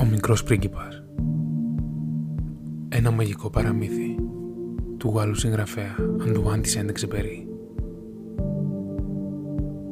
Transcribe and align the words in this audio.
Ο 0.00 0.04
μικρός 0.04 0.42
πρίγκιπας. 0.42 1.02
Ένα 2.88 3.10
μαγικό 3.10 3.50
παραμύθι 3.50 4.16
του 4.96 5.12
Γάλλου 5.16 5.34
συγγραφέα 5.34 5.96
Αντουάν 6.28 6.62
της 6.62 6.70
Σέντεξεπερί 6.70 7.48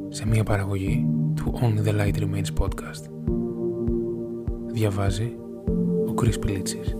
σε 0.09 0.27
μια 0.27 0.43
παραγωγή 0.43 1.05
του 1.35 1.53
Only 1.61 1.87
the 1.87 1.99
Light 1.99 2.19
Remains 2.19 2.63
podcast 2.63 3.09
διαβάζει 4.71 5.37
ο 6.07 6.13
Κρίς 6.13 6.39
Πιλίτσης 6.39 6.97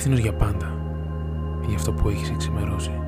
υπεύθυνος 0.00 0.30
για 0.30 0.34
πάντα, 0.34 0.74
για 1.66 1.76
αυτό 1.76 1.92
που 1.92 2.08
έχεις 2.08 2.30
εξημερώσει. 2.30 3.00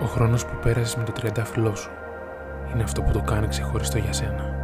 Ο 0.00 0.04
χρόνος 0.04 0.46
που 0.46 0.58
πέρασες 0.62 0.96
με 0.96 1.04
το 1.04 1.12
τριαντάφυλλό 1.12 1.74
σου 1.74 1.90
είναι 2.72 2.82
αυτό 2.82 3.02
που 3.02 3.10
το 3.12 3.20
κάνει 3.20 3.46
ξεχωριστό 3.46 3.98
για 3.98 4.12
σένα. 4.12 4.54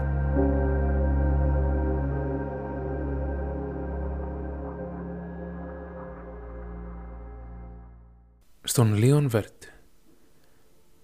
Στον 8.63 8.95
Λίον 8.95 9.29
Βέρτ. 9.29 9.63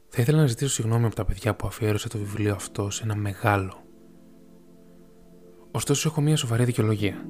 Θα 0.08 0.22
ήθελα 0.22 0.38
να 0.38 0.46
ζητήσω 0.46 0.70
συγγνώμη 0.70 1.04
από 1.04 1.14
τα 1.14 1.24
παιδιά 1.24 1.54
που 1.54 1.66
αφιέρωσα 1.66 2.08
το 2.08 2.18
βιβλίο 2.18 2.54
αυτό 2.54 2.90
σε 2.90 3.02
ένα 3.04 3.14
μεγάλο. 3.14 3.82
Ωστόσο, 5.70 6.08
έχω 6.08 6.20
μία 6.20 6.36
σοβαρή 6.36 6.64
δικαιολογία. 6.64 7.26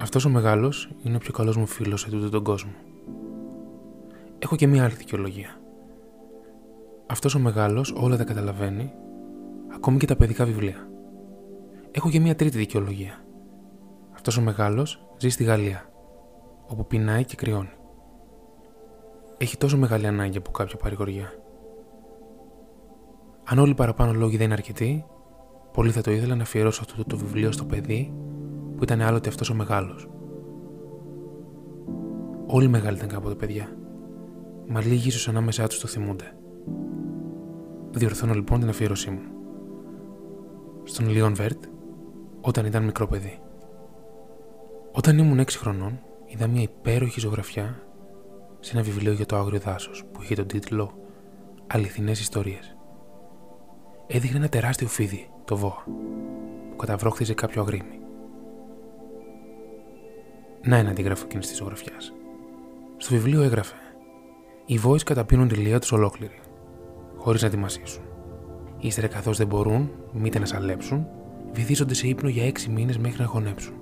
Αυτός 0.00 0.24
ο 0.24 0.28
μεγάλος 0.28 0.90
είναι 1.02 1.16
ο 1.16 1.18
πιο 1.18 1.32
καλός 1.32 1.56
μου 1.56 1.66
φίλος 1.66 2.00
σε 2.00 2.10
τούτο 2.10 2.28
τον 2.28 2.42
κόσμο. 2.42 2.72
Έχω 4.38 4.56
και 4.56 4.66
μία 4.66 4.84
άλλη 4.84 4.94
δικαιολογία. 4.94 5.60
Αυτός 7.06 7.34
ο 7.34 7.38
μεγάλος 7.38 7.94
όλα 7.96 8.16
τα 8.16 8.24
καταλαβαίνει, 8.24 8.92
ακόμη 9.74 9.98
και 9.98 10.06
τα 10.06 10.16
παιδικά 10.16 10.44
βιβλία. 10.44 10.88
Έχω 11.90 12.10
και 12.10 12.20
μία 12.20 12.34
τρίτη 12.34 12.58
δικαιολογία. 12.58 13.24
Αυτός 14.14 14.36
ο 14.36 14.40
μεγάλος 14.40 15.06
ζει 15.18 15.28
στη 15.28 15.44
Γαλλία, 15.44 15.90
όπου 16.66 16.86
πεινάει 16.86 17.24
και 17.24 17.36
κρυώνει 17.36 17.76
έχει 19.38 19.56
τόσο 19.56 19.76
μεγάλη 19.76 20.06
ανάγκη 20.06 20.38
από 20.38 20.50
κάποια 20.50 20.76
παρηγοριά. 20.76 21.32
Αν 23.44 23.58
όλοι 23.58 23.70
οι 23.70 23.74
παραπάνω 23.74 24.12
λόγοι 24.12 24.36
δεν 24.36 24.44
είναι 24.44 24.54
αρκετοί, 24.54 25.04
πολύ 25.72 25.90
θα 25.90 26.00
το 26.00 26.10
ήθελα 26.10 26.34
να 26.34 26.42
αφιερώσω 26.42 26.82
αυτό 26.88 27.04
το 27.04 27.16
βιβλίο 27.16 27.52
στο 27.52 27.64
παιδί 27.64 28.14
που 28.76 28.82
ήταν 28.82 29.00
άλλοτε 29.00 29.28
αυτός 29.28 29.50
ο 29.50 29.54
μεγάλος. 29.54 30.08
Όλοι 32.46 32.68
μεγάλοι 32.68 32.96
ήταν 32.96 33.08
κάποτε 33.08 33.34
παιδιά, 33.34 33.68
μα 34.68 34.80
λίγοι 34.80 35.08
ίσως 35.08 35.28
ανάμεσά 35.28 35.66
τους 35.66 35.80
το 35.80 35.86
θυμούνται. 35.86 36.36
Διορθώνω 37.90 38.34
λοιπόν 38.34 38.60
την 38.60 38.68
αφιέρωσή 38.68 39.10
μου. 39.10 39.20
Στον 40.84 41.08
Λίον 41.08 41.34
Βέρτ, 41.34 41.64
όταν 42.40 42.66
ήταν 42.66 42.84
μικρό 42.84 43.06
παιδί. 43.06 43.38
Όταν 44.92 45.18
ήμουν 45.18 45.40
6 45.40 45.44
χρονών, 45.48 46.00
είδα 46.26 46.46
μια 46.46 46.62
υπέροχη 46.62 47.20
ζωγραφιά 47.20 47.82
σε 48.60 48.72
ένα 48.76 48.82
βιβλίο 48.82 49.12
για 49.12 49.26
το 49.26 49.36
άγριο 49.36 49.58
δάσος 49.58 50.04
που 50.12 50.22
είχε 50.22 50.34
τον 50.34 50.46
τίτλο 50.46 50.90
Αληθινές 51.66 52.20
Ιστορίες. 52.20 52.76
Έδειχνε 54.06 54.36
ένα 54.36 54.48
τεράστιο 54.48 54.88
φίδι, 54.88 55.30
το 55.44 55.56
βόα, 55.56 55.84
που 56.70 56.76
καταβρόχθιζε 56.76 57.34
κάποιο 57.34 57.62
αγρίμι. 57.62 58.00
Να 60.66 60.76
ένα 60.76 60.90
αντίγραφο 60.90 61.24
εκείνης 61.24 61.48
της 61.48 61.56
ζωγραφιάς. 61.56 62.12
Στο 62.96 63.14
βιβλίο 63.14 63.42
έγραφε: 63.42 63.74
Οι 64.66 64.78
βόε 64.78 64.98
καταπίνουν 65.04 65.48
τη 65.48 65.54
λία 65.54 65.78
τους 65.78 65.92
ολόκληρη, 65.92 66.40
χωρίς 67.16 67.42
να 67.42 67.48
τη 67.48 67.56
μασίσουν. 67.56 68.02
Ύστερα, 68.78 69.06
καθώς 69.06 69.36
δεν 69.36 69.46
μπορούν 69.46 69.90
μήτε 70.12 70.38
να 70.38 70.46
σαλέψουν, 70.46 71.06
βυθίζονται 71.52 71.94
σε 71.94 72.08
ύπνο 72.08 72.28
για 72.28 72.46
έξι 72.46 72.70
μήνες 72.70 72.98
μέχρι 72.98 73.20
να 73.22 73.26
χωνέψουν. 73.26 73.74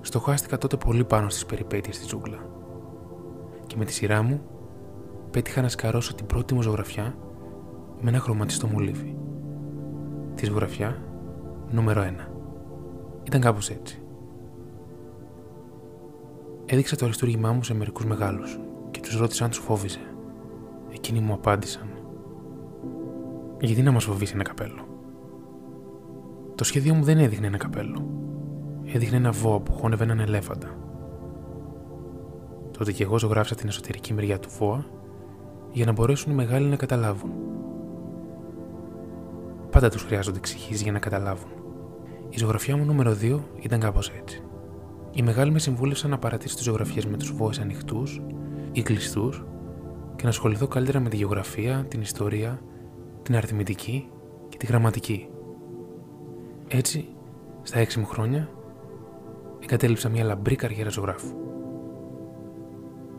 Στοχάστηκα 0.00 0.58
τότε 0.58 0.76
πολύ 0.76 1.04
πάνω 1.04 1.28
στις 1.28 1.46
περιπέτειες 1.46 1.96
στη 1.96 2.06
τζούγκλα. 2.06 2.38
Και 3.66 3.76
με 3.76 3.84
τη 3.84 3.92
σειρά 3.92 4.22
μου 4.22 4.40
πέτυχα 5.30 5.62
να 5.62 5.68
σκαρώσω 5.68 6.14
την 6.14 6.26
πρώτη 6.26 6.54
μου 6.54 6.62
ζωγραφιά 6.62 7.16
με 8.00 8.08
ένα 8.08 8.18
χρωματιστό 8.18 8.66
μολύβι. 8.66 9.16
Τη 10.34 10.46
ζωγραφιά 10.46 11.02
νούμερο 11.70 12.02
1. 12.02 12.32
Ήταν 13.22 13.40
κάπως 13.40 13.70
έτσι. 13.70 14.01
Έδειξα 16.72 16.96
το 16.96 17.04
αριστούργημά 17.04 17.52
μου 17.52 17.62
σε 17.62 17.74
μερικούς 17.74 18.04
μεγάλους 18.04 18.60
και 18.90 19.00
τους 19.00 19.16
ρώτησα 19.16 19.44
αν 19.44 19.50
τους 19.50 19.58
φόβησε. 19.58 20.00
Εκείνοι 20.92 21.20
μου 21.20 21.32
απάντησαν. 21.32 21.88
Γιατί 23.60 23.82
να 23.82 23.92
μας 23.92 24.04
φοβήσει 24.04 24.32
ένα 24.34 24.42
καπέλο; 24.42 24.86
Το 26.54 26.64
σχέδιο 26.64 26.94
μου 26.94 27.02
δεν 27.04 27.18
έδειχνε 27.18 27.46
ένα 27.46 27.56
καπέλο 27.56 28.06
έδειχνε 28.84 29.16
ένα 29.16 29.32
βόα 29.32 29.60
που 29.60 29.72
χώνευε 29.72 30.04
έναν 30.04 30.20
ελέφαντα. 30.20 30.68
Τότε 32.78 32.92
και 32.92 33.02
εγώ 33.02 33.18
ζωγράφησα 33.18 33.54
την 33.54 33.68
εσωτερική 33.68 34.14
μεριά 34.14 34.38
του 34.38 34.48
βόα 34.58 34.84
για 35.70 35.84
να 35.84 35.92
μπορέσουν 35.92 36.32
οι 36.32 36.34
μεγάλοι 36.34 36.66
να 36.66 36.76
καταλάβουν. 36.76 37.30
Πάντα 39.70 39.90
τους 39.90 40.02
χρειάζονται 40.02 40.38
εξηγήσεις 40.38 40.82
για 40.82 40.92
να 40.92 40.98
καταλάβουν. 40.98 41.50
Η 42.28 42.38
ζωγραφιά 42.38 42.76
μου 42.76 42.84
νούμερο 42.84 43.16
2 43.20 43.40
ήταν 43.60 43.80
κάπως 43.80 44.10
έτσι. 44.10 44.42
Οι 45.14 45.22
μεγάλοι 45.22 45.50
με 45.50 45.58
συμβούλευσαν 45.58 46.10
να 46.10 46.18
παρατήσω 46.18 46.54
τις 46.54 46.64
ζωγραφιέ 46.64 47.02
με 47.10 47.16
τους 47.16 47.32
βόε 47.32 47.52
ανοιχτούς 47.60 48.22
ή 48.72 48.82
κλειστούς 48.82 49.44
και 50.16 50.22
να 50.22 50.28
ασχοληθώ 50.28 50.66
καλύτερα 50.66 51.00
με 51.00 51.08
τη 51.08 51.16
γεωγραφία, 51.16 51.84
την 51.88 52.00
ιστορία, 52.00 52.62
την 53.22 53.36
αριθμητική 53.36 54.08
και 54.48 54.56
τη 54.56 54.66
γραμματική. 54.66 55.28
Έτσι, 56.68 57.08
στα 57.62 57.78
έξι 57.78 57.98
μου 57.98 58.06
χρόνια, 58.06 58.48
εγκατέλειψα 59.62 60.08
μια 60.08 60.24
λαμπρή 60.24 60.56
καριέρα 60.56 60.90
ζωγράφου. 60.90 61.36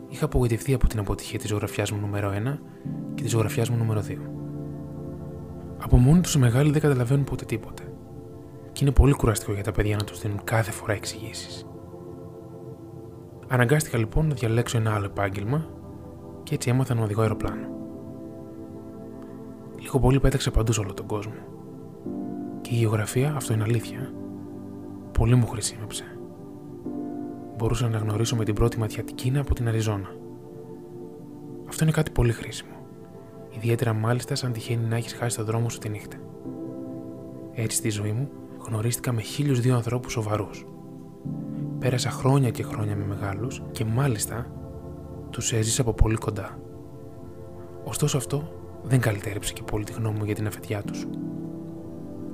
Είχα 0.08 0.24
απογοητευτεί 0.24 0.74
από 0.74 0.88
την 0.88 0.98
αποτυχία 0.98 1.38
της 1.38 1.48
ζωγραφιά 1.48 1.86
μου 1.92 2.00
νούμερο 2.00 2.30
1 2.30 2.58
και 3.14 3.22
της 3.22 3.30
ζωγραφιά 3.30 3.66
μου 3.70 3.76
νούμερο 3.76 4.02
2. 4.08 4.16
Από 5.78 5.96
μόνοι 5.96 6.20
τους 6.20 6.34
οι 6.34 6.38
μεγάλοι 6.38 6.70
δεν 6.70 6.80
καταλαβαίνουν 6.80 7.24
ποτέ 7.24 7.44
τίποτε. 7.44 7.82
Και 8.72 8.84
είναι 8.84 8.92
πολύ 8.92 9.12
κουραστικό 9.12 9.52
για 9.52 9.62
τα 9.62 9.72
παιδιά 9.72 9.96
να 9.96 10.04
τους 10.04 10.20
δίνουν 10.20 10.40
κάθε 10.44 10.70
φορά 10.70 10.92
εξηγήσεις. 10.92 11.66
Αναγκάστηκα 13.54 13.98
λοιπόν 13.98 14.26
να 14.26 14.34
διαλέξω 14.34 14.78
ένα 14.78 14.94
άλλο 14.94 15.04
επάγγελμα 15.04 15.66
και 16.42 16.54
έτσι 16.54 16.70
έμαθα 16.70 16.94
να 16.94 17.02
οδηγώ 17.02 17.20
αεροπλάνο. 17.20 17.68
Λίγο 19.78 19.98
πολύ 19.98 20.20
πέταξε 20.20 20.50
παντού 20.50 20.72
σε 20.72 20.80
όλο 20.80 20.94
τον 20.94 21.06
κόσμο. 21.06 21.32
Και 22.60 22.74
η 22.74 22.76
γεωγραφία, 22.76 23.34
αυτό 23.36 23.52
είναι 23.52 23.62
αλήθεια, 23.62 24.12
πολύ 25.12 25.34
μου 25.34 25.46
χρησιμεύσε 25.46 26.04
μπορούσα 27.56 27.88
να 27.88 27.98
γνωρίσω 27.98 28.36
με 28.36 28.44
την 28.44 28.54
πρώτη 28.54 28.78
ματιά 28.78 29.04
την 29.04 29.14
Κίνα 29.14 29.40
από 29.40 29.54
την 29.54 29.68
Αριζόνα. 29.68 30.08
Αυτό 31.68 31.84
είναι 31.84 31.92
κάτι 31.92 32.10
πολύ 32.10 32.32
χρήσιμο. 32.32 32.74
Ιδιαίτερα 33.50 33.92
μάλιστα 33.92 34.34
σαν 34.34 34.52
τυχαίνει 34.52 34.86
να 34.86 34.96
έχεις 34.96 35.12
χάσει 35.12 35.36
το 35.36 35.44
δρόμο 35.44 35.68
σου 35.68 35.78
τη 35.78 35.88
νύχτα. 35.88 36.16
Έτσι 37.52 37.76
στη 37.76 37.88
ζωή 37.88 38.12
μου 38.12 38.28
γνωρίστηκα 38.66 39.12
με 39.12 39.20
χίλιους 39.20 39.60
δύο 39.60 39.74
ανθρώπους 39.74 40.12
σοβαρούς. 40.12 40.66
Πέρασα 41.84 42.10
χρόνια 42.10 42.50
και 42.50 42.62
χρόνια 42.62 42.96
με 42.96 43.04
μεγάλους 43.04 43.62
και 43.72 43.84
μάλιστα 43.84 44.46
τους 45.30 45.52
έζησα 45.52 45.80
από 45.80 45.92
πολύ 45.92 46.16
κοντά. 46.16 46.58
Ωστόσο 47.84 48.16
αυτό 48.16 48.52
δεν 48.82 49.00
καλυτέρεψε 49.00 49.52
και 49.52 49.62
πολύ 49.62 49.84
τη 49.84 49.92
γνώμη 49.92 50.18
μου 50.18 50.24
για 50.24 50.34
την 50.34 50.46
αφεντιά 50.46 50.82
τους. 50.82 51.06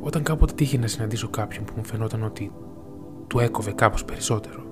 Όταν 0.01 0.23
κάποτε 0.23 0.53
τύχει 0.55 0.79
να 0.79 0.87
συναντήσω 0.87 1.29
κάποιον 1.29 1.65
που 1.65 1.73
μου 1.77 1.85
φαινόταν 1.85 2.23
ότι 2.23 2.53
του 3.27 3.39
έκοβε 3.39 3.73
κάπως 3.73 4.05
περισσότερο, 4.05 4.65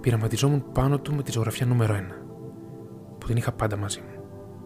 πειραματιζόμουν 0.00 0.64
πάνω 0.72 0.98
του 0.98 1.14
με 1.14 1.22
τη 1.22 1.30
ζωγραφιά 1.30 1.66
νούμερο 1.66 1.94
1, 1.94 1.98
που 3.18 3.26
την 3.26 3.36
είχα 3.36 3.52
πάντα 3.52 3.76
μαζί 3.76 4.00
μου. 4.00 4.22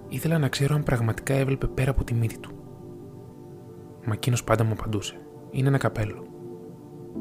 Ήθελα 0.08 0.38
να 0.38 0.48
ξέρω 0.48 0.74
αν 0.74 0.82
πραγματικά 0.82 1.34
έβλεπε 1.34 1.66
πέρα 1.66 1.90
από 1.90 2.04
τη 2.04 2.14
μύτη 2.14 2.38
του. 2.38 2.50
Μα 4.04 4.12
εκείνος 4.12 4.44
πάντα 4.44 4.64
μου 4.64 4.72
απαντούσε: 4.72 5.14
Είναι 5.50 5.68
ένα 5.68 5.78
καπέλο. 5.78 6.33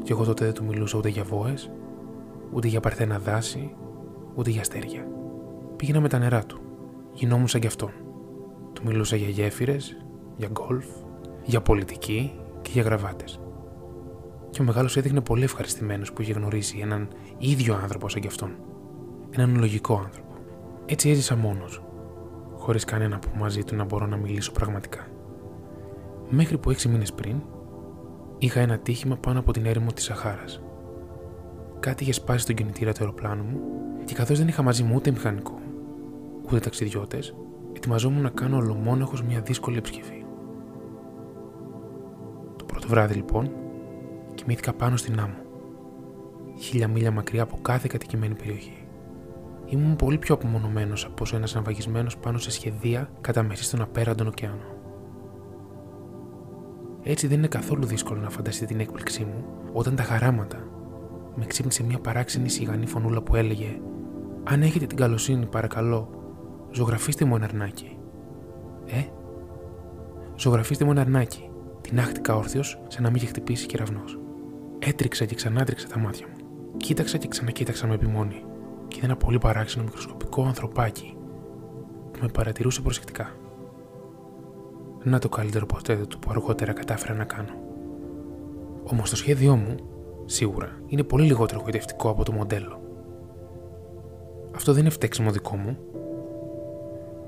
Κι 0.04 0.12
εγώ 0.12 0.24
τότε 0.24 0.46
δεν 0.46 0.54
του 0.54 0.66
μιλούσα 0.66 0.98
ούτε 0.98 1.10
για 1.10 1.24
βόες, 1.24 1.72
ούτε 2.52 2.68
για 2.68 2.80
παρθένα 2.80 3.20
δάση, 3.20 3.76
ούτε 4.36 4.50
για 4.50 4.62
αστέρια. 4.62 5.08
Πήγαινα 5.76 6.00
με 6.00 6.10
τα 6.10 6.18
νερά 6.18 6.46
του. 6.46 6.60
Γινόμουν 7.14 7.48
σαν 7.48 7.62
κι 7.62 7.68
αυτόν. 7.68 7.92
Του 8.74 8.82
μιλούσα 8.86 9.16
για 9.16 9.28
γέφυρες, 9.28 10.06
για 10.38 10.50
γκολφ, 10.52 10.86
για 11.44 11.62
πολιτική 11.62 12.40
και 12.62 12.70
για 12.74 12.82
γραβάτες. 12.82 13.40
Και 14.50 14.62
ο 14.62 14.66
μεγάλος 14.66 14.98
έδειχνε 14.98 15.22
πολύ 15.22 15.44
ευχαριστημένος 15.44 16.14
που 16.14 16.22
είχε 16.22 16.34
γνωρίσει 16.34 16.80
έναν 16.82 17.08
ίδιο 17.38 17.76
άνθρωπο 17.76 18.10
σαν 18.10 18.22
κι 18.22 18.28
αυτόν. 18.28 18.52
Έναν 19.30 19.58
λογικό 19.58 19.94
άνθρωπο. 19.94 20.34
Έτσι 20.86 21.10
έζησα 21.10 21.36
μόνος, 21.36 21.84
χωρίς 22.58 22.86
κανένα 22.86 23.20
που 23.20 23.28
μαζί 23.38 23.64
του 23.64 23.76
να 23.76 23.84
μπορώ 23.84 24.06
να 24.06 24.18
μιλήσω 24.18 24.52
πραγματικά. 24.52 25.08
Μέχρι 26.30 26.58
που 26.58 26.70
έξι 26.70 26.88
μήνες 26.88 27.14
πριν 27.14 27.42
είχα 28.46 28.60
ένα 28.60 28.78
τύχημα 28.78 29.16
πάνω 29.16 29.40
από 29.40 29.54
την 29.54 29.66
έρημο 29.66 29.92
της 29.94 30.04
Σαχάρας. 30.04 30.62
Κάτι 31.80 32.04
είχε 32.04 32.12
σπάσει 32.12 32.40
στον 32.40 32.56
κινητήρα 32.56 32.92
του 32.92 32.98
αεροπλάνου 33.00 33.44
μου 33.44 33.60
και 34.06 34.14
καθώς 34.14 34.38
δεν 34.38 34.48
είχα 34.48 34.62
μαζί 34.62 34.84
μου 34.84 34.96
ούτε 34.96 35.12
μηχανικό, 35.12 35.60
ούτε 36.46 36.60
ταξιδιώτες, 36.60 37.36
ετοιμαζόμουν 37.76 38.22
να 38.22 38.30
κάνω 38.30 38.58
ολομόναχος 38.58 39.24
μια 39.24 39.42
δύσκολη 39.42 39.78
επισκευή. 39.78 40.26
Το 42.56 42.66
πρώτο 42.66 42.88
βράδυ 42.88 43.14
λοιπόν, 43.14 43.52
κοιμήθηκα 44.36 44.74
πάνω 44.74 44.98
στην 44.98 45.20
άμμο, 45.20 45.44
χίλια 46.60 46.88
μίλια 46.88 47.12
μακριά 47.12 47.44
από 47.44 47.58
κάθε 47.62 47.88
κατοικημένη 47.92 48.36
περιοχή. 48.36 48.88
Ήμουν 49.66 49.96
πολύ 49.96 50.18
πιο 50.18 50.36
απομονωμένος 50.36 51.06
από 51.06 51.24
όσο 51.24 51.36
ένας 51.36 51.54
ναυαγισμένος 51.54 52.18
πάνω 52.18 52.38
σε 52.38 52.52
σχεδία 52.52 53.10
κατά 53.22 53.44
μέση 53.44 53.64
στον 53.64 53.82
απέραντον 53.82 54.28
ωκεανό. 54.28 54.73
Έτσι 57.04 57.28
δεν 57.28 57.38
είναι 57.38 57.48
καθόλου 57.48 57.86
δύσκολο 57.86 58.20
να 58.20 58.30
φανταστείτε 58.30 58.66
την 58.66 58.80
έκπληξή 58.80 59.24
μου 59.24 59.46
όταν 59.74 59.96
τα 59.96 60.04
χαράματα 60.04 60.58
με 61.36 61.46
ξύπνησε 61.46 61.84
μια 61.84 62.00
παράξενη 62.00 62.50
σιγανή 62.50 62.86
φωνούλα 62.86 63.22
που 63.22 63.36
έλεγε 63.36 63.80
«Αν 64.44 64.62
έχετε 64.62 64.86
την 64.86 64.98
καλοσύνη, 64.98 65.46
παρακαλώ, 65.46 66.10
ζωγραφίστε 66.72 67.26
μου 67.26 67.36
ένα 67.36 67.46
αρνάκι». 67.46 67.98
«Ε» 68.86 69.04
«Ζωγραφίστε 70.36 70.86
μου 70.86 70.92
ένα 70.92 71.02
αρνάκι». 71.02 71.48
Την 71.82 72.00
άχτηκα 72.00 72.36
όρθιος 72.36 72.82
σαν 72.88 73.04
να 73.04 73.10
μην 73.10 73.18
είχε 73.18 73.26
χτυπήσει 73.26 73.66
κεραυνό. 73.66 74.04
Έτριξα 74.80 75.26
και 75.26 75.36
ξανάτριξα 75.36 75.88
τα 75.88 76.00
μάτια 76.00 76.28
μου. 76.28 76.36
Κοίταξα 76.78 77.18
και 77.18 77.28
ξανακοίταξα 77.28 77.88
με 77.88 77.94
επιμόνη 77.94 78.44
και 78.88 78.98
είδα 78.98 79.06
ένα 79.06 79.16
πολύ 79.16 79.38
παράξενο 79.38 79.84
μικροσκοπικό 79.84 80.44
ανθρωπάκι 80.44 81.18
που 82.12 82.20
με 82.22 82.28
παρατηρούσε 82.28 82.82
προσεκτικά. 82.82 83.36
Να 85.04 85.20
το 85.20 85.30
καλύτερο 85.30 85.66
ποτέ 85.66 85.96
του 85.96 86.20
που 86.20 86.30
αργότερα 86.32 86.74
κατάφερα 86.74 87.14
να 87.14 87.24
κάνω. 87.24 87.54
Όμως 88.84 89.10
το 89.10 89.16
σχέδιό 89.16 89.56
μου 89.56 89.76
σίγουρα 90.26 90.70
είναι 90.88 91.04
πολύ 91.04 91.26
λιγότερο 91.26 91.62
γοητευτικό 91.62 92.10
από 92.10 92.24
το 92.24 92.32
μοντέλο. 92.32 92.82
Αυτό 94.56 94.72
δεν 94.72 94.82
είναι 94.82 94.90
φταίξιμο 94.90 95.32
δικό 95.32 95.56
μου. 95.56 95.78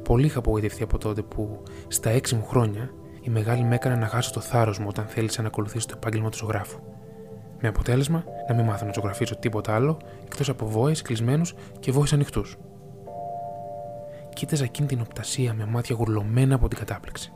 Πολύ 0.03 0.25
είχα 0.25 0.39
απογοητευτεί 0.39 0.83
από 0.83 0.97
τότε 0.97 1.21
που 1.21 1.61
στα 1.87 2.09
έξι 2.09 2.35
μου 2.35 2.45
χρόνια 2.45 2.89
η 3.21 3.29
μεγάλη 3.29 3.63
με 3.63 3.75
έκανε 3.75 3.95
να 3.95 4.07
χάσω 4.07 4.31
το 4.31 4.39
θάρρος 4.39 4.79
μου 4.79 4.85
όταν 4.89 5.05
θέλησα 5.05 5.41
να 5.41 5.47
ακολουθήσω 5.47 5.87
το 5.87 5.93
επάγγελμα 5.95 6.29
του 6.29 6.37
ζωγράφου. 6.37 6.79
Με 7.61 7.67
αποτέλεσμα 7.67 8.23
να 8.47 8.55
μην 8.55 8.65
μάθω 8.65 8.85
να 8.85 8.91
ζωγραφίσω 8.93 9.35
τίποτα 9.35 9.75
άλλο 9.75 9.97
εκτός 10.23 10.49
από 10.49 10.67
βόες 10.67 11.01
κλεισμένους 11.01 11.53
και 11.79 11.91
βόες 11.91 12.13
ανοιχτούς. 12.13 12.57
Κοίταζα 14.33 14.63
εκείνη 14.63 14.87
την 14.87 15.01
οπτασία 15.01 15.53
με 15.53 15.65
μάτια 15.65 15.95
γουρλωμένα 15.95 16.55
από 16.55 16.67
την 16.67 16.77
κατάπληξη. 16.77 17.33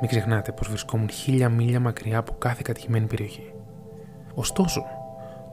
Μην 0.00 0.10
ξεχνάτε 0.10 0.52
πως 0.52 0.68
βρισκόμουν 0.68 1.10
χίλια 1.10 1.48
μίλια 1.48 1.80
μακριά 1.80 2.18
από 2.18 2.32
κάθε 2.38 2.60
κατοικημένη 2.64 3.06
περιοχή. 3.06 3.52
Ωστόσο, 4.34 4.84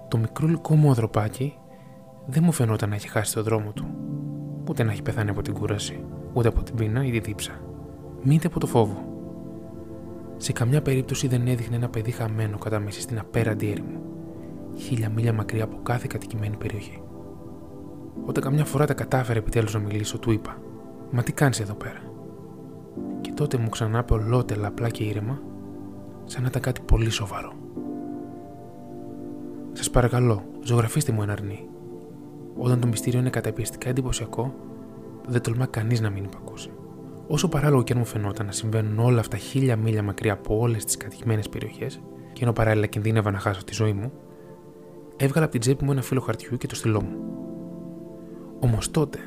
το 0.08 0.18
μικρούλικό 0.18 0.76
μου 0.76 0.90
ανθρωπάκι 0.90 1.58
δεν 2.26 2.44
μου 2.46 2.52
φαινόταν 2.52 2.90
να 2.90 2.96
έχει 2.96 3.10
χάσει 3.10 3.34
το 3.34 3.44
δρόμο 3.44 3.72
του, 3.72 3.86
ούτε 4.70 4.84
να 4.84 4.92
έχει 4.92 5.02
πεθάνει 5.02 5.30
από 5.30 5.42
την 5.42 5.54
κούραση, 5.54 6.06
ούτε 6.34 6.48
από 6.48 6.64
την 6.64 6.76
πείνα 6.76 7.06
ή 7.06 7.12
τη 7.12 7.20
δίψα, 7.20 7.52
μήτε 8.24 8.48
από 8.48 8.60
το 8.60 8.68
φόβο. 8.68 9.14
Σε 10.38 10.52
καμιά 10.52 10.82
περίπτωση 10.82 11.28
δεν 11.28 11.48
έδειχνε 11.48 11.76
ένα 11.76 11.90
παιδί 11.90 12.12
χαμένο 12.12 12.58
κατά 12.58 12.80
μέση 12.80 13.02
στην 13.02 13.20
απέραντη 13.20 13.72
έρημο, 13.72 14.02
χίλια 14.78 15.10
μίλια 15.10 15.34
μακριά 15.34 15.64
από 15.64 15.80
κάθε 15.84 16.08
κατοικημένη 16.10 16.58
περιοχή. 16.58 17.02
Όταν 18.26 18.44
καμιά 18.44 18.66
φορά 18.66 18.86
τα 18.86 18.94
κατάφερε 18.94 19.40
επιτέλους 19.40 19.74
να 19.74 19.80
μιλήσω, 19.80 20.20
του 20.20 20.32
είπα: 20.32 20.58
Μα 21.12 21.24
τι 21.24 21.32
κάνεις 21.32 21.60
εδώ 21.60 21.74
πέρα; 21.74 22.05
Και 23.22 23.32
τότε 23.32 23.58
μου 23.58 23.70
ξανά 23.70 24.00
είπε 24.00 24.14
ολότελα 24.14 24.68
απλά 24.68 24.90
και 24.90 25.04
ήρεμα, 25.04 25.42
σαν 26.26 26.42
να 26.42 26.48
ήταν 26.48 26.62
κάτι 26.62 26.82
πολύ 26.82 27.10
σοβαρό. 27.10 27.54
Σας 29.74 29.90
παρακαλώ, 29.90 30.44
ζωγραφίστε 30.64 31.12
μου 31.12 31.22
ένα 31.22 31.32
αρνί. 31.32 31.68
Όταν 32.58 32.80
το 32.80 32.88
μυστήριο 32.88 33.20
είναι 33.20 33.30
καταπιεστικά 33.30 33.90
εντυπωσιακό, 33.90 34.54
δεν 35.28 35.42
τολμά 35.42 35.66
κανείς 35.66 36.02
να 36.02 36.10
μην 36.10 36.24
υπακούσει. 36.24 36.70
Όσο 37.28 37.48
παράλογο 37.48 37.84
και 37.84 37.94
αν 37.94 38.00
μου 38.00 38.06
φαινόταν 38.06 38.46
να 38.46 38.52
συμβαίνουν 38.52 39.00
όλα 39.00 39.20
αυτά 39.20 39.38
χίλια 39.38 39.76
μίλια 39.76 40.04
μακριά 40.04 40.34
από 40.34 40.60
όλες 40.60 40.86
τις 40.86 40.98
κατοικημένε 40.98 41.42
περιοχές, 41.52 42.02
και 42.34 42.44
ενώ 42.44 42.54
παράλληλα 42.54 42.86
κινδύνευα 42.86 43.32
να 43.32 43.40
χάσω 43.40 43.64
τη 43.64 43.74
ζωή 43.74 43.94
μου, 43.94 44.12
έβγαλα 45.18 45.44
από 45.44 45.52
την 45.52 45.62
τσέπη 45.62 45.86
μου 45.86 45.92
ένα 45.92 46.02
φύλλο 46.02 46.22
χαρτιού 46.22 46.58
και 46.58 46.68
το 46.68 46.76
στυλό 46.76 47.02
μου. 47.02 47.18
Όμως 48.60 48.92
τότε 48.92 49.20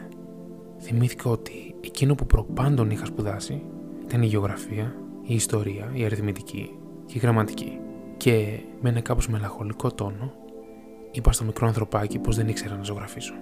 θυμήθηκα 0.79 1.31
ότι 1.31 1.68
εκείνο 1.81 2.15
που 2.15 2.27
προπάντων 2.27 2.91
είχα 2.91 3.05
σπουδάσει 3.05 3.63
ήταν 4.03 4.23
η 4.23 4.27
γεωγραφία, 4.27 4.95
η 5.23 5.35
ιστορία, 5.35 5.91
η 5.93 6.05
αριθμητική 6.05 6.79
και 7.07 7.15
η 7.17 7.19
γραμματική. 7.19 7.79
Και 8.17 8.61
με 8.81 8.89
ένα 8.89 9.01
κάπως 9.01 9.29
μελαγχολικό 9.29 9.93
τόνο 9.93 10.33
είπα 11.11 11.33
στο 11.33 11.45
μικρό 11.45 11.67
ανθρωπάκι 11.67 12.19
πως 12.19 12.37
δεν 12.37 12.49
ήξερα 12.49 12.77
να 12.77 12.83
ζωγραφίσω. 12.83 13.35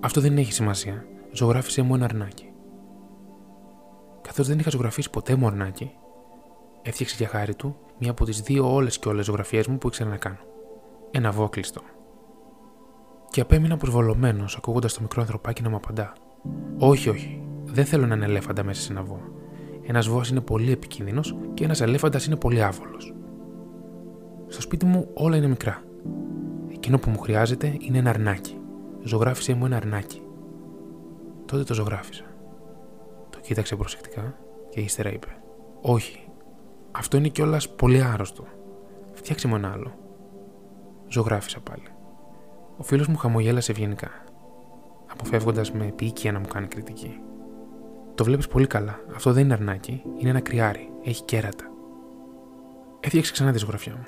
Αυτό 0.00 0.20
δεν 0.20 0.38
έχει 0.38 0.52
σημασία. 0.52 1.06
Ζωγράφισε 1.32 1.82
μου 1.82 1.94
ένα 1.94 2.04
αρνάκι. 2.04 2.52
Καθώς 4.22 4.46
δεν 4.46 4.58
είχα 4.58 4.70
ζωγραφίσει 4.70 5.10
ποτέ 5.10 5.34
μου 5.34 5.46
αρνάκι, 5.46 5.90
έφτιαξε 6.82 7.14
για 7.18 7.28
χάρη 7.28 7.54
του 7.54 7.76
μία 7.98 8.10
από 8.10 8.24
τις 8.24 8.40
δύο 8.40 8.74
όλες 8.74 8.98
και 8.98 9.08
όλες 9.08 9.24
ζωγραφιές 9.24 9.66
μου 9.66 9.78
που 9.78 9.86
ήξερα 9.86 10.10
να 10.10 10.16
κάνω. 10.16 10.38
Ένα 11.10 11.30
βόκλειστο. 11.30 11.80
Και 13.30 13.40
απέμεινα 13.40 13.76
προσβολωμένος 13.76 14.56
ακούγοντας 14.56 14.94
το 14.94 15.00
μικρό 15.00 15.20
ανθρωπάκι 15.20 15.62
να 15.62 15.70
μου 15.70 15.76
απαντά. 15.76 16.12
Όχι, 16.78 17.08
όχι, 17.08 17.42
δεν 17.64 17.84
θέλω 17.84 18.04
έναν 18.04 18.22
ελέφαντα 18.22 18.64
μέσα 18.64 18.80
σε 18.80 18.92
ένα 18.92 19.02
βόα. 19.02 19.32
Ένας 19.82 20.08
βόα 20.08 20.22
είναι 20.30 20.40
πολύ 20.40 20.72
επικίνδυνος 20.72 21.36
και 21.54 21.64
ένας 21.64 21.80
ελέφαντας 21.80 22.26
είναι 22.26 22.36
πολύ 22.36 22.62
άβολος. 22.62 23.14
Στο 24.46 24.60
σπίτι 24.60 24.86
μου 24.86 25.08
όλα 25.14 25.36
είναι 25.36 25.46
μικρά. 25.46 25.82
Εκείνο 26.72 26.98
που 26.98 27.10
μου 27.10 27.18
χρειάζεται 27.18 27.76
είναι 27.78 27.98
ένα 27.98 28.10
αρνάκι. 28.10 28.58
Ζωγράφισε 29.02 29.54
μου 29.54 29.64
ένα 29.66 29.76
αρνάκι. 29.76 30.22
Τότε 31.44 31.62
το 31.62 31.74
ζωγράφισα. 31.74 32.24
Το 33.30 33.38
κοίταξε 33.40 33.76
προσεκτικά 33.76 34.34
και 34.68 34.80
ύστερα 34.80 35.12
είπε: 35.12 35.26
Όχι, 35.80 36.28
αυτό 36.90 37.16
είναι 37.16 37.28
κιόλας 37.28 37.68
πολύ 37.68 38.02
άρρωστο. 38.02 38.44
Φτιάξε 39.12 39.48
μου 39.48 39.54
ένα 39.54 39.72
άλλο. 39.72 39.94
Ζωγράφισα 41.08 41.60
πάλι. 41.60 41.86
Ο 42.76 42.82
φίλος 42.82 43.06
μου 43.06 43.16
χαμογέλασε 43.16 43.72
ευγενικά, 43.72 44.10
αποφεύγοντας 45.14 45.72
με 45.72 45.86
επίοικια 45.86 46.32
να 46.32 46.38
μου 46.38 46.46
κάνει 46.46 46.66
κριτική. 46.66 47.20
Το 48.14 48.24
βλέπεις 48.24 48.48
πολύ 48.48 48.66
καλά. 48.66 49.00
Αυτό 49.14 49.32
δεν 49.32 49.44
είναι 49.44 49.52
αρνάκι, 49.52 50.02
είναι 50.18 50.30
ένα 50.30 50.40
κρυάρι. 50.40 50.88
Έχει 51.04 51.22
κέρατα. 51.22 51.64
Έφτιαξε 53.00 53.32
ξανά 53.32 53.52
τη 53.52 53.58
ζωγραφιά 53.58 53.92
μου. 53.92 54.06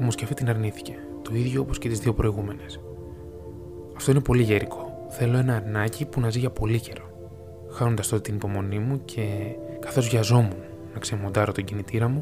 Όμως 0.00 0.14
και 0.14 0.22
αυτή 0.24 0.36
την 0.36 0.48
αρνήθηκε, 0.48 0.98
το 1.22 1.34
ίδιο 1.34 1.60
όπως 1.60 1.78
και 1.78 1.88
τις 1.88 1.98
δύο 2.00 2.14
προηγούμενες. 2.14 2.80
Αυτό 3.96 4.10
είναι 4.10 4.20
πολύ 4.20 4.42
γερικό. 4.42 5.06
Θέλω 5.08 5.36
ένα 5.36 5.56
αρνάκι 5.56 6.06
που 6.06 6.20
να 6.20 6.30
ζει 6.30 6.38
για 6.38 6.50
πολύ 6.50 6.80
καιρό. 6.80 7.10
Χάνοντας 7.70 8.08
τότε 8.08 8.22
την 8.22 8.34
υπομονή 8.34 8.78
μου 8.78 9.04
και 9.04 9.24
καθώς 9.80 10.08
βιαζόμουν 10.08 10.56
να 10.92 10.98
ξεμοντάρω 10.98 11.52
τον 11.52 11.64
κινητήρα 11.64 12.08
μου, 12.08 12.20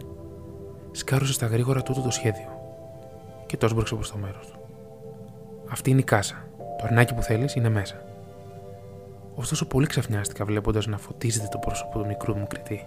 σκάρωσε 0.90 1.32
στα 1.32 1.46
γρήγορα 1.46 1.82
τούτο 1.82 2.00
το 2.00 2.10
σχέδιο 2.10 2.48
και 3.46 3.56
το 3.56 3.66
έσπρωξε 3.66 3.94
προς 3.94 4.10
το 4.10 4.18
μέρος 4.18 4.46
του. 4.46 4.58
Αυτή 5.68 5.90
είναι 5.90 6.00
η 6.00 6.04
κάσα. 6.04 6.47
Το 6.78 6.84
αρνάκι 6.84 7.14
που 7.14 7.22
θέλεις 7.22 7.54
είναι 7.54 7.68
μέσα. 7.68 8.02
Ωστόσο, 9.34 9.66
πολύ 9.66 9.86
ξαφνιάστηκα 9.86 10.44
βλέποντας 10.44 10.86
να 10.86 10.98
φωτίζεται 10.98 11.48
το 11.50 11.58
πρόσωπο 11.58 11.98
του 11.98 12.06
μικρού 12.06 12.36
μου 12.36 12.46
κριτή. 12.46 12.84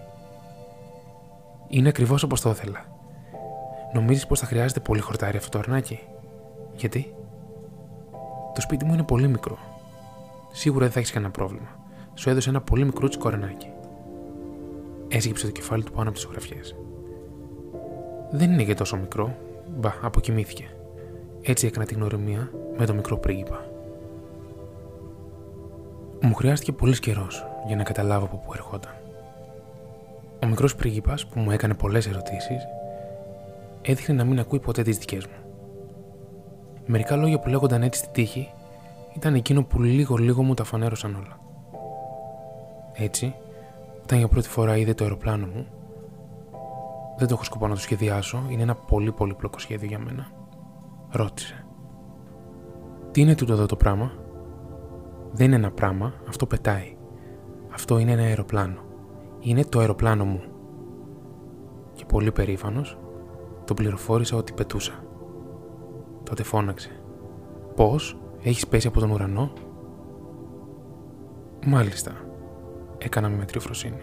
Είναι 1.68 1.88
ακριβώς 1.88 2.22
όπως 2.22 2.40
το 2.40 2.50
ήθελα. 2.50 2.84
Νομίζεις 3.92 4.26
πως 4.26 4.40
θα 4.40 4.46
χρειάζεται 4.46 4.80
πολύ 4.80 5.00
χορτάρι 5.00 5.36
αυτό 5.36 5.50
το 5.50 5.58
αρνάκι; 5.58 6.00
Γιατί; 6.74 7.14
Το 8.54 8.60
σπίτι 8.60 8.84
μου 8.84 8.92
είναι 8.92 9.02
πολύ 9.02 9.28
μικρό. 9.28 9.58
Σίγουρα 10.52 10.84
δεν 10.84 10.92
θα 10.92 10.98
έχεις 10.98 11.12
κανένα 11.12 11.32
πρόβλημα. 11.32 11.68
Σου 12.14 12.30
έδωσε 12.30 12.48
ένα 12.48 12.60
πολύ 12.60 12.84
μικρό 12.84 13.08
αρνάκι. 13.24 13.70
Έσκυψε 15.08 15.46
το 15.46 15.52
κεφάλι 15.52 15.82
του 15.82 15.92
πάνω 15.92 16.08
από 16.08 16.12
τις 16.12 16.22
ζωγραφιέ. 16.22 16.60
Δεν 18.30 18.52
είναι 18.52 18.64
και 18.64 18.74
τόσο 18.74 18.96
μικρό. 18.96 19.36
Μπα, 19.76 19.92
αποκοιμήθηκε. 20.02 20.76
Έτσι 21.42 21.66
έκανα 21.66 21.84
την 21.84 21.96
γνωριμία 21.96 22.50
με 22.76 22.86
το 22.86 22.94
μικρό 22.94 23.18
πρίγκιπα. 23.18 23.71
Μου 26.24 26.34
χρειάστηκε 26.34 26.72
πολύς 26.72 27.00
καιρός 27.00 27.46
για 27.66 27.76
να 27.76 27.82
καταλάβω 27.82 28.24
από 28.24 28.36
πού 28.36 28.52
ερχόταν. 28.54 28.92
Ο 30.42 30.46
μικρός 30.46 30.74
πρίγκιπας 30.74 31.26
που 31.26 31.40
μου 31.40 31.50
έκανε 31.50 31.74
πολλές 31.74 32.06
ερωτήσεις 32.06 32.66
έδειχνε 33.82 34.14
να 34.14 34.24
μην 34.24 34.38
ακούει 34.38 34.60
ποτέ 34.60 34.82
τις 34.82 34.98
δικές 34.98 35.26
μου. 35.26 35.32
Μερικά 36.86 37.16
λόγια 37.16 37.38
που 37.38 37.48
λέγονταν 37.48 37.82
έτσι 37.82 38.00
στη 38.00 38.08
τύχη 38.12 38.48
ήταν 39.16 39.34
εκείνο 39.34 39.64
που 39.64 39.82
λίγο-λίγο 39.82 40.42
μου 40.42 40.54
τα 40.54 40.64
φανέρωσαν 40.64 41.14
όλα. 41.14 41.38
Έτσι, 42.92 43.34
όταν 44.02 44.18
για 44.18 44.28
πρώτη 44.28 44.48
φορά 44.48 44.76
είδε 44.76 44.94
το 44.94 45.04
αεροπλάνο 45.04 45.46
μου, 45.46 45.66
Δεν 47.16 47.28
το 47.28 47.34
έχω 47.34 47.44
σκοπό 47.44 47.66
να 47.66 47.74
το 47.74 47.80
σχεδιάσω, 47.80 48.42
είναι 48.48 48.62
ένα 48.62 48.74
πολύ 48.74 49.12
πολύπλοκο 49.12 49.58
σχέδιο 49.58 49.88
για 49.88 49.98
μένα. 49.98 50.30
Ρώτησε. 51.10 51.64
Τι 53.10 53.20
είναι 53.20 53.34
τούτο 53.34 53.52
εδώ 53.52 53.66
το 53.66 53.76
πράγμα; 53.76 54.12
Δεν 55.32 55.46
είναι 55.46 55.56
ένα 55.56 55.70
πράγμα, 55.70 56.12
αυτό 56.28 56.46
πετάει. 56.46 56.96
Αυτό 57.72 57.98
είναι 57.98 58.12
ένα 58.12 58.22
αεροπλάνο. 58.22 58.80
Είναι 59.40 59.64
το 59.64 59.78
αεροπλάνο 59.78 60.24
μου. 60.24 60.42
Και 61.92 62.04
πολύ 62.04 62.32
περήφανος, 62.32 62.98
τον 63.64 63.76
πληροφόρησα 63.76 64.36
ότι 64.36 64.52
πετούσα. 64.52 64.92
Τότε 66.22 66.42
φώναξε. 66.42 67.02
Πώς, 67.76 68.20
έχεις 68.42 68.66
πέσει 68.66 68.86
από 68.86 69.00
τον 69.00 69.10
ουρανό; 69.10 69.52
Μάλιστα, 71.66 72.12
έκανα 72.98 73.28
με 73.28 73.36
μετριοφροσύνη. 73.36 74.02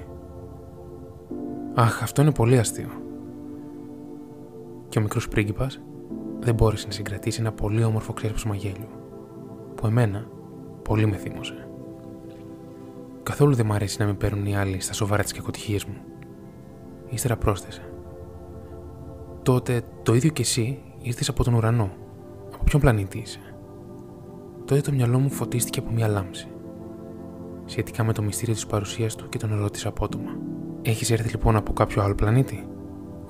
Αχ, 1.74 2.04
αυτό 2.04 2.22
είναι 2.22 2.32
πολύ 2.32 2.58
αστείο. 2.58 2.90
Και 4.90 5.00
ο 5.00 5.02
μικρός 5.02 5.28
πρίγκιπας 5.28 5.82
δεν 6.40 6.54
μπόρεσε 6.54 6.86
να 6.86 6.92
συγκρατήσει 6.92 7.42
ένα 7.42 7.52
πολύ 7.52 7.84
όμορφο 7.84 8.14
ξέσπασμα 8.14 8.56
γέλιου, 8.56 8.90
που 9.76 9.88
εμένα 9.88 10.28
πολύ 10.90 11.06
με 11.06 11.16
θύμωσε. 11.16 11.68
Καθόλου 13.24 13.56
δεν 13.56 13.66
μ' 13.66 13.72
αρέσει 13.72 14.00
να 14.00 14.06
με 14.06 14.14
παίρνουν 14.14 14.46
οι 14.46 14.58
άλλοι 14.58 14.80
στα 14.80 14.94
σοβαρά 14.94 15.24
τις 15.24 15.32
κακοτυχίες 15.32 15.86
μου. 15.86 15.96
Ύστερα 17.10 17.38
πρόσθεσε. 17.38 17.82
Τότε 19.44 19.82
το 20.04 20.14
ίδιο 20.14 20.30
κι 20.30 20.42
εσύ 20.42 20.80
ήρθες 21.02 21.30
από 21.30 21.44
τον 21.44 21.54
ουρανό. 21.54 21.92
Από 22.54 22.64
ποιον 22.64 22.82
πλανήτη 22.82 23.18
είσαι; 23.18 23.40
Τότε 24.66 24.82
το 24.82 24.92
μυαλό 24.92 25.20
μου 25.20 25.30
φωτίστηκε 25.30 25.80
από 25.80 25.92
μια 25.92 26.08
λάμψη. 26.08 26.48
Σχετικά 27.66 28.04
με 28.04 28.14
το 28.14 28.22
μυστήριο 28.22 28.54
της 28.54 28.66
παρουσίας 28.66 29.16
του 29.16 29.30
και 29.30 29.38
τον 29.38 29.60
ρώτησα 29.60 29.90
απότομα. 29.90 30.38
Έχεις 30.82 31.12
έρθει 31.12 31.30
λοιπόν 31.30 31.56
από 31.56 31.74
κάποιο 31.74 32.02
άλλο 32.02 32.16
πλανήτη; 32.16 32.68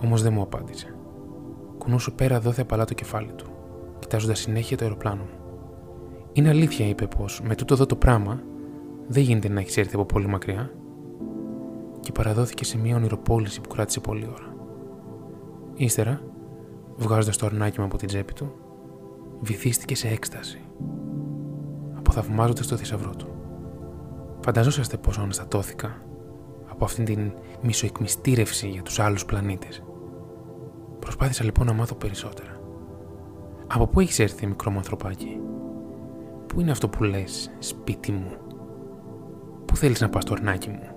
Όμως 0.04 0.22
δεν 0.22 0.34
μου 0.34 0.42
απάντησε. 0.42 0.96
Κουνούσε 1.78 2.12
πέρα 2.12 2.39
δόθε 2.39 2.62
απαλά 2.62 2.86
το 2.86 2.94
κεφάλι 2.94 3.32
του, 3.32 3.46
κοιτάζοντας 4.00 4.39
συνέχεια 4.39 4.78
το 4.78 4.84
αεροπλάνο 4.84 5.22
μου. 5.22 5.38
Είναι 6.34 6.50
αλήθεια, 6.50 6.88
είπε 6.88 7.08
πως 7.08 7.42
με 7.44 7.56
τούτο 7.56 7.74
εδώ 7.74 7.86
το 7.86 7.96
πράγμα 7.96 8.42
δεν 9.08 9.24
γίνεται 9.24 9.50
να 9.50 9.60
έχει 9.60 9.80
έρθει 9.80 9.96
από 9.96 10.06
πολύ 10.06 10.28
μακριά. 10.28 10.72
Και 12.00 12.12
παραδόθηκε 12.12 12.66
σε 12.66 12.78
μια 12.78 12.96
ονειροπόληση 12.96 13.62
που 13.62 13.70
κράτησε 13.70 14.00
πολλή 14.00 14.28
ώρα. 14.34 14.56
Ύστερα, 15.76 16.22
βγάζοντας 16.98 17.38
το 17.38 17.46
αρνάκι 17.46 17.80
μου 17.80 17.86
από 17.86 17.98
την 17.98 18.08
τσέπη 18.08 18.34
του, 18.34 18.52
βυθίστηκε 19.42 19.96
σε 19.96 20.08
έκσταση, 20.08 20.62
αποθαυμάζοντας 21.98 22.68
το 22.68 22.76
θησαυρό 22.76 23.16
του. 23.16 23.28
Φανταζόσαστε 24.40 24.98
πόσο 24.98 25.22
αναστατώθηκα 25.22 26.02
από 26.70 26.86
αυτήν 26.86 27.06
την 27.06 27.32
μισοεκμυστήρευση 27.62 28.68
για 28.68 28.82
τους 28.82 29.00
άλλους 29.00 29.26
πλανήτες. 29.26 29.84
Προσπάθησα 31.00 31.44
λοιπόν 31.44 31.66
να 31.66 31.74
μάθω 31.74 31.96
περισσότερα. 31.96 32.60
Από 33.68 33.88
πού 33.88 34.00
έχεις 34.00 34.20
έρθει 34.20 34.48
μικρό 34.48 34.72
μου 34.72 34.78
ανθρωπάκι; 34.78 35.40
Πού 36.50 36.62
είναι 36.62 36.72
αυτό 36.72 36.89
που 36.89 37.03
λες 37.03 37.51
σπίτι 37.60 38.12
μου; 38.12 38.32
Πού 39.65 39.75
θέλεις 39.75 40.01
να 40.01 40.10
πας 40.10 40.25
το 40.25 40.34
αρνάκι 40.34 40.70
μου; 40.70 40.89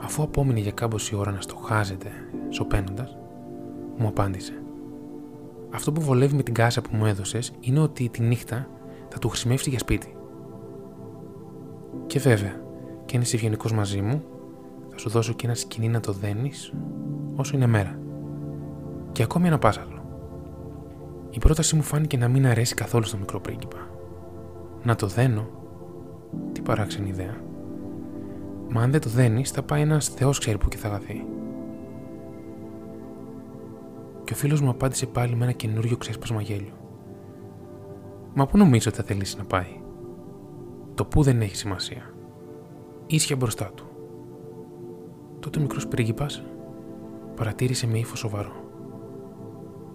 Αφού 0.00 0.22
απόμεινε 0.22 0.60
για 0.60 0.72
κάμποση 0.72 1.14
ώρα 1.16 1.30
να 1.30 1.40
στοχάζεται 1.40 2.10
σωπαίνοντας, 2.48 3.16
μου 3.96 4.06
απάντησε. 4.06 4.62
Αυτό 5.74 5.92
που 5.92 6.00
βολεύει 6.00 6.36
με 6.36 6.42
την 6.42 6.54
κάσα 6.54 6.82
που 6.82 6.96
μου 6.96 7.06
έδωσες 7.06 7.52
είναι 7.60 7.80
ότι 7.80 8.08
τη 8.08 8.22
νύχτα 8.22 8.68
θα 9.08 9.18
του 9.18 9.28
χρησιμεύσει 9.28 9.70
για 9.70 9.78
σπίτι. 9.78 10.16
Και 12.06 12.18
βέβαια, 12.18 12.60
και 13.04 13.16
αν 13.16 13.22
είσαι 13.22 13.36
ευγενικός 13.36 13.72
μαζί 13.72 14.00
μου, 14.00 14.22
θα 14.88 14.98
σου 14.98 15.08
δώσω 15.08 15.32
και 15.32 15.46
ένα 15.46 15.54
σκηνή 15.54 15.88
να 15.88 16.00
το 16.00 16.12
δένεις 16.12 16.72
όσο 17.36 17.56
είναι 17.56 17.66
μέρα. 17.66 17.98
Και 19.12 19.22
ακόμη 19.22 19.46
ένα 19.46 19.58
πάσαλο. 19.58 20.02
Η 21.30 21.38
πρότασή 21.38 21.76
μου 21.76 21.82
φάνηκε 21.82 22.16
να 22.16 22.28
μην 22.28 22.46
αρέσει 22.46 22.74
καθόλου 22.74 23.04
στο 23.04 23.16
μικρό 23.16 23.40
πρίγκιπα. 23.40 23.91
Να 24.82 24.94
το 24.94 25.06
δένω. 25.06 25.48
Τι 26.52 26.60
παράξενη 26.60 27.08
ιδέα. 27.08 27.36
Μα 28.68 28.82
αν 28.82 28.90
δεν 28.90 29.00
το 29.00 29.08
δένεις, 29.08 29.50
θα 29.50 29.62
πάει 29.62 29.80
ένας 29.80 30.08
Θεός 30.08 30.38
ξέρει 30.38 30.58
που 30.58 30.68
και 30.68 30.76
θα 30.76 30.88
γαθεί. 30.88 31.26
Και 34.24 34.32
ο 34.32 34.36
φίλος 34.36 34.60
μου 34.60 34.70
απάντησε 34.70 35.06
πάλι 35.06 35.36
με 35.36 35.44
ένα 35.44 35.52
καινούριο 35.52 35.96
ξέσπασμα 35.96 36.42
γέλιο. 36.42 36.74
Μα 38.34 38.46
πού 38.46 38.56
νομίζω 38.58 38.88
ότι 38.88 38.98
θα 38.98 39.04
θελήσει 39.04 39.36
να 39.36 39.44
πάει; 39.44 39.80
Το 40.94 41.04
που 41.04 41.22
δεν 41.22 41.40
έχει 41.40 41.56
σημασία 41.56 42.12
ίσια 43.14 43.36
μπροστά 43.36 43.70
του. 43.74 43.84
Τότε 45.40 45.58
ο 45.58 45.62
μικρός 45.62 45.88
πρίγκιπας 45.88 46.42
παρατήρησε 47.36 47.86
με 47.86 47.98
ύφος 47.98 48.18
σοβαρό. 48.18 48.52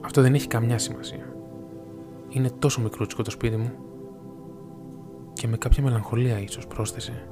Αυτό 0.01 0.22
δεν 0.22 0.34
έχει 0.34 0.48
καμιά 0.48 0.77
σημασία. 0.77 1.36
Είναι 2.29 2.50
τόσο 2.60 2.82
μικρούτσικο 2.82 3.22
το 3.22 3.32
σπίτι 3.32 3.56
μου. 3.58 3.72
Και 5.38 5.48
με 5.48 5.58
κάποια 5.58 5.84
μελαγχολία 5.84 6.39
ίσως 6.39 6.67
πρόσθεσε. 6.67 7.27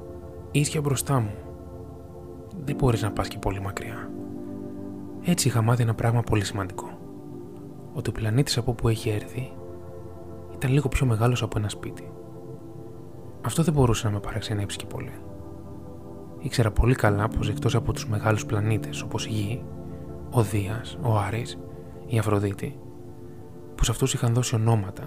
Ίσια 0.50 0.80
μπροστά 0.80 1.20
μου. 1.20 1.34
Δεν 2.64 2.76
μπορείς 2.76 3.02
να 3.02 3.12
πας 3.12 3.28
και 3.28 3.38
πολύ 3.38 3.60
μακριά. 3.60 4.10
Έτσι 5.24 5.48
είχα 5.48 5.62
μάθει 5.62 5.82
ένα 5.82 5.94
πράγμα 5.94 6.22
πολύ 6.22 6.44
σημαντικό. 6.44 6.98
Ότι 7.92 8.10
ο 8.10 8.12
πλανήτης 8.12 8.56
από 8.56 8.70
όπου 8.70 8.88
έχει 8.88 9.08
έρθει 9.08 9.52
ήταν 10.54 10.72
λίγο 10.72 10.88
πιο 10.88 11.06
μεγάλος 11.06 11.42
από 11.42 11.58
ένα 11.58 11.68
σπίτι. 11.68 12.12
Αυτό 13.40 13.62
δεν 13.62 13.74
μπορούσε 13.74 14.06
να 14.06 14.12
με 14.12 14.20
παραξενέψει 14.20 14.76
και 14.76 14.86
πολύ 14.86 15.12
ήξερα 16.46 16.70
πολύ 16.70 16.94
καλά 16.94 17.28
πως 17.28 17.48
εκτός 17.48 17.74
από 17.74 17.92
τους 17.92 18.08
μεγάλους 18.08 18.46
πλανήτες 18.46 19.02
όπως 19.02 19.26
η 19.26 19.30
Γη, 19.30 19.64
ο 20.30 20.42
Δίας, 20.42 20.98
ο 21.02 21.16
Άρης, 21.18 21.58
η 22.06 22.18
Αφροδίτη, 22.18 22.78
που 23.74 23.84
σε 23.84 23.90
αυτούς 23.90 24.14
είχαν 24.14 24.34
δώσει 24.34 24.54
ονόματα, 24.54 25.02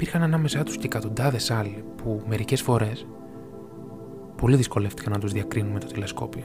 υπήρχαν 0.00 0.22
ανάμεσά 0.22 0.62
τους 0.62 0.76
και 0.76 0.86
εκατοντάδες 0.86 1.50
άλλοι 1.50 1.84
που 1.96 2.22
μερικές 2.28 2.62
φορές 2.62 3.06
πολύ 4.36 4.56
δυσκολεύτηκαν 4.56 5.12
να 5.12 5.18
τους 5.18 5.32
διακρίνουν 5.32 5.72
με 5.72 5.78
το 5.78 5.86
τηλεσκόπιο. 5.86 6.44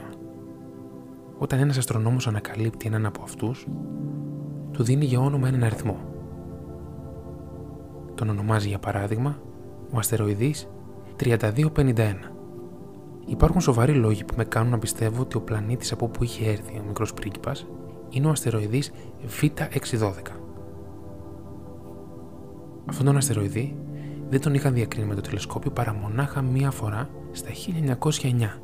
Όταν 1.38 1.58
ένας 1.58 1.76
αστρονόμος 1.78 2.26
ανακαλύπτει 2.26 2.86
έναν 2.86 3.06
από 3.06 3.22
αυτούς, 3.22 3.66
του 4.72 4.82
δίνει 4.82 5.04
για 5.04 5.20
όνομα 5.20 5.48
έναν 5.48 5.62
αριθμό. 5.62 5.98
Τον 8.14 8.28
ονομάζει 8.28 8.68
για 8.68 8.78
παράδειγμα 8.78 9.38
ο 9.90 9.98
αστεροειδής 9.98 10.68
3251 11.16 12.14
Υπάρχουν 13.26 13.60
σοβαροί 13.60 13.92
λόγοι 13.92 14.24
που 14.24 14.34
με 14.36 14.44
κάνουν 14.44 14.70
να 14.70 14.78
πιστεύω 14.78 15.22
ότι 15.22 15.36
ο 15.36 15.40
πλανήτης 15.40 15.92
από 15.92 16.04
όπου 16.04 16.24
είχε 16.24 16.50
έρθει 16.50 16.78
ο 16.78 16.84
μικρός 16.86 17.14
πρίγκιπας 17.14 17.66
είναι 18.10 18.26
ο 18.26 18.30
αστεροειδής 18.30 18.92
Β612. 19.40 20.45
Αυτόν 22.86 23.06
τον 23.06 23.16
αστεροειδή 23.16 23.76
δεν 24.28 24.40
τον 24.40 24.54
είχαν 24.54 24.74
διακρίνει 24.74 25.06
με 25.06 25.14
το 25.14 25.20
τηλεσκόπιο 25.20 25.70
παρά 25.70 25.94
μονάχα 25.94 26.42
μία 26.42 26.70
φορά 26.70 27.10
στα 27.32 27.50
1909. 27.50 28.60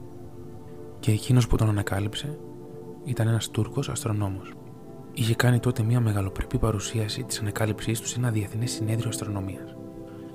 Και 1.00 1.10
εκείνος 1.10 1.46
που 1.46 1.56
τον 1.56 1.68
ανακάλυψε 1.68 2.38
ήταν 3.04 3.28
ένας 3.28 3.50
Τούρκος 3.50 3.88
αστρονόμος. 3.88 4.52
Είχε 5.12 5.34
κάνει 5.34 5.58
τότε 5.58 5.82
μία 5.82 6.00
μεγαλοπρεπή 6.00 6.58
παρουσίαση 6.58 7.22
της 7.22 7.40
ανακάλυψής 7.40 8.00
του 8.00 8.06
σε 8.06 8.18
ένα 8.18 8.30
διεθνές 8.30 8.70
συνέδριο 8.70 9.08
αστρονομίας. 9.08 9.76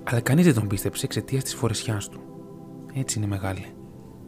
Αλλά 0.03 0.20
κανείς 0.20 0.46
δεν 0.46 0.53
τον 0.53 0.67
πίστεψε 0.67 1.06
εξαιτίας 1.06 1.44
της 1.44 1.56
φορεσιάς 1.56 2.10
του. 2.10 2.20
Έτσι 2.94 3.17
είναι 3.17 3.27
μεγάλη. 3.27 3.65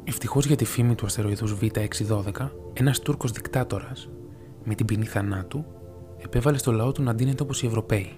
Ευτυχώς 0.03 0.45
για 0.45 0.55
τη 0.55 0.65
φήμη 0.65 0.95
του 0.95 1.05
αστεροειδού 1.05 1.57
Β612, 1.61 2.51
ένας 2.73 2.99
Τούρκος 2.99 3.31
δικτάτορας, 3.31 4.09
με 4.63 4.75
την 4.75 4.85
ποινή 4.85 5.05
θανάτου, 5.05 5.65
επέβαλε 6.17 6.57
στο 6.57 6.71
λαό 6.71 6.91
του 6.91 7.03
να 7.03 7.15
ντύνεται 7.15 7.43
όπως 7.43 7.63
οι 7.63 7.65
Ευρωπαίοι. 7.65 8.13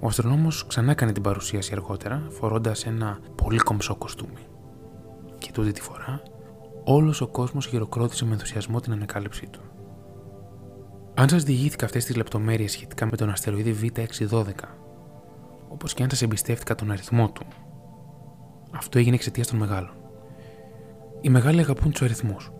Ο 0.00 0.06
αστρονόμος 0.06 0.66
ξανά 0.66 0.90
έκανε 0.90 1.12
την 1.12 1.22
παρουσίαση 1.22 1.72
αργότερα, 1.72 2.26
φορώντας 2.30 2.86
ένα 2.86 3.18
πολύ 3.34 3.58
κομψό 3.58 3.96
κοστούμι. 3.96 4.46
Και 5.38 5.52
τούτη 5.52 5.72
τη 5.72 5.80
φορά, 5.80 6.22
όλος 6.84 7.20
ο 7.20 7.26
κόσμος 7.26 7.66
χειροκρότησε 7.66 8.24
με 8.24 8.32
ενθουσιασμό 8.32 8.80
την 8.80 8.92
ανακάλυψή 8.92 9.46
του. 9.46 9.60
Αν 11.14 11.28
σας 11.28 11.42
διηγήθηκα 11.42 11.84
αυτές 11.84 12.04
τις 12.04 12.16
λεπτομέρειες 12.16 12.72
σχετικά 12.72 13.06
με 13.06 13.16
τον 13.16 13.30
αστεροειδή 13.30 13.76
Β612, 13.82 14.42
όπως 15.68 15.94
και 15.94 16.02
αν 16.02 16.10
σας 16.10 16.22
εμπιστεύτηκα 16.22 16.74
τον 16.74 16.90
αριθμό 16.90 17.30
του, 17.30 17.46
αυτό 18.70 18.98
έγινε 18.98 19.14
εξαιτίας 19.14 19.46
των 19.46 19.58
μεγάλων. 19.58 19.92
Οι 21.20 21.28
μεγάλοι 21.28 21.60
αγαπούν 21.60 21.90
τους 21.90 22.02
αριθμούς. 22.02 22.52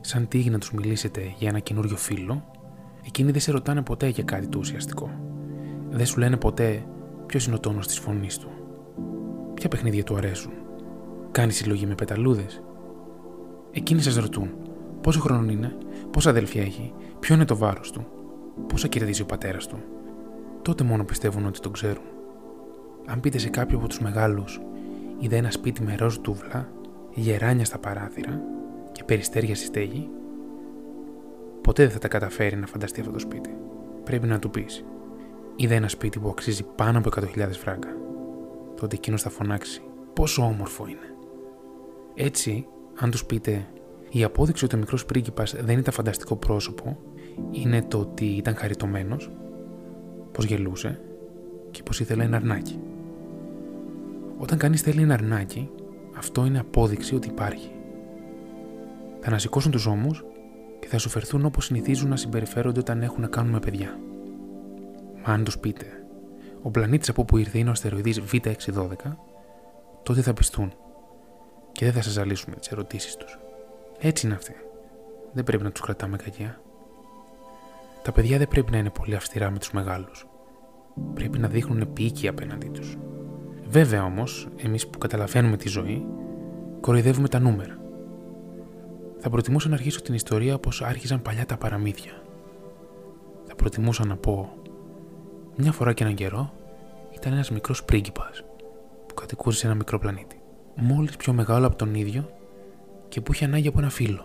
Σαν 0.00 0.28
τύχη 0.28 0.50
να 0.50 0.58
τους 0.58 0.72
μιλήσετε 0.72 1.34
για 1.38 1.48
ένα 1.48 1.58
καινούριο 1.58 1.96
φίλο, 1.96 2.44
εκείνοι 3.06 3.30
δεν 3.30 3.40
σε 3.40 3.50
ρωτάνε 3.50 3.82
ποτέ 3.82 4.06
για 4.08 4.24
κάτι 4.24 4.46
το 4.46 4.58
ουσιαστικό. 4.58 5.10
Δεν 5.96 6.06
σου 6.06 6.18
λένε 6.18 6.36
ποτέ 6.36 6.84
ποιος 7.26 7.46
είναι 7.46 7.54
ο 7.54 7.60
τόνος 7.60 7.86
της 7.86 7.98
φωνής 7.98 8.38
του. 8.38 8.48
Ποια 9.54 9.68
παιχνίδια 9.68 10.04
του 10.04 10.16
αρέσουν. 10.16 10.52
Κάνει 11.30 11.52
συλλογή 11.52 11.86
με 11.86 11.94
πεταλούδες. 11.94 12.62
Εκείνοι 13.70 14.00
σας 14.00 14.16
ρωτούν 14.16 14.50
πόσο 15.00 15.20
χρόνο 15.20 15.50
είναι, 15.50 15.76
πόσα 16.10 16.30
αδέλφια 16.30 16.62
έχει, 16.62 16.92
ποιο 17.20 17.34
είναι 17.34 17.44
το 17.44 17.56
βάρος 17.56 17.90
του, 17.90 18.06
πόσα 18.66 18.88
κερδίζει 18.88 19.22
ο 19.22 19.26
πατέρας 19.26 19.66
του. 19.66 19.76
Τότε 20.62 20.84
μόνο 20.84 21.04
πιστεύουν 21.04 21.46
ότι 21.46 21.60
τον 21.60 21.72
ξέρουν. 21.72 22.04
Αν 23.06 23.20
πείτε 23.20 23.38
σε 23.38 23.48
κάποιο 23.48 23.78
από 23.78 23.88
τους 23.88 24.00
μεγάλους, 24.00 24.60
είδα 25.18 25.36
ένα 25.36 25.50
σπίτι 25.50 25.82
με 25.82 25.96
ροζ 25.96 26.16
τούβλα, 26.16 26.68
γεράνια 27.14 27.64
στα 27.64 27.78
παράθυρα 27.78 28.40
και 28.92 29.04
περιστέρια 29.04 29.54
στη 29.54 29.64
στέγη, 29.64 30.08
ποτέ 31.60 31.82
δεν 31.82 31.92
θα 31.92 31.98
τα 31.98 32.08
καταφέρει 32.08 32.56
να 32.56 32.66
φανταστεί 32.66 33.00
αυτό 33.00 33.12
το 33.12 33.18
σπίτι. 33.18 33.56
Πρέπει 34.04 34.26
να 34.26 34.38
του 34.38 34.50
πεις: 34.50 34.84
Είδα 35.56 35.74
ένα 35.74 35.88
σπίτι 35.88 36.18
που 36.18 36.28
αξίζει 36.28 36.62
πάνω 36.62 36.98
από 36.98 37.10
100.000 37.16 37.48
φράγκα. 37.50 37.88
Τότε 38.80 38.96
εκείνος 38.96 39.22
θα 39.22 39.30
φωνάξει: 39.30 39.82
Πόσο 40.12 40.42
όμορφο 40.42 40.86
είναι. 40.86 41.14
Έτσι, 42.14 42.66
αν 42.98 43.10
τους 43.10 43.24
πείτε 43.24 43.66
η 44.10 44.24
απόδειξη 44.24 44.64
ότι 44.64 44.74
ο 44.74 44.78
μικρός 44.78 45.04
πρίγκιπας 45.04 45.54
δεν 45.60 45.78
ήταν 45.78 45.92
φανταστικό 45.92 46.36
πρόσωπο 46.36 46.98
είναι 47.50 47.82
το 47.82 47.98
ότι 47.98 48.24
ήταν 48.24 48.54
χαριτωμένος, 48.54 49.30
πως 50.32 50.44
γελούσε 50.44 51.00
και 51.70 51.82
πως 51.82 52.00
ήθελε 52.00 52.24
ένα 52.24 52.36
αρνάκι. 52.36 52.80
Όταν 54.38 54.58
κανείς 54.58 54.80
θέλει 54.80 55.02
ένα 55.02 55.14
αρνάκι, 55.14 55.70
αυτό 56.16 56.44
είναι 56.44 56.58
απόδειξη 56.58 57.14
ότι 57.14 57.28
υπάρχει. 57.28 57.70
Θα 59.20 59.28
ανασηκώσουν 59.28 59.70
τους 59.70 59.86
ώμους 59.86 60.24
και 60.78 60.86
θα 60.86 60.98
σου 60.98 61.08
φερθούν 61.08 61.44
όπως 61.44 61.64
συνηθίζουν 61.64 62.08
να 62.08 62.16
συμπεριφέρονται 62.16 62.80
όταν 62.80 63.02
έχουν 63.02 63.20
να 63.20 63.28
κάνουν 63.28 63.52
με 63.52 63.58
παιδιά. 63.58 63.98
Μα 65.26 65.32
αν 65.32 65.44
τους 65.44 65.58
πείτε, 65.58 65.86
ο 66.62 66.70
πλανήτης 66.70 67.08
από 67.08 67.22
όπου 67.22 67.36
ήρθε 67.36 67.58
είναι 67.58 67.68
ο 67.68 67.72
αστεροειδής 67.72 68.20
Β612, 68.32 68.52
τότε 70.02 70.22
θα 70.22 70.32
πιστούν 70.32 70.72
και 71.72 71.84
δεν 71.84 71.94
θα 71.94 72.02
σας 72.02 72.12
ζαλίσουν 72.12 72.52
με 72.52 72.56
τις 72.56 72.68
ερωτήσεις 72.68 73.16
τους. 73.16 73.38
Έτσι 73.98 74.26
είναι 74.26 74.34
αυτοί. 74.34 74.54
Δεν 75.32 75.44
πρέπει 75.44 75.62
να 75.62 75.70
τους 75.70 75.80
κρατάμε 75.80 76.16
κακιά. 76.16 76.60
Τα 78.02 78.12
παιδιά 78.12 78.38
δεν 78.38 78.48
πρέπει 78.48 78.70
να 78.70 78.78
είναι 78.78 78.90
πολύ 78.90 79.14
αυστηρά 79.14 79.50
με 79.50 79.58
τους 79.58 79.72
μεγάλους. 79.72 80.26
Πρέπει 81.14 81.38
να 81.38 81.48
δείχνουν 81.48 81.80
επίοικια 81.80 82.30
απέναντί 82.30 82.68
τους. 82.68 82.96
Βέβαια 83.68 84.04
όμως, 84.04 84.48
εμείς 84.56 84.88
που 84.88 84.98
καταλαβαίνουμε 84.98 85.56
τη 85.56 85.68
ζωή, 85.68 86.06
κοροϊδεύουμε 86.80 87.28
τα 87.28 87.38
νούμερα. 87.38 87.78
Θα 89.18 89.30
προτιμούσα 89.30 89.68
να 89.68 89.74
αρχίσω 89.74 90.02
την 90.02 90.14
ιστορία 90.14 90.54
όπως 90.54 90.82
άρχιζαν 90.82 91.22
παλιά 91.22 91.46
τα 91.46 91.56
παραμύθια. 91.56 92.22
Θα 93.44 93.54
προτιμούσα 93.54 94.04
να 94.04 94.16
πω 94.16 94.56
μια 95.56 95.72
φορά 95.72 95.92
και 95.92 96.02
έναν 96.02 96.16
καιρό 96.16 96.52
ήταν 97.14 97.32
ένας 97.32 97.50
μικρός 97.50 97.84
πρίγκιπας 97.84 98.44
που 99.06 99.14
κατοικούσε 99.14 99.58
σε 99.58 99.66
ένα 99.66 99.74
μικρό 99.74 99.98
πλανήτη. 99.98 100.40
Μόλις 100.74 101.16
πιο 101.16 101.32
μεγάλο 101.32 101.66
από 101.66 101.76
τον 101.76 101.94
ίδιο 101.94 102.30
και 103.08 103.20
που 103.20 103.32
είχε 103.32 103.44
ανάγκη 103.44 103.68
από 103.68 103.78
ένα 103.78 103.90
φίλο. 103.90 104.22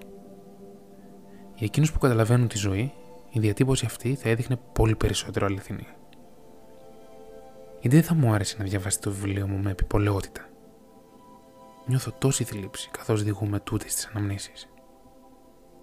Για 1.55 1.65
εκείνους 1.65 1.91
που 1.91 1.99
καταλαβαίνουν 1.99 2.47
τη 2.47 2.57
ζωή, 2.57 2.93
η 3.31 3.39
διατύπωση 3.39 3.85
αυτή 3.85 4.15
θα 4.15 4.29
έδειχνε 4.29 4.59
πολύ 4.73 4.95
περισσότερο 4.95 5.45
αληθινή. 5.45 5.87
Γιατί 7.81 7.95
δεν 7.95 8.05
θα 8.05 8.13
μου 8.13 8.33
άρεσε 8.33 8.55
να 8.59 8.63
διαβάσει 8.63 8.99
το 8.99 9.11
βιβλίο 9.11 9.47
μου 9.47 9.57
με 9.57 9.71
επιπολαιότητα; 9.71 10.49
Νιώθω 11.85 12.11
τόση 12.17 12.43
θλίψη 12.43 12.89
καθώς 12.91 13.23
διηγούμε 13.23 13.59
τούτες 13.59 13.95
τις 13.95 14.05
αναμνήσεις. 14.05 14.69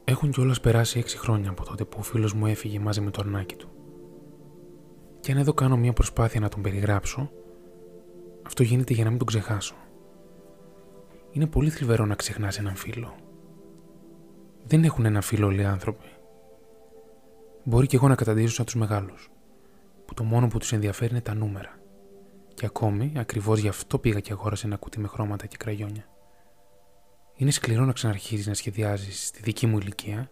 Έχουν 0.04 0.30
κιόλας 0.30 0.60
περάσει 0.60 0.98
έξι 0.98 1.18
χρόνια 1.18 1.50
από 1.50 1.64
τότε 1.64 1.84
που 1.84 1.96
ο 2.00 2.02
φίλος 2.02 2.32
μου 2.32 2.46
έφυγε 2.46 2.78
μαζί 2.78 3.00
με 3.00 3.10
το 3.10 3.20
αρνάκι 3.20 3.54
του. 3.54 3.77
Και 5.28 5.34
αν 5.34 5.40
εδώ 5.40 5.54
κάνω 5.54 5.76
μια 5.76 5.92
προσπάθεια 5.92 6.40
να 6.40 6.48
τον 6.48 6.62
περιγράψω, 6.62 7.30
αυτό 8.46 8.62
γίνεται 8.62 8.94
για 8.94 9.04
να 9.04 9.10
μην 9.10 9.18
τον 9.18 9.26
ξεχάσω. 9.26 9.74
Είναι 11.30 11.46
πολύ 11.46 11.70
θλιβερό 11.70 12.06
να 12.06 12.14
ξεχνάς 12.14 12.58
έναν 12.58 12.74
φίλο. 12.74 13.14
Δεν 14.64 14.84
έχουν 14.84 15.04
ένα 15.04 15.20
φίλο 15.20 15.46
όλοι 15.46 15.60
οι 15.60 15.64
άνθρωποι. 15.64 16.06
Μπορεί 17.64 17.86
και 17.86 17.96
εγώ 17.96 18.08
να 18.08 18.14
καταντήσω 18.14 18.54
σαν 18.54 18.64
τους 18.64 18.74
μεγάλους, 18.74 19.30
που 20.06 20.14
το 20.14 20.24
μόνο 20.24 20.48
που 20.48 20.58
τους 20.58 20.72
ενδιαφέρει 20.72 21.10
είναι 21.10 21.20
τα 21.20 21.34
νούμερα. 21.34 21.78
Και 22.54 22.66
ακόμη, 22.66 23.12
ακριβώς 23.16 23.58
γι' 23.58 23.68
αυτό 23.68 23.98
πήγα 23.98 24.20
και 24.20 24.32
αγόρασα 24.32 24.66
ένα 24.66 24.76
κουτί 24.76 25.00
με 25.00 25.08
χρώματα 25.08 25.46
και 25.46 25.56
κραγιόνια. 25.56 26.04
Είναι 27.34 27.50
σκληρό 27.50 27.84
να 27.84 27.92
ξαναρχίζεις 27.92 28.46
να 28.46 28.54
σχεδιάζεις 28.54 29.26
στη 29.26 29.40
δική 29.42 29.66
μου 29.66 29.78
ηλικία, 29.78 30.30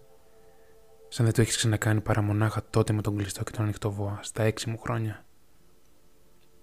σαν 1.17 1.25
δεν 1.25 1.35
το 1.35 1.41
έχεις 1.41 1.57
ξανακάνει 1.57 2.01
παρά 2.01 2.23
μονάχα 2.23 2.63
τότε 2.71 2.93
με 2.93 3.03
τον 3.03 3.17
κλειστό 3.17 3.45
και 3.45 3.51
τον 3.51 3.63
ανοιχτό 3.63 3.91
βόα, 3.91 4.19
στα 4.23 4.43
έξι 4.43 4.71
μου 4.71 4.79
χρόνια. 4.79 5.25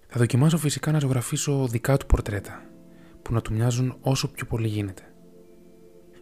Θα 0.07 0.19
δοκιμάσω 0.19 0.57
φυσικά 0.57 0.91
να 0.91 0.99
ζωγραφίσω 0.99 1.67
δικά 1.67 1.97
του 1.97 2.05
πορτρέτα, 2.05 2.61
που 3.21 3.33
να 3.33 3.41
του 3.41 3.53
μοιάζουν 3.53 3.97
όσο 4.01 4.31
πιο 4.31 4.45
πολύ 4.45 4.67
γίνεται. 4.67 5.13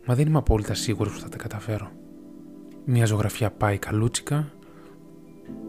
Μα 0.06 0.16
δεν 0.16 0.28
είμαι 0.28 0.38
απόλυτα 0.38 0.74
σίγουρος 0.74 1.14
που 1.14 1.20
θα 1.20 1.30
τα 1.30 1.38
καταφέρω. 1.38 1.92
Μια 2.86 3.06
ζωγραφιά 3.06 3.52
πάει 3.52 3.78
καλούτσικα, 3.78 4.52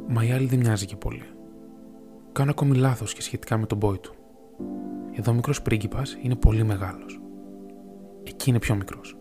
μα 0.09 0.25
η 0.25 0.33
άλλη 0.33 0.47
δεν 0.47 0.59
μοιάζει 0.59 0.87
και 0.87 0.97
πολύ. 0.97 1.27
Κάνω 2.33 2.51
ακόμη 2.51 2.77
λάθος 2.77 3.15
και 3.15 3.23
σχετικά 3.23 3.57
με 3.59 3.67
τον 3.67 3.79
πόη 3.79 3.99
του. 3.99 4.15
Εδώ 5.13 5.31
ο 5.31 5.35
μικρός 5.35 5.63
πρίγκιπας 5.63 6.19
είναι 6.23 6.37
πολύ 6.37 6.65
μεγάλος. 6.65 7.21
Εκεί 8.23 8.51
είναι 8.51 8.59
πιο 8.59 8.75
μικρός. 8.75 9.17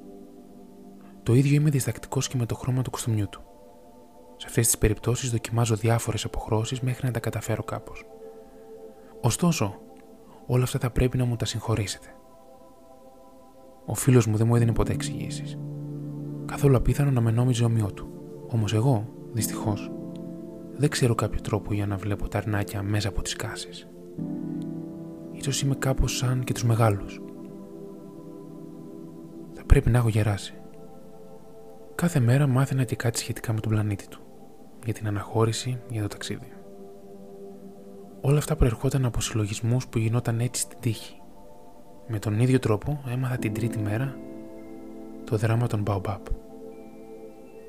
Το 1.24 1.34
ίδιο 1.34 1.56
είμαι 1.56 1.70
διστακτικός 1.70 2.28
και 2.28 2.38
με 2.38 2.46
το 2.46 2.56
χρώμα 2.56 2.82
του 2.82 2.90
κοστούμιου 2.90 3.30
του. 3.30 3.42
Σε 4.38 4.48
αυτές 4.48 4.66
τις 4.66 4.78
περιπτώσεις 4.78 5.32
δοκιμάζω 5.32 5.76
διάφορες 5.76 6.26
αποχρώσεις 6.26 6.82
μέχρι 6.82 7.06
να 7.06 7.12
τα 7.12 7.20
καταφέρω 7.20 7.64
κάπως. 7.64 8.06
Ωστόσο, 9.22 9.80
όλα 10.48 10.64
αυτά 10.64 10.80
θα 10.80 10.90
πρέπει 10.90 11.18
να 11.18 11.26
μου 11.26 11.36
τα 11.36 11.46
συγχωρήσετε. 11.46 12.08
Ο 13.86 13.94
φίλος 13.94 14.26
μου 14.28 14.38
δεν 14.38 14.48
μου 14.48 14.56
έδινε 14.56 14.74
ποτέ 14.74 14.94
εξηγήσεις. 14.94 15.58
Καθόλου 16.46 16.76
απίθανο 16.76 17.12
να 17.12 17.22
με 17.22 17.32
νόμιζε 17.32 17.64
ομοιό 17.64 17.92
του. 17.92 18.10
Όμως 18.48 18.74
εγώ, 18.74 19.08
δυστυχώς, 19.32 19.92
δεν 20.76 20.90
ξέρω 20.90 21.16
κάποιο 21.16 21.42
τρόπο 21.42 21.74
για 21.74 21.88
να 21.88 21.98
βλέπω 21.98 22.28
τα 22.28 22.38
αρνάκια 22.38 22.84
μέσα 22.84 23.10
από 23.10 23.22
τις 23.22 23.36
κάσεις. 23.36 23.88
Ίσως 25.32 25.62
είμαι 25.62 25.76
κάπως 25.76 26.18
σαν 26.18 26.44
και 26.44 26.54
τους 26.54 26.64
μεγάλους. 26.64 27.22
Θα 29.54 29.66
πρέπει 29.66 29.90
να 29.90 29.98
έχω 29.98 30.10
γεράσει. 30.10 30.61
Κάθε 32.02 32.20
μέρα 32.20 32.48
μάθαινα 32.48 32.84
και 32.84 32.96
κάτι 32.96 33.18
σχετικά 33.18 33.54
με 33.54 33.60
τον 33.60 33.72
πλανήτη 33.72 34.08
του. 34.08 34.20
Για 34.86 34.94
την 34.94 35.08
αναχώρηση, 35.08 35.82
για 35.90 36.02
το 36.02 36.08
ταξίδι. 36.08 36.52
Όλα 38.22 38.38
αυτά 38.38 38.56
προερχόταν 38.56 39.06
από 39.06 39.22
συλλογισμούς 39.22 39.88
που 39.88 39.98
γινόταν 39.98 40.40
έτσι 40.40 40.62
στην 40.62 40.78
τύχη. 40.80 41.22
Με 42.08 42.20
τον 42.20 42.40
ίδιο 42.40 42.60
τρόπο 42.60 43.04
έμαθα 43.08 43.38
την 43.38 43.54
τρίτη 43.54 43.80
μέρα 43.80 44.16
το 45.24 45.38
δράμα 45.38 45.68
των 45.68 45.84
Baobab. 45.88 46.20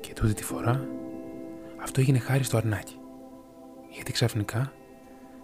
Και 0.01 0.13
τούτη 0.13 0.33
τη 0.33 0.43
φορά 0.43 0.87
αυτό 1.81 2.01
έγινε 2.01 2.17
χάρη 2.17 2.43
στο 2.43 2.57
αρνάκι. 2.57 2.95
Γιατί 3.89 4.11
ξαφνικά, 4.11 4.71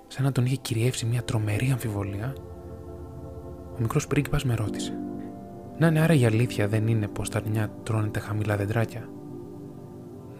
σαν 0.07 0.23
να 0.23 0.31
τον 0.31 0.45
είχε 0.45 0.55
κυριεύσει 0.55 1.05
μια 1.05 1.23
τρομερή 1.23 1.69
αμφιβολία, 1.71 2.35
ο 3.75 3.81
μικρός 3.81 4.07
πρίγκιπας 4.07 4.43
με 4.43 4.55
ρώτησε. 4.55 4.93
Να 5.79 5.89
ναι, 5.89 5.99
άρα 5.99 6.13
η 6.13 6.25
αλήθεια 6.25 6.67
δεν 6.67 6.87
είναι 6.87 7.07
πως 7.07 7.29
τα 7.29 7.37
αρνιά 7.37 7.71
τρώνε 7.83 8.07
τα 8.07 8.19
χαμηλά 8.19 8.57
δεντράκια. 8.57 9.09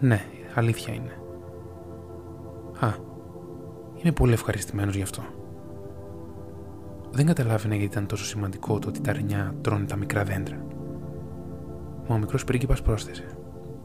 Ναι, 0.00 0.20
αλήθεια 0.54 0.94
είναι. 0.94 1.12
Α, 2.80 3.08
Είμαι 4.02 4.12
πολύ 4.12 4.32
ευχαριστημένος 4.32 4.94
γι' 4.94 5.02
αυτό. 5.02 5.22
Δεν 7.10 7.26
καταλάβαινε 7.26 7.74
γιατί 7.74 7.92
ήταν 7.92 8.06
τόσο 8.06 8.24
σημαντικό 8.24 8.78
το 8.78 8.88
ότι 8.88 9.00
τα 9.00 9.10
αρνιά 9.10 9.54
τρώνε 9.60 9.84
τα 9.84 9.96
μικρά 9.96 10.24
δέντρα. 10.24 10.66
Μα 12.08 12.14
ο 12.14 12.18
μικρός 12.18 12.44
πρίγκιπας 12.44 12.82
πρόσθεσε. 12.82 13.24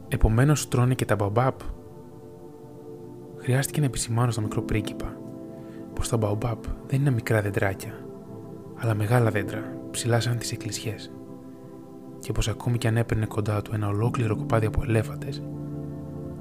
Επομένως 0.08 0.68
τρώνε 0.68 0.94
και 0.94 1.04
τα 1.04 1.14
μπαμπάπ. 1.14 1.60
Χρειάστηκε 3.36 3.80
να 3.80 3.86
επισημάνω 3.86 4.30
στο 4.30 4.40
μικρό 4.40 4.62
πρίγκιπα 4.62 5.16
πως 5.94 6.08
τα 6.08 6.16
μπαμπάπ 6.16 6.64
δεν 6.86 7.00
είναι 7.00 7.10
μικρά 7.10 7.42
δεντράκια, 7.42 7.92
αλλά 8.76 8.94
μεγάλα 8.94 9.30
δέντρα, 9.30 9.78
ψηλά 9.90 10.20
σαν 10.20 10.38
τις 10.38 10.52
εκκλησιές. 10.52 11.12
Και 12.26 12.32
πως 12.32 12.48
ακόμη 12.48 12.78
κι 12.78 12.86
αν 12.86 12.96
έπαιρνε 12.96 13.26
κοντά 13.26 13.62
του 13.62 13.70
ένα 13.74 13.88
ολόκληρο 13.88 14.36
κοπάδι 14.36 14.66
από 14.66 14.82
ελέφαντες, 14.82 15.42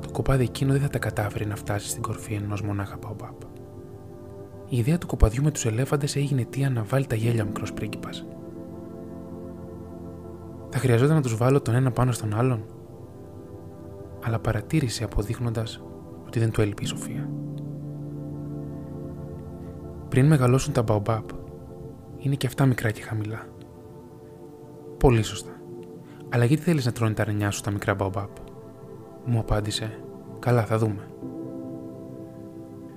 το 0.02 0.12
κοπάδι 0.12 0.44
εκείνο 0.44 0.72
δεν 0.72 0.82
θα 0.82 0.88
τα 0.88 1.00
κατάφερε 1.00 1.46
να 1.46 1.56
φτάσει 1.56 1.90
στην 1.90 2.02
κορφή 2.02 2.34
ενός 2.34 2.62
μονάχα 2.62 2.98
μπαμπάπ. 3.02 3.42
Η 4.70 4.78
ιδέα 4.78 4.98
του 4.98 5.08
κοπαδιού 5.08 5.44
με 5.44 5.52
τους 5.52 5.66
ελέφαντες 5.66 6.16
έγινε 6.16 6.42
αιτία 6.42 6.70
να 6.70 6.84
βάλει 6.84 7.06
τα 7.06 7.16
γέλια 7.16 7.44
ο 7.44 7.46
μικρός 7.46 7.74
πρίγκιπας. 7.74 8.26
Θα 10.70 10.80
χρειαζόταν 10.80 11.16
να 11.16 11.22
τους 11.22 11.38
βάλω 11.38 11.62
τον 11.62 11.76
ένα 11.76 11.92
πάνω 11.92 12.12
στον 12.12 12.34
άλλον, 12.34 12.64
αλλά 14.24 14.40
παρατήρησε 14.40 15.04
αποδείχνοντας 15.04 15.84
ότι 16.26 16.40
δεν 16.40 16.52
του 16.52 16.62
έλειπε 16.62 16.84
η 16.84 16.86
σοφία. 16.86 17.30
Πριν 20.10 20.28
μεγαλώσουν 20.28 20.74
τα 20.74 20.82
μπαομπάπ, 20.82 21.30
είναι 22.18 22.36
και 22.36 22.48
αυτά 22.48 22.66
μικρά 22.66 22.92
και 22.92 23.02
χαμηλά. 23.02 23.46
Πολύ 24.98 25.24
σωστά. 25.24 25.55
Αλλά 26.30 26.46
γιατί 26.46 26.64
θέλεις 26.64 26.86
να 26.86 26.92
τρώνε 26.92 27.14
τα 27.14 27.22
αρνιά 27.22 27.52
σου 27.52 27.62
τα 27.62 27.72
μικρά 27.72 27.94
μπαομπάπ, 27.94 28.30
μου 29.26 29.40
απάντησε. 29.40 30.00
Καλά, 30.40 30.66
θα 30.66 30.78
δούμε. 30.78 31.08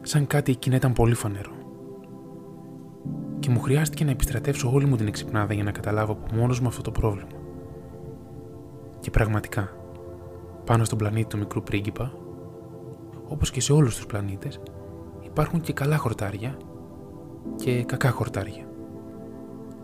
Σαν 0.03 0.27
κάτι 0.27 0.53
εκείνα 0.53 0.77
ήταν 0.77 0.93
πολύ 0.93 1.15
φανερό 1.15 1.59
και 3.39 3.51
μου 3.51 3.61
χρειάστηκε 3.61 4.05
να 4.05 4.11
επιστρατεύσω 4.11 4.71
όλη 4.73 4.87
μου 4.87 4.97
την 4.97 5.07
εξυπνάδα 5.07 5.55
για 5.55 5.65
να 5.65 5.71
καταλάβω 5.71 6.13
από 6.13 6.35
μόνος 6.35 6.61
μου 6.61 6.69
αυτό 6.69 6.83
το 6.83 6.91
πρόβλημα. 6.91 7.29
Και 9.01 9.11
πραγματικά, 9.11 9.73
πάνω 10.65 10.85
στον 10.85 10.99
πλανήτη 10.99 11.29
του 11.29 11.39
μικρού 11.39 11.63
πρίγκιπα, 11.63 12.13
όπως 13.29 13.51
και 13.51 13.61
σε 13.61 13.73
όλους 13.73 13.97
τους 13.97 14.07
πλανήτες, 14.07 14.61
υπάρχουν 15.21 15.61
και 15.61 15.73
καλά 15.73 15.97
χορτάρια 15.97 16.57
και 17.57 17.85
κακά 17.85 18.11
χορτάρια. 18.11 18.67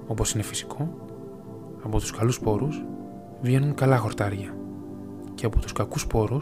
Όπως 0.06 0.32
είναι 0.32 0.42
φυσικό, 0.42 0.94
από 1.82 1.98
τους 1.98 2.10
καλούς 2.10 2.40
πόρους 2.40 2.84
βγαίνουν 3.44 3.74
καλά 3.74 3.98
χορτάρια 3.98 4.56
και 5.34 5.46
από 5.46 5.58
τους 5.60 5.72
κακούς 5.72 6.06
πόρου 6.06 6.38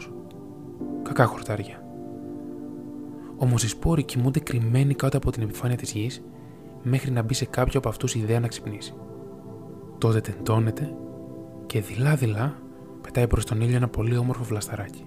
Κακά 1.03 1.25
χορτάρια. 1.25 1.83
Όμως 3.37 3.63
οι 3.63 3.67
σπόροι 3.67 4.03
κοιμούνται 4.03 4.39
κρυμμένοι 4.39 4.93
κάτω 4.93 5.17
από 5.17 5.31
την 5.31 5.43
επιφάνεια 5.43 5.77
της 5.77 5.91
γης 5.91 6.23
μέχρι 6.83 7.11
να 7.11 7.21
μπει 7.21 7.33
σε 7.33 7.45
κάποιο 7.45 7.79
από 7.79 7.89
αυτούς 7.89 8.15
η 8.15 8.19
ιδέα 8.19 8.39
να 8.39 8.47
ξυπνήσει. 8.47 8.93
Τότε 9.97 10.21
τεντώνεται 10.21 10.95
και 11.65 11.81
δειλά-δειλά 11.81 12.55
πετάει 13.01 13.27
προς 13.27 13.45
τον 13.45 13.61
ήλιο 13.61 13.75
ένα 13.75 13.87
πολύ 13.87 14.17
όμορφο 14.17 14.43
βλασταράκι. 14.43 15.05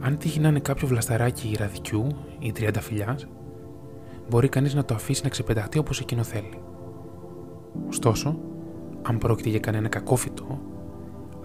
Αν 0.00 0.18
τύχει 0.18 0.40
να 0.40 0.48
είναι 0.48 0.60
κάποιο 0.60 0.86
βλασταράκι 0.86 1.56
ραδικιού 1.58 2.06
ή 2.38 2.52
τριανταφυλιά, 2.52 3.18
μπορεί 4.28 4.48
κανείς 4.48 4.74
να 4.74 4.84
το 4.84 4.94
αφήσει 4.94 5.22
να 5.22 5.28
ξεπεταχτεί 5.28 5.78
όπως 5.78 6.00
εκείνο 6.00 6.22
θέλει. 6.22 6.60
Ωστόσο, 7.88 8.38
αν 9.08 9.18
πρόκειται 9.18 9.48
για 9.48 9.58
κανένα 9.58 9.88
κακό 9.88 10.16
φυτό, 10.16 10.60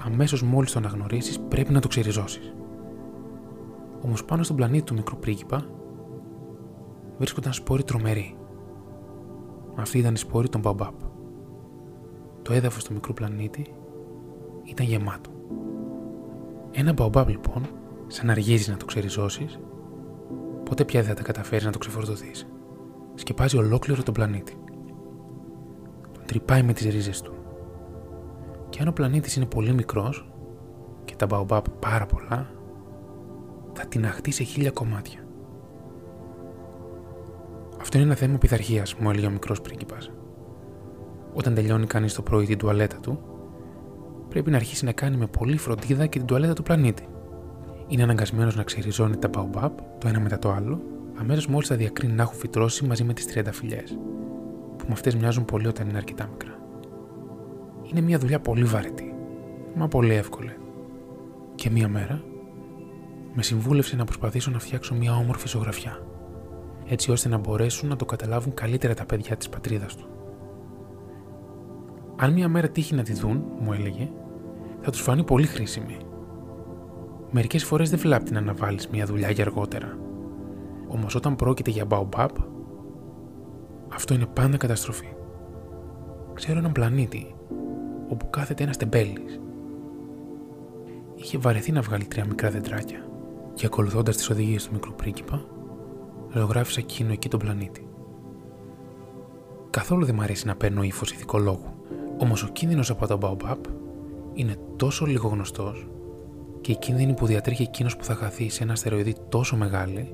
αμέσως 0.05 0.43
μόλις 0.43 0.71
το 0.71 0.79
αναγνωρίσεις 0.79 1.39
πρέπει 1.39 1.71
να 1.71 1.79
το 1.79 1.87
ξεριζώσεις. 1.87 2.53
Όμως 4.01 4.25
πάνω 4.25 4.43
στον 4.43 4.55
πλανήτη 4.55 4.83
του 4.83 4.93
μικρού 4.93 5.17
πρίγκιπα 5.17 5.65
βρίσκονταν 7.17 7.53
σπόροι 7.53 7.83
τρομεροί. 7.83 8.37
Αυτή 9.75 9.97
ήταν 9.97 10.13
η 10.13 10.17
σπόρη 10.17 10.49
των 10.49 10.61
Μπαμπάπ. 10.61 10.93
Το 12.41 12.53
έδαφος 12.53 12.83
του 12.83 12.93
μικρού 12.93 13.13
πλανήτη 13.13 13.73
ήταν 14.63 14.85
γεμάτο. 14.85 15.29
Ένα 16.71 16.93
Μπαμπάπ 16.93 17.29
λοιπόν, 17.29 17.61
σαν 18.07 18.25
να 18.25 18.31
αργίζεις 18.31 18.67
να 18.67 18.77
το 18.77 18.85
ξεριζώσεις, 18.85 19.59
ποτέ 20.63 20.85
πια 20.85 20.99
δεν 20.99 21.09
θα 21.09 21.15
τα 21.15 21.23
καταφέρεις 21.23 21.65
να 21.65 21.71
το 21.71 21.77
ξεφορτωθείς. 21.77 22.47
Σκεπάζει 23.15 23.57
ολόκληρο 23.57 24.03
τον 24.03 24.13
πλανήτη. 24.13 24.57
Τον 26.11 26.23
τρυπάει 26.25 26.63
με 26.63 26.73
τις 26.73 26.85
ρίζες 26.85 27.21
του. 27.21 27.33
Και 28.73 28.81
αν 28.81 28.87
ο 28.87 28.91
πλανήτης 28.91 29.35
είναι 29.35 29.45
πολύ 29.45 29.73
μικρός 29.73 30.29
και 31.05 31.15
τα 31.15 31.25
Μπαμπάπ 31.25 31.69
πάρα 31.69 32.05
πολλά, 32.05 32.49
θα 33.73 33.85
την 33.85 34.05
αχτεί 34.05 34.31
σε 34.31 34.43
χίλια 34.43 34.71
κομμάτια. 34.71 35.19
Αυτό 37.81 37.97
είναι 37.97 38.05
ένα 38.05 38.15
θέμα 38.15 38.37
πειθαρχίας, 38.37 38.95
μου 38.95 39.09
έλεγε 39.09 39.25
ο 39.25 39.29
μικρός 39.29 39.61
πρίγκιπας. 39.61 40.11
Όταν 41.33 41.53
τελειώνει 41.53 41.85
κανείς 41.85 42.13
το 42.13 42.21
πρωί 42.21 42.45
την 42.45 42.57
τουαλέτα 42.57 42.99
του, 42.99 43.19
πρέπει 44.29 44.49
να 44.49 44.55
αρχίσει 44.55 44.85
να 44.85 44.91
κάνει 44.91 45.17
με 45.17 45.27
πολλή 45.27 45.57
φροντίδα 45.57 46.05
και 46.05 46.17
την 46.17 46.27
τουαλέτα 46.27 46.53
του 46.53 46.63
πλανήτη. 46.63 47.07
Είναι 47.87 48.03
αναγκασμένος 48.03 48.55
να 48.55 48.63
ξεριζώνει 48.63 49.17
τα 49.17 49.27
μπαουμπάπ 49.27 49.79
το 49.97 50.07
ένα 50.07 50.19
μετά 50.19 50.39
το 50.39 50.51
άλλο, 50.51 50.81
αμέσως 51.15 51.47
μόλις 51.47 51.67
τα 51.67 51.75
διακρίνει 51.75 52.13
να 52.13 52.21
έχουν 52.21 52.37
φυτρώσει 52.37 52.85
μαζί 52.85 53.03
με 53.03 53.13
τις 53.13 53.25
30 53.25 53.51
φιλιές, 53.51 53.97
που 54.77 54.85
με 54.87 54.93
αυτές 54.93 55.15
μοιάζουν 55.15 55.45
πολύ 55.45 55.67
όταν 55.67 55.89
είναι 55.89 55.97
αρκετά 55.97 56.27
μικρά. 56.31 56.62
Είναι 57.93 58.01
μια 58.01 58.19
δουλειά 58.19 58.39
πολύ 58.39 58.63
βαρετή, 58.63 59.15
μα 59.75 59.87
πολύ 59.87 60.13
εύκολη. 60.13 60.57
Και 61.55 61.69
μία 61.69 61.87
μέρα 61.87 62.23
με 63.33 63.43
συμβούλευσε 63.43 63.95
να 63.95 64.03
προσπαθήσω 64.03 64.51
να 64.51 64.59
φτιάξω 64.59 64.95
μια 64.95 65.15
όμορφη 65.15 65.47
ζωγραφιά, 65.47 66.07
έτσι 66.85 67.11
ώστε 67.11 67.29
να 67.29 67.37
μπορέσουν 67.37 67.89
να 67.89 67.95
το 67.95 68.05
καταλάβουν 68.05 68.53
καλύτερα 68.53 68.93
τα 68.93 69.05
παιδιά 69.05 69.37
της 69.37 69.49
πατρίδας 69.49 69.95
του. 69.95 70.05
Αν 72.15 72.33
μια 72.33 72.47
μέρα 72.47 72.69
τύχει 72.69 72.95
να 72.95 73.03
τη 73.03 73.13
δουν, 73.13 73.43
μου 73.59 73.73
έλεγε, 73.73 74.09
θα 74.81 74.91
τους 74.91 75.01
φανεί 75.01 75.23
πολύ 75.23 75.45
χρήσιμη. 75.45 75.97
Μερικές 77.31 77.63
φορές 77.63 77.89
δεν 77.89 77.99
βλάπτει 77.99 78.33
να 78.33 78.39
αναβάλεις 78.39 78.87
μια 78.87 79.05
δουλειά 79.05 79.29
για 79.29 79.43
αργότερα. 79.43 79.97
Όμως 80.87 81.15
όταν 81.15 81.35
πρόκειται 81.35 81.71
για 81.71 81.85
baobab, 81.89 82.29
αυτό 83.93 84.13
είναι 84.13 84.25
πάντα 84.25 84.57
καταστροφή. 84.57 85.07
Ξέρω 86.33 86.59
έναν 86.59 86.71
πλανήτη 86.71 87.32
όπου 88.09 88.29
κάθεται 88.29 88.63
ένας 88.63 88.77
τεμπέλης. 88.77 89.41
Είχε 91.15 91.37
βαρεθεί 91.37 91.71
να 91.71 91.81
βγάλει 91.81 92.05
τρία 92.05 92.25
μικρά 92.25 92.49
δεντράκια 92.49 93.05
και 93.53 93.65
ακολουθώντας 93.65 94.15
τις 94.15 94.29
οδηγίες 94.29 94.65
του 94.65 94.73
μικρού 94.73 94.93
πρίγκιπα, 94.93 95.45
λεωγράφησα 96.33 96.79
εκείνο 96.79 97.11
εκεί 97.11 97.29
τον 97.29 97.39
πλανήτη. 97.39 97.87
Καθόλου 99.69 100.05
δεν 100.05 100.15
μ' 100.15 100.21
αρέσει 100.21 100.47
να 100.47 100.55
παίρνω 100.55 100.83
ύφος 100.83 101.11
ηθικολόγου, 101.11 101.73
όμως 102.17 102.43
ο 102.43 102.47
κίνδυνος 102.47 102.89
από 102.89 103.07
τον 103.07 103.19
Baobab 103.21 103.57
είναι 104.33 104.55
τόσο 104.75 105.05
λίγο 105.05 105.27
γνωστός 105.27 105.87
και 106.61 106.71
η 106.71 106.75
κίνδυνη 106.75 107.13
που 107.13 107.25
διατρέχει 107.25 107.61
εκείνος 107.61 107.97
που 107.97 108.03
θα 108.03 108.13
χαθεί 108.13 108.49
σε 108.49 108.63
ένα 108.63 108.71
αστεροειδή 108.71 109.15
τόσο 109.29 109.55
μεγάλη, 109.55 110.11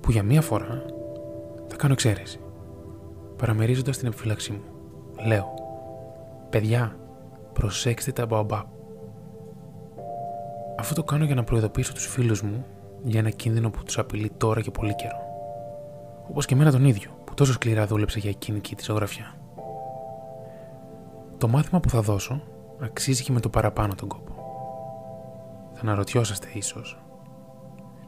που 0.00 0.10
για 0.10 0.22
μία 0.22 0.40
φορά 0.40 0.84
θα 1.66 1.76
κάνω 1.76 1.92
εξαίρεση. 1.92 2.40
Παραμερίζοντας 3.36 3.98
την 3.98 4.06
επιφύλαξή 4.06 4.52
μου, 4.52 4.62
λέω: 5.26 5.59
Παιδιά, 6.50 6.96
προσέξτε 7.52 8.12
τα 8.12 8.26
Baobab. 8.30 8.64
Αυτό 10.78 10.94
το 10.94 11.04
κάνω 11.04 11.24
για 11.24 11.34
να 11.34 11.44
προειδοποιήσω 11.44 11.92
τους 11.92 12.06
φίλους 12.06 12.42
μου 12.42 12.64
για 13.02 13.20
ένα 13.20 13.30
κίνδυνο 13.30 13.70
που 13.70 13.82
τους 13.82 13.98
απειλεί 13.98 14.30
τώρα 14.36 14.60
και 14.60 14.70
πολύ 14.70 14.94
καιρό. 14.94 15.18
Όπως 16.28 16.46
και 16.46 16.54
εμένα 16.54 16.70
τον 16.70 16.84
ίδιο, 16.84 17.10
που 17.24 17.34
τόσο 17.34 17.52
σκληρά 17.52 17.86
δούλεψα 17.86 18.18
για 18.18 18.30
εκείνη 18.30 18.60
και 18.60 18.74
τη 18.74 18.82
ζωγραφιά. 18.84 19.34
Το 21.38 21.48
μάθημα 21.48 21.80
που 21.80 21.88
θα 21.88 22.00
δώσω 22.00 22.42
αξίζει 22.80 23.22
και 23.22 23.32
με 23.32 23.40
το 23.40 23.48
παραπάνω 23.48 23.94
τον 23.94 24.08
κόπο. 24.08 24.32
Θα 25.72 25.80
αναρωτιόσαστε 25.80 26.48
ίσως, 26.52 26.98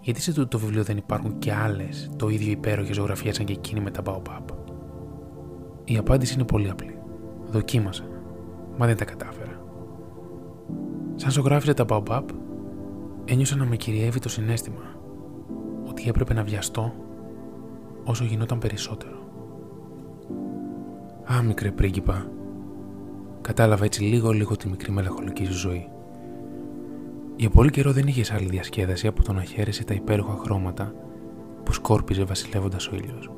γιατί 0.00 0.20
σε 0.20 0.32
τούτο 0.32 0.48
το 0.48 0.58
βιβλίο 0.58 0.82
δεν 0.82 0.96
υπάρχουν 0.96 1.38
και 1.38 1.52
άλλες 1.52 2.10
το 2.16 2.28
ίδιο 2.28 2.50
υπέροχες 2.50 2.96
ζωγραφίε 2.96 3.32
σαν 3.32 3.44
και 3.44 3.52
εκείνη 3.52 3.80
με 3.80 3.90
τα 3.90 4.02
Baobab; 4.04 4.54
Η 5.84 5.96
απάντηση 5.96 6.34
είναι 6.34 6.44
πολύ 6.44 6.70
απλή. 6.70 6.98
Δοκίμασα, 7.46 8.04
μα 8.82 8.88
δεν 8.88 8.96
τα 8.96 9.04
κατάφερα. 9.04 9.60
Σαν 11.14 11.30
ζωγράφιζα 11.30 11.74
τα 11.74 11.84
Baobab, 11.88 12.24
ένιωσα 13.24 13.56
να 13.56 13.64
με 13.64 13.76
κυριεύει 13.76 14.18
το 14.18 14.28
συνέστημα 14.28 14.82
ότι 15.88 16.08
έπρεπε 16.08 16.34
να 16.34 16.42
βιαστώ 16.42 16.94
όσο 18.04 18.24
γινόταν 18.24 18.58
περισσότερο. 18.58 19.16
Α, 21.32 21.42
μικρέ 21.42 21.70
πρίγκιπα, 21.70 22.30
κατάλαβα 23.40 23.84
έτσι 23.84 24.02
λίγο-λίγο 24.02 24.56
τη 24.56 24.68
μικρή 24.68 24.92
μελαγχολική 24.92 25.44
σου 25.44 25.58
ζωή. 25.58 25.88
Για 27.36 27.50
πολύ 27.50 27.70
καιρό 27.70 27.92
δεν 27.92 28.06
είχες 28.06 28.32
άλλη 28.32 28.46
διασκέδαση 28.46 29.06
από 29.06 29.22
το 29.22 29.32
να 29.32 29.42
χαίρεσαι 29.42 29.84
τα 29.84 29.94
υπέροχα 29.94 30.36
χρώματα 30.42 30.94
που 31.62 31.72
σκόρπιζε 31.72 32.24
βασιλεύοντας 32.24 32.88
ο 32.88 32.94
ήλιος. 32.94 33.30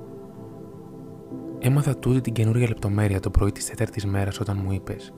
Έμαθα 1.59 1.97
τούτη 1.97 2.21
την 2.21 2.33
καινούργια 2.33 2.69
λεπτομέρεια 2.69 3.21
το 3.21 3.31
πρωί 3.31 3.53
της 3.53 3.67
τέταρτης 3.67 4.07
μέρας 4.07 4.41
όταν 4.41 4.61
μου 4.65 4.73
είπες: 4.73 5.13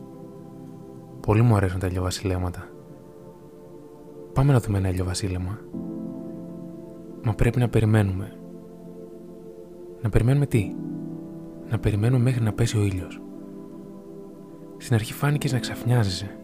Πολύ 1.26 1.42
μου 1.42 1.56
αρέσουν 1.56 1.80
τα 1.80 1.86
ηλιοβασιλέματα. 1.86 2.68
Πάμε 4.32 4.52
να 4.52 4.60
δούμε 4.60 4.78
ένα 4.78 4.88
ηλιοβασίλεμα. 4.88 5.58
Μα 7.22 7.34
πρέπει 7.34 7.58
να 7.58 7.68
περιμένουμε. 7.68 8.38
Να 10.02 10.08
περιμένουμε 10.08 10.46
τι; 10.46 10.74
Να 11.70 11.78
περιμένουμε 11.78 12.22
μέχρι 12.22 12.42
να 12.42 12.52
πέσει 12.52 12.78
ο 12.78 12.82
ήλιος. 12.82 13.20
Στην 14.76 14.94
αρχή 14.94 15.12
φάνηκες 15.12 15.52
να 15.52 15.58
ξαφνιάζεσαι 15.58 16.36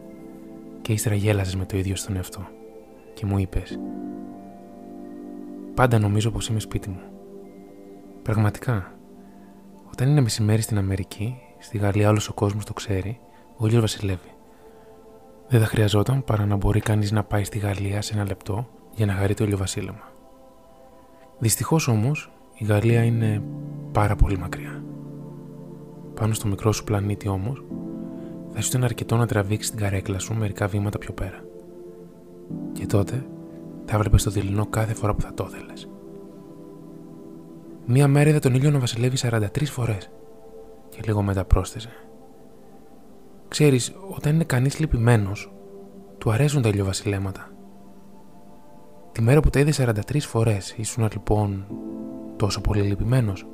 και 0.81 0.93
ύστερα 0.93 1.15
γέλασες 1.15 1.55
με 1.55 1.65
το 1.65 1.77
ίδιο 1.77 1.95
στον 1.95 2.15
εαυτό 2.15 2.47
και 3.13 3.25
μου 3.25 3.37
είπες 3.37 3.79
Πάντα 5.73 5.99
νομίζω 5.99 6.31
πως 6.31 6.47
είμαι 6.47 6.59
σπίτι 6.59 6.89
μου. 6.89 7.01
Πραγματικά, 8.21 8.97
όταν 9.91 10.09
είναι 10.09 10.21
μεσημέρι 10.21 10.61
στην 10.61 10.77
Αμερική, 10.77 11.37
στη 11.59 11.77
Γαλλία 11.77 12.09
όλος 12.09 12.29
ο 12.29 12.33
κόσμος 12.33 12.65
το 12.65 12.73
ξέρει, 12.73 13.19
ο 13.57 13.65
ήλιος 13.67 13.81
βασιλεύει. 13.81 14.32
Δεν 15.47 15.59
θα 15.59 15.65
χρειαζόταν 15.65 16.23
παρά 16.23 16.45
να 16.45 16.55
μπορεί 16.55 16.79
κανείς 16.79 17.11
να 17.11 17.23
πάει 17.23 17.43
στη 17.43 17.57
Γαλλία 17.57 18.01
σε 18.01 18.13
ένα 18.13 18.25
λεπτό 18.25 18.67
για 18.95 19.05
να 19.05 19.13
χαρεί 19.13 19.33
το 19.33 19.43
ηλιοβασίλεμα. 19.43 20.11
Δυστυχώς 21.39 21.87
όμως 21.87 22.31
η 22.57 22.65
Γαλλία 22.65 23.03
είναι 23.03 23.43
πάρα 23.91 24.15
πολύ 24.15 24.37
μακριά. 24.37 24.83
Πάνω 26.13 26.33
στο 26.33 26.47
μικρό 26.47 26.71
σου 26.71 26.83
πλανήτη 26.83 27.27
όμως, 27.27 27.63
θα 28.53 28.61
σου 28.61 28.67
ήταν 28.67 28.83
αρκετό 28.83 29.17
να 29.17 29.27
τραβήξεις 29.27 29.71
την 29.71 29.79
καρέκλα 29.79 30.19
σου 30.19 30.33
μερικά 30.33 30.67
βήματα 30.67 30.97
πιο 30.97 31.13
πέρα. 31.13 31.43
Και 32.71 32.85
τότε 32.85 33.25
θα 33.85 33.95
έβλεπες 33.95 34.23
το 34.23 34.29
δειλινό 34.29 34.65
κάθε 34.65 34.93
φορά 34.93 35.13
που 35.13 35.21
θα 35.21 35.33
το 35.33 35.49
ήθελες. 35.51 35.89
Μία 37.85 38.07
μέρα 38.07 38.29
είδα 38.29 38.39
τον 38.39 38.53
ήλιο 38.53 38.71
να 38.71 38.79
βασιλεύει 38.79 39.17
43 39.21 39.65
φορές. 39.65 40.09
Και 40.89 40.99
λίγο 41.05 41.21
μετά 41.21 41.45
πρόσθεσε. 41.45 41.89
Ξέρεις, 43.53 43.93
όταν 44.15 44.33
είναι 44.33 44.43
κανείς 44.43 44.79
λυπημένος, 44.79 45.53
του 46.17 46.31
αρέσουν 46.31 46.61
τα 46.61 46.69
ηλιοβασιλέματα. 46.69 47.51
Τη 49.11 49.21
μέρα 49.21 49.39
που 49.39 49.49
τα 49.49 49.59
είδε 49.59 49.71
43 49.77 50.19
φορές, 50.19 50.73
ήσουν 50.77 51.07
λοιπόν 51.13 51.65
τόσο 52.35 52.61
πολύ 52.61 52.81
λυπημένος. 52.81 53.47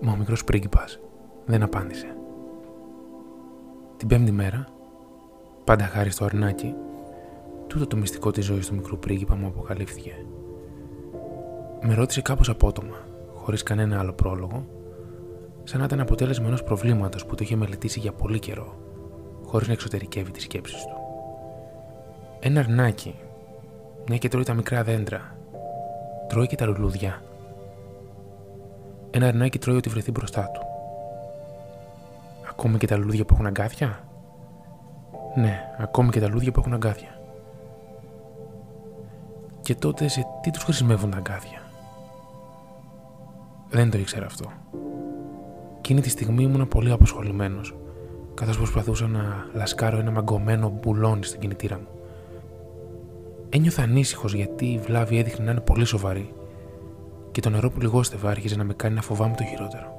Μα 0.00 0.12
ο 0.12 0.16
μικρός 0.16 0.44
πρίγκιπας 0.44 1.00
δεν 1.46 1.62
απάντησε. 1.62 2.16
Την 3.96 4.08
πέμπτη 4.08 4.32
μέρα, 4.32 4.66
πάντα 5.64 5.84
χάρη 5.84 6.10
στο 6.10 6.24
αρνάκι, 6.24 6.74
τούτο 7.66 7.86
το 7.86 7.96
μυστικό 7.96 8.30
της 8.30 8.44
ζωής 8.44 8.66
του 8.66 8.74
μικρού 8.74 8.98
πρίγκιπα 8.98 9.34
μου 9.34 9.46
αποκαλύφθηκε. 9.46 10.26
Με 11.82 11.94
ρώτησε 11.94 12.22
κάπως 12.22 12.48
απότομα, 12.48 12.96
χωρίς 13.34 13.62
κανένα 13.62 13.98
άλλο 13.98 14.12
πρόλογο, 14.12 14.66
σαν 15.66 15.78
να 15.78 15.84
ήταν 15.84 16.00
αποτέλεσμα 16.00 16.46
ενός 16.46 16.62
προβλήματος 16.62 17.26
που 17.26 17.34
το 17.34 17.44
είχε 17.44 17.56
μελετήσει 17.56 18.00
για 18.00 18.12
πολύ 18.12 18.38
καιρό, 18.38 18.76
χωρίς 19.44 19.66
να 19.66 19.72
εξωτερικεύει 19.72 20.30
τις 20.30 20.42
σκέψεις 20.42 20.82
του. 20.82 20.96
Ένα 22.40 22.60
αρνάκι 22.60 23.14
μια 24.08 24.18
και 24.18 24.28
τρώει 24.28 24.44
τα 24.44 24.54
μικρά 24.54 24.82
δέντρα. 24.82 25.36
Τρώει 26.28 26.46
και 26.46 26.56
τα 26.56 26.66
λουλούδια. 26.66 27.22
Ένα 29.10 29.26
αρνάκι 29.26 29.58
τρώει 29.58 29.76
ό,τι 29.76 29.88
βρεθεί 29.88 30.10
μπροστά 30.10 30.50
του. 30.50 30.60
Ακόμη 32.50 32.78
και 32.78 32.86
τα 32.86 32.96
λουλούδια 32.96 33.24
που 33.24 33.34
έχουν 33.34 33.46
αγκάθια; 33.46 34.04
Ναι, 35.36 35.60
ακόμη 35.78 36.10
και 36.10 36.20
τα 36.20 36.26
λουλούδια 36.26 36.52
που 36.52 36.60
έχουν 36.60 36.72
αγκάθια. 36.74 37.20
Και 39.60 39.74
τότε 39.74 40.08
σε 40.08 40.26
τι 40.42 40.50
τους 40.50 40.62
χρησιμεύουν 40.62 41.10
τα 41.10 41.16
αγκάθια; 41.16 41.60
Δεν 43.68 43.90
το 43.90 43.98
ήξερα 43.98 44.26
αυτό. 44.26 44.52
Εκείνη 45.88 46.00
τη 46.00 46.08
στιγμή 46.08 46.42
ήμουν 46.42 46.68
πολύ 46.68 46.90
αποσχολημένο, 46.90 47.60
καθώς 48.34 48.56
προσπαθούσα 48.56 49.06
να 49.06 49.46
λασκάρω 49.54 49.98
ένα 49.98 50.10
μαγκωμένο 50.10 50.68
μπουλόνι 50.68 51.24
στην 51.24 51.40
κινητήρα 51.40 51.78
μου. 51.78 51.86
Ένιωθα 53.48 53.82
ανήσυχος 53.82 54.34
γιατί 54.34 54.66
η 54.66 54.78
βλάβη 54.78 55.18
έδειχνε 55.18 55.44
να 55.44 55.50
είναι 55.50 55.60
πολύ 55.60 55.84
σοβαρή 55.84 56.32
και 57.30 57.40
το 57.40 57.50
νερό 57.50 57.70
που 57.70 57.80
λιγόστευα 57.80 58.30
άρχιζε 58.30 58.56
να 58.56 58.64
με 58.64 58.74
κάνει 58.74 58.94
να 58.94 59.02
φοβάμαι 59.02 59.34
το 59.36 59.44
χειρότερο. 59.44 59.94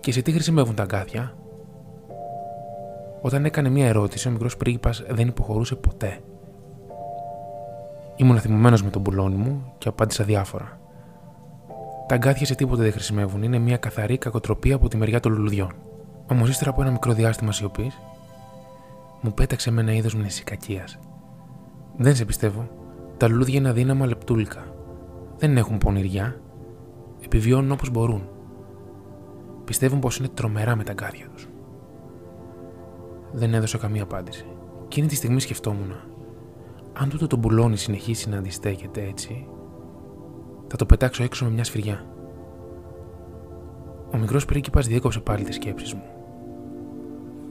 Και 0.00 0.12
σε 0.12 0.22
τι 0.22 0.32
χρησιμεύουν 0.32 0.74
τα 0.74 0.82
αγκάθια, 0.82 1.34
όταν 3.20 3.44
έκανε 3.44 3.68
μία 3.68 3.86
ερώτηση, 3.86 4.28
ο 4.28 4.30
μικρός 4.30 4.56
πρίγκιπας 4.56 5.02
δεν 5.08 5.28
υποχωρούσε 5.28 5.74
ποτέ. 5.74 6.18
Ήμουν 8.16 8.40
θυμωμένος 8.40 8.82
με 8.82 8.90
τον 8.90 9.02
μπουλόνι 9.02 9.36
μου 9.36 9.72
και 9.78 9.88
απάντησα 9.88 10.24
διάφορα. 10.24 10.80
Τα 12.12 12.18
αγκάθια 12.18 12.46
σε 12.46 12.54
τίποτα 12.54 12.82
δεν 12.82 12.92
χρησιμεύουν, 12.92 13.42
είναι 13.42 13.58
μια 13.58 13.76
καθαρή 13.76 14.18
κακοτροπία 14.18 14.74
από 14.74 14.88
τη 14.88 14.96
μεριά 14.96 15.20
των 15.20 15.32
λουλουδιών. 15.32 15.72
Όμως 16.30 16.48
ύστερα 16.48 16.70
από 16.70 16.82
ένα 16.82 16.90
μικρό 16.90 17.12
διάστημα 17.12 17.52
σιωπής, 17.52 17.98
μου 19.20 19.32
πέταξε 19.34 19.70
με 19.70 19.80
ένα 19.80 19.92
είδος 19.92 20.14
μνησικακίας. 20.14 20.98
Δεν 21.96 22.14
σε 22.14 22.24
πιστεύω. 22.24 22.68
Τα 23.16 23.28
λουλούδια 23.28 23.58
είναι 23.58 23.68
αδύναμα 23.68 24.06
λεπτούλικα. 24.06 24.74
Δεν 25.36 25.56
έχουν 25.56 25.78
πονηριά. 25.78 26.40
Επιβιώνουν 27.24 27.70
όπως 27.70 27.90
μπορούν. 27.90 28.28
Πιστεύουν 29.64 29.98
πως 29.98 30.16
είναι 30.16 30.28
τρομερά 30.28 30.76
με 30.76 30.84
τα 30.84 30.90
αγκάθια 30.90 31.28
τους. 31.34 31.48
Δεν 33.32 33.54
έδωσα 33.54 33.78
καμία 33.78 34.02
απάντηση. 34.02 34.46
Εκείνη 34.84 35.06
τη 35.06 35.14
στιγμή 35.14 35.40
σκεφτόμουν. 35.40 35.92
Αν 36.92 37.08
τούτο 37.08 37.26
το 37.26 37.36
μπουλόνι 37.36 37.76
συνεχίσει 37.76 38.28
να 38.28 38.36
αντιστέκεται 38.36 39.02
έτσι, 39.02 39.46
θα 40.72 40.78
το 40.78 40.86
πετάξω 40.86 41.22
έξω 41.22 41.44
με 41.44 41.50
μια 41.50 41.64
σφυριά. 41.64 42.04
Ο 44.14 44.16
μικρός 44.16 44.44
πρίγκιπας 44.44 44.86
διέκοψε 44.86 45.20
πάλι 45.20 45.44
τις 45.44 45.54
σκέψεις 45.54 45.94
μου. 45.94 46.02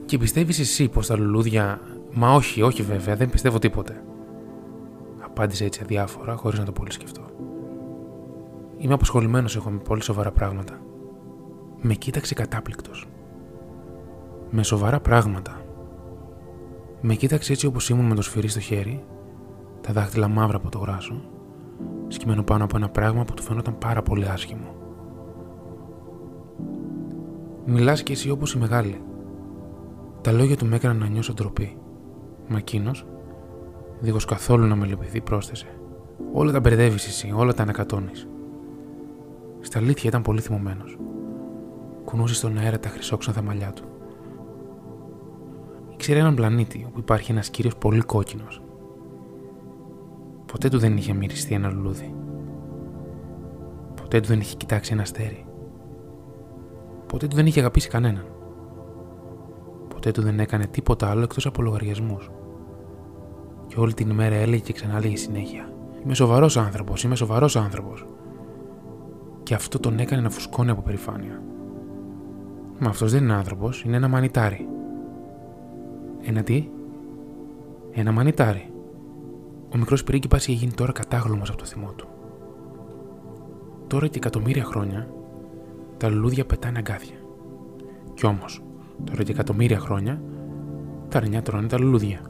Και 0.04 0.18
πιστεύεις 0.18 0.58
εσύ 0.58 0.88
πως 0.88 1.06
τα 1.06 1.16
λουλούδια. 1.16 1.80
Μα 2.12 2.34
όχι, 2.34 2.62
όχι 2.62 2.82
βέβαια, 2.82 3.16
δεν 3.16 3.30
πιστεύω 3.30 3.58
τίποτε. 3.58 4.02
Απάντησε 5.24 5.64
έτσι 5.64 5.80
αδιάφορα, 5.82 6.36
χωρίς 6.36 6.58
να 6.58 6.64
το 6.64 6.72
πολύ 6.72 6.92
σκεφτώ. 6.92 7.22
Είμαι 8.78 8.94
αποσχολημένο, 8.94 9.48
έχω 9.56 9.70
με 9.70 9.78
πολύ 9.78 10.02
σοβαρά 10.02 10.30
πράγματα. 10.30 10.80
Με 11.80 11.94
κοίταξε 11.94 12.34
κατάπληκτος. 12.34 13.08
Με 14.50 14.62
σοβαρά 14.62 15.00
πράγματα. 15.00 15.60
Με 17.00 17.14
κοίταξε 17.14 17.52
έτσι 17.52 17.66
όπως 17.66 17.88
ήμουν 17.88 18.06
με 18.06 18.14
το 18.14 18.22
σφυρί 18.22 18.48
στο 18.48 18.60
χέρι, 18.60 19.04
τα 19.80 19.92
δάχτυλα 19.92 20.28
μαύρα 20.28 20.56
από 20.56 20.68
το 20.68 20.78
γράσο 20.78 21.31
σκυμμένο 22.08 22.42
πάνω 22.42 22.64
από 22.64 22.76
ένα 22.76 22.88
πράγμα 22.88 23.24
που 23.24 23.34
του 23.34 23.42
φαινόταν 23.42 23.78
πάρα 23.78 24.02
πολύ 24.02 24.28
άσχημο. 24.28 24.74
Μιλάς 27.64 28.02
κι 28.02 28.12
εσύ 28.12 28.30
όπως 28.30 28.54
η 28.54 28.58
μεγάλη. 28.58 29.00
Τα 30.20 30.32
λόγια 30.32 30.56
του 30.56 30.66
με 30.66 30.76
έκαναν 30.76 30.98
να 30.98 31.06
νιώσω 31.06 31.32
ντροπή. 31.32 31.76
Μα 32.48 32.58
εκείνος, 32.58 33.06
δίχως 34.00 34.24
καθόλου 34.24 34.66
να 34.66 34.76
με 34.76 34.86
λυπηθεί, 34.86 35.20
πρόσθεσε. 35.20 35.66
Όλα 36.32 36.52
τα 36.52 36.60
μπερδεύεις 36.60 37.06
εσύ, 37.06 37.32
όλα 37.36 37.54
τα 37.54 37.62
ανακατώνεις. 37.62 38.28
Στα 39.60 39.78
αλήθεια 39.78 40.08
ήταν 40.08 40.22
πολύ 40.22 40.40
θυμωμένος. 40.40 40.98
Κουνούσες 42.04 42.36
στον 42.36 42.58
αέρα 42.58 42.78
τα 42.78 42.88
χρυσόξανα 42.88 43.42
μαλλιά 43.42 43.72
του. 43.72 43.84
Ήξερε 45.92 46.18
έναν 46.18 46.34
πλανήτη 46.34 46.84
όπου 46.88 46.98
υπάρχει 46.98 47.32
ένας 47.32 47.50
κύριος 47.50 47.76
πολύ 47.76 48.00
κόκκινος 48.00 48.61
Ποτέ 50.52 50.68
του 50.68 50.78
δεν 50.78 50.96
είχε 50.96 51.12
μυριστεί 51.12 51.54
ένα 51.54 51.70
λουλούδι. 51.70 52.14
Ποτέ 53.94 54.20
του 54.20 54.26
δεν 54.26 54.40
είχε 54.40 54.56
κοιτάξει 54.56 54.92
ένα 54.92 55.02
αστέρι. 55.02 55.46
Ποτέ 57.06 57.26
του 57.26 57.36
δεν 57.36 57.46
είχε 57.46 57.60
αγαπήσει 57.60 57.88
κανέναν. 57.88 58.26
Ποτέ 59.88 60.10
του 60.10 60.22
δεν 60.22 60.40
έκανε 60.40 60.66
τίποτα 60.66 61.10
άλλο 61.10 61.22
εκτός 61.22 61.46
από 61.46 61.62
λογαριασμούς. 61.62 62.30
Και 63.66 63.80
όλη 63.80 63.94
την 63.94 64.10
ημέρα 64.10 64.34
έλεγε 64.34 64.62
και 64.62 64.72
ξανά 64.72 64.96
έλεγε 64.96 65.16
συνέχεια. 65.16 65.72
Είμαι 66.04 66.14
σοβαρός 66.14 66.56
άνθρωπος, 66.56 67.02
είμαι 67.02 67.16
σοβαρός 67.16 67.56
άνθρωπος. 67.56 68.06
Και 69.42 69.54
αυτό 69.54 69.78
τον 69.78 69.98
έκανε 69.98 70.22
να 70.22 70.30
φουσκώνει 70.30 70.70
από 70.70 70.82
περηφάνεια. 70.82 71.42
Μα 72.78 72.88
αυτός 72.88 73.12
δεν 73.12 73.22
είναι 73.22 73.34
άνθρωπος, 73.34 73.82
είναι 73.82 73.96
ένα 73.96 74.08
μανιτάρι. 74.08 74.68
Ένα 76.22 76.42
τι; 76.42 76.68
Ένα 77.92 78.12
μανιτάρι. 78.12 78.71
Ο 79.74 79.78
μικρός 79.78 80.04
πρίγκιπας 80.04 80.46
είχε 80.46 80.58
γίνει 80.58 80.72
τώρα 80.72 80.92
κατάγλωμος 80.92 81.48
από 81.48 81.58
το 81.58 81.64
θυμό 81.64 81.92
του. 81.96 82.08
Τώρα 83.86 84.06
και 84.06 84.16
εκατομμύρια 84.16 84.64
χρόνια 84.64 85.08
τα 85.96 86.08
λουλούδια 86.08 86.44
πετάνε 86.44 86.78
αγκάθια. 86.78 87.16
Κι 88.14 88.26
όμως, 88.26 88.62
τώρα 89.04 89.22
και 89.22 89.32
εκατομμύρια 89.32 89.78
χρόνια 89.78 90.22
τα 91.08 91.18
αρνιά 91.18 91.42
τρώνε 91.42 91.66
τα 91.66 91.78
λουλούδια. 91.78 92.20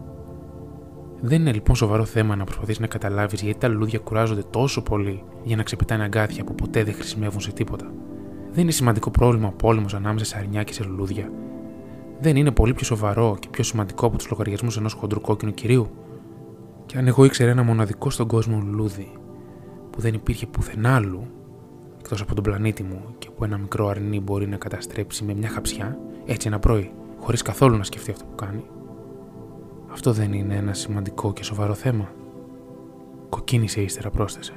Δεν 1.21 1.41
είναι 1.41 1.53
λοιπόν 1.53 1.77
σοβαρό 1.77 2.05
θέμα 2.05 2.37
να 2.37 2.45
προσπαθείς 2.45 2.81
να 2.81 2.87
καταλάβεις 2.87 3.43
γιατί 3.43 3.59
τα 3.59 3.69
λουλούδια 3.69 3.99
κουράζονται 3.99 4.43
τόσο 4.51 4.83
πολύ 4.83 5.25
για 5.43 5.57
να 5.57 5.63
ξεπετάνε 5.63 6.05
αγκάθια 6.05 6.45
που 6.45 6.55
ποτέ 6.55 6.85
δεν 6.85 6.95
χρησιμεύουν 6.95 7.41
σε 7.41 7.53
τίποτα. 7.53 7.93
Δεν 8.53 8.63
είναι 8.63 8.71
σημαντικό 8.71 9.11
πρόβλημα 9.11 9.49
ο 9.49 9.53
πόλεμος 9.53 9.95
ανάμεσα 9.95 10.25
σε 10.25 10.39
αρνιά 10.39 10.63
και 10.63 10.73
σε 10.73 10.85
λουλούδια. 10.85 11.31
Δεν 12.21 12.37
είναι 12.37 12.51
πολύ 12.51 12.75
πιο 12.75 12.85
σοβαρό 12.85 13.37
και 13.39 13.49
πιο 13.51 13.65
σημαντικό 13.65 14.07
από 14.07 14.17
τους 14.17 14.31
λογαριασμούς 14.31 14.77
ενός 14.77 14.93
χοντρού 14.93 15.21
κόκκινου 15.21 15.55
κυρίου. 15.55 15.91
Και 16.93 16.99
αν 16.99 17.07
εγώ 17.07 17.25
ήξερα 17.25 17.51
ένα 17.51 17.63
μοναδικό 17.63 18.11
στον 18.11 18.27
κόσμο 18.27 18.61
λουλούδι 18.65 19.13
που 19.91 20.01
δεν 20.01 20.15
υπήρχε 20.15 20.47
πουθενά 20.47 20.95
άλλου 20.95 21.27
εκτός 21.99 22.21
από 22.21 22.35
τον 22.35 22.45
πλανήτη 22.45 22.83
μου 22.83 23.05
και 23.19 23.31
που 23.31 23.45
ένα 23.45 23.59
μικρό 23.59 23.87
αρνί 23.87 24.21
μπορεί 24.21 24.49
να 24.49 24.57
καταστρέψει 24.57 25.25
με 25.25 25.35
μια 25.35 25.49
χαψιά, 25.49 25.99
έτσι 26.27 26.49
ένα 26.49 26.59
πρωί, 26.59 26.93
χωρίς 27.19 27.43
καθόλου 27.43 27.77
να 27.77 27.85
σκεφτεί 27.85 28.11
αυτό 28.11 28.25
που 28.25 28.35
κάνει, 28.35 28.65
αυτό 29.93 30.13
δεν 30.13 30.33
είναι 30.33 30.55
ένα 30.55 30.75
σημαντικό 30.75 31.33
και 31.33 31.45
σοβαρό 31.45 31.75
θέμα. 31.75 32.13
Κοκκίνησε 33.29 33.81
ύστερα, 33.81 34.11
πρόσθεσε. 34.11 34.53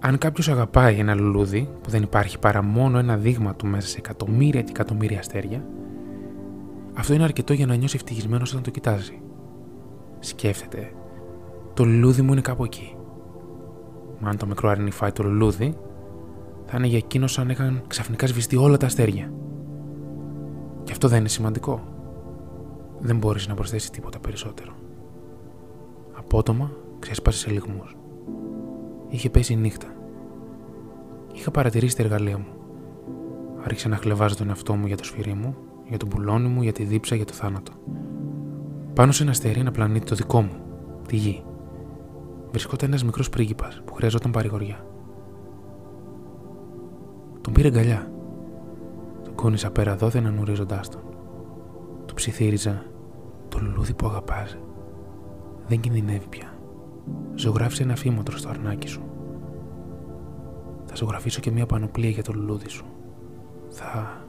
Αν 0.00 0.18
κάποιος 0.18 0.48
αγαπάει 0.48 0.98
ένα 0.98 1.14
λουλούδι 1.14 1.68
που 1.82 1.90
δεν 1.90 2.02
υπάρχει 2.02 2.38
παρά 2.38 2.62
μόνο 2.62 2.98
ένα 2.98 3.16
δείγμα 3.16 3.54
του 3.54 3.66
μέσα 3.66 3.88
σε 3.88 3.98
εκατομμύρια 3.98 4.62
και 4.62 4.70
εκατομμύρια 4.70 5.18
αστέρια, 5.18 5.64
αυτό 6.94 7.14
είναι 7.14 7.24
αρκετό 7.24 7.52
για 7.52 7.66
να 7.66 7.74
νιώσει 7.74 7.96
ευτυχισμένος 7.96 8.50
όταν 8.50 8.62
το 8.62 8.70
κοιτάζει. 8.70 9.20
Σκέφτεται 10.18 10.92
το 11.80 11.86
λουλούδι 11.86 12.22
μου 12.22 12.32
είναι 12.32 12.40
κάπου 12.40 12.64
εκεί. 12.64 12.96
Μα 14.18 14.28
αν 14.28 14.36
το 14.36 14.46
μικρό 14.46 14.68
αρνί 14.68 14.90
φάει 14.90 15.12
το 15.12 15.22
λουλούδι, 15.22 15.76
θα 16.64 16.76
είναι 16.76 16.86
για 16.86 16.98
εκείνο 16.98 17.26
σαν 17.26 17.48
είχαν 17.48 17.82
ξαφνικά 17.86 18.26
σβηστεί 18.26 18.56
όλα 18.56 18.76
τα 18.76 18.86
αστέρια. 18.86 19.32
Και 20.84 20.92
αυτό 20.92 21.08
δεν 21.08 21.18
είναι 21.18 21.28
σημαντικό. 21.28 21.80
Δεν 22.98 23.16
μπορείς 23.16 23.48
να 23.48 23.54
προσθέσεις 23.54 23.90
τίποτα 23.90 24.18
περισσότερο. 24.18 24.72
Απότομα 26.12 26.70
ξέσπασες 26.98 27.40
σε 27.40 27.50
λιγμούς. 27.50 27.96
Είχε 29.08 29.30
πέσει 29.30 29.52
η 29.52 29.56
νύχτα. 29.56 29.86
Είχα 31.32 31.50
παρατηρήσει 31.50 31.96
τα 31.96 32.02
εργαλεία 32.02 32.38
μου. 32.38 32.52
Άρχισα 33.64 33.88
να 33.88 33.96
χλεβάζω 33.96 34.36
τον 34.36 34.48
εαυτό 34.48 34.74
μου 34.74 34.86
για 34.86 34.96
το 34.96 35.04
σφυρί 35.04 35.34
μου, 35.34 35.56
για 35.88 35.98
τον 35.98 36.08
πουλόνι 36.08 36.48
μου, 36.48 36.62
για 36.62 36.72
τη 36.72 36.84
δίψα, 36.84 37.14
για 37.14 37.24
το 37.24 37.32
θάνατο. 37.32 37.72
Πάνω 38.94 39.12
σε 39.12 39.22
ένα 39.22 39.32
αστέρι, 39.32 39.60
ένα 39.60 39.70
πλανήτη 39.70 40.06
το 40.06 40.14
δικό 40.14 40.40
μου, 40.40 40.52
τη 41.06 41.16
γη 41.16 41.44
βρισκόταν 42.50 42.88
ένας 42.88 43.04
μικρός 43.04 43.28
πρίγκιπας 43.28 43.82
που 43.84 43.94
χρειαζόταν 43.94 44.30
παρηγοριά. 44.30 44.86
Τον 47.40 47.52
πήρε 47.52 47.68
αγκαλιά. 47.68 48.12
Τον 49.24 49.34
κόνησα 49.34 49.70
πέρα 49.70 49.96
δόθεν 49.96 50.26
ανουρίζοντά 50.26 50.80
τον. 50.90 51.02
Του 52.06 52.14
ψιθύριζα 52.14 52.82
το 53.48 53.58
λουλούδι 53.62 53.94
που 53.94 54.06
αγαπά. 54.06 54.46
Δεν 55.66 55.80
κινδυνεύει 55.80 56.26
πια. 56.28 56.58
Ζωγράφησε 57.34 57.82
ένα 57.82 57.96
φήμοτρο 57.96 58.36
στο 58.36 58.48
αρνάκι 58.48 58.88
σου. 58.88 59.02
Θα 60.84 60.94
ζωγραφίσω 60.94 61.40
και 61.40 61.50
μια 61.50 61.66
πανοπλία 61.66 62.10
για 62.10 62.22
το 62.22 62.32
λουλούδι 62.32 62.68
σου. 62.68 62.84
Θα. 63.68 64.24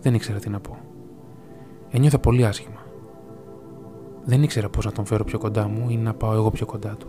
Δεν 0.00 0.14
ήξερα 0.14 0.38
τι 0.38 0.48
να 0.48 0.60
πω. 0.60 0.78
Ένιωθα 1.90 2.18
πολύ 2.18 2.46
άσχημα. 2.46 2.77
Δεν 4.24 4.42
ήξερα 4.42 4.68
πώς 4.68 4.84
να 4.84 4.92
τον 4.92 5.04
φέρω 5.04 5.24
πιο 5.24 5.38
κοντά 5.38 5.68
μου 5.68 5.90
ή 5.90 5.96
να 5.96 6.14
πάω 6.14 6.32
εγώ 6.32 6.50
πιο 6.50 6.66
κοντά 6.66 6.96
του. 6.96 7.06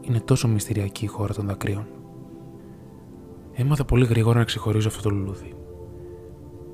Είναι 0.00 0.20
τόσο 0.20 0.48
μυστηριακή 0.48 1.04
η 1.04 1.08
χώρα 1.08 1.34
των 1.34 1.46
δακρύων. 1.46 1.86
Έμαθα 3.52 3.84
πολύ 3.84 4.04
γρήγορα 4.04 4.38
να 4.38 4.44
ξεχωρίζω 4.44 4.88
αυτό 4.88 5.02
το 5.02 5.10
λουλούδι. 5.10 5.54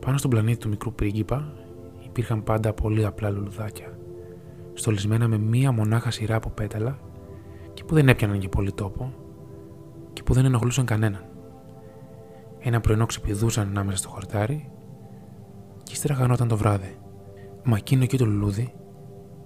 Πάνω 0.01 0.16
στον 0.16 0.31
πλανήτη 0.31 0.59
του 0.59 0.68
μικρού 0.68 0.92
πρίγκιπα 0.92 1.53
υπήρχαν 2.05 2.44
πάντα 2.44 2.73
πολύ 2.73 3.05
απλά 3.05 3.31
λουλουδάκια. 3.31 3.99
στολισμένα 4.75 5.29
με 5.29 5.38
μία 5.38 5.73
μονάχα 5.73 6.11
σειρά 6.11 6.37
από 6.37 6.51
πέταλα 6.51 6.99
και 7.75 7.85
που 7.85 7.94
δεν 7.94 8.09
έπιαναν 8.09 8.38
και 8.38 8.49
πολύ 8.49 8.73
τόπο 8.73 9.12
και 10.12 10.23
που 10.23 10.33
δεν 10.33 10.44
ενοχλούσαν 10.44 10.85
κανέναν. 10.85 11.25
Ένα 12.59 12.81
πρωινό 12.81 13.07
ξυπηδούσαν 13.07 13.68
ανάμεσα 13.68 13.97
στο 13.97 14.09
χορτάρι 14.09 14.70
και 15.83 15.92
ύστερα 15.92 16.14
χανόταν 16.14 16.49
το 16.49 16.57
βράδυ. 16.57 16.99
Μα 17.64 17.77
εκείνο 17.77 18.03
εκεί 18.03 18.16
το 18.16 18.27
λουλούδι 18.27 18.73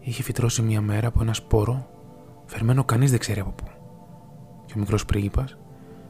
είχε 0.09 0.23
φυτρώσει 0.23 0.63
μία 0.63 0.81
μέρα 0.81 1.07
από 1.07 1.23
ένα 1.23 1.35
σπόρο 1.35 1.87
φερμένο 2.45 2.85
κανείς 2.85 3.11
δεν 3.11 3.19
ξέρει 3.19 3.41
από 3.41 3.51
πού. 3.51 3.65
Και 4.67 4.73
ο 4.77 4.79
μικρός 4.79 5.05
πρίγκιπας 5.05 5.59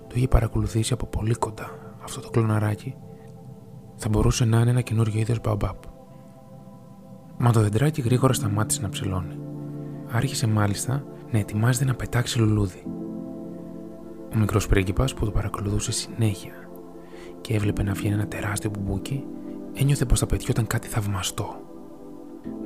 το 0.06 0.14
είχε 0.14 0.28
παρακολουθήσει 0.28 0.92
από 0.92 1.06
πολύ 1.06 1.34
κοντά 1.34 1.88
αυτό 2.08 2.20
το 2.20 2.30
κλωναράκι 2.30 2.94
θα 3.96 4.08
μπορούσε 4.08 4.44
να 4.44 4.60
είναι 4.60 4.70
ένα 4.70 4.80
καινούριο 4.80 5.20
είδος 5.20 5.40
μπαομπάμπ. 5.40 5.76
Μα 7.38 7.52
το 7.52 7.60
δεντράκι 7.60 8.00
γρήγορα 8.00 8.32
σταμάτησε 8.32 8.80
να 8.82 8.88
ψηλώνει. 8.88 9.38
Άρχισε 10.10 10.46
μάλιστα 10.46 11.04
να 11.30 11.38
ετοιμάζεται 11.38 11.84
να 11.84 11.94
πετάξει 11.94 12.38
λουλούδι. 12.38 12.82
Ο 14.34 14.38
μικρός 14.38 14.66
πρίγκιπας 14.66 15.14
που 15.14 15.24
το 15.24 15.30
παρακολουθούσε 15.30 15.92
συνέχεια 15.92 16.52
και 17.40 17.54
έβλεπε 17.54 17.82
να 17.82 17.92
βγαίνει 17.92 18.14
ένα 18.14 18.26
τεράστιο 18.26 18.70
μπουμπούκι, 18.70 19.24
ένιωθε 19.74 20.04
πως 20.04 20.18
θα 20.18 20.26
πετιόταν 20.26 20.66
κάτι 20.66 20.88
θαυμαστό. 20.88 21.67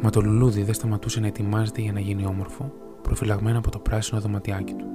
Μα 0.00 0.10
το 0.10 0.20
λουλούδι 0.20 0.62
δεν 0.62 0.74
σταματούσε 0.74 1.20
να 1.20 1.26
ετοιμάζεται 1.26 1.80
για 1.80 1.92
να 1.92 2.00
γίνει 2.00 2.26
όμορφο, 2.26 2.72
προφυλαγμένο 3.02 3.58
από 3.58 3.70
το 3.70 3.78
πράσινο 3.78 4.20
δωματιάκι 4.20 4.74
του. 4.74 4.86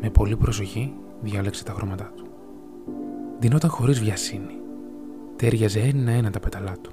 Με 0.00 0.10
πολύ 0.10 0.36
προσοχή 0.36 0.94
διάλεξε 1.20 1.64
τα 1.64 1.72
χρώματά 1.72 2.12
του. 2.16 2.26
Δινόταν 3.38 3.70
χωρίς 3.70 4.00
βιασύνη. 4.00 4.58
Τέριαζε 5.36 5.80
ένα-ένα 5.80 6.30
τα 6.30 6.40
πεταλά 6.40 6.72
του. 6.80 6.92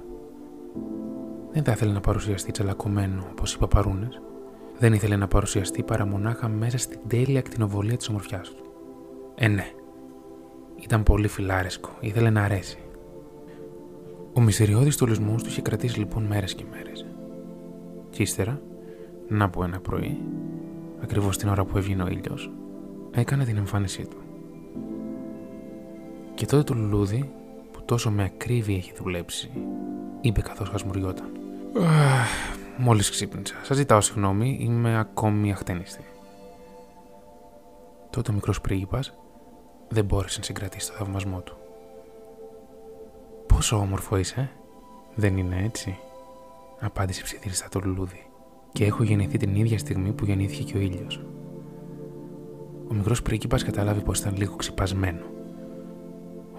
Δεν 1.52 1.64
θα 1.64 1.72
ήθελε 1.72 1.92
να 1.92 2.00
παρουσιαστεί 2.00 2.52
τσαλακωμένο 2.52 3.26
όπως 3.30 3.54
οι 3.54 3.58
παπαρούνες. 3.58 4.20
Δεν 4.78 4.92
ήθελε 4.92 5.16
να 5.16 5.28
παρουσιαστεί 5.28 5.82
παρά 5.82 6.06
μονάχα 6.06 6.48
μέσα 6.48 6.78
στην 6.78 6.98
τέλεια 7.06 7.38
ακτινοβολία 7.38 7.96
της 7.96 8.08
ομορφιάς 8.08 8.50
του. 8.50 8.64
Ε, 9.34 9.48
ναι. 9.48 9.72
Ήταν 10.76 11.02
πολύ 11.02 11.28
φιλάρεσκο, 11.28 11.90
ήθελε 12.00 12.30
να 12.30 12.42
αρέσει. 12.42 12.78
Ο 14.32 14.40
μυστηριώδης 14.40 14.96
τολισμό 14.96 15.34
του 15.36 15.46
είχε 15.46 15.62
κρατήσει 15.62 15.98
λοιπόν 15.98 16.22
μέρες 16.22 16.54
και 16.54 16.64
μέρες. 16.70 17.06
Και 18.10 18.22
ύστερα, 18.22 18.60
να 19.28 19.50
πω 19.50 19.64
ένα 19.64 19.80
πρωί, 19.80 20.20
ακριβώς 21.02 21.36
την 21.36 21.48
ώρα 21.48 21.64
που 21.64 21.76
έβγαινε 21.76 22.02
ο 22.02 22.06
ήλιος, 22.06 22.52
έκανε 23.10 23.44
την 23.44 23.56
εμφάνισή 23.56 24.06
του. 24.06 24.16
Και 26.34 26.46
τότε 26.46 26.62
το 26.62 26.74
λουλούδι, 26.74 27.32
που 27.72 27.82
τόσο 27.84 28.10
με 28.10 28.24
ακρίβεια 28.24 28.76
έχει 28.76 28.92
δουλέψει, 28.96 29.50
είπε 30.20 30.40
καθώς 30.40 30.68
χασμουριόταν. 30.68 31.26
Μόλις 32.76 33.10
ξύπνησα. 33.10 33.54
Σας 33.62 33.76
ζητάω 33.76 34.00
συγγνώμη, 34.00 34.58
είμαι 34.60 34.98
ακόμη 34.98 35.52
αχτένιστη. 35.52 36.04
Τότε 38.10 38.30
ο 38.30 38.34
μικρός 38.34 38.60
πρίγκιπας 38.60 39.14
δεν 39.88 40.04
μπόρεσε 40.04 40.38
να 40.38 40.44
συγκρατήσει 40.44 40.90
το 40.90 40.96
θαυμασμό 40.96 41.40
του. 41.40 41.57
Πόσο 43.58 43.76
όμορφο 43.76 44.16
είσαι, 44.16 44.50
δεν 45.14 45.36
είναι 45.36 45.62
έτσι, 45.64 45.98
απάντησε 46.80 47.22
ψιθυριστά 47.22 47.68
το 47.68 47.80
λουλούδι. 47.84 48.26
Και 48.72 48.84
έχω 48.84 49.02
γεννηθεί 49.02 49.38
την 49.38 49.54
ίδια 49.54 49.78
στιγμή 49.78 50.12
που 50.12 50.24
γεννήθηκε 50.24 50.62
και 50.62 50.76
ο 50.76 50.80
ήλιος. 50.80 51.24
Ο 52.90 52.94
μικρός 52.94 53.22
πρίγκιπας 53.22 53.64
κατάλαβε 53.64 54.00
πως 54.00 54.18
ήταν 54.18 54.36
λίγο 54.36 54.56
ξυπασμένο. 54.56 55.24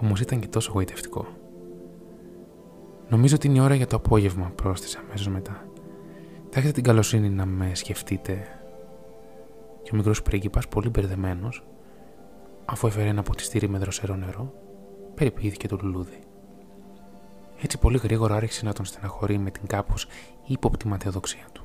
Όμως 0.02 0.20
ήταν 0.20 0.40
και 0.40 0.46
τόσο 0.46 0.72
γοητευτικό. 0.72 1.26
Νομίζω 3.08 3.34
ότι 3.34 3.46
είναι 3.46 3.58
η 3.58 3.60
ώρα 3.60 3.74
για 3.74 3.86
το 3.86 3.96
απόγευμα, 3.96 4.52
πρόσθεσε 4.54 4.98
αμέσως 5.04 5.28
μετά. 5.28 5.64
Θα 6.50 6.58
έχετε 6.58 6.72
την 6.72 6.82
καλοσύνη 6.82 7.28
να 7.28 7.46
με 7.46 7.74
σκεφτείτε. 7.74 8.60
Και 9.82 9.90
ο 9.92 9.96
μικρός 9.96 10.22
πρίγκιπας, 10.22 10.68
πολύ 10.68 10.88
μπερδεμένος, 10.88 11.64
αφού 12.64 12.86
έφερε 12.86 13.08
ένα 13.08 13.22
ποτιστήρι 13.22 13.68
με 13.68 13.78
δροσερό 13.78 14.16
νερό, 14.16 14.52
περιποιήθηκε 15.14 15.68
το 15.68 15.78
λουλούδι. 15.82 16.18
Έτσι 17.62 17.78
πολύ 17.78 17.98
γρήγορα 17.98 18.34
άρχισε 18.34 18.64
να 18.64 18.72
τον 18.72 18.84
στεναχωρεί 18.84 19.38
με 19.38 19.50
την 19.50 19.66
κάπως 19.66 20.06
ύποπτη 20.46 20.88
ματαιοδοξία 20.88 21.46
του. 21.52 21.62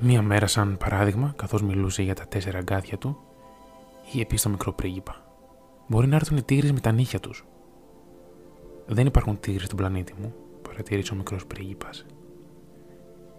Μία 0.00 0.22
μέρα, 0.22 0.46
σαν 0.46 0.76
παράδειγμα, 0.76 1.32
καθώς 1.36 1.62
μιλούσε 1.62 2.02
για 2.02 2.14
τα 2.14 2.26
τέσσερα 2.26 2.58
αγκάθια 2.58 2.98
του, 2.98 3.18
είχε 4.06 4.26
πει 4.26 4.36
στο 4.36 4.48
μικρό 4.48 4.72
πρίγκιπα: 4.72 5.22
Μπορεί 5.86 6.06
να 6.06 6.16
έρθουν 6.16 6.36
οι 6.36 6.42
τίγρες 6.42 6.72
με 6.72 6.80
τα 6.80 6.92
νύχια 6.92 7.20
τους. 7.20 7.46
Δεν 8.86 9.06
υπάρχουν 9.06 9.40
τίγρες 9.40 9.64
στον 9.64 9.76
πλανήτη 9.76 10.14
μου, 10.20 10.34
παρατήρησε 10.62 11.12
ο 11.12 11.16
μικρός 11.16 11.46
πρίγκιπας. 11.46 12.06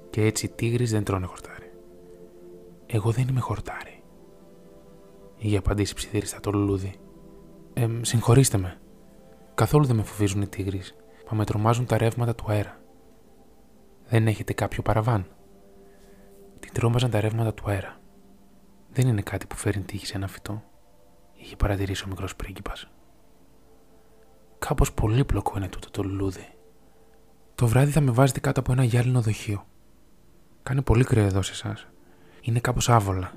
Και 0.09 0.25
έτσι 0.25 0.45
οι 0.45 0.49
τίγρες 0.49 0.91
δεν 0.91 1.03
τρώνε 1.03 1.25
χορτάρι. 1.25 1.71
Εγώ 2.85 3.11
δεν 3.11 3.27
είμαι 3.27 3.39
χορτάρι. 3.39 4.03
Είχε 5.37 5.57
απαντήσει 5.57 5.93
ψιθύριστα 5.93 6.39
το 6.39 6.51
λουλούδι. 6.51 6.93
Ε, 7.73 7.87
συγχωρήστε 8.01 8.57
με. 8.57 8.79
Καθόλου 9.59 9.85
δεν 9.85 9.95
με 9.95 10.03
φοβίζουν 10.03 10.41
οι 10.41 10.47
τίγρε, 10.47 10.77
μα 11.29 11.37
με 11.37 11.45
τρομάζουν 11.45 11.85
τα 11.85 11.97
ρεύματα 11.97 12.35
του 12.35 12.45
αέρα. 12.47 12.81
Δεν 14.07 14.27
έχετε 14.27 14.53
κάποιο 14.53 14.81
παραβάν. 14.81 15.27
Την 16.59 16.73
τρόμαζαν 16.73 17.09
τα 17.09 17.19
ρεύματα 17.19 17.53
του 17.53 17.63
αέρα. 17.69 17.99
Δεν 18.91 19.07
είναι 19.07 19.21
κάτι 19.21 19.47
που 19.47 19.55
φέρνει 19.55 19.83
τύχη 19.83 20.05
σε 20.05 20.15
ένα 20.15 20.27
φυτό, 20.27 20.63
είχε 21.33 21.55
παρατηρήσει 21.55 22.03
ο 22.03 22.07
μικρός 22.07 22.35
πρίγκιπας. 22.35 22.89
Κάπως 24.59 24.93
πολύπλοκο 24.93 25.53
είναι 25.57 25.67
τούτο 25.67 25.91
το 25.91 26.03
λουλούδι. 26.03 26.47
Το 27.55 27.67
βράδυ 27.67 27.91
θα 27.91 28.01
με 28.01 28.11
βάζετε 28.11 28.39
κάτω 28.39 28.59
από 28.59 28.71
ένα 28.71 28.83
γυάλινο 28.83 29.21
δοχείο. 29.21 29.65
Κάνει 30.63 30.81
πολύ 30.81 31.03
κρύο 31.03 31.23
εδώ 31.23 31.41
σε 31.41 31.51
εσάς. 31.51 31.87
Είναι 32.41 32.59
κάπως 32.59 32.89
άβολα. 32.89 33.33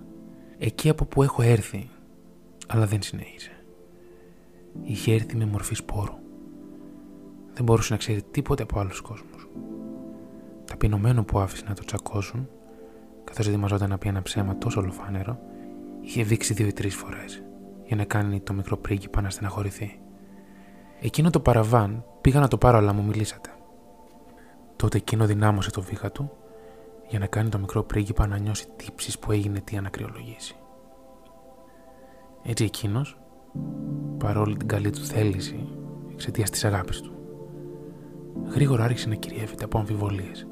Εκεί 0.58 0.88
από 0.88 1.04
που 1.04 1.22
έχω 1.22 1.42
έρθει. 1.42 1.90
Αλλά 2.66 2.86
δεν 2.86 3.02
συνέχισε. 3.02 3.51
Είχε 4.82 5.14
έρθει 5.14 5.36
με 5.36 5.46
μορφή 5.46 5.74
σπόρου. 5.74 6.14
Δεν 7.52 7.64
μπορούσε 7.64 7.92
να 7.92 7.98
ξέρει 7.98 8.22
τίποτε 8.22 8.62
από 8.62 8.78
άλλους 8.78 9.00
κόσμους. 9.00 9.48
Ταπεινωμένο 10.64 11.24
που 11.24 11.38
άφησε 11.38 11.64
να 11.68 11.74
το 11.74 11.84
τσακώσουν, 11.84 12.48
καθώς 13.24 13.48
ετοιμαζόταν 13.48 13.88
να 13.88 13.98
πει 13.98 14.08
ένα 14.08 14.22
ψέμα 14.22 14.58
τόσο 14.58 14.80
ολοφάνερο, 14.80 15.38
είχε 16.00 16.22
δείξει 16.22 16.54
δύο 16.54 16.66
ή 16.66 16.72
τρεις 16.72 16.94
φορές 16.94 17.42
για 17.84 17.96
να 17.96 18.04
κάνει 18.04 18.40
το 18.40 18.52
μικρό 18.52 18.76
πρίγκιπα 18.76 19.20
να 19.20 19.30
στεναχωρηθεί. 19.30 20.00
Εκείνο 21.00 21.30
το 21.30 21.40
παραβάν 21.40 22.04
πήγα 22.20 22.40
να 22.40 22.48
το 22.48 22.58
πάρω, 22.58 22.78
αλλά 22.78 22.92
μου 22.92 23.02
μιλήσατε. 23.02 23.50
Τότε 24.76 24.96
εκείνο 24.96 25.26
δυνάμωσε 25.26 25.70
το 25.70 25.82
βήχα 25.82 26.12
του 26.12 26.30
για 27.08 27.18
να 27.18 27.26
κάνει 27.26 27.48
το 27.48 27.58
μικρό 27.58 27.82
πρίγκιπα 27.82 28.26
να 28.26 28.38
νιώσει 28.38 28.68
τύψεις 28.76 29.18
που 29.18 29.32
έγινε 29.32 29.60
τι 29.60 29.76
ανακριολογήσει. 29.76 30.56
Έτσι 32.42 32.64
εκείνος, 32.64 33.18
παρόλη 34.18 34.56
την 34.56 34.68
καλή 34.68 34.90
του 34.90 35.04
θέληση 35.04 35.68
εξαιτίας 36.12 36.50
της 36.50 36.64
αγάπης 36.64 37.00
του, 37.00 37.12
γρήγορα 38.54 38.84
άρχισε 38.84 39.08
να 39.08 39.14
κυριεύεται 39.14 39.64
από 39.64 39.78
αμφιβολίες. 39.78 40.46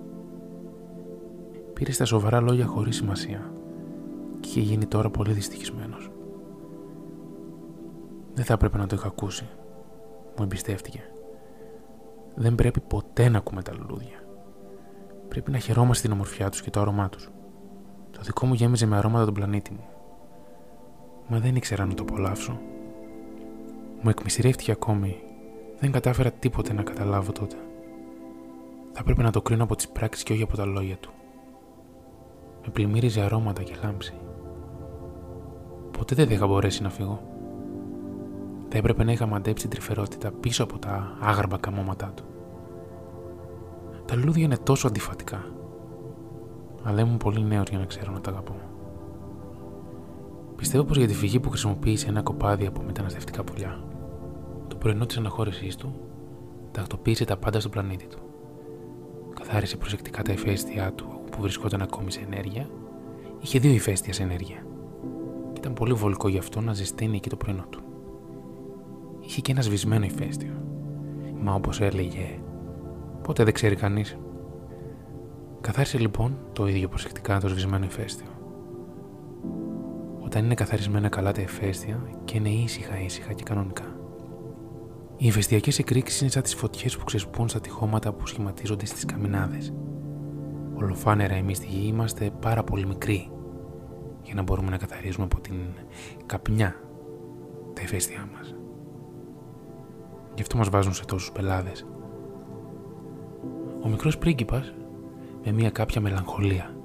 Πήρε 1.72 1.92
στα 1.92 2.04
σοβαρά 2.04 2.40
λόγια 2.40 2.66
χωρίς 2.66 2.96
σημασία 2.96 3.52
και 4.40 4.48
είχε 4.48 4.60
γίνει 4.60 4.86
τώρα 4.86 5.10
πολύ 5.10 5.32
δυστυχισμένος. 5.32 6.10
Δεν 8.34 8.44
θα 8.44 8.52
έπρεπε 8.52 8.78
να 8.78 8.86
το 8.86 8.96
είχα 8.96 9.06
ακούσει, 9.06 9.48
μου 10.36 10.42
εμπιστεύτηκε. 10.42 11.00
Δεν 12.34 12.54
πρέπει 12.54 12.80
ποτέ 12.80 13.28
να 13.28 13.38
ακούμε 13.38 13.62
τα 13.62 13.72
λουλούδια. 13.74 14.24
Πρέπει 15.28 15.50
να 15.50 15.58
χαιρόμαστε 15.58 16.02
την 16.02 16.12
ομορφιά 16.12 16.48
τους 16.48 16.62
και 16.62 16.70
το 16.70 16.80
άρωμά 16.80 17.08
τους. 17.08 17.30
Το 18.10 18.20
δικό 18.22 18.46
μου 18.46 18.54
γέμιζε 18.54 18.86
με 18.86 18.96
αρώματα 18.96 19.24
τον 19.24 19.34
πλανήτη 19.34 19.72
μου. 19.72 19.84
Μα 21.28 21.38
δεν 21.38 21.56
ήξερα 21.56 21.86
να 21.86 21.94
το 21.94 22.02
απολαύσω. 22.02 22.60
Μου 24.02 24.10
εκμυστηρεύτηκε 24.10 24.72
ακόμη. 24.72 25.16
Δεν 25.78 25.92
κατάφερα 25.92 26.30
τίποτε 26.30 26.72
να 26.72 26.82
καταλάβω 26.82 27.32
τότε. 27.32 27.56
Θα 28.92 29.00
έπρεπε 29.00 29.22
να 29.22 29.30
το 29.30 29.42
κρίνω 29.42 29.62
από 29.62 29.76
τις 29.76 29.88
πράξεις 29.88 30.22
και 30.22 30.32
όχι 30.32 30.42
από 30.42 30.56
τα 30.56 30.64
λόγια 30.64 30.96
του. 30.96 31.10
Με 32.64 32.72
πλημμύριζε 32.72 33.20
αρώματα 33.20 33.62
και 33.62 33.74
λάμψη. 33.82 34.14
Ποτέ 35.90 36.14
δεν 36.14 36.30
είχα 36.30 36.46
μπορέσει 36.46 36.82
να 36.82 36.90
φύγω. 36.90 37.22
Θα 38.68 38.78
έπρεπε 38.78 39.04
να 39.04 39.12
είχα 39.12 39.26
μαντέψει 39.26 39.68
τρυφερότητα 39.68 40.30
πίσω 40.30 40.62
από 40.62 40.78
τα 40.78 41.16
άγαρμα 41.20 41.58
καμώματά 41.58 42.12
του. 42.16 42.24
Τα 44.04 44.16
λουλούδια 44.16 44.44
είναι 44.44 44.56
τόσο 44.56 44.86
αντιφατικά. 44.86 45.44
Αλλά 46.82 47.00
ήμουν 47.00 47.16
πολύ 47.16 47.44
νέος 47.44 47.68
για 47.68 47.78
να 47.78 47.84
ξέρω 47.84 48.12
να 48.12 48.20
τα 48.20 48.30
αγαπώ. 48.30 48.54
Πιστεύω 50.56 50.84
πως 50.84 50.96
για 50.96 51.06
τη 51.06 51.14
φυγή 51.14 51.40
που 51.40 51.48
χρησιμοποίησε 51.48 52.08
ένα 52.08 52.22
κοπάδι 52.22 52.66
από 52.66 52.82
μεταναστευτικά 52.82 53.44
πουλιά, 53.44 53.78
το 53.89 53.89
πρωινό 54.80 55.06
της 55.06 55.16
αναχώρησής 55.16 55.76
του 55.76 55.94
τακτοποίησε 56.70 57.24
τα 57.24 57.36
πάντα 57.36 57.60
στον 57.60 57.72
πλανήτη 57.72 58.06
του. 58.06 58.18
Καθάρισε 59.34 59.76
προσεκτικά 59.76 60.22
τα 60.22 60.32
ηφαίστειά 60.32 60.92
του 60.92 61.20
που 61.30 61.40
βρισκόταν 61.40 61.82
ακόμη 61.82 62.12
σε 62.12 62.20
ενέργεια, 62.20 62.68
είχε 63.40 63.58
δύο 63.58 63.72
ηφαίστειας 63.72 64.16
σε 64.16 64.22
ενέργεια. 64.22 64.66
Και 65.52 65.58
ήταν 65.58 65.72
πολύ 65.72 65.92
βολικό 65.92 66.28
γι' 66.28 66.38
αυτό 66.38 66.60
να 66.60 66.72
ζεσταίνει 66.72 67.16
εκεί 67.16 67.28
το 67.28 67.36
πρωινό 67.36 67.64
του. 67.70 67.80
Είχε 69.20 69.40
και 69.40 69.52
ένα 69.52 69.62
σβησμένο 69.62 70.04
ηφαίστειο. 70.04 70.52
Μα 71.42 71.54
όπως 71.54 71.80
έλεγε, 71.80 72.40
ποτέ 73.22 73.44
δεν 73.44 73.52
ξέρει 73.52 73.76
κανείς. 73.76 74.18
Καθάρισε 75.60 75.98
λοιπόν 75.98 76.38
το 76.52 76.66
ίδιο 76.66 76.88
προσεκτικά 76.88 77.40
το 77.40 77.48
σβησμένο 77.48 77.84
ηφαίστειο. 77.84 78.28
Όταν 80.24 80.44
είναι 80.44 80.54
καθαρισμένα 80.54 81.08
καλά 81.08 81.32
τα 81.32 81.40
ηφαίστεια 81.40 82.02
και 82.24 82.36
είναι 82.36 82.48
ήσυχα 82.48 83.00
ήσυχα 83.00 83.32
και 83.32 83.42
κανονικά. 83.42 83.99
Οι 85.22 85.26
ηφαιστειακές 85.26 85.78
εκρήξεις 85.78 86.20
είναι 86.20 86.30
σαν 86.30 86.42
τις 86.42 86.54
φωτιές 86.54 86.96
που 86.96 87.04
ξεσπούν 87.04 87.48
στα 87.48 87.60
τυχώματα 87.60 88.12
που 88.12 88.26
σχηματίζονται 88.26 88.86
στις 88.86 89.04
καμινάδες. 89.04 89.72
Ολοφάνερα 90.74 91.34
εμείς 91.34 91.56
στη 91.56 91.66
γη 91.66 91.86
είμαστε 91.86 92.30
πάρα 92.40 92.64
πολύ 92.64 92.86
μικροί 92.86 93.30
για 94.22 94.34
να 94.34 94.42
μπορούμε 94.42 94.70
να 94.70 94.76
καθαρίζουμε 94.76 95.24
από 95.24 95.40
την 95.40 95.54
καπνιά 96.26 96.74
τα 97.72 97.82
ηφαίστειά 97.82 98.28
μας. 98.34 98.54
Γι' 100.34 100.42
αυτό 100.42 100.56
μας 100.56 100.68
βάζουν 100.68 100.94
σε 100.94 101.04
τόσους 101.04 101.32
πελάδες. 101.32 101.86
Ο 103.82 103.88
μικρός 103.88 104.18
πρίγκιπας 104.18 104.74
με 105.44 105.52
μια 105.52 105.70
κάποια 105.70 106.00
μελαγχολία 106.00 106.76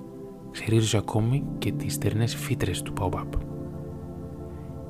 ξερίζωσε 0.51 0.97
ακόμη 0.97 1.43
και 1.57 1.71
τις 1.71 1.93
στερνές 1.93 2.35
φύτρες 2.35 2.81
του 2.81 2.93
Παομπάπ. 2.93 3.33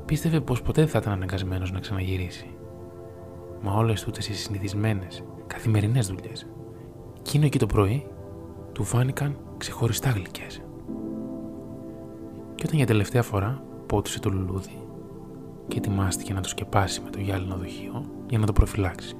Πίστευε 0.06 0.39
πως 0.39 0.62
ποτέ 0.62 0.82
δεν 0.82 0.89
θα 0.89 0.98
ήταν 0.98 1.14
αναγκασμένος 1.14 1.72
να 1.72 1.80
ξαναγυρίσει 1.80 2.55
Μα 3.66 3.74
όλες 3.74 4.03
τούτες 4.03 4.28
οι 4.28 4.34
συνηθισμένες, 4.34 5.24
καθημερινές 5.47 6.07
δουλειές, 6.07 6.47
εκείνο 7.20 7.45
εκεί 7.45 7.59
το 7.59 7.66
πρωί 7.66 8.07
του 8.72 8.84
φάνηκαν 8.84 9.38
ξεχωριστά 9.57 10.09
γλυκές. 10.09 10.61
Και 12.55 12.63
όταν 12.66 12.78
για 12.78 12.86
τελευταία 12.86 13.24
φορά 13.24 13.63
πότισε 13.86 14.20
το 14.20 14.30
λουλούδι 14.30 14.88
και 15.68 15.78
ετοιμάστηκε 15.78 16.34
να 16.34 16.41
το 16.41 16.49
σκεπάσει 16.49 17.01
με 17.01 17.09
το 17.09 17.20
γυάλινο 17.20 17.55
δοχείο 17.55 18.05
για 18.28 18.39
να 18.39 18.45
το 18.45 18.53
προφυλάξει, 18.53 19.16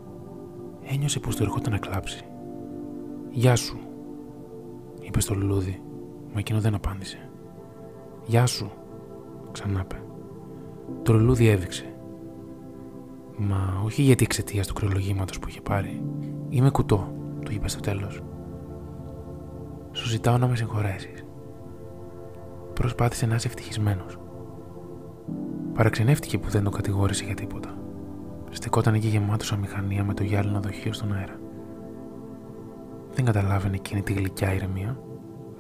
ένιωσε 0.84 1.20
πως 1.20 1.36
του 1.36 1.44
ερχόταν 1.44 1.72
να 1.72 1.78
κλάψει. 1.78 2.26
Γεια 3.30 3.56
σου, 3.56 3.80
είπε 5.02 5.22
στο 5.22 5.34
λουλούδι, 5.34 5.82
μα 6.34 6.40
εκείνο 6.40 6.60
δεν 6.60 6.76
απάντησε. 6.76 7.30
Γεια 8.26 8.46
σου, 8.46 8.72
ξανάπε. 9.52 10.02
Το 11.04 11.14
λουλούδι 11.14 11.48
έβηξε 11.48 11.95
Μα 13.38 13.82
όχι 13.86 14.02
γιατί 14.02 14.24
εξαιτίας 14.24 14.68
του 14.68 14.74
κρυολογήματος 14.74 15.40
που 15.40 15.48
είχε 15.48 15.62
πάρει. 15.62 16.04
Είμαι 16.50 16.70
κουτό, 16.70 17.14
του 17.44 17.52
είπες 17.52 17.72
στο 17.72 17.82
τέλος. 17.82 18.22
Σου 19.92 20.08
ζητάω 20.08 20.38
να 20.38 20.48
με 20.48 20.56
συγχωρέσεις. 20.56 21.26
Προσπάθησε 22.74 23.26
να 23.26 23.36
είσαι 23.36 23.48
ευτυχισμένος. 23.48 24.18
Παραξενεύτηκε 25.74 26.38
που 26.38 26.50
δεν 26.50 26.64
τον 26.64 26.72
κατηγόρησε 26.72 27.26
για 27.26 27.36
τίποτα. 27.36 27.78
Στεκόταν 28.50 28.94
εκεί 28.94 29.08
γεμάτος 29.08 29.52
αμηχανία 29.52 30.04
με 30.04 30.14
το 30.14 30.24
γυάλινο 30.24 30.60
δοχείο 30.60 30.94
στον 30.94 31.14
αέρα. 31.14 31.40
Δεν 33.14 33.26
καταλάβαινε 33.26 33.76
εκείνη 33.76 34.02
τη 34.02 34.14
γλυκιά 34.14 34.54
ηρεμία. 34.54 35.00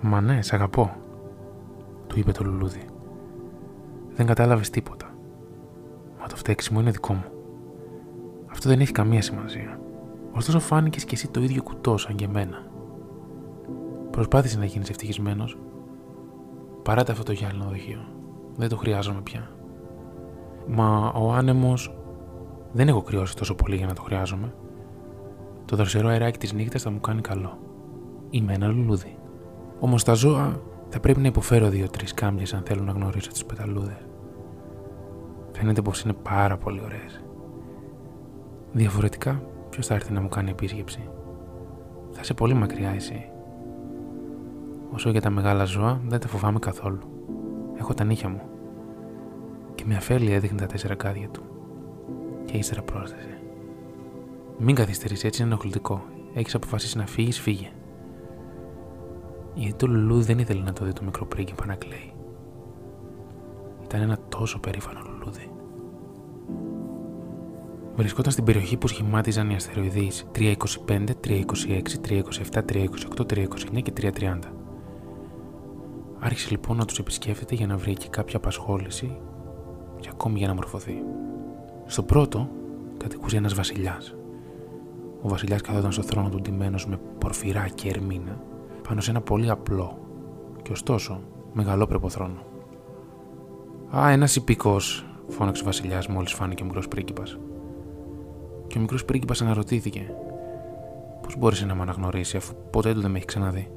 Μα 0.01 0.21
ναι, 0.21 0.41
σ' 0.41 0.53
αγαπώ, 0.53 0.95
του 2.07 2.19
είπε 2.19 2.32
το 2.32 2.43
λουλούδι. 2.43 2.86
Δεν 4.15 4.26
κατάλαβες 4.26 4.69
τίποτα. 4.69 5.15
Μα 6.19 6.28
το 6.28 6.36
φταίξιμο 6.36 6.80
είναι 6.80 6.91
δικό 6.91 7.13
μου. 7.13 7.34
Αυτό 8.56 8.70
δεν 8.70 8.80
έχει 8.80 8.91
καμία 8.91 9.22
σημασία. 9.22 9.80
Ωστόσο 10.32 10.60
φάνηκες 10.60 11.06
και 11.06 11.16
εσύ 11.16 11.28
το 11.28 11.41
ίδιο 11.41 11.64
κουτό 11.64 11.97
σαν 11.97 12.16
και 12.16 12.26
εμένα. 12.26 12.58
Προσπάθησε 14.10 14.58
να 14.58 14.66
γίνεις 14.66 14.89
ευτυχισμένος. 14.89 15.58
Παράτα 16.84 17.12
αυτό 17.12 17.24
το 17.24 17.32
γυάλινο 17.32 17.64
δοχείο. 17.64 17.99
Δεν 18.56 18.70
το 18.70 18.78
χρειάζομαι 18.78 19.22
πια. 19.22 19.49
Μα 20.68 21.12
ο 21.16 21.34
άνεμος 21.34 21.97
δεν 22.72 22.88
έχω 22.88 23.01
κρυώσει 23.01 23.36
τόσο 23.36 23.56
πολύ 23.56 23.76
για 23.76 23.88
να 23.88 23.93
το 23.93 24.01
χρειάζομαι. 24.01 24.53
Το 25.66 25.76
δροσερό 25.76 26.08
αεράκι 26.08 26.38
της 26.38 26.53
νύχτας 26.53 26.82
θα 26.82 26.89
μου 26.89 26.99
κάνει 26.99 27.22
καλό. 27.22 27.60
Είμαι 28.30 28.53
ένα 28.53 28.68
λουλούδι. 28.68 29.18
Όμως 29.80 30.03
τα 30.03 30.14
ζώα 30.14 30.62
θα 30.89 30.99
πρέπει 30.99 31.20
να 31.20 31.28
υποφέρω 31.28 31.70
δύο-τρεις 31.70 32.14
κάμπιε 32.14 32.45
αν 32.56 32.64
θέλουν 32.66 32.86
να 32.86 32.91
γνωρίσω 32.91 33.32
τι 33.32 33.43
πεταλούδες. 33.45 34.08
Φαίνεται 35.51 35.82
πως 35.82 36.01
είναι 36.01 36.14
πάρα 36.14 36.58
πολύ 36.58 36.82
ωραίες. 36.86 37.24
Διαφορετικά, 38.76 39.41
ποιος 39.69 39.88
θα 39.88 39.93
έρθει 39.93 40.13
να 40.13 40.21
μου 40.21 40.30
κάνει 40.30 40.49
επίσκεψη; 40.49 41.09
Θα 42.11 42.19
είσαι 42.21 42.34
πολύ 42.34 42.53
μακριά 42.53 42.89
εσύ. 42.89 43.30
Όσο 44.91 45.09
για 45.09 45.21
τα 45.21 45.30
μεγάλα 45.30 45.63
ζώα, 45.63 46.01
δεν 46.07 46.19
τα 46.19 46.28
φοβάμαι 46.28 46.59
καθόλου. 46.59 46.99
Έχω 47.78 47.93
τα 47.93 48.03
νύχια 48.03 48.30
μου. 48.30 48.41
Και 49.76 49.84
με 49.88 49.95
αφέλεια 49.95 50.36
έδειχνε 50.36 50.59
τα 50.59 50.65
τέσσερα 50.65 50.95
κάδια 50.95 51.30
του. 51.30 51.41
Και 52.45 52.57
ύστερα 52.57 52.82
πρόσθεσε. 52.82 53.39
Μην 54.57 54.76
καθυστερείς 54.76 55.23
έτσι, 55.23 55.41
είναι 55.41 55.51
ενοχλητικό. 55.51 56.03
Έχεις 56.34 56.55
αποφασίσει 56.55 56.97
να 56.97 57.05
φύγεις, 57.05 57.39
φύγε. 57.39 57.71
Γιατί 59.53 59.76
το 59.76 59.88
Λουλού 59.88 60.21
δεν 60.21 60.39
ήθελε 60.39 60.63
να 60.63 60.73
το 60.73 60.86
δει 60.86 60.93
το 60.93 61.03
μικρό 61.03 61.26
πρίγκιπα 61.26 61.65
να 61.65 61.76
κλαίει. 61.76 62.13
Ήταν 63.84 64.01
ένα 64.01 64.17
τόσο 64.30 64.59
περήφανο 64.59 64.99
λουλούδι. 64.99 65.05
Βρισκόταν 67.96 68.32
στην 68.32 68.43
περιοχή 68.43 68.78
που 68.78 68.88
σχημάτιζαν 68.88 69.50
οι 69.50 69.56
αστεροειδείς 69.56 70.26
325, 70.36 70.54
326, 70.88 71.43
327, 72.02 72.62
328, 72.66 73.26
329 73.26 73.82
και 73.84 73.93
330. 74.02 74.39
Άρχισε 76.20 76.48
λοιπόν 76.50 76.78
να 76.78 76.86
τους 76.86 77.00
επισκέφτεται 77.00 77.56
για 77.56 77.68
να 77.68 77.78
βρει 77.78 77.91
εκεί 77.91 78.10
κάποια 78.10 78.38
απασχόληση 78.38 79.18
και 80.00 80.10
ακόμη 80.12 80.38
για 80.38 80.48
να 80.48 80.54
μορφωθεί. 80.54 80.96
Στο 81.86 82.04
πρώτο 82.04 82.50
κατοικούσε 82.98 83.38
ένας 83.38 83.54
βασιλιάς. 83.54 84.16
Ο 85.22 85.28
βασιλιάς 85.28 85.62
καθόταν 85.62 85.91
στο 85.91 86.02
θρόνο 86.02 86.30
του 86.30 86.41
ντυμένος 86.41 86.88
με 86.88 87.00
πορφυρά 87.18 87.68
και 87.68 87.89
ερμήνα 87.89 88.41
πάνω 88.88 89.02
σε 89.02 89.10
ένα 89.10 89.22
πολύ 89.22 89.50
απλό 89.50 89.98
και 90.62 90.72
ωστόσο 90.72 91.22
μεγαλόπρεπο 91.54 92.10
θρόνο. 92.10 92.46
«Α, 93.98 94.10
ένας 94.10 94.36
υπηκός», 94.36 95.06
φώναξε 95.28 95.62
ο 95.62 95.66
βασιλιάς 95.66 96.08
μόλις 96.08 96.34
φάνηκε 96.34 96.64
ο 96.64 96.66
μικρός 96.66 96.88
πρίγκιπας 96.88 97.38
και 98.68 98.78
ο 98.78 98.82
μικρός 98.82 99.05
πρίγκιπας 99.05 99.41
αναρωτήθηκε. 99.41 100.16
Πώς 101.22 101.38
μπόρεσε 101.38 101.66
να 101.66 101.76
με 101.76 101.82
αναγνωρίσει 101.82 102.38
αφού 102.38 102.53
ποτέ 102.70 102.93
του 102.93 103.01
δεν 103.01 103.11
με 103.11 103.18
έχει 103.18 103.26
ξαναδεί. 103.26 103.72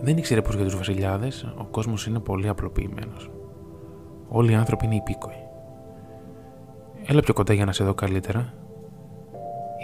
Δεν 0.00 0.16
ήξερε 0.16 0.42
πως 0.42 0.54
για 0.54 0.64
τους 0.64 0.76
βασιλιάδες 0.76 1.54
ο 1.58 1.64
κόσμος 1.64 2.06
είναι 2.06 2.18
πολύ 2.18 2.48
απλοποιημένος. 2.48 3.30
Όλοι 4.28 4.52
οι 4.52 4.54
άνθρωποι 4.54 4.84
είναι 4.84 4.94
υπήκοοι. 4.94 5.34
Έλα 7.06 7.20
πιο 7.20 7.34
κοντά 7.34 7.52
για 7.52 7.64
να 7.64 7.72
σε 7.72 7.84
δω 7.84 7.94
καλύτερα, 7.94 8.54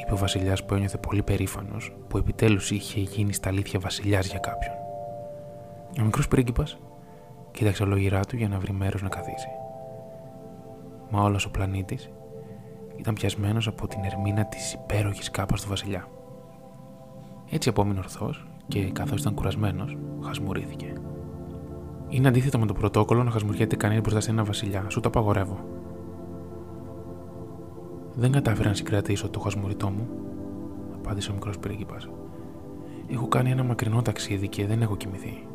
είπε 0.00 0.12
ο 0.12 0.16
βασιλιάς 0.16 0.64
που 0.64 0.74
ένιωθε 0.74 0.98
πολύ 0.98 1.22
περήφανος 1.22 1.96
που 2.08 2.18
επιτέλους 2.18 2.70
είχε 2.70 3.00
γίνει 3.00 3.32
στα 3.32 3.48
αλήθεια 3.48 3.80
βασιλιάς 3.80 4.26
για 4.26 4.38
κάποιον. 4.38 4.74
Ο 6.00 6.04
μικρός 6.04 6.28
πρίγκιπας 6.28 6.78
κοίταξε 7.50 7.82
ολόγυρά 7.82 8.20
του 8.24 8.36
για 8.36 8.48
να 8.48 8.58
βρει 8.58 8.72
μέρος 8.72 9.02
να 9.02 9.08
καθίσει. 9.08 9.48
Μα 11.10 11.22
όλος 11.22 11.44
ο 11.44 11.50
πλανήτης 11.50 12.10
ήταν 12.96 13.14
πιασμένος 13.14 13.66
από 13.66 13.86
την 13.86 14.04
ερμήνα 14.04 14.44
της 14.44 14.72
υπέροχης 14.72 15.30
κάπας 15.30 15.62
του 15.62 15.68
Βασιλιά. 15.68 16.08
Έτσι 17.50 17.68
απόμεινε 17.68 17.98
ορθός 17.98 18.46
και 18.68 18.90
καθώς 18.90 19.20
ήταν 19.20 19.34
κουρασμένος, 19.34 19.96
χασμουρήθηκε. 20.22 20.92
Είναι 22.08 22.28
αντίθετο 22.28 22.58
με 22.58 22.66
το 22.66 22.72
πρωτόκολλο 22.72 23.22
να 23.22 23.30
χασμουριέται 23.30 23.76
κανείς 23.76 24.00
μπροστά 24.00 24.20
σε 24.20 24.30
ένα 24.30 24.44
Βασιλιά, 24.44 24.84
σου 24.88 25.00
το 25.00 25.08
απαγορεύω. 25.08 25.58
Δεν 28.14 28.32
κατάφερα 28.32 28.68
να 28.68 28.74
συγκρατήσω 28.74 29.28
το 29.28 29.40
χασμουριτό 29.40 29.88
μου, 29.90 30.08
απάντησε 30.94 31.30
ο 31.30 31.34
μικρός 31.34 31.58
πρίγκιπας. 31.58 32.08
Έχω 33.10 33.28
κάνει 33.28 33.50
ένα 33.50 33.62
μακρινό 33.62 34.02
ταξίδι 34.02 34.48
και 34.48 34.66
δεν 34.66 34.82
έχω 34.82 34.96
κοιμηθεί. 34.96 35.46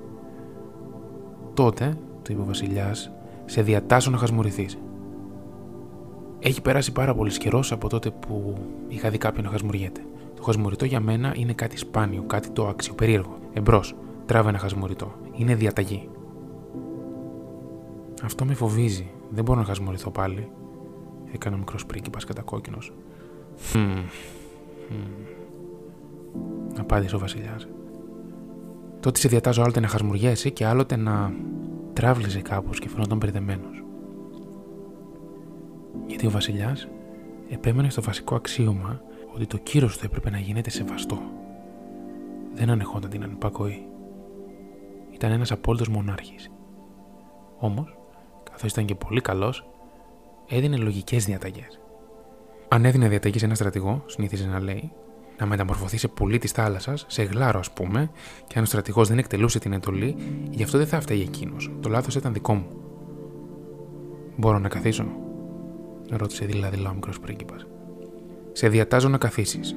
Τότε, 1.53 1.97
του 2.23 2.31
είπε 2.31 2.41
ο 2.41 2.45
Βασιλιάς, 2.45 3.11
σε 3.45 3.61
διατάσσω 3.61 4.11
να 4.11 4.17
χασμουριθείς. 4.17 4.77
Έχει 6.43 6.61
περάσει 6.61 6.91
πάρα 6.91 7.15
πολύς 7.15 7.37
καιρός 7.37 7.71
από 7.71 7.89
τότε 7.89 8.11
που 8.11 8.55
είχα 8.87 9.09
δει 9.09 9.17
κάποιον 9.17 9.45
να 9.45 9.51
χασμουριέται. 9.51 10.01
Το 10.35 10.43
χασμουριτό 10.43 10.85
για 10.85 10.99
μένα 10.99 11.33
είναι 11.35 11.53
κάτι 11.53 11.77
σπάνιο, 11.77 12.23
κάτι 12.23 12.49
το 12.49 12.67
αξιοπερίεργο. 12.67 13.37
Εμπρός, 13.53 13.95
τράβε 14.25 14.49
ένα 14.49 14.57
χασμουριτό. 14.57 15.15
Είναι 15.33 15.55
διαταγή. 15.55 16.09
Αυτό 18.23 18.45
με 18.45 18.53
φοβίζει. 18.53 19.11
Δεν 19.29 19.43
μπορώ 19.43 19.59
να 19.59 19.65
χασμουριθώ 19.65 20.11
πάλι. 20.11 20.51
Έκανε 21.31 21.55
ο 21.55 21.59
μικρό 21.59 21.77
πρίγκιπα 21.87 22.19
κατακόκκινος. 22.27 22.93
Hm. 23.73 24.03
Απάντησε 26.79 27.15
ο 27.15 27.19
Βασιλιάς. 27.19 27.67
Τότε 28.99 29.19
σε 29.19 29.27
διατάζω 29.27 29.61
άλλοτε 29.61 29.79
να 29.79 29.87
χασμουριέσαι 29.87 30.49
και 30.49 30.65
άλλοτε 30.65 30.95
να 30.95 31.33
τράβλιζε 31.93 32.41
κάπως 32.41 32.79
και 32.79 32.89
φαινόταν 32.89 33.17
μπερδεμένος 33.17 33.80
γιατί 36.07 36.27
ο 36.27 36.29
βασιλιάς 36.29 36.87
επέμενε 37.49 37.89
στο 37.89 38.01
βασικό 38.01 38.35
αξίωμα 38.35 39.01
ότι 39.35 39.45
το 39.45 39.57
κύρος 39.57 39.97
του 39.97 40.05
έπρεπε 40.05 40.29
να 40.29 40.37
γίνεται 40.37 40.69
σεβαστό. 40.69 41.21
Δεν 42.53 42.69
ανεχόταν 42.69 43.09
την 43.09 43.23
ανυπακοή. 43.23 43.85
Ήταν 45.11 45.31
ένας 45.31 45.51
απόλυτος 45.51 45.87
μονάρχης. 45.87 46.51
Όμως, 47.57 47.97
καθώς 48.51 48.71
ήταν 48.71 48.85
και 48.85 48.95
πολύ 48.95 49.21
καλός, 49.21 49.69
έδινε 50.47 50.77
λογικές 50.77 51.25
διαταγές. 51.25 51.79
Αν 52.67 52.85
έδινε 52.85 53.07
διαταγή 53.07 53.39
σε 53.39 53.45
ένα 53.45 53.55
στρατηγό, 53.55 54.03
συνήθιζε 54.05 54.47
να 54.47 54.59
λέει, 54.59 54.91
να 55.37 55.45
μεταμορφωθεί 55.45 55.97
σε 55.97 56.07
πουλί 56.07 56.37
της 56.37 56.51
θάλασσας, 56.51 57.05
σε 57.07 57.23
γλάρο 57.23 57.59
ας 57.59 57.71
πούμε, 57.71 58.11
και 58.47 58.57
αν 58.57 58.63
ο 58.63 58.67
στρατηγός 58.67 59.07
δεν 59.07 59.17
εκτελούσε 59.17 59.59
την 59.59 59.73
εντολή, 59.73 60.15
γι' 60.49 60.63
αυτό 60.63 60.77
δεν 60.77 60.87
θα 60.87 60.97
έφταιγε 60.97 61.23
εκείνος. 61.23 61.71
Το 61.79 61.89
λάθος 61.89 62.15
ήταν 62.15 62.33
δικό 62.33 62.53
μου. 62.53 62.67
Μπορώ 64.37 64.59
να 64.59 64.69
καθίσω, 64.69 65.05
ρώτησε 66.17 66.45
δηλαδή 66.45 66.85
ο 66.85 66.93
μικρό 66.93 67.11
πρίγκιπας. 67.21 67.67
Σε 68.51 68.67
διατάζω 68.67 69.09
να 69.09 69.17
καθίσεις, 69.17 69.75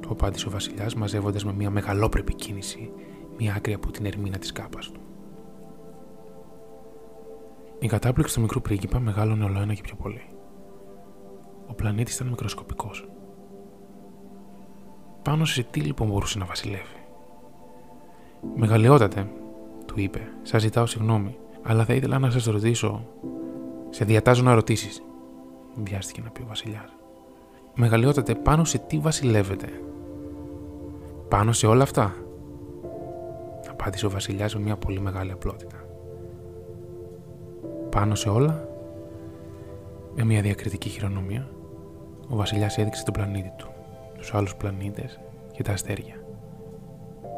του 0.00 0.08
απάντησε 0.10 0.48
ο 0.48 0.50
Βασιλιάς, 0.50 0.94
μαζεύοντας 0.94 1.44
με 1.44 1.52
μια 1.52 1.70
μεγαλόπρεπη 1.70 2.34
κίνηση 2.34 2.92
μια 3.38 3.54
άκρη 3.54 3.72
από 3.72 3.90
την 3.90 4.06
ερμήνα 4.06 4.38
της 4.38 4.52
κάπας 4.52 4.90
του. 4.90 5.00
Η 7.78 7.86
κατάπληξη 7.86 8.34
του 8.34 8.40
μικρού 8.40 8.60
πρίγκιπα 8.60 9.00
μεγάλωνε 9.00 9.44
όλο 9.44 9.60
ένα 9.60 9.74
και 9.74 9.80
πιο 9.82 9.94
πολύ. 9.94 10.22
Ο 11.66 11.74
πλανήτης 11.74 12.14
ήταν 12.14 12.26
μικροσκοπικός. 12.26 13.08
Πάνω 15.22 15.44
σε 15.44 15.62
τι 15.62 15.80
λοιπόν 15.80 16.08
μπορούσε 16.08 16.38
να 16.38 16.44
βασιλεύει; 16.44 16.96
Μεγαλειότατε, 18.56 19.30
του 19.86 20.00
είπε, 20.00 20.20
σας 20.42 20.62
ζητάω 20.62 20.86
συγγνώμη, 20.86 21.38
αλλά 21.62 21.84
θα 21.84 21.94
ήθελα 21.94 22.18
να 22.18 22.30
σας 22.30 22.44
ρωτήσω. 22.44 23.06
Σε 23.90 24.04
διατάζω 24.04 24.42
να 24.42 24.54
ρωτήσεις, 24.54 25.02
βιάστηκε 25.74 26.20
να 26.24 26.30
πει 26.30 26.42
ο 26.42 26.46
Βασιλιάς. 26.48 26.96
Μεγαλειότατε, 27.74 28.34
πάνω 28.34 28.64
σε 28.64 28.78
τι 28.78 28.98
βασιλεύετε; 28.98 29.68
Πάνω 31.28 31.52
σε 31.52 31.66
όλα 31.66 31.82
αυτά, 31.82 32.14
απάντησε 33.70 34.06
ο 34.06 34.10
Βασιλιάς 34.10 34.54
με 34.54 34.60
μια 34.60 34.76
πολύ 34.76 35.00
μεγάλη 35.00 35.32
απλότητα. 35.32 35.76
Πάνω 37.90 38.14
σε 38.14 38.28
όλα, 38.28 38.68
με 40.14 40.24
μια 40.24 40.40
διακριτική 40.40 40.88
χειρονομία, 40.88 41.48
ο 42.28 42.36
Βασιλιάς 42.36 42.78
έδειξε 42.78 43.04
τον 43.04 43.12
πλανήτη 43.12 43.52
του, 43.56 43.68
τους 44.18 44.34
άλλους 44.34 44.56
πλανήτες 44.56 45.20
και 45.52 45.62
τα 45.62 45.72
αστέρια. 45.72 46.14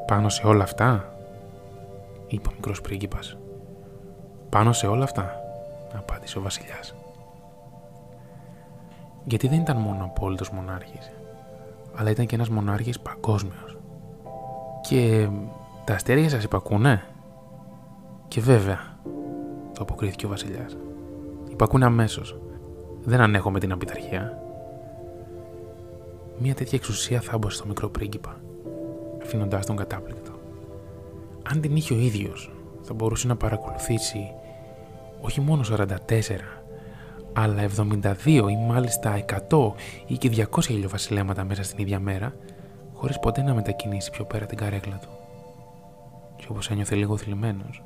Πάνω 0.06 0.28
σε 0.28 0.46
όλα 0.46 0.62
αυτά, 0.62 1.14
είπε 2.26 2.48
ο 2.48 2.52
μικρός 2.54 2.80
πρίγκιπας. 2.80 3.38
Πάνω 4.48 4.72
σε 4.72 4.86
όλα 4.86 5.04
αυτά, 5.04 5.40
απάντησε 5.94 6.38
ο 6.38 6.42
Βασιλιάς. 6.42 6.94
Γιατί 9.24 9.48
δεν 9.48 9.60
ήταν 9.60 9.76
μόνο 9.76 10.04
απόλυτος 10.04 10.50
μονάρχης, 10.50 11.10
αλλά 11.94 12.10
ήταν 12.10 12.26
και 12.26 12.34
ένας 12.34 12.48
μονάρχης 12.48 13.00
παγκόσμιος. 13.00 13.76
Και 14.88 15.28
τα 15.84 15.94
αστέρια 15.94 16.28
σας 16.28 16.44
υπακούνε; 16.44 17.02
Και 18.28 18.40
βέβαια, 18.40 18.98
το 19.74 19.82
αποκρίθηκε 19.82 20.26
ο 20.26 20.28
Βασιλιάς. 20.28 20.76
Υπακούνε 21.50 21.84
αμέσως. 21.84 22.40
Δεν 23.04 23.20
ανέχομαι 23.20 23.58
την 23.58 23.72
απειταρχία. 23.72 24.42
Μια 26.38 26.54
τέτοια 26.54 26.78
εξουσία 26.78 27.20
θα 27.20 27.32
έμπωσε 27.34 27.56
στο 27.56 27.66
μικρό 27.66 27.88
πρίγκιπα, 27.88 28.40
αφήνοντάς 29.22 29.66
τον 29.66 29.76
κατάπληκτο. 29.76 30.32
Αν 31.42 31.60
την 31.60 31.76
είχε 31.76 31.94
ο 31.94 31.96
ίδιος, 31.96 32.52
θα 32.82 32.94
μπορούσε 32.94 33.26
να 33.26 33.36
παρακολουθήσει 33.36 34.32
όχι 35.20 35.40
μόνο 35.40 35.62
44, 35.62 36.61
αλλά 37.32 37.62
72 37.76 38.26
ή 38.26 38.56
μάλιστα 38.68 39.24
100 39.48 39.72
ή 40.06 40.16
και 40.16 40.46
200 40.50 40.68
ηλιοβασιλέματα 40.68 41.44
μέσα 41.44 41.62
στην 41.62 41.78
ίδια 41.78 42.00
μέρα, 42.00 42.34
χωρίς 42.92 43.18
ποτέ 43.18 43.42
να 43.42 43.54
μετακινήσει 43.54 44.10
πιο 44.10 44.24
πέρα 44.24 44.46
την 44.46 44.58
καρέκλα 44.58 44.98
του. 44.98 45.08
Και 46.36 46.46
όπως 46.48 46.70
ένιωθε 46.70 46.94
λίγο 46.94 47.16
θλιμμένος, 47.16 47.82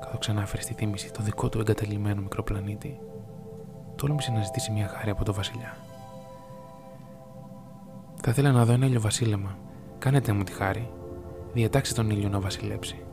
καθώς 0.00 0.18
ξανάφερε 0.18 0.62
στη 0.62 0.74
θύμηση 0.74 1.12
το 1.12 1.22
δικό 1.22 1.48
του 1.48 1.58
εγκαταλειμμένο 1.60 2.20
μικρό 2.20 2.42
πλανήτη, 2.42 2.98
τόλμησε 3.96 4.30
να 4.32 4.42
ζητήσει 4.42 4.70
μια 4.70 4.88
χάρη 4.88 5.10
από 5.10 5.24
τον 5.24 5.34
Βασιλιά. 5.34 5.76
Θα 8.22 8.30
ήθελα 8.30 8.52
να 8.52 8.64
δω 8.64 8.72
ένα 8.72 8.86
ήλιο 8.86 9.00
βασίλεμα. 9.00 9.58
Κάνετε 9.98 10.32
μου 10.32 10.44
τη 10.44 10.52
χάρη. 10.52 10.90
Διατάξτε 11.52 12.02
τον 12.02 12.10
ήλιο 12.10 12.28
να 12.28 12.40
βασιλέψει. 12.40 13.05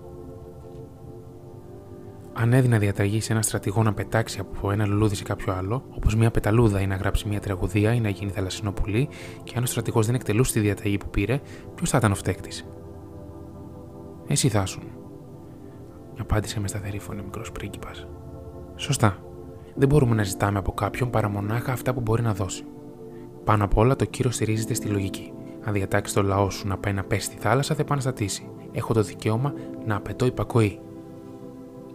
Αν 2.35 2.53
έδινα 2.53 2.77
διαταγή 2.77 3.21
σε 3.21 3.33
ένα 3.33 3.41
στρατηγό 3.41 3.83
να 3.83 3.93
πετάξει 3.93 4.39
από 4.39 4.71
ένα 4.71 4.85
λουλούδι 4.85 5.15
σε 5.15 5.23
κάποιο 5.23 5.53
άλλο, 5.53 5.83
όπως 5.89 6.15
μια 6.15 6.31
πεταλούδα 6.31 6.81
ή 6.81 6.87
να 6.87 6.95
γράψει 6.95 7.27
μια 7.27 7.39
τραγουδία 7.39 7.93
ή 7.93 7.99
να 7.99 8.09
γίνει 8.09 8.31
θαλασσινό 8.31 8.71
πουλί, 8.71 9.09
και 9.43 9.53
αν 9.57 9.63
ο 9.63 9.65
στρατηγός 9.65 10.05
δεν 10.05 10.15
εκτελούσε 10.15 10.53
τη 10.53 10.59
διαταγή 10.59 10.97
που 10.97 11.09
πήρε, 11.09 11.41
ποιος 11.75 11.89
θα 11.89 11.97
ήταν 11.97 12.11
ο 12.11 12.15
φταίχτη. 12.15 12.49
Εσύ 14.27 14.49
θα 14.49 14.65
σου. 14.65 14.81
Απάντησε 16.19 16.59
με 16.59 16.67
σταθερή 16.67 16.99
φωνή 16.99 17.19
ο 17.19 17.23
μικρός 17.23 17.51
πρίγκιπας. 17.51 18.07
Σωστά. 18.75 19.17
Δεν 19.75 19.87
μπορούμε 19.87 20.15
να 20.15 20.23
ζητάμε 20.23 20.59
από 20.59 20.71
κάποιον 20.71 21.09
παρά 21.09 21.29
μονάχα 21.29 21.71
αυτά 21.71 21.93
που 21.93 22.01
μπορεί 22.01 22.21
να 22.21 22.33
δώσει. 22.33 22.63
Πάνω 23.43 23.63
απ' 23.63 23.77
όλα, 23.77 23.95
το 23.95 24.05
κύριο 24.05 24.31
στηρίζεται 24.31 24.73
στη 24.73 24.87
λογική. 24.87 25.33
Αν 25.63 25.73
διατάξει 25.73 26.13
το 26.13 26.23
λαό 26.23 26.49
σου 26.49 26.67
να 26.67 26.77
πάει 26.77 26.93
να 26.93 27.03
πέσει 27.03 27.25
στη 27.25 27.37
θάλασσα, 27.39 27.75
θα 27.75 27.81
επαναστατήσει. 27.81 28.49
Έχω 28.71 28.93
το 28.93 29.01
δικαίωμα 29.01 29.53
να 29.85 29.95
απαιτώ 29.95 30.25
υπακοή. 30.25 30.79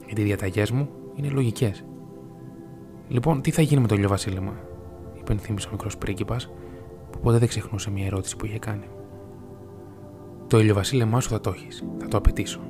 Γιατί 0.09 0.21
οι 0.21 0.25
διαταγές 0.25 0.71
μου 0.71 0.89
είναι 1.15 1.29
λογικές. 1.29 1.85
Λοιπόν, 3.09 3.41
τι 3.41 3.51
θα 3.51 3.63
γίνει 3.63 3.81
με 3.81 3.87
το 3.87 3.95
ηλιοβασίλεμα, 3.95 4.53
υπενθύμησε 5.19 5.69
ο 5.69 5.71
μικρός 5.71 5.99
πρίγκιπας, 5.99 6.51
που 7.11 7.19
ποτέ 7.21 7.39
δεν 7.39 7.49
ξεχνούσε 7.49 7.91
μια 7.91 8.07
ερώτηση 8.07 8.37
που 8.37 8.47
είχε 8.47 8.59
κάνει. 8.59 8.87
Το 10.47 10.59
ηλιοβασίλεμά 10.59 11.21
σου 11.21 11.29
θα 11.29 11.41
το 11.41 11.51
έχεις, 11.51 11.85
θα 11.99 12.09
το 12.09 12.17
απαιτήσω. 12.17 12.61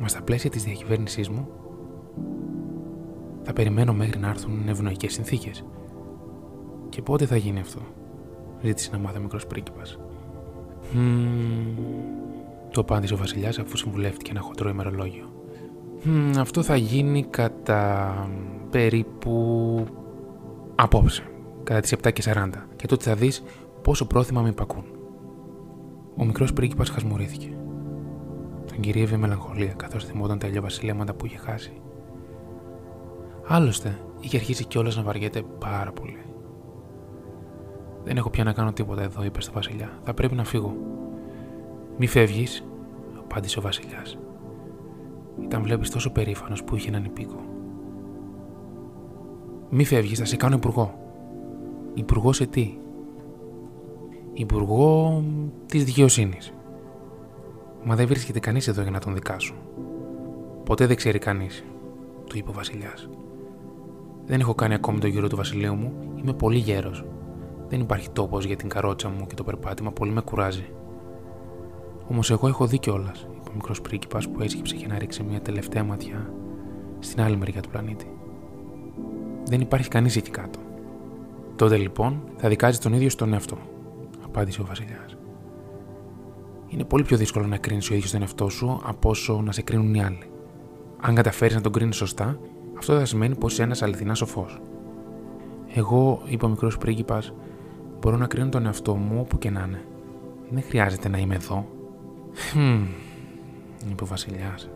Μα 0.00 0.08
στα 0.08 0.22
πλαίσια 0.22 0.50
της 0.50 0.64
διακυβέρνησής 0.64 1.28
μου, 1.28 1.48
θα 3.42 3.52
περιμένω 3.52 3.92
μέχρι 3.92 4.18
να 4.18 4.28
έρθουν 4.28 4.68
ευνοϊκές 4.68 5.12
συνθήκες. 5.12 5.64
Και 6.88 7.02
πότε 7.02 7.26
θα 7.26 7.36
γίνει 7.36 7.60
αυτό, 7.60 7.80
ζήτησε 8.62 8.90
να 8.92 8.98
μάθει 8.98 9.18
ο 9.18 9.20
μικρός 9.20 9.46
πρίγκιπας. 9.46 9.98
Το 12.70 12.80
απάντησε 12.80 13.14
ο 13.14 13.16
Βασιλιάς 13.16 13.58
αφού 13.58 13.76
συμβουλεύτηκε 13.76 14.30
ένα 14.30 14.40
χοντρό 14.40 14.68
ημερολόγιο. 14.68 15.32
Αυτό 16.38 16.62
θα 16.62 16.76
γίνει 16.76 17.22
κατά 17.22 18.14
περίπου 18.70 19.86
απόψε, 20.74 21.22
κατά 21.62 21.80
τις 21.80 21.94
7 22.02 22.12
και 22.12 22.22
40. 22.24 22.48
Και 22.76 22.86
τότε 22.86 23.04
θα 23.04 23.14
δεις 23.14 23.42
πόσο 23.82 24.06
πρόθυμα 24.06 24.42
με 24.42 24.48
υπακούν. 24.48 24.84
Ο 26.16 26.24
μικρός 26.24 26.52
πρίγκιπας 26.52 26.88
χασμουρήθηκε. 26.88 27.56
Τον 28.66 28.80
κυρίευε 28.80 29.16
μελαγχολία 29.16 29.72
καθώς 29.72 30.04
θυμόταν 30.04 30.38
τα 30.38 30.60
βασιλέματα 30.60 31.14
που 31.14 31.26
είχε 31.26 31.36
χάσει. 31.36 31.72
Άλλωστε, 33.46 33.98
είχε 34.20 34.36
αρχίσει 34.36 34.64
κιόλας 34.64 34.96
να 34.96 35.02
βαριέται 35.02 35.42
πάρα 35.58 35.92
πολύ. 35.92 36.24
Δεν 38.04 38.16
έχω 38.16 38.30
πια 38.30 38.44
να 38.44 38.52
κάνω 38.52 38.72
τίποτα 38.72 39.02
εδώ, 39.02 39.24
είπε 39.24 39.40
στο 39.40 39.52
Βασιλιά. 39.52 39.98
Θα 40.02 40.14
πρέπει 40.14 40.34
να 40.34 40.44
φύγω. 40.44 40.76
Μη 41.98 42.06
φεύγεις, 42.06 42.64
απάντησε 43.18 43.58
ο 43.58 43.62
Βασιλιάς. 43.62 44.18
Ήταν 45.42 45.62
βλέπεις 45.62 45.90
τόσο 45.90 46.10
περήφανος 46.10 46.64
που 46.64 46.76
είχε 46.76 46.88
έναν 46.88 47.04
υπήκο. 47.04 47.40
Μη 49.70 49.84
φεύγεις, 49.84 50.18
θα 50.18 50.24
σε 50.24 50.36
κάνω 50.36 50.56
υπουργό. 50.56 50.98
Υπουργός 51.94 52.36
σε 52.36 52.46
τι, 52.46 52.78
Υπουργό 54.36 55.22
της 55.66 55.84
Δικαιοσύνης. 55.84 56.54
Μα 57.84 57.94
δεν 57.94 58.06
βρίσκεται 58.06 58.40
κανείς 58.40 58.68
εδώ 58.68 58.82
για 58.82 58.90
να 58.90 58.98
τον 58.98 59.14
δικάσω. 59.14 59.54
Ποτέ 60.64 60.86
δεν 60.86 60.96
ξέρει 60.96 61.18
κανείς, 61.18 61.64
του 62.24 62.38
είπε 62.38 62.50
ο 62.50 62.52
Βασιλιάς. 62.52 63.08
Δεν 64.26 64.40
έχω 64.40 64.54
κάνει 64.54 64.74
ακόμη 64.74 64.98
το 64.98 65.06
γύρο 65.06 65.28
του 65.28 65.36
βασιλείου 65.36 65.74
μου, 65.74 65.92
είμαι 66.16 66.32
πολύ 66.32 66.58
γέρος. 66.58 67.04
Δεν 67.68 67.80
υπάρχει 67.80 68.10
τόπος 68.10 68.44
για 68.44 68.56
την 68.56 68.68
καρότσα 68.68 69.08
μου 69.08 69.26
και 69.26 69.34
το 69.34 69.44
περπάτημα, 69.44 69.92
πολύ 69.92 70.10
με 70.10 70.20
κουράζει. 70.20 70.66
Όμως 72.08 72.30
εγώ 72.30 72.48
έχω 72.48 72.66
δει 72.66 72.78
κιόλας, 72.78 73.20
είπε 73.20 73.50
ο 73.50 73.52
μικρός 73.54 73.80
πρίγκιπας 73.80 74.28
που 74.28 74.42
έσκυψε 74.42 74.76
για 74.76 74.86
να 74.88 74.98
ρίξει 74.98 75.22
μια 75.22 75.40
τελευταία 75.40 75.84
ματιά 75.84 76.32
στην 76.98 77.20
άλλη 77.20 77.36
μεριά 77.36 77.60
του 77.60 77.68
πλανήτη. 77.68 78.06
Δεν 79.44 79.60
υπάρχει 79.60 79.88
κανείς 79.88 80.16
εκεί 80.16 80.30
κάτω. 80.30 80.58
Τότε 81.56 81.76
λοιπόν 81.76 82.22
θα 82.36 82.48
δικάζει 82.48 82.78
τον 82.78 82.92
ίδιο 82.92 83.10
στον 83.10 83.32
εαυτό, 83.32 83.58
απάντησε 84.24 84.60
ο 84.60 84.64
Βασιλιάς. 84.64 85.16
Είναι 86.68 86.84
πολύ 86.84 87.02
πιο 87.04 87.16
δύσκολο 87.16 87.46
να 87.46 87.56
κρίνεις 87.56 87.90
ο 87.90 87.94
ίδιος 87.94 88.10
τον 88.10 88.20
εαυτό 88.20 88.48
σου 88.48 88.80
από 88.84 89.08
όσο 89.08 89.42
να 89.44 89.52
σε 89.52 89.62
κρίνουν 89.62 89.94
οι 89.94 90.02
άλλοι. 90.02 90.30
Αν 91.00 91.14
καταφέρεις 91.14 91.54
να 91.54 91.60
τον 91.60 91.72
κρίνεις 91.72 91.96
σωστά, 91.96 92.38
αυτό 92.78 92.98
θα 92.98 93.04
σημαίνει 93.04 93.36
πως 93.36 93.52
είσαι 93.52 93.62
ένας 93.62 93.82
αληθινάς 93.82 94.18
σοφός. 94.18 94.60
Εγώ, 95.74 96.22
είπε 96.26 96.44
ο 96.44 96.48
μικρός 96.48 96.78
πρίγκιπας, 96.78 97.32
μπορώ 98.00 98.16
να 98.16 98.26
κρίνω 98.26 98.48
τον 98.48 98.66
εαυτό 98.66 98.94
μου 98.94 99.18
όπου 99.20 99.38
και 99.38 99.50
να 99.50 99.64
είναι. 99.66 99.84
Δεν 100.50 100.62
χρειάζεται 100.62 101.08
να 101.08 101.18
είμαι 101.18 101.34
εδώ. 101.34 101.66
Χμ, 102.34 102.84
είπε 103.90 104.02
ο 104.02 104.06
Βασιλιάς. 104.06 104.68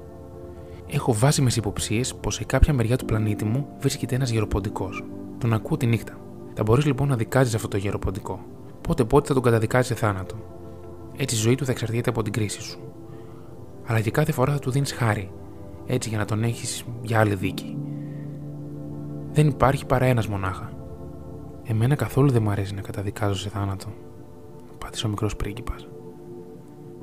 Έχω 0.87 1.15
βάσιμε 1.15 1.51
υποψίες 1.57 2.15
πως 2.15 2.35
σε 2.35 2.45
κάποια 2.45 2.73
μεριά 2.73 2.97
του 2.97 3.05
πλανήτη 3.05 3.45
μου 3.45 3.67
βρίσκεται 3.81 4.15
ένας 4.15 4.31
γεροποντικός. 4.31 5.05
Τον 5.39 5.53
ακούω 5.53 5.77
τη 5.77 5.87
νύχτα. 5.87 6.19
Θα 6.55 6.63
μπορείς 6.63 6.85
λοιπόν 6.85 7.09
να 7.09 7.17
δικάζεις 7.17 7.55
αυτό 7.55 7.69
το 7.69 7.77
γεροποντικό. 7.77 8.41
Πότε 8.81 9.05
πότε 9.05 9.27
θα 9.27 9.35
τον 9.35 9.43
καταδικάζεις 9.43 9.87
σε 9.87 9.95
θάνατο. 9.95 10.37
Έτσι 11.17 11.35
η 11.35 11.39
ζωή 11.39 11.55
του 11.55 11.65
θα 11.65 11.71
εξαρτιέται 11.71 12.11
από 12.11 12.23
την 12.23 12.33
κρίση 12.33 12.61
σου. 12.61 12.79
Αλλά 13.87 14.01
και 14.01 14.11
κάθε 14.11 14.33
φορά 14.33 14.53
θα 14.53 14.59
του 14.59 14.71
δίνεις 14.71 14.93
χάρη, 14.93 15.31
έτσι 15.87 16.09
για 16.09 16.19
να 16.19 16.25
τον 16.25 16.43
έχεις 16.43 16.85
για 17.03 17.21
άλλη 17.21 17.35
δίκη. 17.35 17.77
Δεν 19.33 19.47
υπάρχει 19.47 19.87
παρά 19.87 20.05
ένας 20.05 20.29
μονάχα. 20.29 20.73
Εμένα 21.65 21.95
καθόλου 21.95 22.31
δεν 22.31 22.43
μου 22.43 22.51
αρέσει 22.51 22.75
να 22.75 22.81
καταδικάζω 22.81 23.35
σε 23.35 23.49
θάνατο. 23.49 23.87
απάντησε 24.75 25.07
ο 25.07 25.09
μικρός 25.09 25.37
πρίγκιπας. 25.37 25.89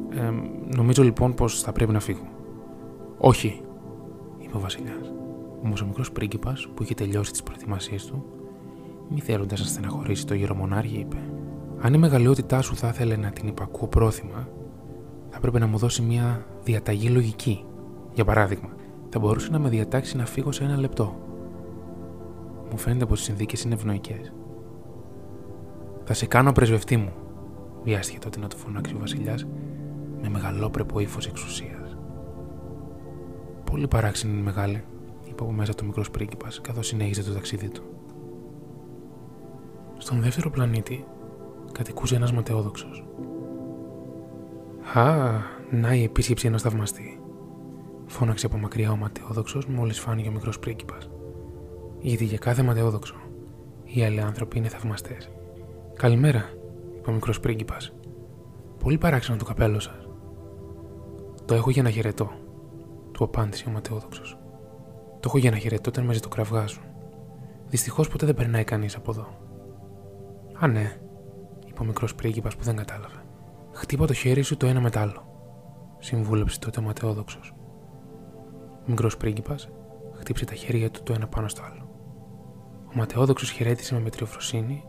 Ε, 0.10 0.32
νομίζω 0.76 1.04
λοιπόν 1.04 1.34
πως 1.34 1.62
θα 1.62 1.72
πρέπει 1.72 1.92
να 1.92 2.00
φύγω. 2.00 2.28
Όχι, 3.18 3.62
είπε 4.38 4.58
ο 4.58 4.60
Βασιλιάς. 4.60 5.14
Όμω 5.64 5.74
ο 5.84 5.86
μικρό 5.86 6.04
πρίγκιπας 6.14 6.68
που 6.74 6.84
είχε 6.84 6.94
τελειώσει 6.94 7.32
τις 7.32 7.44
προετοιμασίες 7.44 8.06
του, 8.06 8.26
μη 9.10 9.20
θέλοντας 9.20 9.60
να 9.60 9.66
στεναχωρήσει 9.66 10.26
το 10.26 10.34
γερομονάρχη, 10.34 11.00
είπε: 11.00 11.18
Αν 11.80 11.94
η 11.94 11.98
μεγαλειότητά 11.98 12.62
σου 12.62 12.76
θα 12.76 12.88
ήθελε 12.88 13.16
να 13.16 13.30
την 13.30 13.48
υπακούω 13.48 13.88
πρόθυμα, 13.88 14.48
θα 15.30 15.38
έπρεπε 15.38 15.60
να 15.60 15.68
μου 15.68 15.78
δώσει 15.78 16.02
μια 16.02 16.46
διαταγή 16.64 17.10
λογική. 17.10 17.66
Για 18.14 18.26
παράδειγμα, 18.26 18.70
θα 19.10 19.20
μπορούσε 19.20 19.52
να 19.52 19.60
με 19.60 19.70
διατάξει 19.70 20.18
να 20.18 20.26
φύγω 20.26 20.52
σε 20.52 20.64
ένα 20.64 20.78
λεπτό. 20.78 21.16
Μου 22.72 22.78
φαίνεται 22.78 23.06
πως 23.06 23.20
οι 23.20 23.24
συνθήκες 23.24 23.64
είναι 23.64 23.74
ευνοϊκές. 23.74 24.34
Θα 26.04 26.14
σε 26.14 26.26
κάνω 26.26 26.52
πρεσβευτή 26.52 26.98
μου, 26.98 27.12
βιάστηκε 27.86 28.20
τότε 28.20 28.40
να 28.40 28.48
του 28.48 28.58
φωνάξει 28.58 28.94
ο 28.96 29.00
Βασιλιάς 29.00 29.48
με 30.22 30.30
μεγαλόπρεπο 30.30 31.00
ύφος 31.00 31.28
εξουσίας. 31.28 31.98
Πολύ 33.64 33.88
παράξενη 33.88 34.34
είναι 34.34 34.42
μεγάλη, 34.42 34.84
είπε 35.26 35.44
από 35.44 35.52
μέσα 35.52 35.74
το 35.74 35.86
μικρός 35.86 36.12
πρίγκιπας 36.12 36.62
καθώς 36.62 36.88
συνέχιζε 36.88 37.24
το 37.24 37.34
ταξίδι 37.34 37.70
του. 37.70 37.84
Στον 39.98 40.22
δεύτερο 40.22 40.50
πλανήτη 40.50 41.06
κατοικούσε 41.72 42.16
ένας 42.16 42.32
ματαιόδοξο. 42.32 42.88
Α, 44.94 45.32
να 45.72 45.94
η 45.94 46.04
επίσκεψη 46.04 46.48
ενός 46.48 46.62
θαυμαστή. 46.62 47.20
Φώναξε 48.06 48.46
από 48.46 48.58
μακριά 48.58 48.92
ο 48.92 48.96
ματαιόδοξο 48.96 49.62
μόλις 49.68 50.00
φάνηκε 50.00 50.30
ο 50.30 50.32
μικρός 50.32 50.60
πρίγκιπας. 50.60 51.10
Γιατί 52.00 52.26
για 52.26 52.38
κάθε 52.38 52.64
ματαιόδοξο 52.64 53.16
οι 53.84 54.04
άλλοι 54.04 54.22
άνθρωποι 54.22 54.58
είναι 54.58 54.68
θαυμαστές. 54.68 55.32
Καλημέρα, 55.94 56.50
είπε 57.06 57.14
ο 57.14 57.18
μικρός 57.20 57.40
πρίγκιπας. 57.40 57.94
Πολύ 58.80 58.98
παράξενο 58.98 59.38
το 59.38 59.46
καπέλο 59.46 59.80
σας. 59.80 60.08
Το 61.46 61.56
έχω 61.56 61.70
για 61.70 61.84
να 61.84 61.90
χαιρετώ, 61.90 62.32
του 63.12 63.24
απάντησε 63.24 63.66
ο 63.68 63.72
ματαιόδοξος. 63.72 64.38
Το 65.20 65.22
έχω 65.26 65.38
για 65.38 65.52
να 65.52 65.58
χαιρετώ 65.58 65.90
όταν 65.90 66.06
με 66.06 66.16
το 66.16 66.28
κραυγάζουν. 66.28 66.84
Δυστυχώς 67.68 68.08
ποτέ 68.08 68.26
δεν 68.26 68.36
περνάει 68.36 68.64
κανείς 68.64 68.96
από 68.96 69.12
εδώ. 69.12 69.28
Α, 70.60 70.68
ναι, 70.68 71.00
είπε 71.66 71.82
ο 71.82 71.84
μικρός 71.84 72.16
πρίγκιπας 72.16 72.56
που 72.56 72.64
δεν 72.64 72.76
κατάλαβε. 72.76 73.24
Χτύπα 73.72 74.06
το 74.06 74.14
χέρι 74.14 74.42
σου 74.42 74.58
το 74.58 74.68
ένα 74.68 74.82
με 74.82 74.90
το 74.90 75.00
άλλο, 75.00 75.28
συμβούλεψε 76.00 76.60
τότε 76.60 76.80
ο 76.80 76.84
ματαιόδοξος. 76.84 77.54
Ο 78.80 78.86
μικρός 78.88 79.18
πρίγκιπας 79.18 79.70
χτύπησε 80.14 80.46
τα 80.46 80.54
χέρια 80.54 80.92
του 80.92 81.04
το 81.04 81.14
ένα 81.14 81.28
πάνω 81.28 81.48
στο 81.48 81.62
άλλο. 81.64 81.90
Ο 82.86 82.98
ματαιόδοξος 82.98 83.50
χαιρέτησε 83.50 83.94
με 83.94 84.02
μετριοφροσύνη, 84.02 84.84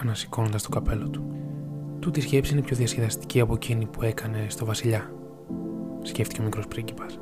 ανασηκώνοντα 0.00 0.58
το 0.62 0.68
καπέλο 0.68 1.08
του. 1.08 1.24
Τούτη 1.98 2.20
σκέψη 2.20 2.52
είναι 2.52 2.62
πιο 2.62 2.76
διασκεδαστική 2.76 3.40
από 3.40 3.54
εκείνη 3.54 3.86
που 3.86 4.02
έκανε 4.02 4.46
στο 4.48 4.64
Βασιλιά, 4.64 5.10
σκέφτηκε 6.02 6.40
ο 6.40 6.44
μικρός 6.44 6.68
πρίγκιπας. 6.68 7.18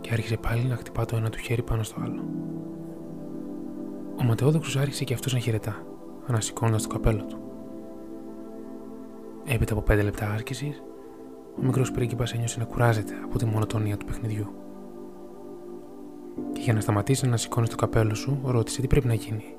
Και 0.00 0.10
άρχισε 0.12 0.36
πάλι 0.36 0.64
να 0.64 0.76
χτυπά 0.76 1.04
το 1.04 1.16
ένα 1.16 1.30
του 1.30 1.38
χέρι 1.38 1.62
πάνω 1.62 1.82
στο 1.82 2.00
άλλο. 2.00 2.24
Ο 4.20 4.22
ματαιόδοξο 4.22 4.78
άρχισε 4.78 5.04
και 5.04 5.14
αυτός 5.14 5.32
να 5.32 5.38
χαιρετά, 5.38 5.86
ανασηκώνοντας 6.26 6.82
το 6.82 6.88
καπέλο 6.88 7.24
του. 7.24 7.38
Έπειτα 9.44 9.72
από 9.72 9.82
πέντε 9.82 10.02
λεπτά 10.02 10.30
άσκηση, 10.30 10.74
ο 11.58 11.64
μικρός 11.64 11.90
πρίγκιπας 11.90 12.32
ένιωσε 12.32 12.58
να 12.58 12.64
κουράζεται 12.64 13.14
από 13.24 13.38
τη 13.38 13.44
μονοτονία 13.44 13.96
του 13.96 14.04
παιχνιδιού. 14.04 14.46
Και 16.52 16.60
για 16.60 16.72
να 16.72 16.80
σταματήσει 16.80 17.26
να 17.26 17.36
σηκώνεις 17.36 17.68
το 17.68 17.76
καπέλο 17.76 18.14
σου, 18.14 18.40
ρώτησε 18.44 18.80
τι 18.80 18.86
πρέπει 18.86 19.06
να 19.06 19.14
γίνει. 19.14 19.53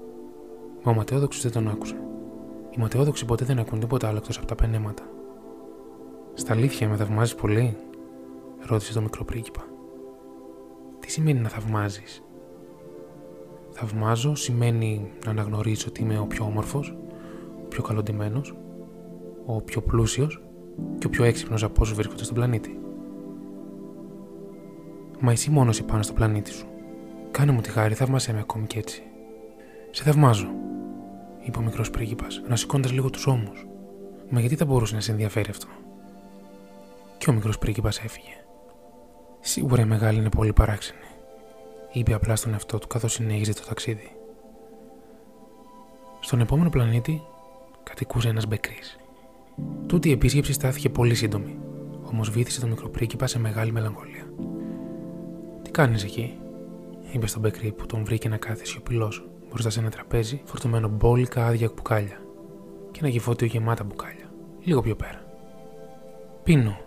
Μα 0.85 0.91
ο 0.91 0.93
ματαιόδοξος 0.93 1.43
δεν 1.43 1.51
τον 1.51 1.67
άκουσε. 1.67 1.95
Οι 2.71 2.79
ματαιόδοξοι 2.79 3.25
ποτέ 3.25 3.45
δεν 3.45 3.59
ακούν 3.59 3.79
τίποτα 3.79 4.07
άλλο 4.07 4.17
εκτός 4.17 4.37
από 4.37 4.45
τα 4.45 4.55
πενέματα. 4.55 5.03
Στα 6.33 6.53
αλήθεια, 6.53 6.89
με 6.89 6.95
θαυμάζεις 6.95 7.35
πολύ, 7.35 7.77
ρώτησε 8.65 8.93
το 8.93 9.01
μικρό 9.01 9.23
πρίγκιπα. 9.23 9.63
Τι 10.99 11.11
σημαίνει 11.11 11.39
να 11.39 11.49
θαυμάζεις, 11.49 12.25
Θαυμάζω 13.77 14.35
σημαίνει 14.35 15.11
να 15.25 15.31
αναγνωρίζω 15.31 15.85
ότι 15.87 16.01
είμαι 16.01 16.19
ο 16.19 16.25
πιο 16.25 16.45
όμορφος, 16.45 16.97
ο 17.63 17.67
πιο 17.67 17.83
καλοντημένος, 17.83 18.55
ο 19.45 19.61
πιο 19.61 19.81
πλούσιος 19.81 20.41
και 20.97 21.07
ο 21.07 21.09
πιο 21.09 21.23
έξυπνος 21.23 21.63
από 21.63 21.81
όσους 21.81 21.95
βρίσκονται 21.95 22.23
στον 22.23 22.35
πλανήτη. 22.35 22.79
Μα 25.19 25.31
εσύ 25.31 25.49
μόνος 25.49 25.77
είσαι 25.77 25.87
πάνω 25.87 26.03
στο 26.03 26.13
πλανήτη 26.13 26.51
σου. 26.51 26.65
Κάνε 27.31 27.51
μου 27.51 27.61
τη 27.61 27.69
χάρη, 27.69 27.93
θαύμασέ 27.93 28.33
με 28.33 28.39
ακόμη 28.39 28.67
κι 28.67 28.77
έτσι. 28.77 29.03
Σε 29.91 30.03
θαυμάζω, 30.03 30.47
είπε 31.45 31.57
ο 31.57 31.61
μικρός 31.61 31.89
πρίγκιπας, 31.89 32.41
ανασηκώντα 32.45 32.91
λίγο 32.91 33.09
τους 33.09 33.27
ώμους. 33.27 33.67
Μα 34.29 34.39
γιατί 34.39 34.55
θα 34.55 34.65
μπορούσε 34.65 34.95
να 34.95 35.01
σε 35.01 35.11
ενδιαφέρει 35.11 35.49
αυτό; 35.49 35.67
Και 37.17 37.29
ο 37.29 37.33
μικρός 37.33 37.57
πρίγκιπας 37.57 37.99
έφυγε. 37.99 38.33
Σίγουρα 39.39 39.81
η 39.81 39.85
μεγάλη 39.85 40.19
είναι 40.19 40.29
πολύ 40.29 40.53
παράξενη, 40.53 40.99
είπε 41.91 42.13
απλά 42.13 42.35
στον 42.35 42.51
εαυτό 42.51 42.77
του 42.79 42.87
καθώς 42.87 43.13
συνέχιζε 43.13 43.53
το 43.53 43.61
ταξίδι. 43.67 44.11
Στον 46.19 46.39
επόμενο 46.39 46.69
πλανήτη 46.69 47.21
κατοικούσε 47.83 48.29
ένας 48.29 48.47
μπεκρής. 48.47 48.97
Τούτη 49.87 50.09
η 50.09 50.11
επίσκεψη 50.11 50.53
στάθηκε 50.53 50.89
πολύ 50.89 51.15
σύντομη, 51.15 51.59
όμως 52.03 52.29
βήθησε 52.29 52.59
το 52.59 52.67
μικρό 52.67 52.89
πρίγκιπα 52.89 53.27
σε 53.27 53.39
μεγάλη 53.39 53.71
μελαγχολία. 53.71 54.25
Τι 55.61 55.71
κάνεις 55.71 56.03
εκεί, 56.03 56.39
είπε 57.11 57.27
στον 57.27 57.41
μπεκρή 57.41 57.71
που 57.71 57.85
τον 57.85 58.05
βρήκε 58.05 58.29
να 58.29 58.37
κάθεται 58.37 58.65
σιωπηλός 58.65 59.27
μπροστά 59.55 59.73
σε 59.73 59.79
ένα 59.79 59.89
τραπέζι 59.89 60.41
φορτωμένο 60.45 60.87
μπόλικα 60.87 61.45
άδεια 61.45 61.71
μπουκάλια 61.75 62.19
και 62.91 62.99
ένα 62.99 63.09
γεφώτιο 63.09 63.47
γεμάτα 63.47 63.83
μπουκάλια, 63.83 64.29
λίγο 64.63 64.81
πιο 64.81 64.95
πέρα. 64.95 65.25
Πίνω, 66.43 66.77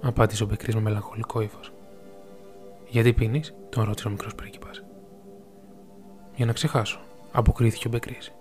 απάντησε 0.00 0.42
ο 0.42 0.46
Μπεκρής 0.46 0.74
με 0.74 0.80
μελαγχολικό 0.80 1.40
ύφος. 1.40 1.72
Γιατί 2.88 3.12
πίνεις, 3.12 3.54
τον 3.68 3.84
ρώτησε 3.84 4.08
ο 4.08 4.10
μικρός 4.10 4.34
πρίγκιπας. 4.34 4.84
Για 6.34 6.46
να 6.46 6.52
ξεχάσω, 6.52 7.00
αποκρίθηκε 7.32 7.86
ο 7.86 7.90
Μπεκρής. 7.90 8.34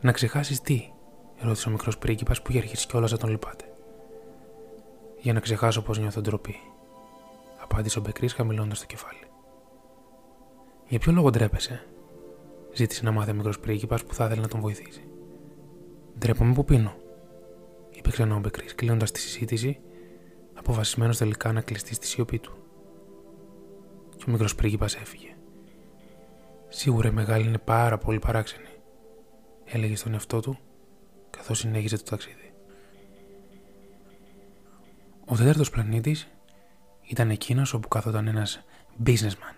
Να 0.00 0.12
ξεχάσεις 0.12 0.60
τι, 0.60 0.92
ρώτησε 1.40 1.68
ο 1.68 1.72
μικρός 1.72 1.98
πρίγκιπας 1.98 2.42
που 2.42 2.50
είχε 2.50 2.58
αρχίσει 2.58 2.86
κιόλας 2.86 3.12
να 3.12 3.18
τον 3.18 3.30
λυπάται. 3.30 3.64
Για 5.20 5.32
να 5.32 5.40
ξεχάσω 5.40 5.82
πώς 5.82 5.98
νιώθω 5.98 6.20
ντροπή, 6.20 6.56
απάντησε 7.62 7.98
ο 7.98 8.02
Μπεκρής 8.02 8.32
χαμηλώντα 8.32 8.74
το 8.74 8.86
κεφάλι. 8.86 9.18
Για 10.88 10.98
ποιο 10.98 11.12
λόγο 11.12 11.30
ντρέπεσαι, 11.30 11.86
ζήτησε 12.74 13.04
να 13.04 13.10
μάθει 13.10 13.30
ο 13.30 13.34
μικρός 13.34 13.60
πρίγκιπας 13.60 14.04
που 14.04 14.14
θα 14.14 14.24
ήθελε 14.24 14.40
να 14.40 14.48
τον 14.48 14.60
βοηθήσει. 14.60 15.04
Ντρέπομαι 16.18 16.54
που 16.54 16.64
πίνω, 16.64 16.96
είπε 17.90 18.10
ξανά 18.10 18.34
ο 18.34 18.38
Μπεκρής, 18.38 18.74
κλείνοντας 18.74 19.10
τη 19.10 19.20
συζήτηση 19.20 19.80
αποφασισμένος 20.54 21.16
τελικά 21.16 21.52
να 21.52 21.60
κλειστεί 21.60 21.94
στη 21.94 22.06
σιωπή 22.06 22.38
του. 22.38 22.52
Και 24.16 24.24
ο 24.28 24.30
μικρός 24.30 24.54
πρίγκιπας 24.54 24.94
έφυγε. 24.94 25.34
Σίγουρα 26.68 27.08
η 27.08 27.12
μεγάλη 27.12 27.46
είναι 27.46 27.58
πάρα 27.58 27.98
πολύ 27.98 28.18
παράξενη, 28.18 28.68
έλεγε 29.64 29.96
στον 29.96 30.12
εαυτό 30.12 30.40
του 30.40 30.58
καθώς 31.30 31.58
συνέχιζε 31.58 31.96
το 31.96 32.02
ταξίδι. 32.02 32.52
Ο 35.26 35.36
τέταρτος 35.36 35.70
πλανήτης 35.70 36.28
ήταν 37.02 37.30
εκείνος 37.30 37.72
όπου 37.72 37.88
κάθονταν 37.88 38.26
ένας 38.26 38.64
businessman, 39.04 39.56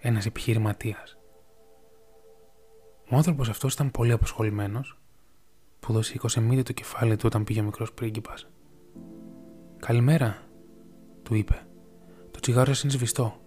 ένας 0.00 0.26
επιχειρηματίας. 0.26 1.17
Ο 3.10 3.16
άνθρωπος 3.16 3.48
αυτός 3.48 3.72
ήταν 3.74 3.90
πολύ 3.90 4.12
αποσχολημένο 4.12 4.80
που 5.80 5.92
δώσει 5.92 6.40
μύτη 6.40 6.62
το 6.62 6.72
κεφάλι 6.72 7.16
του 7.16 7.22
όταν 7.26 7.44
πήγε 7.44 7.60
ο 7.60 7.64
μικρός 7.64 7.92
πρίγκιπας 7.92 8.46
Καλημέρα, 9.78 10.42
του 11.22 11.34
είπε. 11.34 11.66
Το 12.30 12.40
τσιγάρο 12.40 12.72
σας 12.72 12.82
είναι 12.82 12.92
σβηστό. 12.92 13.40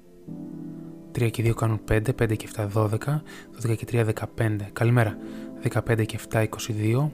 3 1.12 1.30
και 1.32 1.43
2 1.43 1.53
κάνουν 1.53 1.82
5, 1.91 2.01
5 2.22 2.36
και 2.36 2.49
7 2.55 2.68
12, 2.74 3.22
12 3.62 3.76
και 3.76 3.86
3 3.91 4.05
15. 4.38 4.57
Καλημέρα. 4.74 5.18
15 5.62 6.05
και 6.05 6.20
7 6.32 6.47
22, 6.68 7.12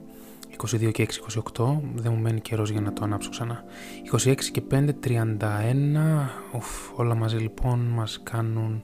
22 0.58 0.92
και 0.92 1.04
6 1.04 1.24
28. 1.56 1.80
Δεν 1.96 2.12
μου 2.14 2.22
μένει 2.22 2.42
καιρός 2.42 2.70
για 2.70 2.82
να 2.82 2.94
το 2.94 3.04
ανάψω 3.04 3.30
ξανά. 3.30 3.64
26 4.12 4.36
και 4.52 4.62
5 4.72 4.94
31. 4.94 6.30
Ουφ, 6.56 7.00
όλα 7.00 7.16
μαζί 7.16 7.38
λοιπόν 7.38 7.80
μας 7.80 8.20
κάνουν 8.24 8.84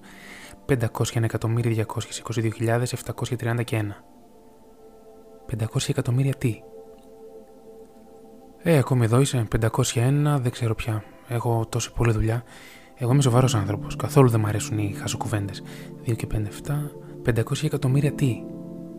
501.222.730 0.79 3.63
και 3.63 3.77
1. 3.77 4.03
500 5.47 5.89
εκατομμύρια 5.89 6.33
τι, 6.33 6.63
ε, 8.65 8.77
ακόμη 8.77 9.05
εδώ 9.05 9.19
είσαι, 9.19 9.47
501, 9.51 10.39
δεν 10.41 10.51
ξέρω 10.51 10.75
πια. 10.75 11.03
Έχω 11.27 11.65
τόσο 11.69 11.93
πολλή 11.93 12.11
δουλειά. 12.11 12.43
Εγώ 12.95 13.11
είμαι 13.11 13.21
σοβαρός 13.21 13.55
άνθρωπος. 13.55 13.95
Καθόλου 13.95 14.29
δεν 14.29 14.39
μου 14.39 14.47
αρέσουν 14.47 14.77
οι 14.77 14.95
χασοκουβέντες. 14.99 15.63
2 16.05 16.15
και 16.15 16.27
5, 16.27 16.47
7, 16.47 16.91
500 17.23 17.65
εκατομμύρια 17.65 18.11
τι, 18.11 18.43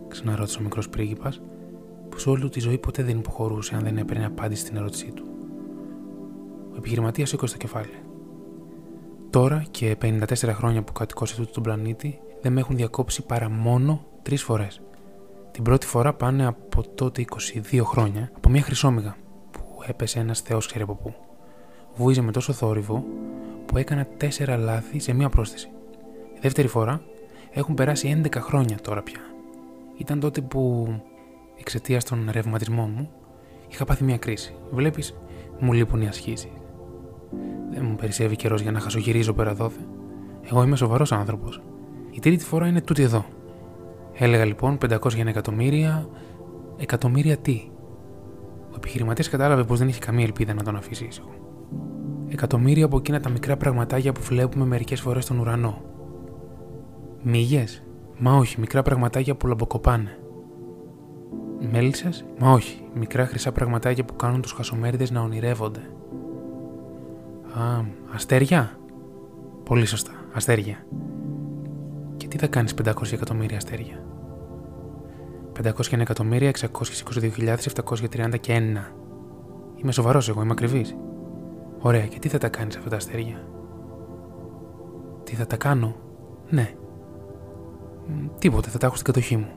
ξαναρώτησε 0.07 0.59
ο 0.59 0.61
μικρός 0.61 0.89
πρίγκιπας, 0.89 1.41
που 2.09 2.19
σε 2.19 2.29
όλη 2.29 2.49
τη 2.49 2.59
ζωή 2.59 2.77
ποτέ 2.77 3.03
δεν 3.03 3.17
υποχωρούσε 3.17 3.75
αν 3.75 3.83
δεν 3.83 3.97
έπαιρνε 3.97 4.25
απάντηση 4.25 4.61
στην 4.61 4.75
ερώτησή 4.75 5.11
του. 5.11 5.25
Ο 6.71 6.75
επιχειρηματίας 6.77 7.29
σήκωσε 7.29 7.53
το 7.53 7.59
κεφάλι. 7.59 8.04
Τώρα 9.35 9.63
και 9.71 9.97
54 10.01 10.25
χρόνια 10.35 10.83
που 10.83 10.91
κατοικώ 10.91 11.25
σε 11.25 11.35
τούτο 11.35 11.51
τον 11.51 11.63
πλανήτη 11.63 12.19
δεν 12.41 12.53
με 12.53 12.59
έχουν 12.59 12.75
διακόψει 12.75 13.25
παρά 13.25 13.49
μόνο 13.49 14.05
τρεις 14.21 14.43
φορές. 14.43 14.81
Την 15.51 15.63
πρώτη 15.63 15.85
φορά 15.85 16.13
πάνε 16.13 16.45
από 16.45 16.87
τότε 16.87 17.25
22 17.71 17.81
χρόνια 17.83 18.31
από 18.35 18.49
μια 18.49 18.61
χρυσόμυγα 18.61 19.15
που 19.51 19.61
έπεσε 19.87 20.19
ένας 20.19 20.39
θεός 20.39 20.67
ξέρει 20.67 20.83
από 20.83 20.95
πού. 20.95 21.13
Βούιζε 21.95 22.21
με 22.21 22.31
τόσο 22.31 22.53
θόρυβο 22.53 23.03
που 23.65 23.77
έκανα 23.77 24.07
τέσσερα 24.17 24.57
λάθη 24.57 24.99
σε 24.99 25.13
μία 25.13 25.29
πρόσθεση. 25.29 25.67
Η 26.35 26.39
δεύτερη 26.41 26.67
φορά 26.67 27.01
έχουν 27.51 27.75
περάσει 27.75 28.21
11 28.23 28.37
χρόνια 28.39 28.77
τώρα 28.81 29.03
πια. 29.03 29.19
Ήταν 29.97 30.19
τότε 30.19 30.41
που 30.41 30.87
εξαιτίας 31.59 32.03
των 32.03 32.29
ρευματισμών 32.31 32.91
μου 32.95 33.11
είχα 33.67 33.85
πάθει 33.85 34.03
μια 34.03 34.17
κρίση. 34.17 34.55
Βλέπεις, 34.71 35.15
μου 35.59 35.73
λείπουν 35.73 36.01
οι 36.01 36.07
ασχήσεις. 36.07 36.51
Δεν 37.71 37.85
μου 37.85 37.95
περισσεύει 37.95 38.35
καιρός 38.35 38.61
για 38.61 38.71
να 38.71 38.79
χασογυρίζω 38.79 39.33
πέρα 39.33 39.53
δόθε. 39.53 39.79
Εγώ 40.49 40.63
είμαι 40.63 40.75
σοβαρός 40.75 41.11
άνθρωπος. 41.11 41.61
Η 42.11 42.19
τρίτη 42.19 42.43
φορά 42.43 42.67
είναι 42.67 42.81
τούτη 42.81 43.01
εδώ. 43.01 43.25
Έλεγα 44.13 44.45
λοιπόν 44.45 44.77
500 44.77 45.09
για 45.09 45.21
ένα 45.21 45.29
εκατομμύρια. 45.29 46.09
Εκατομμύρια 46.77 47.37
τι. 47.37 47.69
Ο 48.71 48.73
επιχειρηματίας 48.75 49.29
κατάλαβε 49.29 49.63
πως 49.63 49.79
δεν 49.79 49.87
είχε 49.87 49.99
καμία 49.99 50.23
ελπίδα 50.23 50.53
να 50.53 50.63
τον 50.63 50.75
αφήσει 50.75 51.05
ήσυχο. 51.05 51.29
Εκατομμύρια 52.27 52.85
από 52.85 52.97
εκείνα 52.97 53.19
τα 53.19 53.29
μικρά 53.29 53.57
πραγματάκια 53.57 54.11
που 54.11 54.21
βλέπουμε 54.21 54.65
μερικές 54.65 55.01
φορές 55.01 55.23
στον 55.23 55.39
ουρανό. 55.39 55.81
Μύγες, 57.21 57.83
μα 58.17 58.33
όχι, 58.33 58.59
μικρά 58.59 58.81
πραγματάκια 58.81 59.35
που 59.35 59.47
λαμποκοπάνε. 59.47 60.19
Μέλισσες, 61.71 62.25
μα 62.39 62.51
όχι, 62.51 62.81
μικρά 62.93 63.25
χρυσά 63.25 63.51
πραγματάκια 63.51 64.05
που 64.05 64.15
κάνουν 64.15 64.41
τους 64.41 64.51
χασομέριδες 64.51 65.11
να 65.11 65.21
ονειρεύονται. 65.21 65.89
Α, 67.59 67.83
αστέρια. 68.13 68.79
Πολύ 69.63 69.85
σωστά, 69.85 70.11
αστέρια. 70.33 70.85
Και 72.17 72.27
τι 72.27 72.37
θα 72.37 72.47
κάνεις 72.47 72.73
500 72.73 73.11
εκατομμύρια 73.13 73.57
αστέρια; 73.57 74.05
501 75.53 75.99
εκατομμύρια 75.99 76.49
622.730 76.49 78.39
και 78.39 78.53
1. 78.53 78.93
Είμαι 79.75 79.91
σοβαρός 79.91 80.29
εγώ, 80.29 80.41
είμαι 80.41 80.51
ακριβής. 80.51 80.95
Ωραία, 81.79 82.07
και 82.07 82.19
τι 82.19 82.27
θα 82.27 82.37
τα 82.37 82.49
κάνεις 82.49 82.77
αυτά 82.77 82.89
τα 82.89 82.95
αστέρια; 82.95 83.47
Τι 85.23 85.35
θα 85.35 85.45
τα 85.45 85.57
κάνω, 85.57 85.95
ναι. 86.49 86.73
Τίποτε, 88.39 88.69
θα 88.69 88.77
τα 88.77 88.85
έχω 88.85 88.95
στην 88.95 89.13
κατοχή 89.13 89.37
μου. 89.37 89.49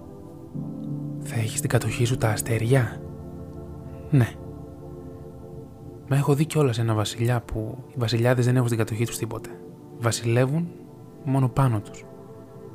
Θα 1.21 1.35
έχεις 1.35 1.59
στην 1.59 1.71
κατοχή 1.71 2.05
σου 2.05 2.17
τα 2.17 2.29
αστέρια; 2.29 3.01
Ναι. 4.11 4.29
Μα 6.09 6.17
έχω 6.17 6.35
δει 6.35 6.45
κιόλας 6.45 6.79
ένα 6.79 6.95
βασιλιά 6.95 7.41
που 7.41 7.79
οι 7.89 7.95
βασιλιάδες 7.97 8.45
δεν 8.45 8.55
έχουν 8.55 8.67
στην 8.67 8.79
κατοχή 8.79 9.07
τους 9.07 9.17
τίποτε. 9.17 9.51
Βασιλεύουν 9.99 10.69
μόνο 11.25 11.49
πάνω 11.49 11.81
τους. 11.81 12.05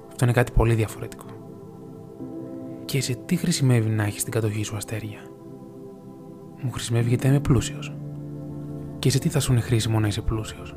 Αυτό 0.08 0.26
είναι 0.26 0.34
κάτι 0.34 0.52
πολύ 0.52 0.74
διαφορετικό. 0.74 1.26
Και 2.86 3.02
σε 3.02 3.16
τι 3.26 3.36
χρησιμεύει 3.36 3.90
να 3.90 4.04
έχεις 4.04 4.22
στην 4.22 4.34
κατοχή 4.34 4.64
σου 4.64 4.76
αστέρια; 4.76 5.20
Μου 6.62 6.72
χρησιμεύει 6.72 7.10
γιατί 7.10 7.28
είμαι 7.28 7.40
πλούσιος. 7.40 7.94
Και 9.00 9.10
σε 9.10 9.20
τι 9.20 9.30
θα 9.30 9.40
σου 9.40 9.52
είναι 9.52 9.62
χρήσιμο 9.62 10.00
να 10.00 10.08
είσαι 10.08 10.22
πλούσιος; 10.22 10.76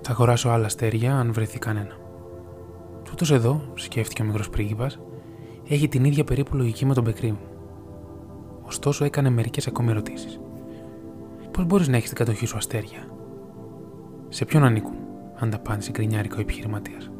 Θα 0.00 0.10
αγοράσω 0.10 0.48
άλλα 0.48 0.66
αστέρια 0.66 1.16
αν 1.16 1.32
βρεθεί 1.32 1.58
κανένα. 1.58 1.96
Τούτος 3.04 3.30
εδώ, 3.30 3.60
σκέφτηκε 3.74 4.22
ο 4.22 4.24
μικρός 4.24 4.50
πρίγκιπας, 4.50 4.98
έχει 5.68 5.88
την 5.88 6.04
ίδια 6.04 6.24
περίπου 6.24 6.56
λογική 6.56 6.86
με 6.86 6.94
τον 6.94 7.04
πεκρί 7.04 7.30
μου. 7.30 7.46
Ωστόσο 8.62 9.04
έκανε 9.04 9.30
μερικές 9.30 9.66
ακόμη 9.66 9.90
ερωτήσεις. 9.90 10.40
Πώς 11.56 11.64
μπορείς 11.64 11.88
να 11.88 11.96
έχεις 11.96 12.08
την 12.08 12.18
κατοχή 12.18 12.46
σου 12.46 12.56
αστέρια; 12.56 13.06
Σε 14.28 14.44
ποιον 14.44 14.64
ανήκουν, 14.64 14.94
ανταπάντησε 15.38 15.90
γκρινιάρικο 15.90 16.34
ο 16.38 16.40
επιχειρηματίας; 16.40 17.10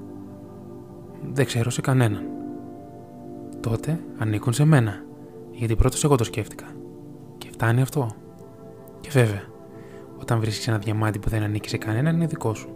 Δεν 1.33 1.45
ξέρω 1.45 1.71
σε 1.71 1.81
κανέναν. 1.81 2.23
Τότε 3.61 4.01
ανήκουν 4.19 4.53
σε 4.53 4.65
μένα, 4.65 5.05
γιατί 5.51 5.77
πρώτος 5.77 6.05
εγώ 6.05 6.17
το 6.17 6.25
σκέφτηκα. 6.25 6.67
Και 7.39 7.49
φτάνει 7.51 7.81
αυτό. 7.81 8.11
Και 9.01 9.09
βέβαια, 9.13 9.43
όταν 10.21 10.41
βρίσκεις 10.41 10.69
ένα 10.69 10.79
διαμάντι 10.79 11.19
που 11.19 11.29
δεν 11.29 11.43
ανήκει 11.43 11.69
σε 11.69 11.77
κανέναν, 11.77 12.15
είναι 12.15 12.27
δικό 12.27 12.55
σου. 12.55 12.69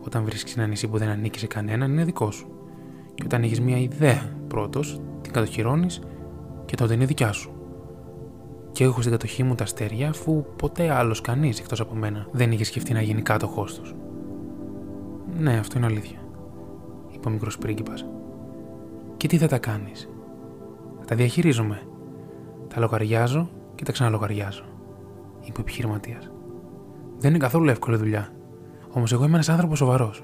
Όταν 0.00 0.24
βρίσκεις 0.24 0.56
ένα 0.56 0.66
νησί 0.66 0.88
που 0.88 0.98
δεν 0.98 1.08
ανήκει 1.08 1.38
σε 1.38 1.46
κανέναν, 1.46 1.92
είναι 1.92 2.04
δικό 2.04 2.30
σου. 2.30 2.46
Και 3.14 3.22
όταν 3.24 3.42
έχεις 3.42 3.60
μια 3.60 3.78
ιδέα 3.78 4.36
πρώτος, 4.48 5.00
την 5.22 5.32
κατοχυρώνεις 5.32 6.00
και 6.64 6.76
τότε 6.76 6.94
είναι 6.94 7.04
δικιά 7.04 7.32
σου. 7.32 7.51
Και 8.72 8.84
έχω 8.84 9.00
στην 9.00 9.12
κατοχή 9.12 9.42
μου 9.42 9.54
τα 9.54 9.64
αστέρια, 9.64 10.08
αφού 10.08 10.44
ποτέ 10.56 10.90
άλλος 10.90 11.20
κανείς 11.20 11.58
εκτός 11.58 11.80
από 11.80 11.94
μένα 11.94 12.26
δεν 12.30 12.52
είχε 12.52 12.64
σκεφτεί 12.64 12.92
να 12.92 13.02
γίνει 13.02 13.22
κάτοχό 13.22 13.64
του. 13.64 13.96
Ναι, 15.38 15.58
αυτό 15.58 15.78
είναι 15.78 15.86
αλήθεια, 15.86 16.18
είπε 17.14 17.28
ο 17.28 17.30
μικρός 17.30 17.58
πρίγκιπας. 17.58 18.06
Και 19.16 19.28
τι 19.28 19.38
θα 19.38 19.46
τα 19.46 19.58
κάνεις; 19.58 20.08
Θα 20.98 21.04
τα 21.04 21.14
διαχειρίζομαι. 21.14 21.82
Τα 22.74 22.80
λογαριάζω 22.80 23.50
και 23.74 23.84
τα 23.84 23.92
ξαναλογαριάζω, 23.92 24.64
είπε 25.40 25.58
ο 25.58 25.60
επιχειρηματίας. 25.60 26.30
Δεν 27.18 27.30
είναι 27.30 27.38
καθόλου 27.38 27.68
εύκολη 27.68 27.96
δουλειά. 27.96 28.28
Όμως 28.92 29.12
εγώ 29.12 29.24
είμαι 29.24 29.34
ένας 29.34 29.48
άνθρωπος 29.48 29.78
σοβαρός. 29.78 30.22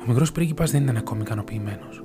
Ο 0.00 0.02
μικρός 0.06 0.32
πρίγκιπας 0.32 0.70
δεν 0.70 0.82
ήταν 0.82 0.96
ακόμη 0.96 1.20
ικανοποιημένος. 1.20 2.04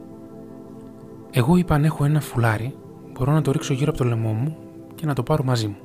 Εγώ 1.31 1.55
είπα 1.55 1.75
αν 1.75 1.83
έχω 1.83 2.05
ένα 2.05 2.21
φουλάρι, 2.21 2.75
μπορώ 3.13 3.31
να 3.31 3.41
το 3.41 3.51
ρίξω 3.51 3.73
γύρω 3.73 3.89
από 3.89 3.97
το 3.97 4.05
λαιμό 4.05 4.31
μου 4.31 4.57
και 4.95 5.05
να 5.05 5.13
το 5.13 5.23
πάρω 5.23 5.43
μαζί 5.43 5.67
μου. 5.67 5.77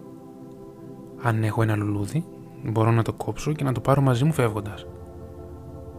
Αν 1.22 1.42
έχω 1.42 1.62
ένα 1.62 1.76
λουλούδι, 1.76 2.24
μπορώ 2.62 2.90
να 2.90 3.02
το 3.02 3.12
κόψω 3.12 3.52
και 3.52 3.64
να 3.64 3.72
το 3.72 3.80
πάρω 3.80 4.00
μαζί 4.00 4.24
μου 4.24 4.32
φεύγοντας. 4.32 4.86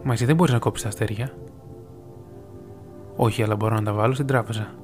Μα 0.02 0.12
εσύ 0.12 0.24
δεν 0.24 0.36
μπορείς 0.36 0.52
να 0.52 0.58
κόψεις 0.58 0.82
τα 0.82 0.88
αστέρια. 0.88 1.34
Όχι, 3.16 3.42
αλλά 3.42 3.56
μπορώ 3.56 3.74
να 3.74 3.82
τα 3.82 3.92
βάλω 3.92 4.14
στην 4.14 4.26
τράπεζα. 4.26 4.74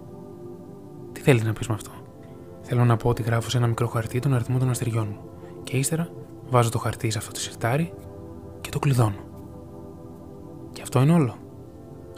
Τι 1.12 1.20
θέλεις 1.20 1.44
να 1.44 1.52
πεις 1.52 1.68
με 1.68 1.74
αυτό; 1.74 1.90
Θέλω 2.60 2.84
να 2.84 2.96
πω 2.96 3.08
ότι 3.08 3.22
γράφω 3.22 3.50
σε 3.50 3.56
ένα 3.56 3.66
μικρό 3.66 3.86
χαρτί 3.86 4.18
τον 4.18 4.34
αριθμό 4.34 4.58
των 4.58 4.70
αστεριών 4.70 5.06
μου 5.10 5.18
και 5.64 5.76
ύστερα 5.76 6.08
βάζω 6.48 6.70
το 6.70 6.78
χαρτί 6.78 7.10
σε 7.10 7.18
αυτό 7.18 7.32
το 7.32 7.38
σιρτάρι 7.38 7.92
και 8.60 8.70
το 8.70 8.78
κλειδώνω. 8.78 9.18
Και 10.72 10.82
αυτό 10.82 11.02
είναι 11.02 11.12
όλο. 11.12 11.34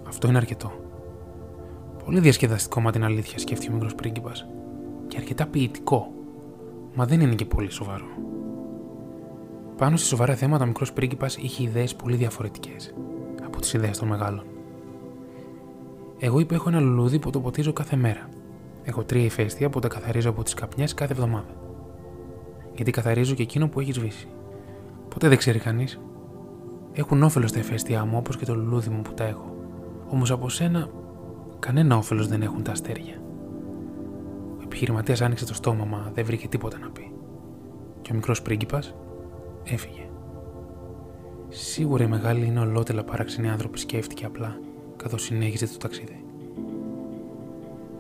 Αυτό 0.08 0.28
είναι 0.28 0.36
αρκετό. 0.36 0.72
Πολύ 2.04 2.20
διασκεδαστικό 2.20 2.80
μα 2.80 2.90
την 2.90 3.04
αλήθεια, 3.04 3.38
σκέφτηκε 3.38 3.70
ο 3.70 3.74
μικρός 3.74 3.94
πρίγκιπας. 3.94 4.46
Και 5.10 5.16
αρκετά 5.16 5.46
ποιητικό. 5.46 6.12
Μα 6.94 7.06
δεν 7.06 7.20
είναι 7.20 7.34
και 7.34 7.44
πολύ 7.44 7.70
σοβαρό. 7.70 8.06
Πάνω 9.76 9.96
σε 9.96 10.04
σοβαρά 10.04 10.34
θέματα, 10.34 10.64
ο 10.64 10.66
μικρός 10.66 10.92
πρίγκιπας 10.92 11.36
είχε 11.36 11.62
ιδέες 11.62 11.94
πολύ 11.94 12.16
διαφορετικές 12.16 12.94
από 13.44 13.60
τις 13.60 13.72
ιδέες 13.72 13.98
των 13.98 14.08
μεγάλων. 14.08 14.44
Εγώ 16.18 16.40
υπέχω 16.40 16.68
ένα 16.68 16.80
λουλούδι 16.80 17.18
που 17.18 17.30
το 17.30 17.40
ποτίζω 17.40 17.72
κάθε 17.72 17.96
μέρα. 17.96 18.28
Έχω 18.84 19.04
τρία 19.04 19.24
ηφαίστεια 19.24 19.70
που 19.70 19.78
τα 19.78 19.88
καθαρίζω 19.88 20.30
από 20.30 20.42
τις 20.42 20.54
καπνιές 20.54 20.94
κάθε 20.94 21.12
εβδομάδα. 21.12 21.54
Γιατί 22.74 22.90
καθαρίζω 22.90 23.34
και 23.34 23.42
εκείνο 23.42 23.68
που 23.68 23.80
έχει 23.80 23.92
σβήσει. 23.92 24.28
Ποτέ 25.08 25.28
δεν 25.28 25.38
ξέρει 25.38 25.58
κανείς. 25.58 26.00
Έχουν 26.92 27.22
όφελος 27.22 27.52
τα 27.52 27.58
ηφαίστειά 27.58 28.04
μου 28.04 28.16
όπως 28.16 28.36
και 28.36 28.44
το 28.44 28.54
λουλούδι 28.54 28.90
μου 28.90 29.02
που 29.02 29.14
τα 29.14 29.24
έχω. 29.24 29.56
Όμως 30.08 30.30
από 30.30 30.48
σένα 30.48 30.88
κανένα 31.58 31.96
όφελος 31.96 32.28
δεν 32.28 32.42
έχουν 32.42 32.62
τα 32.62 32.72
αστέρια. 32.72 33.19
Ο 34.70 34.72
επιχειρηματίας 34.72 35.20
άνοιξε 35.20 35.46
το 35.46 35.54
στόμα, 35.54 35.84
μα 35.84 36.10
δεν 36.14 36.24
βρήκε 36.24 36.48
τίποτα 36.48 36.78
να 36.78 36.90
πει. 36.90 37.12
Και 38.02 38.12
ο 38.12 38.14
μικρός 38.14 38.42
πρίγκιπας 38.42 38.94
έφυγε. 39.64 40.08
Σίγουρα 41.48 42.04
οι 42.04 42.06
μεγάλοι 42.06 42.46
είναι 42.46 42.60
ολότελα 42.60 43.04
παράξενοι 43.04 43.50
άνθρωποι, 43.50 43.78
σκέφτηκε 43.78 44.24
απλά, 44.24 44.58
καθώς 44.96 45.22
συνέχιζε 45.22 45.66
το 45.66 45.76
ταξίδι. 45.76 46.24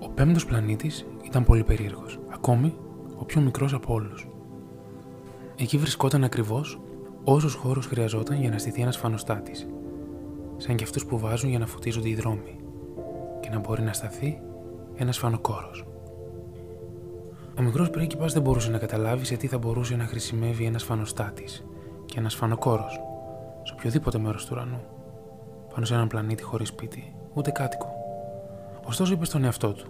Ο 0.00 0.08
πέμπτος 0.08 0.46
πλανήτης 0.46 1.06
ήταν 1.22 1.44
πολύ 1.44 1.64
περίεργος, 1.64 2.18
ακόμη 2.32 2.74
ο 3.18 3.24
πιο 3.24 3.40
μικρός 3.40 3.74
από 3.74 3.94
όλους. 3.94 4.28
Εκεί 5.56 5.78
βρισκόταν 5.78 6.24
ακριβώς 6.24 6.80
όσος 7.24 7.54
χώρος 7.54 7.86
χρειαζόταν 7.86 8.40
για 8.40 8.50
να 8.50 8.58
στηθεί 8.58 8.82
ένας 8.82 8.96
φανοστάτης, 8.96 9.68
σαν 10.56 10.76
και 10.76 10.84
αυτούς 10.84 11.06
που 11.06 11.18
βάζουν 11.18 11.50
για 11.50 11.58
να 11.58 11.66
φωτίζονται 11.66 12.08
οι 12.08 12.14
δρόμοι, 12.14 12.56
και 13.40 13.48
να 13.50 13.58
μπορεί 13.58 13.82
να 13.82 13.92
σταθεί 13.92 14.40
ένας 14.94 15.18
φανοκόρος. 15.18 15.84
Ο 17.58 17.62
μικρός 17.62 17.90
πρίγκιπας 17.90 18.32
δεν 18.32 18.42
μπορούσε 18.42 18.70
να 18.70 18.78
καταλάβει 18.78 19.24
σε 19.24 19.36
τι 19.36 19.46
θα 19.46 19.58
μπορούσε 19.58 19.96
να 19.96 20.04
χρησιμεύει 20.04 20.64
ένας 20.64 20.82
φανοστάτης 20.82 21.64
και 22.06 22.18
ένας 22.18 22.34
φανοκόρος 22.34 23.00
σε 23.62 23.72
οποιοδήποτε 23.72 24.18
μέρος 24.18 24.44
του 24.44 24.50
ουρανού, 24.52 24.80
πάνω 25.74 25.86
σε 25.86 25.94
έναν 25.94 26.06
πλανήτη 26.06 26.42
χωρίς 26.42 26.68
σπίτι, 26.68 27.14
ούτε 27.34 27.50
κάτοικο. 27.50 27.92
Ωστόσο 28.86 29.12
είπε 29.12 29.24
στον 29.24 29.44
εαυτό 29.44 29.72
του: 29.72 29.86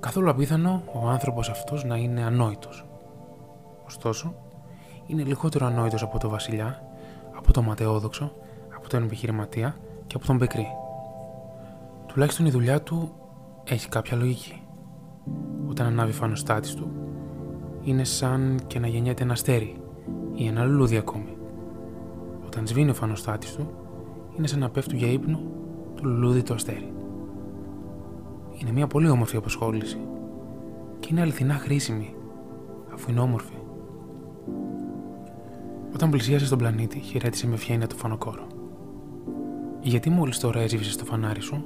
Καθόλου 0.00 0.30
απίθανο 0.30 0.82
ο 0.92 1.08
άνθρωπος 1.08 1.48
αυτός 1.48 1.84
να 1.84 1.96
είναι 1.96 2.22
ανόητος. 2.22 2.84
Ωστόσο, 3.86 4.34
είναι 5.06 5.22
λιγότερο 5.22 5.66
ανόητος 5.66 6.02
από 6.02 6.18
τον 6.18 6.30
Βασιλιά, 6.30 6.82
από 7.36 7.52
τον 7.52 7.64
Ματαιόδοξο, 7.64 8.32
από 8.76 8.88
τον 8.88 9.02
επιχειρηματία 9.02 9.76
και 10.06 10.16
από 10.16 10.26
τον 10.26 10.36
Μπεκρή. 10.36 10.66
Τουλάχιστον 12.06 12.46
η 12.46 12.50
δουλειά 12.50 12.82
του 12.82 13.14
έχει 13.64 13.88
κάποια 13.88 14.16
λογική. 14.16 14.59
Όταν 15.68 15.86
ανάβει 15.86 16.12
φανοστάτη 16.12 16.74
του, 16.74 16.90
είναι 17.82 18.04
σαν 18.04 18.60
και 18.66 18.78
να 18.78 18.86
γεννιέται 18.86 19.22
ένα 19.22 19.32
αστέρι 19.32 19.76
ή 20.34 20.46
ένα 20.46 20.64
λουλούδι 20.64 20.96
ακόμη. 20.96 21.36
Όταν 22.46 22.66
σβήνει 22.66 22.90
ο 22.90 22.94
φανοστάτη 22.94 23.46
του, 23.56 23.70
είναι 24.36 24.46
σαν 24.46 24.58
να 24.58 24.70
πέφτουν 24.70 24.98
για 24.98 25.10
ύπνο 25.12 25.40
το 25.94 26.02
λουλούδι 26.04 26.42
το 26.42 26.54
αστέρι. 26.54 26.92
Είναι 28.52 28.72
μια 28.72 28.86
πολύ 28.86 29.08
όμορφη 29.08 29.36
απασχόληση. 29.36 29.98
Και 31.00 31.08
είναι 31.10 31.20
αληθινά 31.20 31.54
χρήσιμη, 31.54 32.14
αφού 32.92 33.10
είναι 33.10 33.20
όμορφη. 33.20 33.54
Όταν 35.94 36.10
πλησίασε 36.10 36.46
στον 36.46 36.58
πλανήτη, 36.58 36.98
χαιρέτησε 36.98 37.46
με 37.46 37.56
φιένια 37.56 37.86
το 37.86 37.96
φανοκόρο. 37.96 38.46
Γιατί 39.80 40.10
μόλις 40.10 40.38
τώρα 40.38 40.60
έζησε 40.60 40.98
το 40.98 41.04
φανάρι 41.04 41.40
σου, 41.40 41.64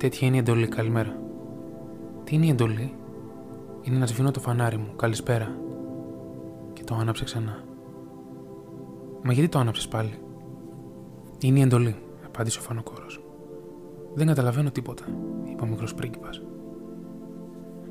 Τέτοια 0.00 0.26
είναι 0.26 0.36
η 0.36 0.38
εντολή, 0.38 0.68
καλημέρα. 0.68 1.16
Τι 2.30 2.36
είναι 2.36 2.46
η 2.46 2.48
εντολή, 2.48 2.94
Είναι 3.82 3.98
να 3.98 4.06
σβήνω 4.06 4.30
το 4.30 4.40
φανάρι 4.40 4.76
μου, 4.76 4.96
καλησπέρα. 4.96 5.56
Και 6.72 6.84
το 6.84 6.94
άναψε 6.94 7.24
ξανά. 7.24 7.64
Μα 9.22 9.32
γιατί 9.32 9.48
το 9.48 9.58
άναψες 9.58 9.88
πάλι, 9.88 10.18
Είναι 11.40 11.58
η 11.58 11.62
εντολή, 11.62 11.96
απάντησε 12.24 12.58
ο 12.58 12.62
φανοκόρος. 12.62 13.22
Δεν 14.14 14.26
καταλαβαίνω 14.26 14.70
τίποτα, 14.70 15.04
είπε 15.50 15.62
ο 15.62 15.66
μικρός 15.66 15.94
πρίγκιπας. 15.94 16.42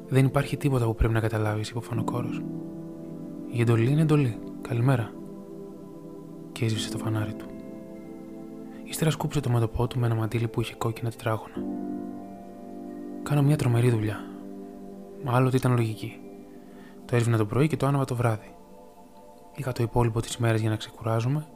Δεν 0.08 0.26
υπάρχει 0.26 0.58
τίποτα 0.58 0.86
που 0.86 0.96
πρέπει 0.96 1.14
να 1.14 1.20
καταλάβεις, 1.20 1.70
είπε 1.70 1.78
ο 1.78 1.82
φανοκόρος. 1.82 2.42
Η 3.52 3.62
εντολή 3.62 3.92
είναι 3.92 4.02
εντολή. 4.02 4.38
Καλημέρα. 4.62 5.12
Και 6.52 6.66
έσβησε 6.66 6.92
το 6.92 6.98
φανάρι 6.98 7.34
του. 7.34 7.46
Ύστερα 8.84 9.12
σκούψε 9.12 9.40
το 9.40 9.50
μέτωπό 9.50 9.88
του 9.88 10.00
με 10.00 10.06
ένα 10.06 10.16
μαντίλι 10.16 10.48
που 10.48 10.62
είχε 10.62 10.74
κόκκινα 10.78 11.10
τετράγωνα. 11.10 11.56
Κάνω 13.24 13.42
μια 13.42 13.56
τρομερή 13.56 13.90
δουλειά. 13.90 14.29
Άλλοτε 15.26 15.58
ήταν 15.58 15.76
λογική. 15.76 16.20
Το 17.06 17.16
έσβηνα 17.16 17.38
το 17.38 17.46
πρωί 17.46 17.68
και 17.68 17.78
το 17.78 17.86
άναβα 17.86 18.06
το 18.06 18.16
βράδυ. 18.16 18.56
Είχα 19.56 19.72
το 19.72 19.84
υπόλοιπο 19.84 20.22
της 20.22 20.38
μέρας 20.38 20.60
για 20.60 20.70
να 20.70 20.76
ξεκουράζομαι 20.76 21.48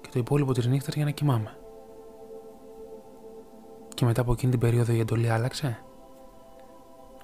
και 0.00 0.08
το 0.12 0.18
υπόλοιπο 0.18 0.52
της 0.52 0.66
νύχτας 0.66 0.94
για 0.94 1.04
να 1.04 1.10
κοιμάμαι. 1.10 1.56
Και 3.94 4.04
μετά 4.04 4.20
από 4.20 4.32
εκείνη 4.32 4.50
την 4.50 4.60
περίοδο 4.60 4.92
η 4.92 4.98
εντολή 4.98 5.30
άλλαξε; 5.30 5.82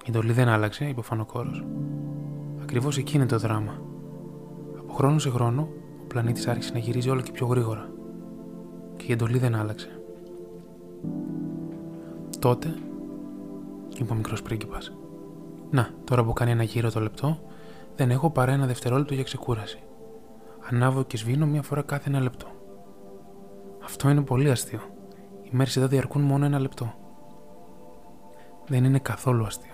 Η 0.03 0.07
εντολή 0.07 0.31
δεν 0.31 0.47
άλλαξε, 0.47 0.85
είπε 0.85 0.99
ο 0.99 1.03
Φανοκόρος. 1.03 1.65
Ακριβώς 2.61 2.97
εκεί 2.97 3.15
είναι 3.15 3.25
το 3.25 3.37
δράμα. 3.37 3.81
Από 4.77 4.93
χρόνο 4.93 5.19
σε 5.19 5.29
χρόνο, 5.29 5.69
ο 6.03 6.07
πλανήτης 6.07 6.47
άρχισε 6.47 6.73
να 6.73 6.79
γυρίζει 6.79 7.09
όλο 7.09 7.21
και 7.21 7.31
πιο 7.31 7.47
γρήγορα. 7.47 7.89
Και 8.97 9.05
η 9.07 9.11
εντολή 9.11 9.37
δεν 9.37 9.55
άλλαξε. 9.55 10.01
Τότε, 12.39 12.75
είπε 13.97 14.13
ο 14.13 14.15
μικρός 14.15 14.41
πρίγκιπας. 14.41 14.91
Να, 15.69 15.89
τώρα 16.03 16.23
που 16.23 16.33
κάνει 16.33 16.51
ένα 16.51 16.63
γύρο 16.63 16.91
το 16.91 16.99
λεπτό, 16.99 17.39
δεν 17.95 18.11
έχω 18.11 18.29
παρά 18.29 18.51
ένα 18.51 18.65
δευτερόλεπτο 18.65 19.13
για 19.13 19.23
ξεκούραση. 19.23 19.79
Ανάβω 20.69 21.03
και 21.03 21.17
σβήνω 21.17 21.45
μία 21.45 21.61
φορά 21.61 21.81
κάθε 21.81 22.09
ένα 22.09 22.19
λεπτό. 22.19 22.47
Αυτό 23.83 24.09
είναι 24.09 24.21
πολύ 24.21 24.49
αστείο. 24.49 24.79
Οι 25.43 25.49
μέρες 25.51 25.77
εδώ 25.77 25.87
διαρκούν 25.87 26.21
μόνο 26.21 26.45
ένα 26.45 26.59
λεπτό. 26.59 26.93
Δεν 28.67 28.83
είναι 28.83 28.99
καθόλου 28.99 29.45
αστείο, 29.45 29.73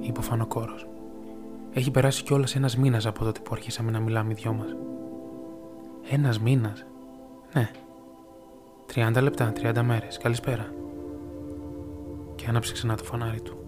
είπε 0.00 0.18
ο 0.18 0.22
Φανοκόρος. 0.22 0.86
Έχει 1.72 1.90
περάσει 1.90 2.22
κιόλας 2.22 2.56
ένας 2.56 2.76
μήνας 2.76 3.06
από 3.06 3.24
τότε 3.24 3.40
που 3.40 3.50
αρχίσαμε 3.52 3.90
να 3.90 4.00
μιλάμε 4.00 4.32
οι 4.32 4.34
δυο 4.34 4.52
μας. 4.52 4.76
Ένας 6.10 6.38
μήνας; 6.38 6.84
Ναι. 7.52 7.70
30 8.94 9.22
λεπτά, 9.22 9.52
30 9.52 9.82
μέρες. 9.82 10.18
Καλησπέρα. 10.18 10.74
Και 12.34 12.46
άναψε 12.48 12.72
ξανά 12.72 12.96
το 12.96 13.04
φανάρι 13.04 13.40
του. 13.40 13.61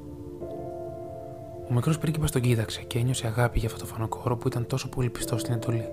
Ο 1.71 1.75
μικρός 1.75 1.99
πρίγκιπας 1.99 2.31
τον 2.31 2.41
κοίταξε 2.43 2.83
και 2.83 2.99
ένιωσε 2.99 3.27
αγάπη 3.27 3.59
για 3.59 3.69
αυτό 3.69 3.81
το 3.81 3.87
φανοκόρο 3.87 4.37
που 4.37 4.49
ήταν 4.49 4.67
τόσο 4.67 4.89
πολύ 4.89 5.11
πιστός 5.11 5.41
στην 5.41 5.55
εντολή. 5.55 5.89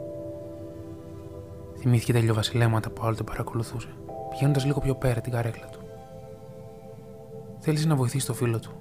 Θυμήθηκε 1.80 2.14
τα 2.14 2.20
ηλιοβασιλέματα 2.20 2.90
που 2.90 3.06
άλλο 3.06 3.16
τον 3.16 3.26
παρακολουθούσε, 3.26 3.88
πηγαίνοντας 4.30 4.66
λίγο 4.66 4.80
πιο 4.80 4.96
πέρα 4.96 5.22
την 5.22 5.32
καρέκλα 5.32 5.66
του. 5.72 5.80
Θέλει 7.60 7.86
να 7.86 7.96
βοηθήσει 7.96 8.26
το 8.26 8.34
φίλο 8.34 8.60
του. 8.60 8.72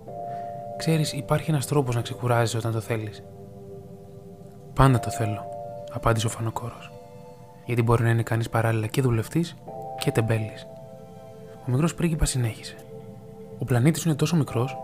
Ξέρεις, 0.77 1.13
υπάρχει 1.13 1.51
ένας 1.51 1.67
τρόπος 1.67 1.95
να 1.95 2.01
ξεκουράζει 2.01 2.57
όταν 2.57 2.73
το 2.73 2.81
θέλεις. 2.81 3.23
Πάντα 4.75 4.99
το 4.99 5.11
θέλω, 5.11 5.45
απάντησε 5.93 6.27
ο 6.27 6.31
φανοκόρος. 6.31 6.93
Γιατί 7.65 7.83
μπορεί 7.83 8.03
να 8.03 8.11
είναι 8.11 8.23
κανείς 8.23 8.49
παράλληλα 8.49 8.87
και 8.87 9.03
δουλευτής 9.03 9.57
και 9.99 10.11
τεμπέλης. 10.11 10.67
Ο 11.67 11.71
μικρός 11.71 11.95
πρίγκιπας 11.95 12.31
συνέχισε. 12.31 12.77
Ο 13.59 13.65
πλανήτης 13.65 14.05
είναι 14.05 14.15
τόσο 14.15 14.37
μικρός 14.37 14.77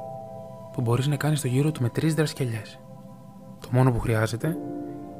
που 0.76 0.82
μπορείς 0.82 1.06
να 1.06 1.16
κάνεις 1.16 1.40
το 1.40 1.46
γύρο 1.46 1.72
του 1.72 1.82
με 1.82 1.88
τρεις 1.88 2.14
δρασκελιές. 2.14 2.80
Το 3.60 3.68
μόνο 3.72 3.92
που 3.92 3.98
χρειάζεται 3.98 4.56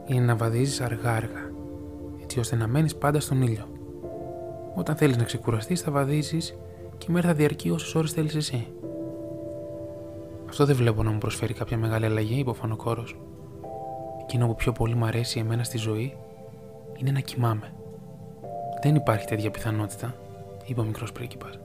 είναι 0.07 0.25
να 0.25 0.37
βαδίζεις 0.37 0.81
αργά-αργά, 0.81 1.51
έτσι 2.23 2.39
ώστε 2.39 2.57
να 2.57 2.67
μένεις 2.67 2.97
πάντα 2.97 3.21
στον 3.21 3.43
ήλιο. 3.43 3.65
Όταν 4.75 4.97
θέλεις 4.97 5.17
να 5.17 5.25
ξεκουραστείς, 5.25 5.81
θα 5.81 5.91
βαδίζεις 5.91 6.59
και 6.99 7.07
η 7.09 7.13
μέρα 7.13 7.29
θα 7.29 7.35
διαρκεί 7.35 7.71
όσες 7.71 7.95
ώρες 7.95 8.13
θέλεις 8.13 8.35
εσύ. 8.35 8.67
Αυτό 10.49 10.65
δεν 10.65 10.77
βλέπω 10.77 11.03
να 11.03 11.11
μου 11.11 11.19
προσφέρει 11.19 11.55
κάποια 11.55 11.77
μεγάλη 11.77 12.05
αλλαγή, 12.05 12.39
είπε 12.39 12.51
ο 12.51 12.55
Φανοκόρο. 12.55 13.05
Εκείνο 14.23 14.47
που 14.47 14.55
πιο 14.55 14.73
πολύ 14.73 14.95
μου 14.95 15.05
αρέσει 15.05 15.39
εμένα 15.39 15.63
στη 15.63 15.79
ζωή 15.79 16.17
είναι 16.97 17.11
να 17.11 17.21
κοιμάμαι. 17.21 17.73
Δεν 18.83 18.95
υπάρχει 18.95 19.27
τέτοια 19.27 19.51
πιθανότητα, 19.51 20.15
είπε 20.65 20.81
ο 20.81 20.85
μικρός 20.85 21.13
πρίγκιπας. 21.13 21.59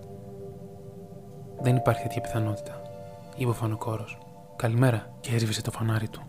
Δεν 1.62 1.76
υπάρχει 1.76 2.02
τέτοια 2.02 2.22
πιθανότητα, 2.22 2.81
είπε 3.36 3.50
ο 3.50 3.54
φανοκόρο. 3.54 4.06
Καλημέρα, 4.56 5.14
και 5.20 5.36
έσβησε 5.36 5.62
το 5.62 5.72
φανάρι 5.72 6.10
του. 6.10 6.22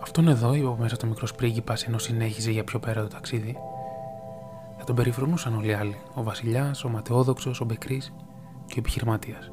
Αυτόν 0.00 0.28
εδώ, 0.28 0.54
είπε 0.54 0.76
μέσα 0.78 0.96
το 0.96 1.06
μικρό 1.06 1.26
πρίγκιπα 1.36 1.76
ενώ 1.86 1.98
συνέχιζε 1.98 2.50
για 2.50 2.64
πιο 2.64 2.78
πέρα 2.78 3.02
το 3.02 3.08
ταξίδι, 3.08 3.56
θα 4.78 4.84
τον 4.84 4.94
περιφρονούσαν 4.94 5.56
όλοι 5.56 5.68
οι 5.68 5.72
άλλοι. 5.72 5.96
Ο 6.14 6.22
Βασιλιάς, 6.22 6.84
ο 6.84 6.88
Ματαιόδοξος, 6.88 7.60
ο 7.60 7.64
Μπεκρή 7.64 8.02
και 8.66 8.74
ο 8.74 8.78
επιχειρηματίας. 8.78 9.50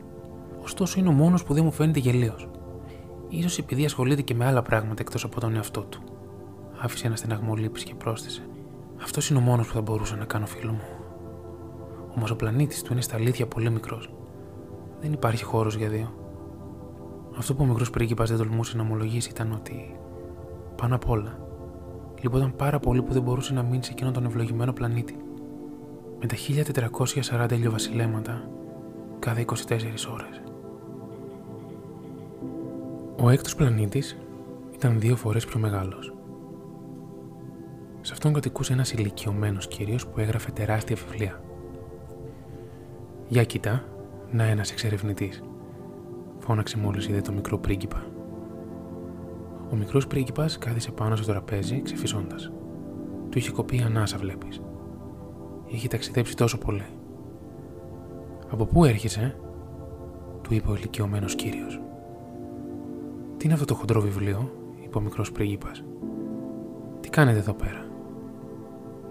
Ωστόσο 0.63 0.99
είναι 0.99 1.09
ο 1.09 1.11
μόνος 1.11 1.43
που 1.43 1.53
δεν 1.53 1.63
μου 1.63 1.71
φαίνεται 1.71 1.99
γελίος. 1.99 2.49
σω 3.47 3.61
επειδή 3.61 3.85
ασχολείται 3.85 4.21
και 4.21 4.35
με 4.35 4.45
άλλα 4.45 4.61
πράγματα 4.61 5.01
εκτός 5.01 5.23
από 5.23 5.39
τον 5.39 5.55
εαυτό 5.55 5.81
του. 5.81 6.03
Άφησε 6.79 7.07
ένα 7.07 7.15
στεναγμό 7.15 7.55
λύπης 7.55 7.83
και 7.83 7.95
πρόσθεσε. 7.95 8.47
Αυτός 9.03 9.29
είναι 9.29 9.39
ο 9.39 9.41
μόνος 9.41 9.67
που 9.67 9.73
θα 9.73 9.81
μπορούσα 9.81 10.15
να 10.15 10.25
κάνω 10.25 10.45
φίλο 10.45 10.71
μου. 10.71 10.83
Όμω 12.15 12.25
ο 12.31 12.35
πλανήτη 12.35 12.83
του 12.83 12.91
είναι 12.91 13.01
στα 13.01 13.15
αλήθεια 13.15 13.47
πολύ 13.47 13.69
μικρός. 13.69 14.09
Δεν 15.05 15.13
υπάρχει 15.13 15.43
χώρος 15.43 15.75
για 15.75 15.89
δύο. 15.89 16.13
Αυτό 17.37 17.55
που 17.55 17.63
ο 17.63 17.65
μικρός 17.65 17.89
πρίγκιπας 17.89 18.29
δεν 18.29 18.37
τολμούσε 18.37 18.77
να 18.77 18.83
ομολογήσει 18.83 19.29
ήταν 19.29 19.51
ότι 19.51 19.99
πάνω 20.75 20.95
απ' 20.95 21.09
όλα 21.09 21.39
λυπόταν 22.21 22.55
πάρα 22.55 22.79
πολύ 22.79 23.01
που 23.01 23.13
δεν 23.13 23.21
μπορούσε 23.21 23.53
να 23.53 23.63
μείνει 23.63 23.83
σε 23.83 23.91
εκείνον 23.91 24.13
τον 24.13 24.25
ευλογημένο 24.25 24.73
πλανήτη. 24.73 25.17
Με 26.19 26.25
τα 26.27 26.35
1440 26.35 27.51
ηλιοβασιλέματα 27.51 28.49
κάθε 29.19 29.41
24 29.41 30.07
ώρες. 30.11 30.41
Ο 33.21 33.29
έκτος 33.29 33.55
πλανήτης 33.55 34.17
ήταν 34.73 34.99
δύο 34.99 35.15
φορές 35.15 35.45
πιο 35.45 35.59
μεγάλος. 35.59 36.13
Σε 38.01 38.13
αυτόν 38.13 38.33
κατοικούσε 38.33 38.73
ένας 38.73 38.93
ηλικιωμένος 38.93 39.67
κύριος 39.67 40.07
που 40.07 40.19
έγραφε 40.19 40.51
τεράστια 40.51 40.95
βιβλία. 40.95 41.41
«Για 43.27 43.43
κοιτά, 43.43 43.83
να 44.31 44.43
ένας 44.43 44.71
εξερευνητής», 44.71 45.43
φώναξε 46.39 46.77
μόλις 46.77 47.07
είδε 47.07 47.21
το 47.21 47.31
μικρό 47.31 47.57
πρίγκιπα. 47.57 48.03
Ο 49.71 49.75
μικρός 49.75 50.07
πρίγκιπας 50.07 50.57
κάθισε 50.57 50.91
πάνω 50.91 51.15
στο 51.15 51.31
τραπέζι 51.31 51.81
ξεφυσώντας. 51.81 52.51
Του 53.29 53.37
είχε 53.37 53.51
κοπεί 53.51 53.81
ανάσα 53.85 54.17
βλέπεις. 54.17 54.61
Είχε 55.65 55.87
ταξιδέψει 55.87 56.35
τόσο 56.35 56.57
πολύ. 56.57 56.85
«Από 58.49 58.65
πού 58.65 58.85
έρχεσαι» 58.85 59.35
του 60.41 60.53
είπε 60.53 60.71
ο 60.71 60.75
ηλικιωμένος 60.75 61.35
κύριος. 61.35 61.81
«Τι 63.37 63.45
είναι 63.45 63.53
αυτό 63.53 63.65
το 63.65 63.75
χοντρό 63.75 64.01
βιβλίο» 64.01 64.51
είπε 64.83 64.97
ο 64.97 65.01
μικρός 65.01 65.31
πρίγκιπας. 65.31 65.83
«Τι 66.99 67.09
κάνετε 67.09 67.37
εδώ 67.37 67.53
πέρα» 67.53 67.85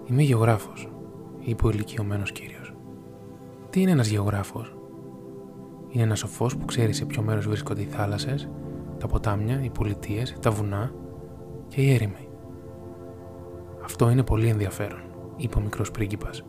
Είμαι 0.09 0.21
γεωγράφος, 0.21 0.89
είπε 1.39 1.67
ο 1.67 1.69
ηλικιωμένος 1.69 2.31
κύριος. 2.31 2.73
Τι 3.69 3.81
είναι 3.81 3.91
ένας 3.91 4.07
γεωγράφος, 4.07 4.74
Είναι 5.95 6.03
ένας 6.03 6.19
σοφός 6.19 6.57
που 6.57 6.65
ξέρει 6.65 6.93
σε 6.93 7.05
ποιο 7.05 7.21
μέρος 7.21 7.47
βρίσκονται 7.47 7.81
οι 7.81 7.85
θάλασσες, 7.85 8.49
τα 8.99 9.07
ποτάμια, 9.07 9.63
οι 9.63 9.69
πολιτείες, 9.69 10.37
τα 10.41 10.51
βουνά 10.51 10.91
και 11.67 11.81
οι 11.81 11.93
έρημοι. 11.93 12.27
Αυτό 13.83 14.09
είναι 14.09 14.23
πολύ 14.23 14.47
ενδιαφέρον, 14.47 14.99
είπε 15.35 15.57
ο 15.57 15.61
μικρός 15.61 15.91
πρίγκιπας. 15.91 16.45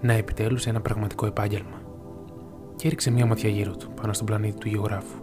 Να 0.00 0.12
επιτέλους 0.12 0.66
ένα 0.66 0.80
πραγματικό 0.80 1.26
επάγγελμα. 1.26 1.82
Και 2.76 2.86
έριξε 2.86 3.10
μία 3.10 3.26
ματιά 3.26 3.48
γύρω 3.48 3.76
του, 3.76 3.90
πάνω 4.00 4.12
στον 4.12 4.26
πλανήτη 4.26 4.58
του 4.58 4.68
γεωγράφου. 4.68 5.22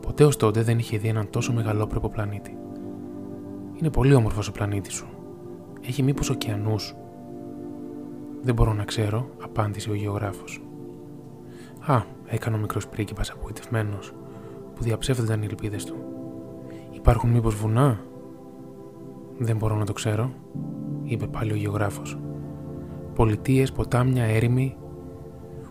Ποτέ 0.00 0.24
ως 0.24 0.36
τότε 0.36 0.62
δεν 0.62 0.78
είχε 0.78 0.98
δει 0.98 1.08
έναν 1.08 1.30
τόσο 1.30 1.52
μεγαλόπρεπο 1.52 2.08
πλανήτη. 2.08 2.58
Είναι 3.74 3.90
πολύ 3.90 4.14
όμορφος 4.14 4.48
ο 4.48 4.52
πλανήτης 4.52 4.92
σου, 4.92 5.08
έχει 5.86 6.02
μήπως 6.02 6.30
ωκεανούς. 6.30 6.94
Δεν 8.42 8.54
μπορώ 8.54 8.72
να 8.72 8.84
ξέρω, 8.84 9.28
απάντησε 9.42 9.90
ο 9.90 9.94
γεωγράφος. 9.94 10.62
Α, 11.88 12.02
έκανε 12.26 12.56
ο 12.56 12.58
μικρός 12.58 12.88
πρίγκιπας 12.88 13.30
απογοητευμένος, 13.30 14.12
που 14.74 14.82
διαψεύδονταν 14.82 15.42
οι 15.42 15.44
ελπίδες 15.44 15.84
του. 15.84 15.96
Υπάρχουν 16.90 17.30
μήπως 17.30 17.54
βουνά; 17.54 18.00
Δεν 19.38 19.56
μπορώ 19.56 19.74
να 19.74 19.84
το 19.84 19.92
ξέρω, 19.92 20.30
είπε 21.02 21.26
πάλι 21.26 21.52
ο 21.52 21.54
γεωγράφος. 21.54 22.18
Πολιτείες, 23.14 23.72
ποτάμια, 23.72 24.24
έρημοι. 24.24 24.76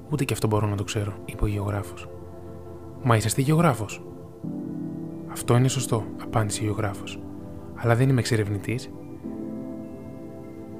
Ούτε 0.09 0.23
και 0.23 0.33
αυτό 0.33 0.47
μπορώ 0.47 0.67
να 0.67 0.75
το 0.75 0.83
ξέρω, 0.83 1.13
είπε 1.25 1.43
ο 1.43 1.47
γεωγράφος. 1.47 2.09
Μα 3.03 3.15
είσαστε 3.15 3.41
γεωγράφος. 3.41 4.03
Αυτό 5.31 5.57
είναι 5.57 5.67
σωστό, 5.67 6.03
απάντησε 6.21 6.61
ο 6.61 6.65
γεωγράφος. 6.65 7.19
Αλλά 7.75 7.95
δεν 7.95 8.09
είμαι 8.09 8.19
εξερευνητής. 8.19 8.91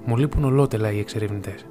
Μου 0.05 0.17
λείπουν 0.17 0.43
ολότελα 0.43 0.91
οι 0.91 0.99
εξερευνητές. 0.99 1.67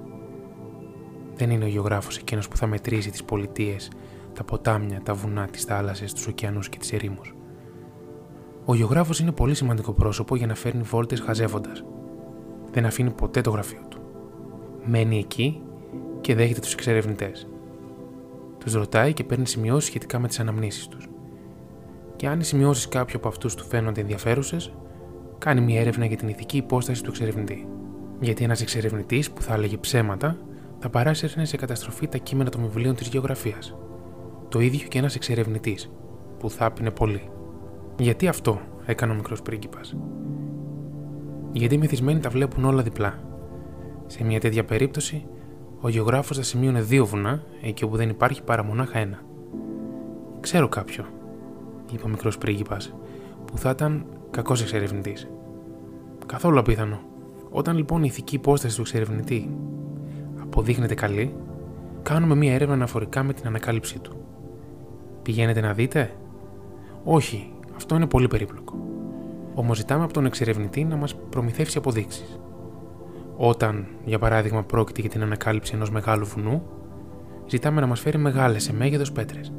Δεν 1.37 1.51
είναι 1.51 1.65
ο 1.65 1.69
γεωγράφος 1.69 2.17
εκείνος 2.17 2.49
που 2.49 2.57
θα 2.57 2.67
μετρήσει 2.67 3.11
τις 3.11 3.25
πολιτείες, 3.25 3.91
τα 4.33 4.45
ποτάμια, 4.45 5.01
τα 5.03 5.15
βουνά, 5.15 5.47
τις 5.47 5.65
θάλασσες, 5.65 6.13
τους 6.13 6.27
ωκεανούς 6.27 6.69
και 6.69 6.79
τις 6.79 6.93
ερήμους. 6.93 7.35
Ο 8.65 8.75
γεωγράφος 8.75 9.21
είναι 9.21 9.33
πολύ 9.33 9.55
σημαντικό 9.55 9.93
πρόσωπο 9.93 10.37
για 10.37 10.47
να 10.47 10.55
φέρνει 10.55 10.83
βόλτες 10.83 11.21
χαζεύοντας. 11.21 11.85
Δεν 12.71 12.87
αφήνει 12.87 13.11
ποτέ 13.11 13.41
το 13.41 13.51
γραφείο 13.51 13.81
του. 13.89 14.01
Μένει 14.85 15.19
εκεί 15.19 15.63
και 16.21 16.35
δέχεται 16.35 16.61
τους 16.61 16.73
εξερευνητές. 16.73 17.49
Τους 18.59 18.73
ρωτάει 18.73 19.13
και 19.13 19.25
παίρνει 19.25 19.47
σημειώσεις 19.47 19.89
σχετικά 19.89 20.19
με 20.19 20.29
τις 20.29 20.41
αναμνήσεις 20.41 20.89
τους. 20.89 21.09
Και 22.17 22.27
αν 22.27 22.41
οι 22.41 22.45
σημειώσεις 22.45 22.89
κάποιου 22.89 23.17
από 23.17 23.29
αυτούς 23.29 23.55
του 23.55 23.65
φαίνονται 23.65 24.01
ενδιαφέρουσες, 24.01 24.73
κάνει 25.39 25.61
μια 25.61 25.81
έρευνα 25.81 26.05
για 26.05 26.17
την 26.17 26.29
ηθική 26.29 26.57
υπόσταση 26.57 27.03
του 27.03 27.11
εξερευνητή. 27.11 27.69
Γιατί 28.21 28.45
ένας 28.45 28.61
εξερευνητής 28.61 29.31
που 29.31 29.43
θα 29.43 29.55
έλεγε 29.55 29.77
ψέματα 29.77 30.39
θα 30.79 30.89
παράσυρνε 30.91 31.45
σε 31.45 31.57
καταστροφή 31.57 32.09
τα 32.09 32.19
κείμενα 32.19 32.51
των 32.51 32.63
βιβλίων 32.63 32.95
της 32.95 33.09
γεωγραφίας. 33.09 33.77
Το 34.49 34.61
ίδιο 34.61 34.89
και 34.89 34.99
ένας 34.99 35.15
εξερευνητής 35.15 35.91
που 36.39 36.51
θα 36.51 36.65
άπεινε 36.65 36.91
πολύ. 36.91 37.31
Γιατί 37.99 38.29
αυτό 38.29 38.61
έκανε 38.87 39.13
ο 39.13 39.15
μικρός 39.15 39.43
πρίγκιπας. 39.43 39.97
Γιατί 41.53 41.75
οι 41.75 41.79
μεθυσμένοι 41.79 42.21
τα 42.21 42.31
βλέπουν 42.31 42.65
όλα 42.65 42.83
διπλά. 42.83 43.19
Σε 44.07 44.25
μια 44.25 44.41
τέτοια 44.41 44.65
περίπτωση, 44.65 45.27
ο 45.81 45.89
γεωγράφος 45.89 46.37
θα 46.37 46.43
σημείωνε 46.43 46.81
δύο 46.81 47.07
βουνά 47.07 47.43
εκεί 47.63 47.85
όπου 47.85 47.97
δεν 47.97 48.09
υπάρχει 48.09 48.43
παρά 48.43 48.65
μονάχα 48.65 48.99
ένα. 48.99 49.19
Ξέρω 50.41 50.69
κάποιο, 50.69 51.05
είπε 51.93 52.03
ο 52.05 52.09
μικρός 52.09 52.39
πρίγκιπας, 52.39 52.95
που 53.45 53.59
θα 53.59 53.71
ήταν 53.71 54.07
κακός 54.31 54.63
εξερευνητής. 54.63 55.29
Καθόλου 56.27 56.59
απίθανο. 56.59 57.01
Όταν 57.51 57.77
λοιπόν 57.77 58.03
η 58.03 58.07
ηθική 58.09 58.35
υπόσταση 58.35 58.77
του 58.77 58.81
εξερευνητή 58.81 59.57
αποδείχνεται 60.57 60.95
καλή, 60.95 61.35
κάνουμε 62.03 62.35
μία 62.35 62.55
έρευνα 62.55 62.75
αναφορικά 62.75 63.23
με 63.23 63.33
την 63.33 63.47
ανακάλυψή 63.47 63.99
του. 63.99 64.13
Πηγαίνετε 65.23 65.61
να 65.61 65.73
δείτε; 65.73 66.11
Όχι, 67.05 67.53
αυτό 67.77 67.95
είναι 67.95 68.07
πολύ 68.07 68.29
περίπλοκο. 68.29 68.75
Όμως 69.55 69.77
ζητάμε 69.77 70.05
από 70.05 70.13
τον 70.13 70.27
εξερευνητή 70.27 70.85
να 70.85 70.97
μας 70.97 71.15
προμηθεύσει 71.15 71.79
αποδείξεις. 71.79 72.41
Όταν, 73.37 73.87
για 74.05 74.19
παράδειγμα, 74.19 74.63
πρόκειται 74.63 75.01
για 75.01 75.11
την 75.11 75.23
ανακάλυψη 75.23 75.75
ενός 75.75 75.91
μεγάλου 75.91 76.27
βουνού, 76.27 76.63
ζητάμε 77.47 77.81
να 77.81 77.87
μας 77.87 78.01
φέρει 78.01 78.19
μεγάλες 78.19 78.63
σε 78.63 78.73
μέγεθος 78.73 79.13
πέτρες. 79.13 79.53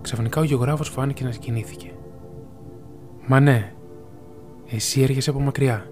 Ξαφνικά 0.00 0.40
ο 0.40 0.44
γεωγράφος 0.44 0.88
φάνηκε 0.88 1.24
να 1.24 1.32
σκηνήθηκε. 1.32 1.90
Μα 3.26 3.40
ναι, 3.40 3.72
εσύ 4.70 5.00
έρχεσαι 5.00 5.30
από 5.30 5.40
μακριά. 5.40 5.90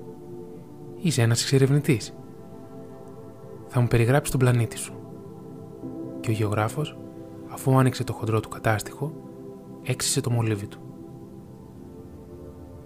Είσαι 1.02 1.22
ένας 1.22 1.42
εξερευνητής. 1.42 2.14
Θα 3.76 3.82
μου 3.82 3.88
περιγράψεις 3.88 4.30
τον 4.30 4.40
πλανήτη 4.40 4.78
σου. 4.78 4.92
Και 6.20 6.30
ο 6.30 6.32
γεωγράφος, 6.32 6.98
αφού 7.48 7.78
άνοιξε 7.78 8.04
το 8.04 8.12
χοντρό 8.12 8.40
του 8.40 8.48
κατάστοιχο, 8.48 9.12
έξισε 9.82 10.20
το 10.20 10.30
μολύβι 10.30 10.66
του. 10.66 10.78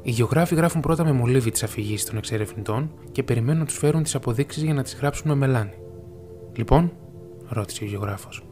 Οι 0.02 0.10
γεωγράφοι 0.10 0.54
γράφουν 0.54 0.80
πρώτα 0.80 1.04
με 1.04 1.12
μολύβι 1.12 1.50
τι 1.50 1.60
αφηγήσει 1.64 2.06
των 2.06 2.16
εξερευνητών 2.16 2.90
και 3.12 3.22
περιμένουν 3.22 3.58
να 3.58 3.64
τους 3.64 3.76
φέρουν 3.78 4.02
τις 4.02 4.14
αποδείξεις 4.14 4.62
για 4.62 4.74
να 4.74 4.82
τις 4.82 4.96
γράψουν 4.96 5.28
με 5.28 5.34
μελάνι. 5.34 5.74
Λοιπόν, 6.56 6.92
ρώτησε 7.48 7.84
ο 7.84 7.86
γεωγράφος. 7.86 8.42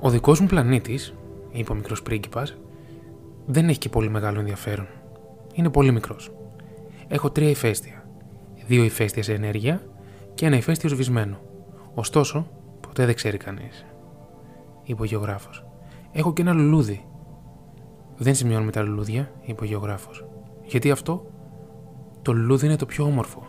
Ο 0.00 0.10
δικός 0.10 0.40
μου 0.40 0.46
πλανήτης, 0.46 1.14
είπε 1.50 1.72
ο 1.72 1.74
μικρός 1.74 2.02
πρίγκιπας, 2.02 2.56
δεν 3.46 3.68
έχει 3.68 3.78
και 3.78 3.88
πολύ 3.88 4.08
μεγάλο 4.08 4.38
ενδιαφέρον. 4.38 4.86
Είναι 5.54 5.70
πολύ 5.70 5.92
μικρός. 5.92 6.32
Έχω 7.08 7.30
τρία 7.30 7.50
ηφαίστεια. 7.50 8.08
Δύο 8.66 8.84
ηφαίστεια 8.84 9.22
σε 9.22 9.32
ενέργεια 9.32 9.82
και 10.38 10.46
ένα 10.46 10.56
ηφαίστειο 10.56 10.88
σβησμένο. 10.88 11.36
Ωστόσο, 11.94 12.46
ποτέ 12.80 13.04
δεν 13.06 13.14
ξέρει 13.14 13.36
κανείς, 13.36 13.86
είπε 14.82 15.02
ο 15.02 15.04
γεωγράφος. 15.04 15.66
Έχω 16.12 16.32
και 16.32 16.42
ένα 16.42 16.52
λουλούδι. 16.52 17.04
Δεν 18.16 18.34
σημειώνουμε 18.34 18.70
τα 18.70 18.82
λουλούδια, 18.82 19.30
είπε 19.42 19.62
ο 19.62 19.66
γεωγράφος. 19.66 20.26
Γιατί 20.64 20.90
αυτό, 20.90 21.26
το 22.22 22.32
λουλούδι 22.32 22.66
είναι 22.66 22.76
το 22.76 22.86
πιο 22.86 23.04
όμορφο. 23.04 23.46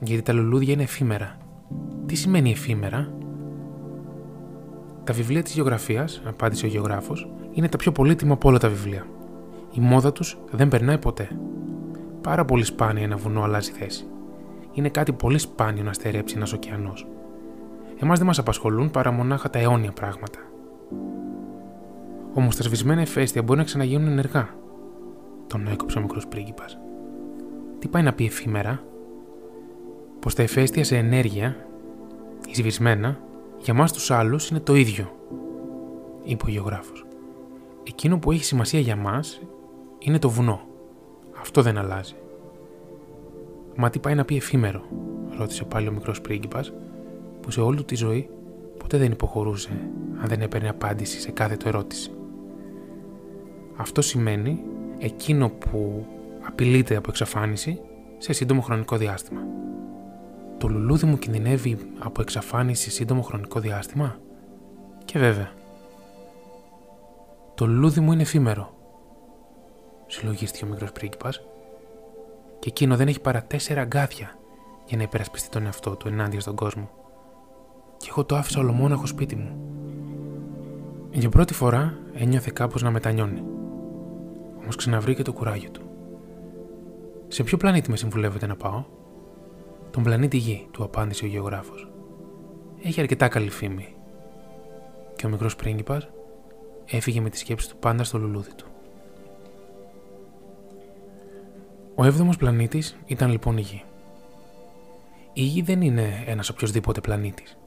Γιατί 0.00 0.22
τα 0.22 0.32
λουλούδια 0.32 0.72
είναι 0.72 0.82
εφήμερα. 0.82 1.36
Τι 2.06 2.14
σημαίνει 2.14 2.50
εφήμερα, 2.50 3.12
Τα 5.04 5.12
βιβλία 5.12 5.42
της 5.42 5.54
γεωγραφίας, 5.54 6.22
απάντησε 6.24 6.66
ο 6.66 6.68
γεωγράφος, 6.68 7.28
είναι 7.52 7.68
τα 7.68 7.76
πιο 7.76 7.92
πολύτιμα 7.92 8.32
από 8.32 8.48
όλα 8.48 8.58
τα 8.58 8.68
βιβλία. 8.68 9.06
Η 9.72 9.80
μόδα 9.80 10.12
τους 10.12 10.38
δεν 10.50 10.68
περνάει 10.68 10.98
ποτέ. 10.98 11.28
Πάρα 12.20 12.44
πολύ 12.44 12.64
σπάνια 12.64 13.02
ένα 13.02 13.16
βουνό 13.16 13.42
αλλάζει 13.42 13.72
θέση. 13.72 14.08
Είναι 14.74 14.88
κάτι 14.88 15.12
πολύ 15.12 15.38
σπάνιο 15.38 15.82
να 15.82 15.92
στερέψει 15.92 16.34
ένας 16.36 16.52
ωκεανός. 16.52 17.06
Εμάς 17.98 18.18
δεν 18.18 18.26
μας 18.26 18.38
απασχολούν 18.38 18.90
παρά 18.90 19.10
μονάχα 19.10 19.50
τα 19.50 19.58
αιώνια 19.58 19.92
πράγματα. 19.92 20.38
Όμω 22.34 22.48
τα 22.48 22.62
σβησμένα 22.62 23.00
εφαίστεια 23.00 23.42
μπορεί 23.42 23.58
να 23.58 23.64
ξαναγίνουν 23.64 24.08
ενεργά. 24.08 24.48
Τον 25.46 25.66
έκοψε 25.66 25.98
ο 25.98 26.00
μικρός 26.00 26.26
πρίγκιπας. 26.26 26.78
Τι 27.78 27.88
πάει 27.88 28.02
να 28.02 28.12
πει 28.12 28.24
εφήμερα, 28.24 28.82
πως 30.20 30.34
τα 30.34 30.42
εφαίστεια 30.42 30.84
σε 30.84 30.96
ενέργεια, 30.96 31.56
ή 32.48 32.54
σβησμένα, 32.54 33.18
για 33.58 33.74
μας 33.74 33.92
τους 33.92 34.10
άλλους 34.10 34.48
είναι 34.48 34.60
το 34.60 34.74
ίδιο, 34.74 35.12
είπε 36.22 36.44
ο 36.46 36.50
γεωγράφος. 36.50 37.06
Εκείνο 37.82 38.18
που 38.18 38.32
έχει 38.32 38.44
σημασία 38.44 38.80
για 38.80 38.96
μας 38.96 39.40
είναι 39.98 40.18
το 40.18 40.30
βουνό. 40.30 40.60
Αυτό 41.40 41.62
δεν 41.62 41.78
αλλάζει. 41.78 42.14
Μα 43.76 43.90
τι 43.90 43.98
πάει 43.98 44.14
να 44.14 44.24
πει 44.24 44.36
εφήμερο, 44.36 44.82
ρώτησε 45.36 45.64
πάλι 45.64 45.88
ο 45.88 45.92
μικρός 45.92 46.20
πρίγκιπας, 46.20 46.72
που 47.40 47.50
σε 47.50 47.60
όλη 47.60 47.76
του 47.76 47.84
τη 47.84 47.94
ζωή 47.94 48.28
ποτέ 48.78 48.98
δεν 48.98 49.12
υποχωρούσε 49.12 49.70
αν 50.20 50.28
δεν 50.28 50.40
έπαιρνε 50.40 50.68
απάντηση 50.68 51.20
σε 51.20 51.30
κάθε 51.30 51.56
του 51.56 51.68
ερώτηση. 51.68 52.10
Αυτό 53.76 54.02
σημαίνει 54.02 54.62
εκείνο 54.98 55.48
που 55.48 56.06
απειλείται 56.46 56.96
από 56.96 57.10
εξαφάνιση 57.10 57.80
σε 58.18 58.32
σύντομο 58.32 58.60
χρονικό 58.60 58.96
διάστημα. 58.96 59.40
Το 60.58 60.68
λουλούδι 60.68 61.06
μου 61.06 61.18
κινδυνεύει 61.18 61.78
από 61.98 62.20
εξαφάνιση 62.20 62.82
σε 62.82 62.90
σύντομο 62.90 63.22
χρονικό 63.22 63.60
διάστημα; 63.60 64.18
Και 65.04 65.18
βέβαια. 65.18 65.52
Το 67.54 67.66
λουλούδι 67.66 68.00
μου 68.00 68.12
είναι 68.12 68.22
εφήμερο. 68.22 68.74
Συλλογίστηκε 70.06 70.64
ο 70.64 70.68
μικρός 70.68 70.92
πρίγκιπας, 70.92 71.42
και 72.64 72.70
εκείνο 72.70 72.96
δεν 72.96 73.08
έχει 73.08 73.20
παρά 73.20 73.42
τέσσερα 73.42 73.80
αγκάθια 73.80 74.34
για 74.84 74.96
να 74.96 75.02
υπερασπιστεί 75.02 75.48
τον 75.48 75.64
εαυτό 75.64 75.96
του 75.96 76.08
ενάντια 76.08 76.40
στον 76.40 76.54
κόσμο. 76.54 76.90
Και 77.96 78.06
εγώ 78.10 78.24
το 78.24 78.36
άφησα 78.36 78.60
ολομόναχο 78.60 79.06
σπίτι 79.06 79.36
μου. 79.36 79.56
Για 81.10 81.28
πρώτη 81.28 81.54
φορά 81.54 81.98
ένιωθε 82.14 82.50
κάπως 82.54 82.82
να 82.82 82.90
μετανιώνει. 82.90 83.42
Όμως 84.60 84.76
ξαναβρήκε 84.76 85.22
το 85.22 85.32
κουράγιο 85.32 85.70
του. 85.70 85.82
Σε 87.28 87.42
ποιο 87.42 87.56
πλανήτη 87.56 87.90
με 87.90 87.96
συμβουλεύετε 87.96 88.46
να 88.46 88.56
πάω, 88.56 88.84
Τον 89.90 90.02
πλανήτη 90.02 90.36
Γη, 90.36 90.68
του 90.70 90.84
απάντησε 90.84 91.24
ο 91.24 91.28
γεωγράφος. 91.28 91.90
Έχει 92.82 93.00
αρκετά 93.00 93.28
καλή 93.28 93.50
φήμη. 93.50 93.96
Και 95.16 95.26
ο 95.26 95.28
μικρός 95.28 95.56
πρίγκιπας 95.56 96.08
έφυγε 96.84 97.20
με 97.20 97.30
τη 97.30 97.38
σκέψη 97.38 97.68
του 97.68 97.76
πάντα 97.76 98.04
στο 98.04 98.18
λουλούδι 98.18 98.54
του. 98.54 98.66
Ο 101.94 102.04
έβδομος 102.04 102.36
πλανήτης 102.36 102.96
ήταν 103.06 103.30
λοιπόν 103.30 103.56
η 103.56 103.60
Γη. 103.60 103.84
Η 105.32 105.42
Γη 105.42 105.62
δεν 105.62 105.80
είναι 105.80 106.24
ένας 106.26 106.48
οποιοδήποτε 106.48 107.00
πλανήτης. 107.00 107.58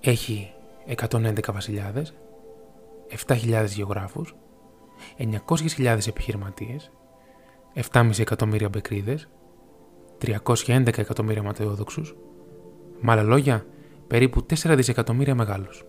Έχει 0.00 0.52
111 0.86 1.52
βασιλιάδες, 1.52 2.14
7.000 3.26 3.66
γεωγράφους 3.66 4.36
900.000 5.18 6.06
επιχειρηματίες, 6.08 6.90
7,5 7.74 8.18
εκατομμύρια 8.18 8.68
μπεκρίδες, 8.68 9.28
311 10.18 10.98
εκατομμύρια 10.98 11.42
ματαιόδοξους, 11.42 12.16
με 13.00 13.12
άλλα 13.12 13.22
λόγια, 13.22 13.66
περίπου 14.06 14.46
4 14.46 14.76
δισεκατομμύρια 14.76 15.34
μεγάλους. 15.34 15.84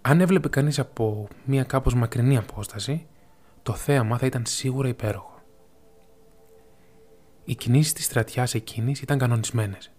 Αν 0.00 0.20
έβλεπε 0.20 0.48
κανείς 0.48 0.78
από 0.78 1.28
μια 1.44 1.64
κάπως 1.64 1.94
μακρινή 1.94 2.36
απόσταση, 2.36 3.06
το 3.62 3.72
θέαμα 3.72 4.18
θα 4.18 4.26
ήταν 4.26 4.42
σίγουρα 4.46 4.88
υπέροχο. 4.88 5.42
Οι 7.44 7.54
κινήσεις 7.54 7.92
της 7.92 8.04
στρατιάς 8.04 8.54
εκείνης 8.54 9.00
ήταν 9.00 9.18
κανονισμένες. 9.18 9.92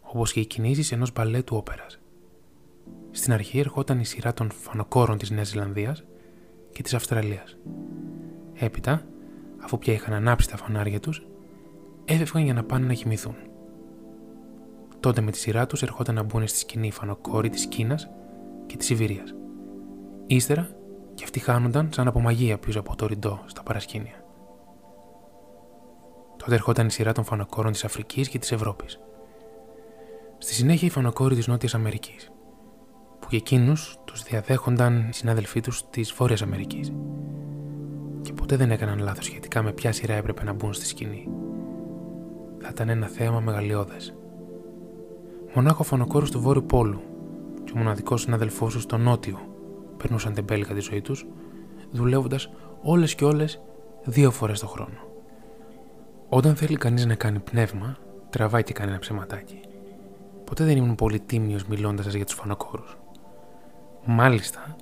όπως 0.00 0.32
και 0.32 0.40
οι 0.40 0.46
κινήσεις 0.46 0.92
ενός 0.92 1.12
μπαλέτου 1.12 1.56
όπερας. 1.56 2.01
Στην 3.14 3.32
αρχή 3.32 3.58
ερχόταν 3.58 4.00
η 4.00 4.04
σειρά 4.04 4.32
των 4.32 4.50
φανοκόρων 4.50 5.18
της 5.18 5.30
Νέας 5.30 5.48
Ζηλανδίας 5.48 6.04
και 6.72 6.82
της 6.82 6.94
Αυστραλίας. 6.94 7.56
Έπειτα, 8.54 9.06
αφού 9.62 9.78
πια 9.78 9.92
είχαν 9.92 10.14
ανάψει 10.14 10.48
τα 10.50 10.56
φανάρια 10.56 11.00
τους, 11.00 11.26
έφευγαν 12.04 12.44
για 12.44 12.54
να 12.54 12.64
πάνε 12.64 12.86
να 12.86 12.92
κοιμηθούν. 12.92 13.34
Τότε 15.00 15.20
με 15.20 15.30
τη 15.30 15.38
σειρά 15.38 15.66
τους 15.66 15.82
ερχόταν 15.82 16.14
να 16.14 16.22
μπουν 16.22 16.46
στη 16.46 16.58
σκηνή 16.58 16.86
οι 16.86 16.90
φανοκόροι 16.90 17.48
της 17.48 17.66
Κίνας 17.66 18.10
και 18.66 18.76
της 18.76 18.90
Ιβυρία. 18.90 19.24
Ύστερα, 20.26 20.68
και 21.14 21.24
αυτοί 21.24 21.38
χάνονταν 21.38 21.88
σαν 21.92 22.08
από 22.08 22.20
μαγεία 22.20 22.58
πίσω 22.58 22.80
από 22.80 22.96
το 22.96 23.06
ριντό 23.06 23.42
στα 23.46 23.62
παρασκήνια. 23.62 24.24
Τότε 26.36 26.54
ερχόταν 26.54 26.86
η 26.86 26.90
σειρά 26.90 27.12
των 27.12 27.24
φανοκόρων 27.24 27.72
της 27.72 27.84
Αφρικής 27.84 28.28
και 28.28 28.38
της 28.38 28.52
Ευρώπης. 28.52 29.00
Στη 30.38 30.54
συνέχεια 30.54 30.88
οι 30.88 30.90
φανοκόροι 30.90 31.34
της 31.34 31.46
Νότιας 31.46 31.74
Αμερικής, 31.74 32.31
που 33.32 33.38
και 33.38 33.54
εκείνους 33.54 33.96
τους 34.04 34.22
διαδέχονταν 34.22 35.06
οι 35.08 35.12
συνάδελφοί 35.12 35.60
τους 35.60 35.90
της 35.90 36.12
Βόρειας 36.12 36.42
Αμερικής. 36.42 36.92
Και 38.22 38.32
ποτέ 38.32 38.56
δεν 38.56 38.70
έκαναν 38.70 38.98
λάθος 38.98 39.24
σχετικά 39.24 39.62
με 39.62 39.72
ποια 39.72 39.92
σειρά 39.92 40.14
έπρεπε 40.14 40.44
να 40.44 40.52
μπουν 40.52 40.72
στη 40.72 40.86
σκηνή. 40.86 41.28
Θα 42.58 42.68
ήταν 42.72 42.88
ένα 42.88 43.06
θέαμα 43.06 43.40
μεγαλειώδες. 43.40 44.14
Μονάχο 45.54 45.82
φανοκόρο 45.82 46.28
του 46.28 46.40
Βόρειου 46.40 46.64
Πόλου 46.66 47.00
και 47.64 47.72
ο 47.74 47.78
μοναδικός 47.78 48.20
συνάδελφός 48.20 48.72
τους 48.72 48.82
στο 48.82 48.96
Νότιο 48.96 49.38
περνούσαν 49.96 50.34
τεμπέλικα 50.34 50.74
της 50.74 50.84
ζωής 50.84 51.02
τους, 51.02 51.26
δουλεύοντας 51.90 52.50
όλες 52.82 53.14
και 53.14 53.24
όλες 53.24 53.60
δύο 54.04 54.30
φορές 54.30 54.60
το 54.60 54.66
χρόνο. 54.66 54.98
Όταν 56.28 56.56
θέλει 56.56 56.76
κανείς 56.76 57.06
να 57.06 57.14
κάνει 57.14 57.38
πνεύμα, 57.38 57.96
τραβάει 58.30 58.62
και 58.62 58.72
κάνει 58.72 58.90
ένα 58.90 59.00
ψεματάκι. 59.00 59.60
Ποτέ 60.44 60.64
δεν 60.64 60.76
ήμουν 60.76 60.94
πολύ 60.94 61.20
τίμιος 61.20 61.64
μιλώντας 61.64 62.14
για 62.14 62.24
τους 62.24 62.34
φανοκόρου. 62.34 63.00
Μάλιστα, 64.04 64.76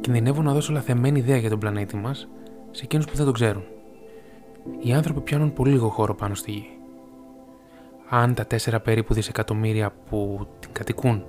κινδυνεύω 0.00 0.42
να 0.42 0.52
δώσω 0.52 0.72
λαθεμένη 0.72 1.18
ιδέα 1.18 1.36
για 1.36 1.50
τον 1.50 1.58
πλανήτη 1.58 1.96
μας 1.96 2.28
σε 2.70 2.84
εκείνους 2.84 3.06
που 3.06 3.16
δεν 3.16 3.26
το 3.26 3.32
ξέρουν. 3.32 3.62
Οι 4.80 4.92
άνθρωποι 4.92 5.20
πιάνουν 5.20 5.52
πολύ 5.52 5.70
λίγο 5.70 5.88
χώρο 5.88 6.14
πάνω 6.14 6.34
στη 6.34 6.50
γη. 6.50 6.70
Αν 8.08 8.34
τα 8.34 8.46
τέσσερα 8.46 8.80
περίπου 8.80 9.14
δισεκατομμύρια 9.14 9.92
που 10.08 10.46
την 10.60 10.72
κατοικούν 10.72 11.24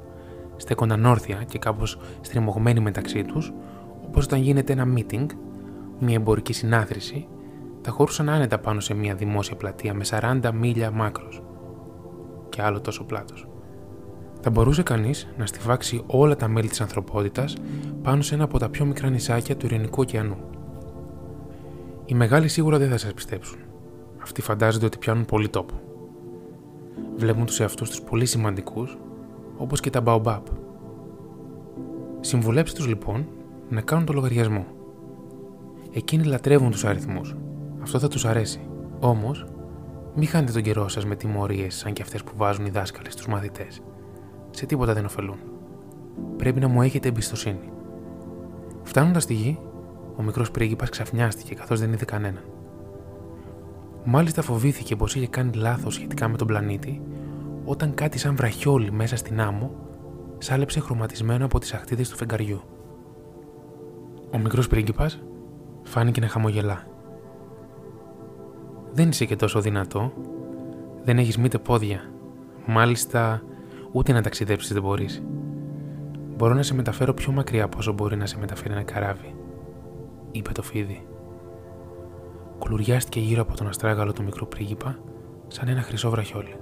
στέκονταν 0.56 1.06
όρθια 1.06 1.44
και 1.48 1.60
κάπως 1.60 2.00
στριμωγμένοι 2.22 2.80
μεταξύ 2.80 3.24
τους, 3.24 3.54
όπως 4.06 4.26
όταν 4.26 4.40
γίνεται 4.40 4.74
ένα 4.74 4.88
meeting, 4.98 5.26
μια 6.00 6.16
εμπορική 6.16 6.54
συνάθρηση, 6.54 7.28
θα 7.82 7.92
χωρούσαν 7.92 8.30
άνετα 8.30 8.60
πάνω 8.60 8.80
σε 8.80 8.94
μια 8.94 9.16
δημόσια 9.16 9.56
πλατεία 9.56 9.94
με 9.94 10.04
40 10.10 10.52
μίλια 10.54 10.92
μάκρος 10.92 11.44
και 12.50 12.62
άλλο 12.62 12.82
τόσο 12.82 13.04
πλάτος. 13.04 13.48
Θα 14.44 14.50
μπορούσε 14.50 14.84
κανείς 14.84 15.28
να 15.38 15.46
στιβάξει 15.46 16.04
όλα 16.08 16.36
τα 16.36 16.48
μέλη 16.48 16.68
της 16.68 16.82
ανθρωπότητας 16.82 17.56
πάνω 18.02 18.22
σε 18.22 18.36
ένα 18.36 18.44
από 18.44 18.60
τα 18.60 18.70
πιο 18.70 18.86
μικρά 18.86 19.10
νησάκια 19.10 19.58
του 19.58 19.66
Ειρηνικού 19.66 20.02
ωκεανού. 20.02 20.38
Οι 22.06 22.14
μεγάλοι 22.14 22.48
σίγουρα 22.48 22.78
δεν 22.78 22.90
θα 22.90 22.98
σας 22.98 23.14
πιστέψουν. 23.14 23.60
Αυτοί 24.22 24.42
φαντάζονται 24.42 24.86
ότι 24.86 24.98
πιάνουν 24.98 25.26
πολύ 25.26 25.50
τόπο. 25.50 25.74
Βλέπουν 27.16 27.46
τους 27.46 27.60
εαυτούς 27.60 27.90
τους 27.90 28.02
πολύ 28.02 28.26
σημαντικούς, 28.26 28.98
όπως 29.58 29.80
και 29.80 29.90
τα 29.90 30.04
Baobab. 30.06 30.42
Συμβουλέψτε 32.20 32.78
τους 32.78 32.88
λοιπόν 32.88 33.28
να 33.70 33.82
κάνουν 33.82 34.06
το 34.06 34.14
λογαριασμό. 34.14 34.66
Εκείνοι 35.94 36.24
λατρεύουν 36.24 36.72
τους 36.72 36.86
αριθμούς 36.86 37.36
αυτό 37.84 38.00
θα 38.00 38.08
τους 38.08 38.26
αρέσει. 38.26 38.60
Όμως, 39.00 39.46
μην 40.16 40.28
χάνετε 40.28 40.52
τον 40.52 40.62
καιρό 40.62 40.88
σας 40.88 41.06
με 41.06 41.16
τιμωρίες 41.16 41.76
σαν 41.76 41.94
και 41.94 42.02
αυτές 42.02 42.24
που 42.24 42.32
βάζουν 42.36 42.66
οι 42.66 42.70
δάσκαλοι 42.70 43.12
στου 43.12 43.30
μαθητές. 43.30 43.82
Σε 44.56 44.66
τίποτα 44.66 44.94
δεν 44.94 45.06
ωφελούν. 45.06 45.38
Πρέπει 46.38 46.60
να 46.60 46.68
μου 46.68 46.82
έχετε 46.82 47.08
εμπιστοσύνη. 47.08 47.72
Φτάνοντας 48.84 49.24
στη 49.24 49.34
γη, 49.34 49.60
ο 50.16 50.22
μικρός 50.22 50.52
πρίγκιπας 50.52 50.90
ξαφνιάστηκε 50.90 51.54
καθώς 51.54 51.80
δεν 51.80 51.94
είδε 51.94 52.06
κανέναν. 52.06 52.44
Μάλιστα 54.04 54.42
φοβήθηκε 54.42 54.96
πως 54.96 55.16
είχε 55.16 55.28
κάνει 55.28 55.52
λάθος 55.54 55.94
σχετικά 55.94 56.28
με 56.28 56.38
τον 56.38 56.48
πλανήτη 56.48 57.02
όταν 57.66 57.94
κάτι 57.94 58.18
σαν 58.18 58.36
βραχιόλι 58.36 58.92
μέσα 58.92 59.16
στην 59.16 59.42
άμμο 59.42 59.72
σάλεψε 60.38 60.80
χρωματισμένο 60.80 61.46
από 61.46 61.60
τις 61.60 61.74
αχτίδε 61.74 62.04
του 62.04 62.16
φεγγαριού. 62.16 62.62
Ο 64.32 64.38
μικρός 64.38 64.68
πρίγκιπας 64.68 65.22
φάνηκε 65.84 66.22
να 66.22 66.28
χαμογελά. 66.28 66.88
Δεν 68.94 69.10
είσαι 69.10 69.26
και 69.26 69.36
τόσο 69.36 69.62
δυνατό. 69.62 70.14
Δεν 71.04 71.18
έχεις 71.18 71.38
μήτε 71.38 71.58
πόδια. 71.58 72.12
Μάλιστα, 72.66 73.42
ούτε 73.94 74.12
να 74.12 74.22
ταξιδέψεις 74.22 74.74
δεν 74.74 74.82
μπορείς. 74.82 75.24
Μπορώ 76.36 76.54
να 76.54 76.64
σε 76.64 76.74
μεταφέρω 76.74 77.14
πιο 77.14 77.32
μακριά 77.32 77.64
από 77.64 77.78
όσο 77.78 77.94
μπορεί 77.94 78.18
να 78.18 78.26
σε 78.26 78.38
μεταφέρει 78.38 78.74
ένα 78.74 78.84
καράβι, 78.84 79.36
είπε 80.32 80.52
το 80.52 80.62
φίδι. 80.62 81.06
Κουλουριάστηκε 82.60 83.20
γύρω 83.20 83.42
από 83.42 83.56
τον 83.56 83.68
αστράγαλο 83.68 84.14
του 84.14 84.24
μικρού 84.24 84.48
πρίγκιπα 84.48 85.00
σαν 85.48 85.68
ένα 85.68 85.82
χρυσό 85.82 86.10
βραχιόλι. 86.10 86.56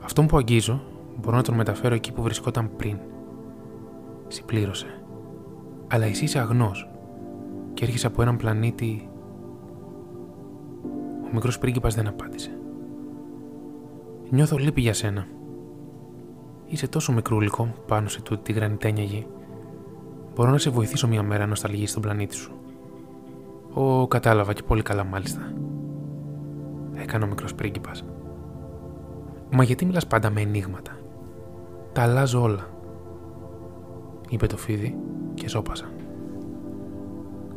Αυτόν 0.00 0.26
που 0.26 0.36
αγγίζω 0.36 0.82
μπορώ 1.20 1.36
να 1.36 1.42
τον 1.42 1.54
μεταφέρω 1.54 1.94
εκεί 1.94 2.12
που 2.12 2.22
βρισκόταν 2.22 2.70
πριν. 2.76 2.98
Συμπλήρωσε. 4.28 5.02
Αλλά 5.86 6.04
εσύ 6.04 6.24
είσαι 6.24 6.38
αγνός 6.38 6.90
και 7.74 7.84
έρχεσαι 7.84 8.06
από 8.06 8.22
έναν 8.22 8.36
πλανήτη 8.36 9.08
ο 11.24 11.32
μικρός 11.32 11.58
πρίγκιπας 11.58 11.94
δεν 11.94 12.06
απάντησε. 12.06 12.50
Νιώθω 14.30 14.56
λύπη 14.56 14.80
για 14.80 14.94
σένα. 14.94 15.26
Είσαι 16.72 16.88
τόσο 16.88 17.12
μικρούλικο 17.12 17.74
πάνω 17.86 18.08
σε 18.08 18.22
τούτη 18.22 18.42
τη 18.42 18.52
γρανιτένια 18.52 19.04
γη. 19.04 19.26
Μπορώ 20.34 20.50
να 20.50 20.58
σε 20.58 20.70
βοηθήσω 20.70 21.08
μια 21.08 21.22
μέρα 21.22 21.40
να 21.42 21.46
νοσταλγείς 21.46 21.90
στον 21.90 22.02
πλανήτη 22.02 22.34
σου. 22.34 22.52
Ω, 23.74 24.06
κατάλαβα 24.06 24.52
και 24.52 24.62
πολύ 24.62 24.82
καλά 24.82 25.04
μάλιστα. 25.04 25.52
Έκανε 26.94 27.24
ο 27.24 27.26
μικρός 27.28 27.54
πρίγκιπας. 27.54 28.04
Μα 29.50 29.62
γιατί 29.62 29.84
μιλάς 29.84 30.06
πάντα 30.06 30.30
με 30.30 30.40
ενίγματα; 30.40 30.98
Τα 31.92 32.02
αλλάζω 32.02 32.42
όλα. 32.42 32.66
Είπε 34.28 34.46
το 34.46 34.56
φίδι 34.56 34.96
και 35.34 35.48
σώπασαν. 35.48 35.90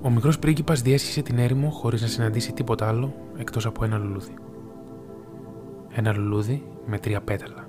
Ο 0.01 0.09
μικρός 0.09 0.39
πρίγκιπας 0.39 0.81
διέσχισε 0.81 1.21
την 1.21 1.37
έρημο 1.37 1.69
χωρίς 1.69 2.01
να 2.01 2.07
συναντήσει 2.07 2.53
τίποτα 2.53 2.87
άλλο 2.87 3.13
εκτός 3.37 3.65
από 3.65 3.85
ένα 3.85 3.97
λουλούδι. 3.97 4.33
Ένα 5.89 6.13
λουλούδι 6.13 6.63
με 6.85 6.99
τρία 6.99 7.21
πέταλα. 7.21 7.62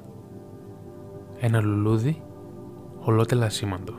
Ένα 1.39 1.61
λουλούδι 1.61 2.23
ολότελα 3.01 3.49
σήμαντο. 3.49 3.95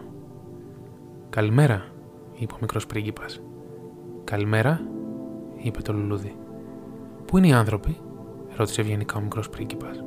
Καλημέρα, 1.29 1.85
είπε 2.33 2.53
ο 2.53 2.57
μικρός 2.61 2.85
πρίγκιπας. 2.85 3.41
Καλημέρα, 4.23 4.81
είπε 5.55 5.81
το 5.81 5.93
λουλούδι. 5.93 6.35
Πού 7.25 7.37
είναι 7.37 7.47
οι 7.47 7.53
άνθρωποι, 7.53 7.97
ρώτησε 8.55 8.81
ευγενικά 8.81 9.17
ο 9.17 9.21
μικρός 9.21 9.49
πρίγκιπας. 9.49 10.03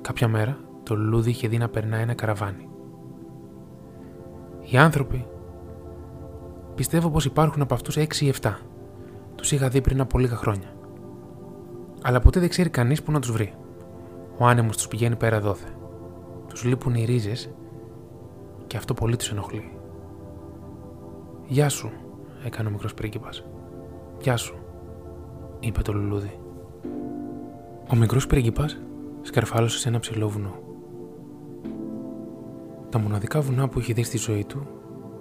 Κάποια 0.00 0.28
μέρα 0.28 0.58
το 0.82 0.96
λουλούδι 0.96 1.30
είχε 1.30 1.48
δει 1.48 1.58
να 1.58 1.68
περνάει 1.68 2.02
ένα 2.02 2.14
καραβάνι. 2.14 2.68
Οι 4.60 4.76
άνθρωποι, 4.76 5.26
Πιστεύω 6.80 7.10
πως 7.10 7.24
υπάρχουν 7.24 7.62
από 7.62 7.74
αυτούς 7.74 7.96
6 7.96 8.20
ή 8.20 8.32
7. 8.40 8.58
Τους 9.34 9.52
είχα 9.52 9.68
δει 9.68 9.80
πριν 9.80 10.00
από 10.00 10.18
λίγα 10.18 10.36
χρόνια. 10.36 10.72
Αλλά 12.02 12.20
ποτέ 12.20 12.40
δεν 12.40 12.48
ξέρει 12.48 12.68
κανείς 12.70 13.02
που 13.02 13.12
να 13.12 13.20
τους 13.20 13.32
βρει. 13.32 13.54
Ο 14.40 14.46
άνεμος 14.46 14.76
τους 14.76 14.88
πηγαίνει 14.88 15.16
πέρα 15.16 15.40
δόθε. 15.40 15.68
Τους 16.48 16.64
λείπουν 16.64 16.94
οι 16.94 17.04
ρίζες 17.04 17.50
και 18.66 18.76
αυτό 18.76 18.94
πολύ 18.94 19.16
τους 19.16 19.30
ενοχλεί. 19.30 19.72
Γεια 21.46 21.68
σου, 21.68 21.90
έκανε 22.44 22.68
ο 22.68 22.72
μικρός 22.72 22.94
πρίγκιπας. 22.94 23.44
Γεια 24.20 24.36
σου, 24.36 24.58
είπε 25.60 25.82
το 25.82 25.92
λουλούδι. 25.92 26.38
Ο 27.92 27.96
μικρός 27.96 28.26
πρίγκιπας 28.26 28.80
σκαρφάλωσε 29.22 29.78
σε 29.78 29.88
ένα 29.88 29.98
ψηλό 29.98 30.28
βουνό. 30.28 30.54
Τα 32.88 32.98
μοναδικά 32.98 33.40
βουνά 33.40 33.68
που 33.68 33.78
είχε 33.78 33.92
δει 33.92 34.02
στη 34.02 34.18
ζωή 34.18 34.44
του 34.44 34.66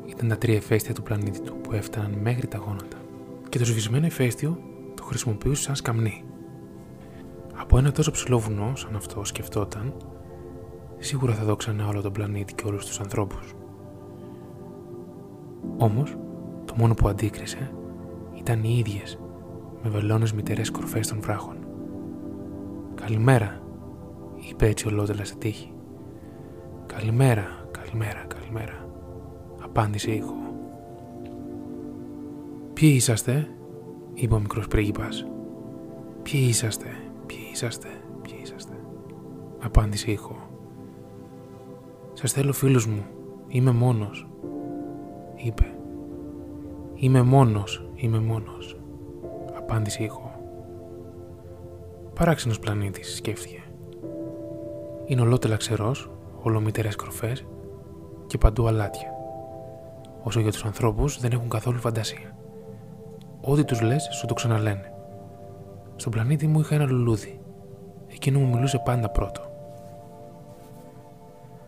ήταν 0.05 0.27
τα 0.27 0.37
τρία 0.37 0.55
ηφαίστεια 0.55 0.93
του 0.93 1.03
πλανήτη 1.03 1.41
του 1.41 1.55
που 1.61 1.73
έφταναν 1.73 2.11
μέχρι 2.21 2.47
τα 2.47 2.57
γόνατα. 2.57 2.97
Και 3.49 3.57
το 3.57 3.65
σβησμένο 3.65 4.05
ηφαίστειο 4.05 4.57
το 4.95 5.03
χρησιμοποιούσε 5.03 5.61
σαν 5.61 5.75
σκαμνί. 5.75 6.23
Από 7.61 7.77
ένα 7.77 7.91
τόσο 7.91 8.11
ψηλό 8.11 8.40
βουνό 8.40 8.76
σαν 8.76 8.95
αυτό 8.95 9.23
σκεφτόταν, 9.23 9.94
σίγουρα 10.98 11.34
θα 11.34 11.44
δόξανε 11.44 11.84
όλο 11.84 12.02
τον 12.02 12.11
πλανήτη 12.11 12.53
και 12.53 12.68
όλους 12.68 12.86
τους 12.86 12.99
ανθρώπους. 12.99 13.53
Όμως, 15.77 16.18
το 16.65 16.73
μόνο 16.77 16.94
που 16.94 17.07
αντίκρισε 17.07 17.72
ήταν 18.38 18.64
οι 18.64 18.77
ίδιες, 18.77 19.19
με 19.84 19.90
βελόνες 19.90 20.34
μητερές 20.34 20.72
κορφές 20.72 21.07
των 21.07 21.22
βράχων. 21.22 21.56
«Καλημέρα», 22.95 23.61
είπε 24.49 24.68
έτσι 24.68 24.88
ολότελα 24.88 25.26
στη 25.26 25.38
τύχη. 25.38 25.73
«Καλημέρα, 26.86 27.68
καλημέρα, 27.72 28.26
καλημέρα» 28.27 28.90
απάντησε 29.64 30.11
ήχο. 30.11 30.36
Ποιοι 32.73 32.91
είσαστε, 32.95 33.48
είπε 34.14 34.34
ο 34.34 34.40
μικρός 34.40 34.68
πρίγκιπας. 34.68 35.26
Ποιοι 36.23 36.45
είσαστε, 36.48 36.88
ποιοι 36.88 36.98
είσαστε, 37.60 37.88
ποιοι 38.22 38.40
είσαστε. 38.41 38.73
απάντησε 39.60 40.11
ήχο. 40.11 40.36
Σας 42.14 42.31
θέλω 42.31 42.53
φίλους 42.53 42.88
μου, 42.88 43.06
είμαι 43.48 43.72
μόνος, 43.72 44.30
είπε. 45.36 45.76
Είμαι 46.94 47.22
μόνος, 47.22 47.90
είμαι 47.95 48.19
μόνος, 48.19 48.81
απάντησε 49.57 50.03
ήχο. 50.03 50.31
Παράξενος 52.14 52.60
πλανήτης, 52.60 53.15
σκέφτηκε. 53.15 53.64
Είναι 55.06 55.22
ολότελα 55.22 55.56
ξερός, 55.56 56.11
ολομητερές 56.41 56.95
κροφές 56.95 57.45
και 58.27 58.38
παντού 58.38 58.68
αλάτια. 58.68 59.14
Όσο 60.23 60.40
για 60.40 60.52
τους 60.52 60.65
ανθρώπους 60.65 61.19
δεν 61.19 61.31
έχουν 61.31 61.49
καθόλου 61.49 61.80
φαντασία. 61.80 62.38
Ό,τι 63.41 63.64
τους 63.64 63.81
λες 63.81 64.10
σου 64.11 64.26
το 64.26 64.34
ξαναλένε. 64.34 64.94
Στον 65.95 66.11
πλανήτη 66.11 66.48
μου 66.48 66.60
είχα 66.60 66.76
ένα 66.76 66.86
λουλούδι. 66.86 67.39
Εκείνο 68.21 68.39
μου 68.39 68.47
μιλούσε 68.53 68.81
πάντα 68.85 69.09
πρώτο. 69.09 69.41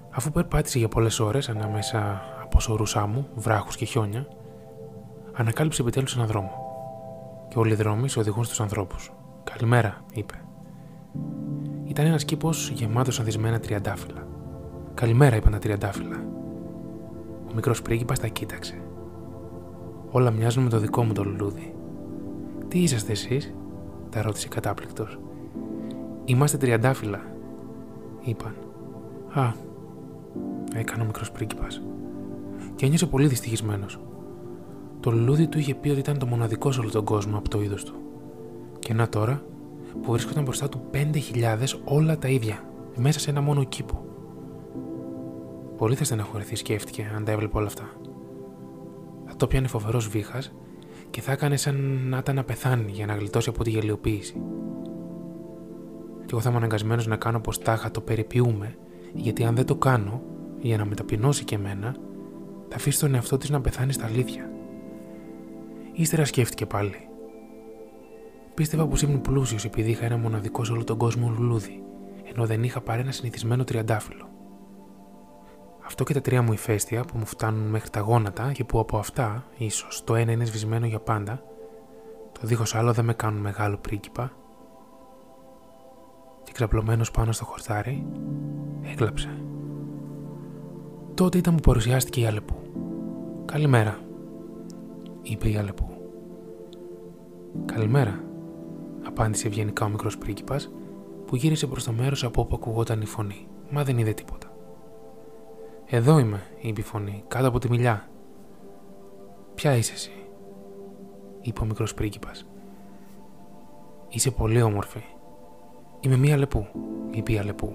Αφού 0.09 0.31
περπάτησε 0.31 0.77
για 0.77 0.87
πολλές 0.87 1.19
ώρες 1.19 1.49
ανάμεσα 1.49 2.21
από 2.43 2.59
σωρούς 2.59 2.95
άμμου, 2.95 3.27
βράχους 3.35 3.75
και 3.75 3.85
χιόνια, 3.85 4.27
ανακάλυψε 5.33 5.81
επιτέλους 5.81 6.15
έναν 6.15 6.27
δρόμο. 6.27 6.51
Και 7.47 7.59
όλοι 7.59 7.71
οι 7.71 7.75
δρόμοι 7.75 8.09
σε 8.09 8.19
οδηγούν 8.19 8.43
στους 8.43 8.61
ανθρώπους. 8.61 9.11
«Καλημέρα», 9.43 10.01
είπε. 10.13 10.33
Ήταν 11.83 12.05
ένας 12.05 12.25
κήπος 12.25 12.69
γεμάτος 12.69 13.19
ανθισμένα 13.19 13.59
τριαντάφυλλα. 13.59 14.27
«Καλημέρα», 14.93 15.35
είπαν 15.35 15.51
τα 15.51 15.59
τριαντάφυλλα. 15.59 16.23
Ο 17.49 17.53
μικρός 17.53 17.81
πρίγκιπας 17.81 18.19
τα 18.19 18.27
κοίταξε. 18.27 18.81
Όλα 20.09 20.31
μοιάζουν 20.31 20.63
με 20.63 20.69
το 20.69 20.77
δικό 20.77 21.03
μου 21.03 21.13
το 21.13 21.23
λουλούδι. 21.23 21.75
Τι 22.67 22.79
είσαστε 22.79 23.11
εσείς, 23.11 23.53
τα 24.09 24.21
ρώτησε 24.21 24.47
κατάπληκτος. 24.47 25.19
Είμαστε 26.25 26.57
τριαντάφυλλα, 26.57 27.21
είπαν. 28.21 28.55
Α, 29.33 29.53
έκανε 30.73 31.03
ο 31.03 31.05
μικρός 31.05 31.31
πρίγκιπας. 31.31 31.81
Και 32.75 32.85
ένιωσε 32.85 33.05
πολύ 33.05 33.27
δυστυχισμένος. 33.27 33.99
Το 34.99 35.11
λουλούδι 35.11 35.47
του 35.47 35.57
είχε 35.57 35.75
πει 35.75 35.89
ότι 35.89 35.99
ήταν 35.99 36.17
το 36.17 36.25
μοναδικό 36.25 36.71
σε 36.71 36.79
όλο 36.79 36.89
τον 36.89 37.05
κόσμο 37.05 37.37
από 37.37 37.49
το 37.49 37.61
είδος 37.61 37.83
του. 37.83 37.93
Και 38.79 38.93
να 38.93 39.09
τώρα 39.09 39.43
που 40.01 40.11
βρίσκονταν 40.11 40.43
μπροστά 40.43 40.69
του 40.69 40.81
5.000 40.91 41.79
όλα 41.83 42.17
τα 42.17 42.27
ίδια, 42.27 42.63
μέσα 42.95 43.19
σε 43.19 43.29
ένα 43.29 43.41
μόνο 43.41 43.63
κήπο. 43.63 44.05
Πολύ 45.77 45.95
θα 45.95 46.03
στεναχωρηθεί, 46.03 46.55
σκέφτηκε, 46.55 47.11
αν 47.15 47.23
τα 47.23 47.31
έβλεπε 47.31 47.57
όλα 47.57 47.67
αυτά. 47.67 47.89
Θα 49.25 49.35
το 49.35 49.47
πιάνε 49.47 49.67
φοβερός 49.67 50.07
βήχας 50.07 50.53
και 51.09 51.21
θα 51.21 51.31
έκανε 51.31 51.57
σαν 51.57 51.75
να 52.09 52.17
ήταν 52.17 52.35
να 52.35 52.43
πεθάνει 52.43 52.91
για 52.91 53.05
να 53.05 53.15
γλιτώσει 53.15 53.49
από 53.49 53.63
τη 53.63 53.69
γελιοποίηση. 53.69 54.41
Και 56.31 56.37
εγώ 56.37 56.45
θα 56.45 56.51
είμαι 56.51 56.63
αναγκασμένος 56.63 57.07
να 57.07 57.15
κάνω 57.15 57.39
πως 57.39 57.59
τάχα 57.59 57.91
το 57.91 58.01
περιποιούμε, 58.01 58.75
γιατί 59.13 59.43
αν 59.43 59.55
δεν 59.55 59.65
το 59.65 59.75
κάνω, 59.75 60.21
για 60.59 60.77
να 60.77 60.85
μεταπεινώσει 60.85 61.43
και 61.43 61.55
εμένα, 61.55 61.95
θα 62.69 62.75
αφήσει 62.75 62.99
τον 62.99 63.15
εαυτό 63.15 63.37
της 63.37 63.49
να 63.49 63.61
πεθάνει 63.61 63.93
στα 63.93 64.05
αλήθεια. 64.05 64.49
Ύστερα 65.93 66.25
σκέφτηκε 66.25 66.65
πάλι. 66.65 67.07
Πίστευα 68.53 68.87
πως 68.87 69.01
ήμουν 69.01 69.21
πλούσιος 69.21 69.65
επειδή 69.65 69.89
είχα 69.89 70.05
ένα 70.05 70.17
μοναδικό 70.17 70.63
σε 70.63 70.71
όλο 70.71 70.83
τον 70.83 70.97
κόσμο 70.97 71.33
λουλούδι, 71.37 71.83
ενώ 72.33 72.45
δεν 72.45 72.63
είχα 72.63 72.81
πάρει 72.81 73.01
ένα 73.01 73.11
συνηθισμένο 73.11 73.63
τριαντάφυλλο. 73.63 74.29
Αυτό 75.85 76.03
και 76.03 76.13
τα 76.13 76.21
τρία 76.21 76.41
μου 76.41 76.53
ηφαίστεια 76.53 77.03
που 77.03 77.17
μου 77.17 77.25
φτάνουν 77.25 77.69
μέχρι 77.69 77.89
τα 77.89 77.99
γόνατα 77.99 78.51
και 78.51 78.63
που 78.63 78.79
από 78.79 78.97
αυτά, 78.97 79.45
ίσως 79.57 80.03
το 80.03 80.15
ένα 80.15 80.31
είναι 80.31 80.45
σβησμένο 80.45 80.85
για 80.85 80.99
πάντα, 80.99 81.43
το 82.31 82.47
δίχως 82.47 82.75
άλλο 82.75 82.93
δεν 82.93 83.05
με 83.05 83.13
κάνουν 83.13 83.41
μεγάλο 83.41 83.77
πρίγκιπα. 83.77 84.31
Και 86.43 86.51
ξαπλωμένο 86.51 87.03
πάνω 87.13 87.31
στο 87.31 87.45
χορτάρι, 87.45 88.05
έκλαψε. 88.81 89.43
Τότε 91.13 91.37
ήταν 91.37 91.55
που 91.55 91.61
παρουσιάστηκε 91.61 92.21
η 92.21 92.25
Αλεπού. 92.25 92.55
Καλημέρα, 93.45 93.99
είπε 95.21 95.49
η 95.49 95.57
Αλεπού. 95.57 95.85
Καλημέρα, 97.65 98.23
απάντησε 99.03 99.47
ευγενικά 99.47 99.85
ο 99.85 99.89
μικρός 99.89 100.17
πρίγκιπας 100.17 100.71
που 101.25 101.35
γύρισε 101.35 101.67
προς 101.67 101.83
το 101.83 101.91
μέρος 101.91 102.23
από 102.23 102.41
όπου 102.41 102.55
ακουγόταν 102.55 103.01
η 103.01 103.05
φωνή, 103.05 103.47
μα 103.69 103.83
δεν 103.83 103.97
είδε 103.97 104.13
τίποτα. 104.13 104.47
Εδώ 105.85 106.19
είμαι, 106.19 106.41
είπε 106.61 106.81
η 106.81 106.83
φωνή, 106.83 107.23
κάτω 107.27 107.47
από 107.47 107.59
τη 107.59 107.69
μιλιά. 107.69 108.09
Ποια 109.55 109.75
είσαι 109.75 109.93
εσύ, 109.93 110.11
είπε 111.41 111.61
ο 111.61 111.65
μικρός 111.65 111.93
πρίγκιπας. 111.93 112.45
Είσαι 114.09 114.31
πολύ 114.31 114.61
όμορφη. 114.61 115.03
Είμαι 116.01 116.17
μία 116.17 116.37
λεπού, 116.37 116.67
είπε 117.11 117.31
η 117.31 117.37
Αλεπού. 117.37 117.73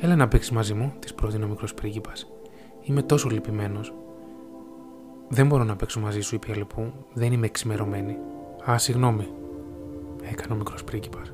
Έλα 0.00 0.16
να 0.16 0.28
παίξεις 0.28 0.50
μαζί 0.50 0.74
μου, 0.74 0.92
της 0.98 1.14
πρότεινε 1.14 1.44
ο 1.44 1.48
μικρός 1.48 1.74
πρίγκιπας. 1.74 2.32
Είμαι 2.82 3.02
τόσο 3.02 3.28
λυπημένος. 3.28 3.94
Δεν 5.28 5.46
μπορώ 5.46 5.64
να 5.64 5.76
παίξω 5.76 6.00
μαζί 6.00 6.20
σου, 6.20 6.34
είπε 6.34 6.50
η 6.50 6.52
Αλεπού. 6.52 6.92
Δεν 7.12 7.32
είμαι 7.32 7.46
εξημερωμένη. 7.46 8.16
Α, 8.70 8.78
συγγνώμη, 8.78 9.28
έκανε 10.30 10.54
ο 10.54 10.56
μικρός 10.56 10.84
πρίγκιπας. 10.84 11.32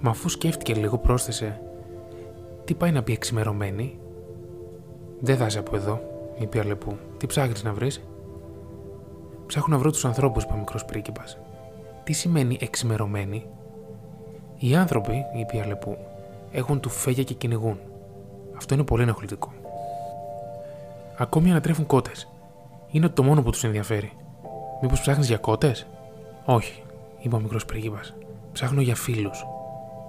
Μα 0.00 0.10
αφού 0.10 0.28
σκέφτηκε 0.28 0.74
λίγο, 0.74 0.98
πρόσθεσε. 0.98 1.62
Τι 2.64 2.74
πάει 2.74 2.92
να 2.92 3.02
πει 3.02 3.12
εξημερωμένη, 3.12 3.98
δεν 5.20 5.36
θα 5.36 5.46
είσαι 5.46 5.58
από 5.58 5.76
εδώ, 5.76 6.00
είπε 6.38 6.56
η 6.56 6.60
Αλεπού. 6.60 6.96
Τι 7.16 7.26
ψάχνεις 7.26 7.62
να 7.64 7.72
βρεις; 7.72 8.04
Ψάχνω 9.46 9.74
να 9.74 9.80
βρω 9.80 9.90
τους 9.90 10.04
ανθρώπους, 10.04 10.42
είπε 10.42 10.52
ο 10.52 10.56
μικρός 10.56 10.84
πρίγκιπας. 10.84 11.38
Τι 12.04 12.12
σημαίνει 12.12 12.58
εξημερωμένη; 12.60 13.46
Οι 14.62 14.74
άνθρωποι, 14.74 15.24
είπε 15.34 15.56
η 15.56 15.60
Αλεπού, 15.60 15.96
έχουν 16.52 16.80
του 16.80 16.88
φέγια 16.88 17.22
και 17.22 17.34
κυνηγούν. 17.34 17.78
Αυτό 18.56 18.74
είναι 18.74 18.82
πολύ 18.82 19.02
ενοχλητικό. 19.02 19.52
Ακόμη 21.16 21.50
ανατρέφουν 21.50 21.86
κότες. 21.86 22.28
Είναι 22.90 23.08
το 23.08 23.22
μόνο 23.22 23.42
που 23.42 23.50
τους 23.50 23.64
ενδιαφέρει. 23.64 24.12
Μήπως 24.82 25.00
ψάχνεις 25.00 25.26
για 25.26 25.36
κότες; 25.36 25.86
Όχι, 26.44 26.82
είπε 27.20 27.34
ο 27.34 27.40
μικρός 27.40 27.64
πρίγκιπας. 27.64 28.14
Ψάχνω 28.52 28.80
για 28.80 28.94
φίλους. 28.94 29.46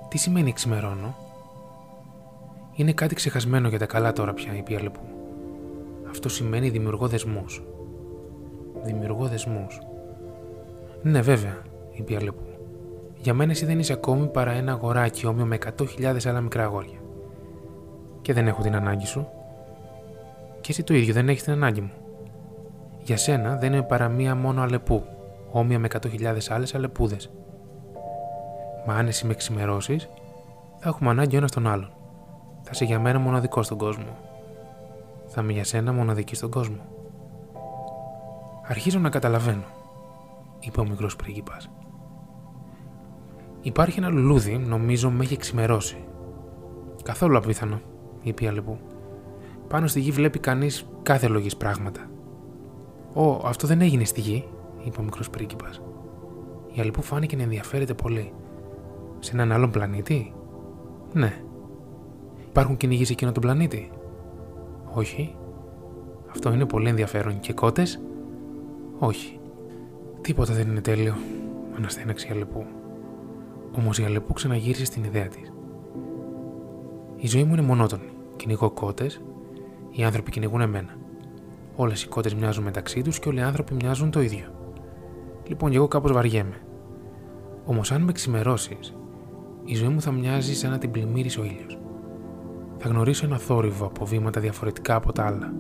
Τι 0.07 0.18
σημαίνει 0.18 0.49
εξημερώνω. 0.49 1.15
Είναι 2.76 2.91
κάτι 2.91 3.15
ξεχασμένο 3.15 3.68
για 3.68 3.80
τα 3.80 3.86
καλά 3.86 4.14
τώρα 4.14 4.34
πια, 4.34 4.56
είπε 4.56 4.73
η 4.73 4.76
Αλεπού. 4.76 5.02
Αυτό 6.10 6.30
σημαίνει 6.30 6.69
δημιουργώ 6.69 7.07
δεσμούς. 7.07 7.64
Δημιουργώ 8.84 9.28
δεσμούς. 9.28 9.80
Ναι, 11.02 11.22
βέβαια, 11.22 11.61
είπε 11.91 12.14
η 12.14 12.15
Αλεπού. 12.15 12.51
Για 13.22 13.34
μένα 13.34 13.52
εσύ 13.52 13.65
δεν 13.65 13.80
είσαι 13.80 13.93
ακόμη 13.93 14.27
παρά 14.27 14.52
ένα 14.52 14.72
αγοράκι 14.72 15.26
όμοιο 15.26 15.45
με 15.45 15.57
100.000 15.77 16.18
άλλα 16.26 16.41
μικρά 16.41 16.64
αγόρια. 16.64 16.99
Και 18.22 18.34
δεν 18.34 18.48
έχω 18.48 18.61
την 18.61 18.76
ανάγκη 18.76 19.06
σου. 19.06 19.27
Και 20.61 20.72
εσύ 20.72 20.84
το 20.84 20.93
ίδιο 20.93 21.14
δεν 21.14 21.30
έχεις 21.30 21.43
την 21.43 21.53
ανάγκη 21.53 21.81
μου. 21.81 21.91
Για 23.03 23.18
σένα 23.18 23.56
δεν 23.56 23.73
είμαι 23.73 23.84
παρά 23.84 24.07
μία 24.07 24.35
μόνο 24.35 24.61
αλεπού, 24.61 25.03
όμοια 25.52 25.80
με 25.80 25.88
100.000 25.91 26.38
άλλες 26.49 26.76
αλεπούδες. 26.76 27.31
Μα 28.85 28.95
αν 28.95 29.07
εσύ 29.07 29.26
με 29.26 29.31
εξημερώσει, 29.31 29.98
θα 30.77 30.89
έχουμε 30.89 31.10
ανάγκη 31.10 31.35
ο 31.35 31.38
ένας 31.38 31.52
τον 31.52 31.68
άλλον. 31.68 31.91
Θα 32.61 32.69
είσαι 32.73 32.85
για 32.85 32.99
μένα 32.99 33.19
μοναδικό 33.19 33.64
στον 33.64 33.77
κόσμο. 33.77 34.18
Θα 35.27 35.41
είμαι 35.41 35.52
για 35.52 35.64
σένα 35.64 35.93
μοναδική 35.93 36.35
στον 36.35 36.49
κόσμο. 36.49 36.81
Αρχίζω 38.68 38.99
να 38.99 39.10
καταλαβαίνω, 39.10 39.64
είπε 40.60 40.80
ο 40.80 40.85
μικρός 40.85 41.15
πρίγκιπας. 41.15 41.69
Υπάρχει 43.62 44.00
ένα 44.00 44.10
λουλούδι, 44.10 44.58
νομίζω 44.58 45.10
με 45.10 45.24
έχει 45.24 45.34
εξημερώσει. 45.34 46.04
Καθόλου 47.04 47.38
απίθανο, 47.38 47.82
είπε 48.24 48.44
η 48.44 48.48
Αλεπού. 48.48 48.78
Πάνω 49.68 49.88
στη 49.88 50.00
γη 50.00 50.12
βλέπει 50.12 50.40
κανείς 50.40 50.86
κάθε 51.04 51.28
λογής 51.28 51.58
πράγματα. 51.58 52.10
Ω, 53.14 53.42
αυτό 53.46 53.68
δεν 53.68 53.82
έγινε 53.82 54.04
στη 54.04 54.22
γη, 54.22 54.48
είπε 54.84 55.00
ο 55.00 55.04
μικρός 55.04 55.30
πρίγκιπας. 55.30 55.82
Η 56.74 56.82
Αλεπού 56.82 57.02
φάνηκε 57.02 57.36
να 57.36 57.44
ενδιαφέρεται 57.44 57.94
πολύ. 57.94 58.34
Σε 59.20 59.32
έναν 59.34 59.52
άλλον 59.52 59.72
πλανήτη, 59.72 60.34
Ναι, 61.14 61.42
Υπάρχουν 62.52 62.78
κυνηγοί 62.78 63.06
σε 63.06 63.12
εκείνο 63.12 63.32
τον 63.32 63.42
πλανήτη; 63.42 63.92
Όχι. 64.94 65.36
Αυτό 66.32 66.54
είναι 66.54 66.66
πολύ 66.66 66.90
ενδιαφέρον. 66.90 67.40
Και 67.40 67.54
κότες; 67.54 68.02
Όχι. 69.00 69.40
Τίποτα 70.22 70.54
δεν 70.54 70.68
είναι 70.68 70.82
τέλειο, 70.82 71.16
αναστέναξε 71.78 72.28
η 72.28 72.32
Αλεπού. 72.32 72.66
Όμω 73.77 73.89
η 73.99 74.03
Αλεπού 74.03 74.34
ξαναγύρισε 74.34 74.85
στην 74.85 75.03
ιδέα 75.03 75.27
της. 75.27 75.53
Η 77.15 77.27
ζωή 77.27 77.43
μου 77.43 77.53
είναι 77.53 77.61
μονότονη. 77.61 78.10
Κυνηγώ 78.35 78.72
κότες, 78.72 79.22
οι 79.91 80.03
άνθρωποι 80.03 80.31
κυνηγούν 80.31 80.61
εμένα. 80.61 80.98
Όλες 81.76 82.03
οι 82.03 82.07
κότες 82.07 82.34
μοιάζουν 82.34 82.64
μεταξύ 82.64 83.02
τους 83.02 83.19
και 83.19 83.30
όλοι 83.30 83.39
οι 83.39 83.43
άνθρωποι 83.43 83.73
μοιάζουν 83.73 84.11
το 84.11 84.22
ίδιο. 84.22 84.45
Λοιπόν, 85.48 85.69
και 85.69 85.77
εγώ 85.77 85.88
κάπως 85.88 86.11
βαριέμαι. 86.11 86.61
Όμως, 87.65 87.91
αν 87.91 88.02
με 88.02 88.11
ξημερώσεις, 88.11 88.95
η 89.65 89.76
ζωή 89.76 89.88
μου 89.88 90.02
θα 90.02 90.11
μοιάζει 90.11 90.56
σαν 90.56 90.72
να 90.72 90.77
την 90.77 90.91
πλημμύρισε 90.91 91.39
ο 91.39 91.43
ήλιος 91.43 91.81
θα 92.84 92.89
γνωρίσω 92.89 93.26
ένα 93.26 93.38
θόρυβο 93.38 93.85
από 93.85 94.06
βήματα 94.06 94.39
διαφορετικά 94.39 94.95
από 94.95 95.11
τα 95.11 95.26
άλλα. 95.26 95.53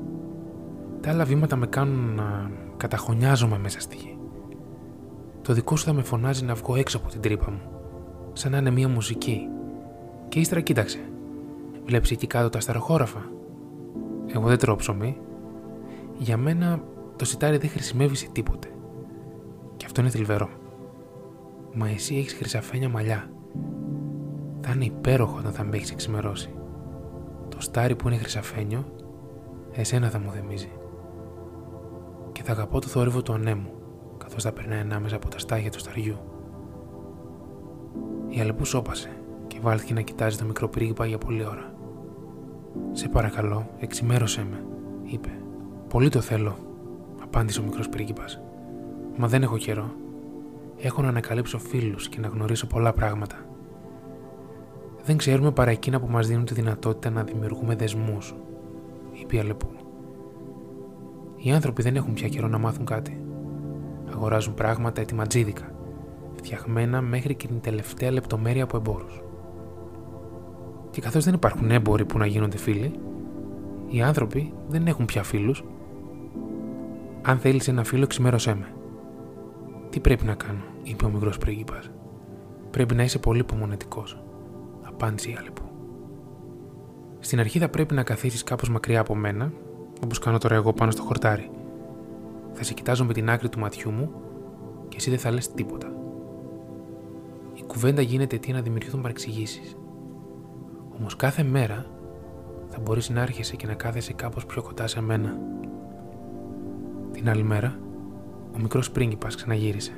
Τα 1.01 1.09
άλλα 1.09 1.25
βήματα 1.25 1.55
με 1.55 1.67
κάνουν 1.67 2.15
να 2.15 2.51
καταχωνιάζομαι 2.77 3.57
μέσα 3.57 3.79
στη 3.79 3.95
γη. 3.95 4.17
Το 5.41 5.53
δικό 5.53 5.75
σου 5.75 5.85
θα 5.85 5.93
με 5.93 6.01
φωνάζει 6.01 6.45
να 6.45 6.53
βγω 6.53 6.75
έξω 6.75 6.97
από 6.97 7.09
την 7.09 7.21
τρύπα 7.21 7.51
μου, 7.51 7.61
σαν 8.33 8.51
να 8.51 8.57
είναι 8.57 8.71
μια 8.71 8.87
μουσική. 8.87 9.47
Και 10.29 10.39
ύστερα 10.39 10.61
κοίταξε. 10.61 10.99
Βλέπεις 11.85 12.11
εκεί 12.11 12.27
κάτω 12.27 12.49
τα 12.49 12.57
αστεροχώραφα. 12.57 13.31
Εγώ 14.27 14.47
δεν 14.47 14.57
τρώω 14.57 14.75
ψωμί. 14.75 15.17
Για 16.17 16.37
μένα 16.37 16.83
το 17.15 17.25
σιτάρι 17.25 17.57
δεν 17.57 17.69
χρησιμεύει 17.69 18.15
σε 18.15 18.27
τίποτε. 18.31 18.67
Και 19.77 19.85
αυτό 19.85 20.01
είναι 20.01 20.09
θλιβερό. 20.09 20.49
Μα 21.73 21.89
εσύ 21.89 22.15
έχεις 22.15 22.33
χρυσαφένια 22.33 22.89
μαλλιά. 22.89 23.29
Θα 24.61 24.71
είναι 24.71 24.85
υπέροχο 24.85 25.37
όταν 25.37 25.51
θα 25.51 25.63
με 25.63 25.75
έχεις 25.75 25.91
εξημερώσει. 25.91 26.53
Το 27.49 27.61
στάρι 27.61 27.95
που 27.95 28.07
είναι 28.07 28.17
χρυσαφένιο, 28.17 28.85
εσένα 29.71 30.09
θα 30.09 30.19
μου 30.19 30.31
δεμίζει. 30.31 30.71
Και 32.31 32.43
θα 32.43 32.51
αγαπώ 32.51 32.81
το 32.81 32.87
θόρυβο 32.87 33.21
του 33.21 33.33
ανέμου, 33.33 33.71
καθώς 34.17 34.43
θα 34.43 34.51
περνάει 34.51 34.79
ανάμεσα 34.79 35.15
από 35.15 35.29
τα 35.29 35.39
στάγια 35.39 35.71
του 35.71 35.79
σταριού. 35.79 36.17
Η 38.33 38.39
Αλεπού 38.39 38.65
σώπασε 38.65 39.09
και 39.47 39.57
βάλθηκε 39.61 39.93
να 39.93 40.01
κοιτάζει 40.01 40.37
το 40.37 40.45
μικρό 40.45 40.67
πρίγκιπα 40.69 41.05
για 41.05 41.17
πολλή 41.17 41.45
ώρα. 41.45 41.73
Σε 42.91 43.07
παρακαλώ, 43.07 43.69
εξημέρωσέ 43.79 44.47
με, 44.51 44.65
είπε. 45.03 45.29
Πολύ 45.87 46.09
το 46.09 46.21
θέλω, 46.21 46.55
απάντησε 47.21 47.59
ο 47.59 47.63
μικρός 47.63 47.89
πρίγκιπας. 47.89 48.41
Μα 49.17 49.27
δεν 49.27 49.43
έχω 49.43 49.57
καιρό. 49.57 49.91
Έχω 50.77 51.01
να 51.01 51.07
ανακαλύψω 51.07 51.59
φίλους 51.59 52.09
και 52.09 52.19
να 52.19 52.27
γνωρίσω 52.27 52.67
πολλά 52.67 52.93
πράγματα. 52.93 53.35
Δεν 55.03 55.17
ξέρουμε 55.17 55.51
παρά 55.51 55.71
εκείνα 55.71 55.99
που 55.99 56.07
μας 56.07 56.27
δίνουν 56.27 56.45
τη 56.45 56.53
δυνατότητα 56.53 57.09
να 57.09 57.23
δημιουργούμε 57.23 57.75
δεσμούς, 57.75 58.35
είπε 59.21 59.35
η 59.35 59.39
Αλεπού. 59.39 59.69
Οι 61.35 61.51
άνθρωποι 61.51 61.81
δεν 61.81 61.95
έχουν 61.95 62.13
πια 62.13 62.27
καιρό 62.27 62.47
να 62.47 62.57
μάθουν 62.57 62.85
κάτι. 62.85 63.25
Αγοράζουν 64.13 64.53
πράγματα 64.53 65.01
ετοιματζίδικα, 65.01 65.70
φτιαγμένα 66.41 67.01
μέχρι 67.01 67.35
και 67.35 67.47
την 67.47 67.61
τελευταία 67.61 68.11
λεπτομέρεια 68.11 68.63
από 68.63 68.77
εμπόρους. 68.77 69.21
Και 70.91 71.01
καθώς 71.01 71.23
δεν 71.23 71.33
υπάρχουν 71.33 71.71
έμποροι 71.71 72.05
που 72.05 72.17
να 72.17 72.25
γίνονται 72.25 72.57
φίλοι, 72.57 72.99
οι 73.87 74.01
άνθρωποι 74.01 74.53
δεν 74.67 74.87
έχουν 74.87 75.05
πια 75.05 75.23
φίλους. 75.23 75.63
Αν 77.21 77.37
θέλεις 77.37 77.67
ένα 77.67 77.83
φίλο, 77.83 78.07
ξημέρωσέ 78.07 78.55
με. 78.55 78.67
Τι 79.89 79.99
πρέπει 79.99 80.25
να 80.25 80.33
κάνω, 80.33 80.63
είπε 80.83 81.05
ο 81.05 81.09
μικρός 81.09 81.37
πρίγκιπας. 81.37 81.91
Πρέπει 82.71 82.95
να 82.95 83.03
είσαι 83.03 83.19
πολύ 83.19 83.39
υπομονετικός, 83.39 84.23
απάντησε 84.81 85.29
η 85.29 85.35
Άλεπου. 85.39 85.63
Στην 87.19 87.39
αρχή 87.39 87.59
θα 87.59 87.69
πρέπει 87.69 87.93
να 87.93 88.03
καθίσεις 88.03 88.43
κάπως 88.43 88.69
μακριά 88.69 88.99
από 88.99 89.15
μένα, 89.15 89.51
όπως 90.03 90.19
κάνω 90.19 90.37
τώρα 90.37 90.55
εγώ 90.55 90.73
πάνω 90.73 90.91
στο 90.91 91.01
χορτάρι. 91.01 91.49
Θα 92.53 92.63
σε 92.63 92.73
κοιτάζω 92.73 93.05
με 93.05 93.13
την 93.13 93.29
άκρη 93.29 93.49
του 93.49 93.59
ματιού 93.59 93.91
μου 93.91 94.11
και 94.87 94.95
εσύ 94.97 95.09
δεν 95.09 95.19
θα 95.19 95.31
λες 95.31 95.51
τίποτα. 95.51 96.00
Η 97.61 97.63
κουβέντα 97.67 98.01
γίνεται 98.01 98.35
αιτία 98.35 98.53
να 98.53 98.61
δημιουργηθούν 98.61 99.01
παρεξηγήσεις. 99.01 99.75
Όμως 100.97 101.15
κάθε 101.15 101.43
μέρα 101.43 101.85
θα 102.67 102.79
μπορείς 102.79 103.09
να 103.09 103.21
έρχεσαι 103.21 103.55
και 103.55 103.67
να 103.67 103.73
κάθεσαι 103.73 104.13
κάπως 104.13 104.45
πιο 104.45 104.61
κοντά 104.61 104.87
σε 104.87 105.01
μένα. 105.01 105.37
Την 107.11 107.29
άλλη 107.29 107.43
μέρα, 107.43 107.79
ο 108.55 108.59
μικρός 108.61 108.91
πρίγκιπας 108.91 109.35
ξαναγύρισε. 109.35 109.91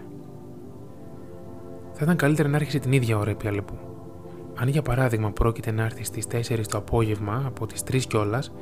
Θα 1.94 2.00
ήταν 2.04 2.16
καλύτερα 2.16 2.50
να 2.50 2.56
έρχεσαι 2.56 2.80
την 2.80 2.92
ίδια 2.92 3.18
ώρα, 3.18 3.30
είπε 3.30 3.48
Αλεπού. 3.48 3.74
Αν 4.56 4.68
για 4.68 4.82
παράδειγμα 4.82 5.32
πρόκειται 5.32 5.72
να 5.72 5.84
έρθεις 5.84 6.08
στις 6.08 6.28
4 6.28 6.68
το 6.68 6.78
απόγευμα 6.78 7.44
από 7.46 7.66
τις 7.66 7.84
3 7.84 8.06
κιόλας, 8.08 8.54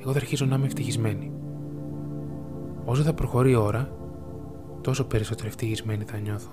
εγώ 0.00 0.12
θα 0.12 0.18
αρχίσω 0.18 0.44
να 0.46 0.56
είμαι 0.56 0.66
ευτυχισμένη. 0.66 1.32
Όσο 2.84 3.02
θα 3.02 3.12
προχωρεί 3.14 3.50
η 3.50 3.54
ώρα, 3.54 3.92
τόσο 4.80 5.04
περισσότερο 5.04 5.48
ευτυχισμένη 5.48 6.04
θα 6.04 6.18
νιώθω. 6.18 6.50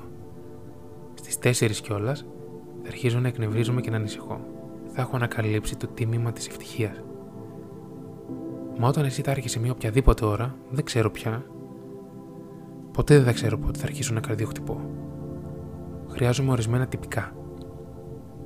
Στις 1.15 1.61
4 1.61 1.81
κιόλας, 1.81 2.25
θα 2.81 2.87
αρχίζω 2.87 3.19
να 3.19 3.27
εκνευρίζομαι 3.27 3.81
και 3.81 3.89
να 3.89 3.95
ανησυχώ. 3.95 4.39
Θα 4.87 5.01
έχω 5.01 5.15
ανακαλύψει 5.15 5.77
το 5.77 5.87
τίμημα 5.87 6.31
της 6.31 6.47
ευτυχίας. 6.47 7.03
Μα 8.77 8.87
όταν 8.87 9.05
εσύ 9.05 9.21
θα 9.21 9.31
έρχεσαι 9.31 9.59
μια 9.59 9.71
οποιαδήποτε 9.71 10.25
ώρα, 10.25 10.55
δεν 10.69 10.85
ξέρω 10.85 11.11
πια, 11.11 11.45
ποτέ 12.91 13.15
δεν 13.15 13.25
θα 13.25 13.31
ξέρω 13.31 13.57
πότε 13.57 13.79
θα 13.79 13.85
αρχίσω 13.85 14.13
να 14.13 14.19
καρδιοχτυπώ. 14.19 14.81
Χρειάζομαι 16.07 16.51
ορισμένα 16.51 16.87
τυπικά. 16.87 17.35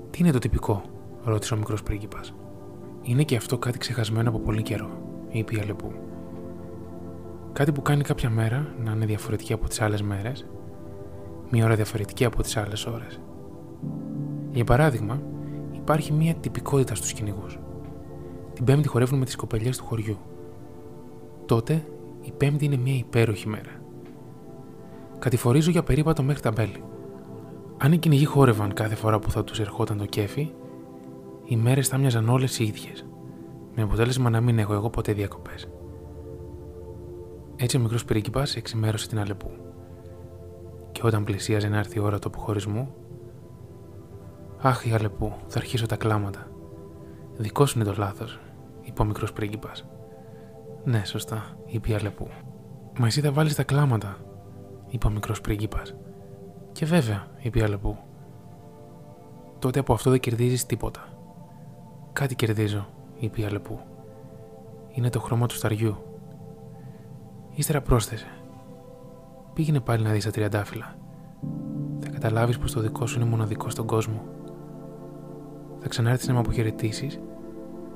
Τι 0.09 0.19
είναι 0.19 0.31
το 0.31 0.39
τυπικό, 0.39 0.81
ρώτησε 1.23 1.53
ο 1.53 1.57
μικρός 1.57 1.83
πρίγκιπας. 1.83 2.33
Είναι 3.01 3.23
και 3.23 3.35
αυτό 3.35 3.57
κάτι 3.57 3.77
ξεχασμένο 3.77 4.29
από 4.29 4.39
πολύ 4.39 4.61
καιρό, 4.61 4.89
είπε 5.29 5.55
η 5.55 5.59
Αλεπού. 5.59 5.91
Κάτι 7.53 7.71
που 7.71 7.81
κάνει 7.81 8.03
κάποια 8.03 8.29
μέρα 8.29 8.73
να 8.83 8.91
είναι 8.91 9.05
διαφορετική 9.05 9.53
από 9.53 9.67
τις 9.67 9.81
άλλες 9.81 10.01
μέρες, 10.01 10.45
μία 11.51 11.65
ώρα 11.65 11.75
διαφορετική 11.75 12.25
από 12.25 12.41
τις 12.41 12.57
άλλες 12.57 12.85
ώρες. 12.85 13.19
Για 14.51 14.63
παράδειγμα, 14.63 15.21
υπάρχει 15.71 16.13
μία 16.13 16.35
τυπικότητα 16.35 16.95
στους 16.95 17.13
κυνηγούς. 17.13 17.59
Την 18.53 18.65
Πέμπτη 18.65 18.87
χορεύουν 18.87 19.19
με 19.19 19.25
τις 19.25 19.35
κοπελιές 19.35 19.77
του 19.77 19.85
χωριού. 19.85 20.17
Τότε 21.45 21.85
η 22.21 22.31
Πέμπτη 22.37 22.65
είναι 22.65 22.77
μία 22.77 22.95
υπέροχη 22.95 23.47
μέρα. 23.47 23.81
Κατηφορίζω 25.19 25.71
για 25.71 25.83
περίπατο 25.83 26.23
μέχρι 26.23 26.41
τα 26.41 26.51
μπέλη. 26.51 26.83
Αν 27.77 27.91
οι 27.91 27.97
κυνηγοί 27.97 28.25
χόρευαν 28.25 28.73
κάθε 28.73 28.95
φορά 28.95 29.19
που 29.19 29.31
θα 29.31 29.43
τους 29.43 29.59
ερχόταν 29.59 29.97
το 29.97 30.05
κέφι, 30.05 30.51
οι 31.45 31.55
μέρες 31.55 31.87
θα 31.87 31.97
μοιάζαν 31.97 32.29
όλες 32.29 32.59
οι 32.59 32.63
ίδιες, 32.63 33.05
με 33.75 33.81
αποτέλεσμα 33.81 34.29
να 34.29 34.41
μην 34.41 34.59
έχω 34.59 34.73
εγώ 34.73 34.89
ποτέ 34.89 35.13
διακοπές. 35.13 35.69
Έτσι 37.55 37.77
ο 37.77 37.79
μικρός 37.79 38.05
πρίγκιπα 38.05 38.47
εξημέρωσε 38.55 39.07
την 39.07 39.19
Αλεπού. 39.19 39.51
Και 40.99 41.07
όταν 41.07 41.23
πλησίαζε 41.23 41.67
να 41.67 41.77
έρθει 41.77 41.97
η 41.97 42.01
ώρα 42.01 42.19
του 42.19 42.27
αποχωρισμού, 42.27 42.93
Αχ, 44.61 44.85
η 44.85 44.91
Αλεπού, 44.91 45.33
θα 45.47 45.57
αρχίσω 45.59 45.85
τα 45.85 45.95
κλάματα. 45.95 46.47
Δικό 47.37 47.65
σου 47.65 47.79
είναι 47.79 47.87
το 47.87 47.95
λάθος, 47.97 48.39
είπε 48.81 49.01
ο 49.01 49.05
μικρός 49.05 49.33
πρίγκιπας. 49.33 49.85
Ναι, 50.83 51.05
σωστά, 51.05 51.57
είπε 51.65 51.89
η 51.89 51.93
Αλεπού. 51.93 52.27
Μα 52.97 53.05
εσύ 53.07 53.21
θα 53.21 53.31
βάλεις 53.31 53.55
τα 53.55 53.63
κλάματα, 53.63 54.17
είπε 54.87 55.07
ο 55.07 55.09
μικρός 55.09 55.41
πρίγκιπας. 55.41 55.95
Και 56.71 56.85
βέβαια, 56.85 57.27
είπε 57.39 57.59
η 57.59 57.61
Αλεπού. 57.61 57.97
Τότε 59.59 59.79
από 59.79 59.93
αυτό 59.93 60.09
δεν 60.09 60.19
κερδίζεις 60.19 60.65
τίποτα. 60.65 61.07
Κάτι 62.13 62.35
κερδίζω, 62.35 62.87
είπε 63.19 63.41
η 63.41 63.43
Αλεπού. 63.43 63.79
Είναι 64.89 65.09
το 65.09 65.19
χρώμα 65.19 65.47
του 65.47 65.55
σταριού. 65.55 65.97
Ύστερα 67.55 67.81
πρόσθεσε. 67.81 68.38
Πήγαινε 69.53 69.79
πάλι 69.79 70.03
να 70.03 70.11
δεις 70.11 70.23
τα 70.23 70.31
τριαντάφυλλα. 70.31 70.95
Θα 71.99 72.09
καταλάβεις 72.09 72.57
πως 72.57 72.71
το 72.71 72.79
δικό 72.79 73.05
σου 73.05 73.19
είναι 73.19 73.29
μοναδικό 73.29 73.69
στον 73.69 73.85
κόσμο. 73.85 74.23
Θα 75.79 75.87
ξανάρθεις 75.87 76.27
να 76.27 76.33
με 76.33 76.39
αποχαιρετήσεις 76.39 77.19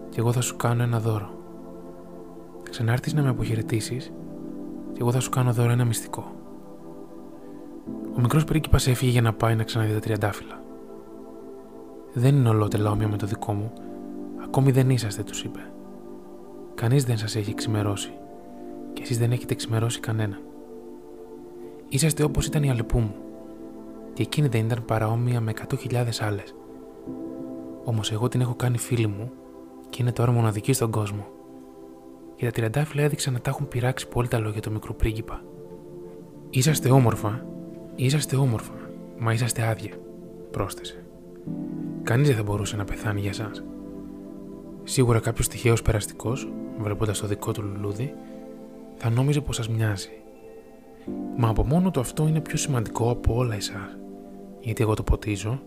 και 0.09 0.19
εγώ 0.19 0.31
θα 0.31 0.41
σου 0.41 0.55
κάνω 0.55 0.83
ένα 0.83 0.99
δώρο. 0.99 1.29
Θα 2.63 2.69
ξανάρθεις 2.69 3.13
να 3.13 3.21
με 3.21 3.29
αποχαιρετήσεις 3.29 4.11
και 4.93 4.99
εγώ 5.01 5.11
θα 5.11 5.19
σου 5.19 5.29
κάνω 5.29 5.53
δώρο 5.53 5.71
ένα 5.71 5.85
μυστικό. 5.85 6.31
Ο 8.17 8.21
μικρός 8.21 8.43
πρίγκιπας 8.43 8.87
έφυγε 8.87 9.11
για 9.11 9.21
να 9.21 9.33
πάει 9.33 9.55
να 9.55 9.63
ξαναδεί 9.63 9.93
τα 9.93 9.99
τριαντάφυλλα. 9.99 10.61
Δεν 12.13 12.35
είναι 12.35 12.49
ολότελα 12.49 12.91
όμοια 12.91 13.07
με 13.07 13.17
το 13.17 13.25
δικό 13.25 13.53
μου. 13.53 13.71
Ακόμη 14.43 14.71
δεν 14.71 14.89
είσαστε, 14.89 15.23
τους 15.23 15.43
είπε. 15.43 15.59
Κανείς 16.75 17.05
δεν 17.05 17.17
σας 17.17 17.35
έχει 17.35 17.53
ξημερώσει. 17.53 18.13
Και 18.93 19.01
εσείς 19.01 19.17
δεν 19.17 19.31
έχετε 19.31 19.55
ξημερώσει 19.55 19.99
κανέναν. 19.99 20.39
Είσαστε 21.93 22.23
όπως 22.23 22.45
ήταν 22.45 22.63
η 22.63 22.69
αλεπού 22.69 22.99
μου. 22.99 23.15
Και 24.13 24.21
εκείνη 24.21 24.47
δεν 24.47 24.65
ήταν 24.65 24.85
παραόμοια 24.85 25.41
με 25.41 25.53
100.000 25.69 26.03
άλλες. 26.19 26.55
Όμως 27.83 28.11
εγώ 28.11 28.27
την 28.27 28.41
έχω 28.41 28.55
κάνει 28.55 28.77
φίλη 28.77 29.07
μου 29.07 29.31
και 29.89 29.97
είναι 30.01 30.11
τώρα 30.11 30.31
μοναδική 30.31 30.73
στον 30.73 30.91
κόσμο. 30.91 31.27
Και 32.35 32.45
τα 32.45 32.51
τριαντάφυλλα 32.51 33.03
έδειξαν 33.03 33.33
να 33.33 33.39
τα 33.39 33.49
έχουν 33.49 33.67
πειράξει 33.67 34.07
πολύ 34.07 34.27
τα 34.27 34.39
λόγια 34.39 34.61
του 34.61 34.71
μικρού 34.71 34.95
πρίγκιπα. 34.95 35.43
Είσαστε 36.49 36.89
όμορφα, 36.89 37.45
είσαστε 37.95 38.35
όμορφα, 38.35 38.73
μα 39.19 39.33
είσαστε 39.33 39.61
άδεια, 39.61 39.93
πρόσθεσε. 40.51 41.05
Κανείς 42.03 42.27
δεν 42.27 42.37
θα 42.37 42.43
μπορούσε 42.43 42.75
να 42.75 42.83
πεθάνει 42.83 43.19
για 43.19 43.29
εσά. 43.29 43.51
Σίγουρα 44.83 45.19
κάποιος 45.19 45.47
τυχαίο 45.47 45.75
περαστικός, 45.83 46.51
βλέποντας 46.79 47.19
το 47.19 47.27
δικό 47.27 47.51
του 47.51 47.61
λουλούδι, 47.61 48.13
θα 48.95 49.09
νόμιζε 49.09 49.41
πως 49.41 49.55
σας 49.55 49.69
μοιάζει. 49.69 50.22
Μα 51.37 51.49
από 51.49 51.65
μόνο 51.65 51.91
του 51.91 51.99
αυτό 51.99 52.27
είναι 52.27 52.41
πιο 52.41 52.57
σημαντικό 52.57 53.09
από 53.09 53.35
όλα 53.35 53.55
εσά. 53.55 53.97
Γιατί 54.59 54.83
εγώ 54.83 54.93
το 54.93 55.03
ποτίζω, 55.03 55.61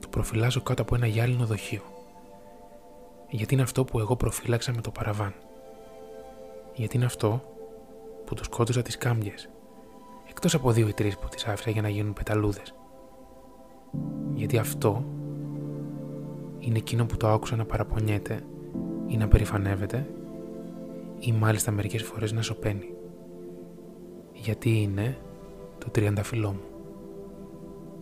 το 0.00 0.08
προφυλάζω 0.08 0.60
κάτω 0.60 0.82
από 0.82 0.94
ένα 0.94 1.06
γυάλινο 1.06 1.46
δοχείο. 1.46 1.82
Γιατί 3.28 3.54
είναι 3.54 3.62
αυτό 3.62 3.84
που 3.84 3.98
εγώ 3.98 4.16
προφύλαξα 4.16 4.72
με 4.74 4.80
το 4.80 4.90
παραβάν. 4.90 5.34
Γιατί 6.74 6.96
είναι 6.96 7.04
αυτό 7.04 7.42
που 8.24 8.34
του 8.34 8.44
σκότωσα 8.44 8.82
τις 8.82 8.98
κάμπιες. 8.98 9.48
Εκτός 10.28 10.54
από 10.54 10.72
δύο 10.72 10.88
ή 10.88 10.92
τρεις 10.92 11.18
που 11.18 11.28
τις 11.28 11.46
άφησα 11.46 11.70
για 11.70 11.82
να 11.82 11.88
γίνουν 11.88 12.12
πεταλούδες. 12.12 12.74
Γιατί 14.34 14.58
αυτό 14.58 15.04
είναι 16.58 16.78
εκείνο 16.78 17.06
που 17.06 17.16
το 17.16 17.28
άκουσα 17.28 17.56
να 17.56 17.64
παραπονιέται 17.64 18.40
ή 19.06 19.16
να 19.16 19.28
περηφανεύεται 19.28 20.10
ή 21.18 21.32
μάλιστα 21.32 21.70
μερικές 21.70 22.02
φορές 22.02 22.32
να 22.32 22.42
σωπαίνει. 22.42 22.94
Γιατί 24.40 24.82
είναι 24.82 25.18
το 25.78 25.90
τριανταφυλλό 25.90 26.52
μου. 26.52 26.62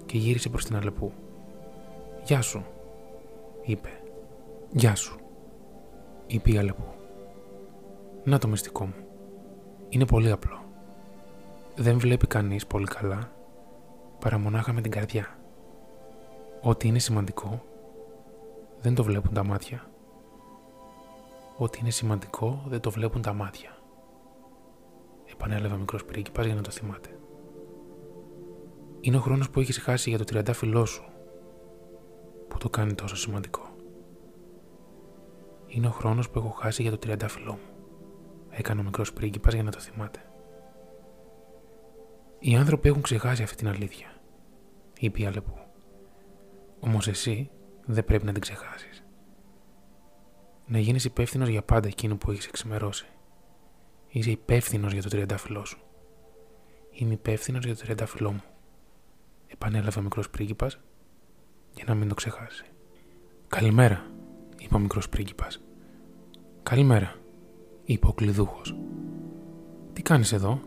Και 0.06 0.18
γύρισε 0.18 0.48
προς 0.48 0.64
την 0.64 0.76
Αλεπού. 0.76 1.12
«Γεια 2.24 2.42
σου», 2.42 2.64
είπε. 3.62 3.88
«Γεια 4.70 4.94
σου». 4.94 5.18
είπε 6.26 6.50
η 6.50 6.58
Αλεπού. 6.58 6.84
Να 8.24 8.38
το 8.38 8.48
μυστικό 8.48 8.84
μου. 8.84 8.94
Είναι 9.88 10.06
πολύ 10.06 10.30
απλό. 10.30 10.64
Δεν 11.76 11.98
βλέπει 11.98 12.26
κανείς 12.26 12.66
πολύ 12.66 12.86
καλά 12.86 13.32
παρά 14.20 14.38
μονάχα 14.38 14.72
με 14.72 14.80
την 14.80 14.90
καρδιά. 14.90 15.38
Ό,τι 16.62 16.88
είναι 16.88 16.98
σημαντικό 16.98 17.62
δεν 18.80 18.94
το 18.94 19.04
βλέπουν 19.04 19.34
τα 19.34 19.44
μάτια. 19.44 19.90
Ό,τι 21.56 21.78
είναι 21.80 21.90
σημαντικό 21.90 22.62
δεν 22.66 22.80
το 22.80 22.90
βλέπουν 22.90 23.22
τα 23.22 23.32
μάτια. 23.32 23.77
Επανέλαβε 25.40 25.74
ο 25.74 25.78
μικρός 25.78 26.04
πρίγκιπας 26.04 26.46
για 26.46 26.54
να 26.54 26.60
το 26.60 26.70
θυμάται. 26.70 27.18
Είναι 29.00 29.16
ο 29.16 29.20
χρόνος 29.20 29.50
που 29.50 29.60
έχεις 29.60 29.78
χάσει 29.78 30.08
για 30.08 30.18
το 30.18 30.24
τριαντάφυλλό 30.24 30.84
σου 30.84 31.04
που 32.48 32.58
το 32.58 32.70
κάνει 32.70 32.94
τόσο 32.94 33.16
σημαντικό. 33.16 33.76
Είναι 35.66 35.86
ο 35.86 35.90
χρόνος 35.90 36.30
που 36.30 36.38
έχω 36.38 36.48
χάσει 36.48 36.82
για 36.82 36.90
το 36.90 36.98
τριαντάφυλλό 36.98 37.52
μου. 37.52 37.86
Έκανε 38.50 38.80
ο 38.80 38.84
μικρός 38.84 39.12
πρίγκιπας 39.12 39.54
για 39.54 39.62
να 39.62 39.70
το 39.70 39.78
θυμάται. 39.78 40.20
Οι 42.38 42.56
άνθρωποι 42.56 42.88
έχουν 42.88 43.02
ξεχάσει 43.02 43.42
αυτή 43.42 43.56
την 43.56 43.68
αλήθεια, 43.68 44.08
είπε 44.98 45.22
η 45.22 45.26
Αλεπού. 45.26 45.58
Όμως 46.80 47.08
εσύ 47.08 47.50
δεν 47.86 48.04
πρέπει 48.04 48.24
να 48.24 48.32
την 48.32 48.40
ξεχάσεις. 48.40 49.04
Να 50.66 50.78
γίνεις 50.78 51.04
υπεύθυνος 51.04 51.48
για 51.48 51.62
πάντα 51.62 51.88
εκείνο 51.88 52.16
που 52.16 52.30
έχεις 52.30 52.46
εξημερώσει. 52.46 53.06
Είσαι 54.08 54.30
υπεύθυνος 54.30 54.92
για 54.92 55.02
το 55.02 55.08
τριαντάφυλλό 55.08 55.64
σου. 55.64 55.78
Είμαι 56.90 57.12
υπεύθυνος 57.12 57.64
για 57.64 57.76
το 57.76 57.82
τριαντάφυλλό 57.82 58.32
μου. 58.32 58.42
Επανέλαβε 59.46 59.98
ο 59.98 60.02
μικρός 60.02 60.30
πρίγκιπας 60.30 60.80
για 61.74 61.84
να 61.86 61.94
μην 61.94 62.08
το 62.08 62.14
ξεχάσει. 62.14 62.64
Καλημέρα, 63.48 64.06
είπε 64.58 64.74
ο 64.74 64.78
μικρός 64.78 65.08
πρίγκιπας. 65.08 65.60
Καλημέρα, 66.62 67.14
είπε 67.84 68.06
ο 68.06 68.12
κλειδούχος. 68.12 68.76
Τι 69.92 70.02
κάνεις 70.02 70.32
εδώ, 70.32 70.60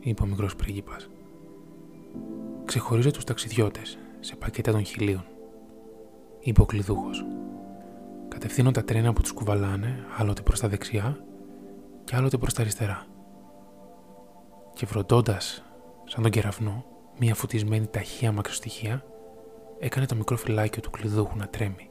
είπε 0.00 0.22
ο 0.22 0.26
μικρός 0.26 0.56
πρίγκιπας. 0.56 1.10
Ξεχωρίζω 2.64 3.10
τους 3.10 3.24
ταξιδιώτες 3.24 3.98
σε 4.20 4.36
πακέτα 4.36 4.72
των 4.72 4.84
χιλίων, 4.84 5.24
είπε 6.40 6.60
ο 6.60 6.64
κλειδούχος. 6.64 7.24
Κατευθύνω 8.28 8.70
τα 8.70 8.84
τρένα 8.84 9.12
που 9.12 9.22
τους 9.22 9.32
κουβαλάνε 9.32 10.04
άλλοτε 10.16 10.42
προς 10.42 10.60
τα 10.60 10.68
δεξιά 10.68 11.24
και 12.06 12.16
άλλοτε 12.16 12.36
προς 12.38 12.54
τα 12.54 12.60
αριστερά. 12.60 13.06
Και 14.74 14.86
βροντώντα, 14.86 15.40
σαν 16.04 16.22
τον 16.22 16.30
κεραυνό, 16.30 16.84
μια 17.18 17.34
φωτισμένη 17.34 17.86
ταχεία 17.86 18.32
μακροστοιχεία, 18.32 19.04
έκανε 19.78 20.06
το 20.06 20.14
μικρό 20.14 20.36
φυλάκιο 20.36 20.82
του 20.82 20.90
κλειδούχου 20.90 21.36
να 21.36 21.46
τρέμει. 21.46 21.90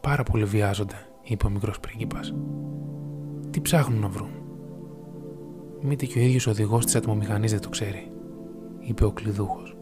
Πάρα 0.00 0.22
πολύ 0.22 0.44
βιάζονται, 0.44 1.06
είπε 1.22 1.46
ο 1.46 1.50
μικρός 1.50 1.80
πρίγκιπας. 1.80 2.34
Τι 3.50 3.60
ψάχνουν 3.60 4.00
να 4.00 4.08
βρουν; 4.08 4.30
Μήτε 5.80 6.06
και 6.06 6.18
ο 6.18 6.22
ίδιος 6.22 6.46
οδηγός 6.46 6.84
της 6.84 6.94
ατμομηχανής 6.94 7.50
δεν 7.50 7.60
το 7.60 7.68
ξέρει, 7.68 8.12
είπε 8.80 9.04
ο 9.04 9.12
κλειδούχος. 9.12 9.76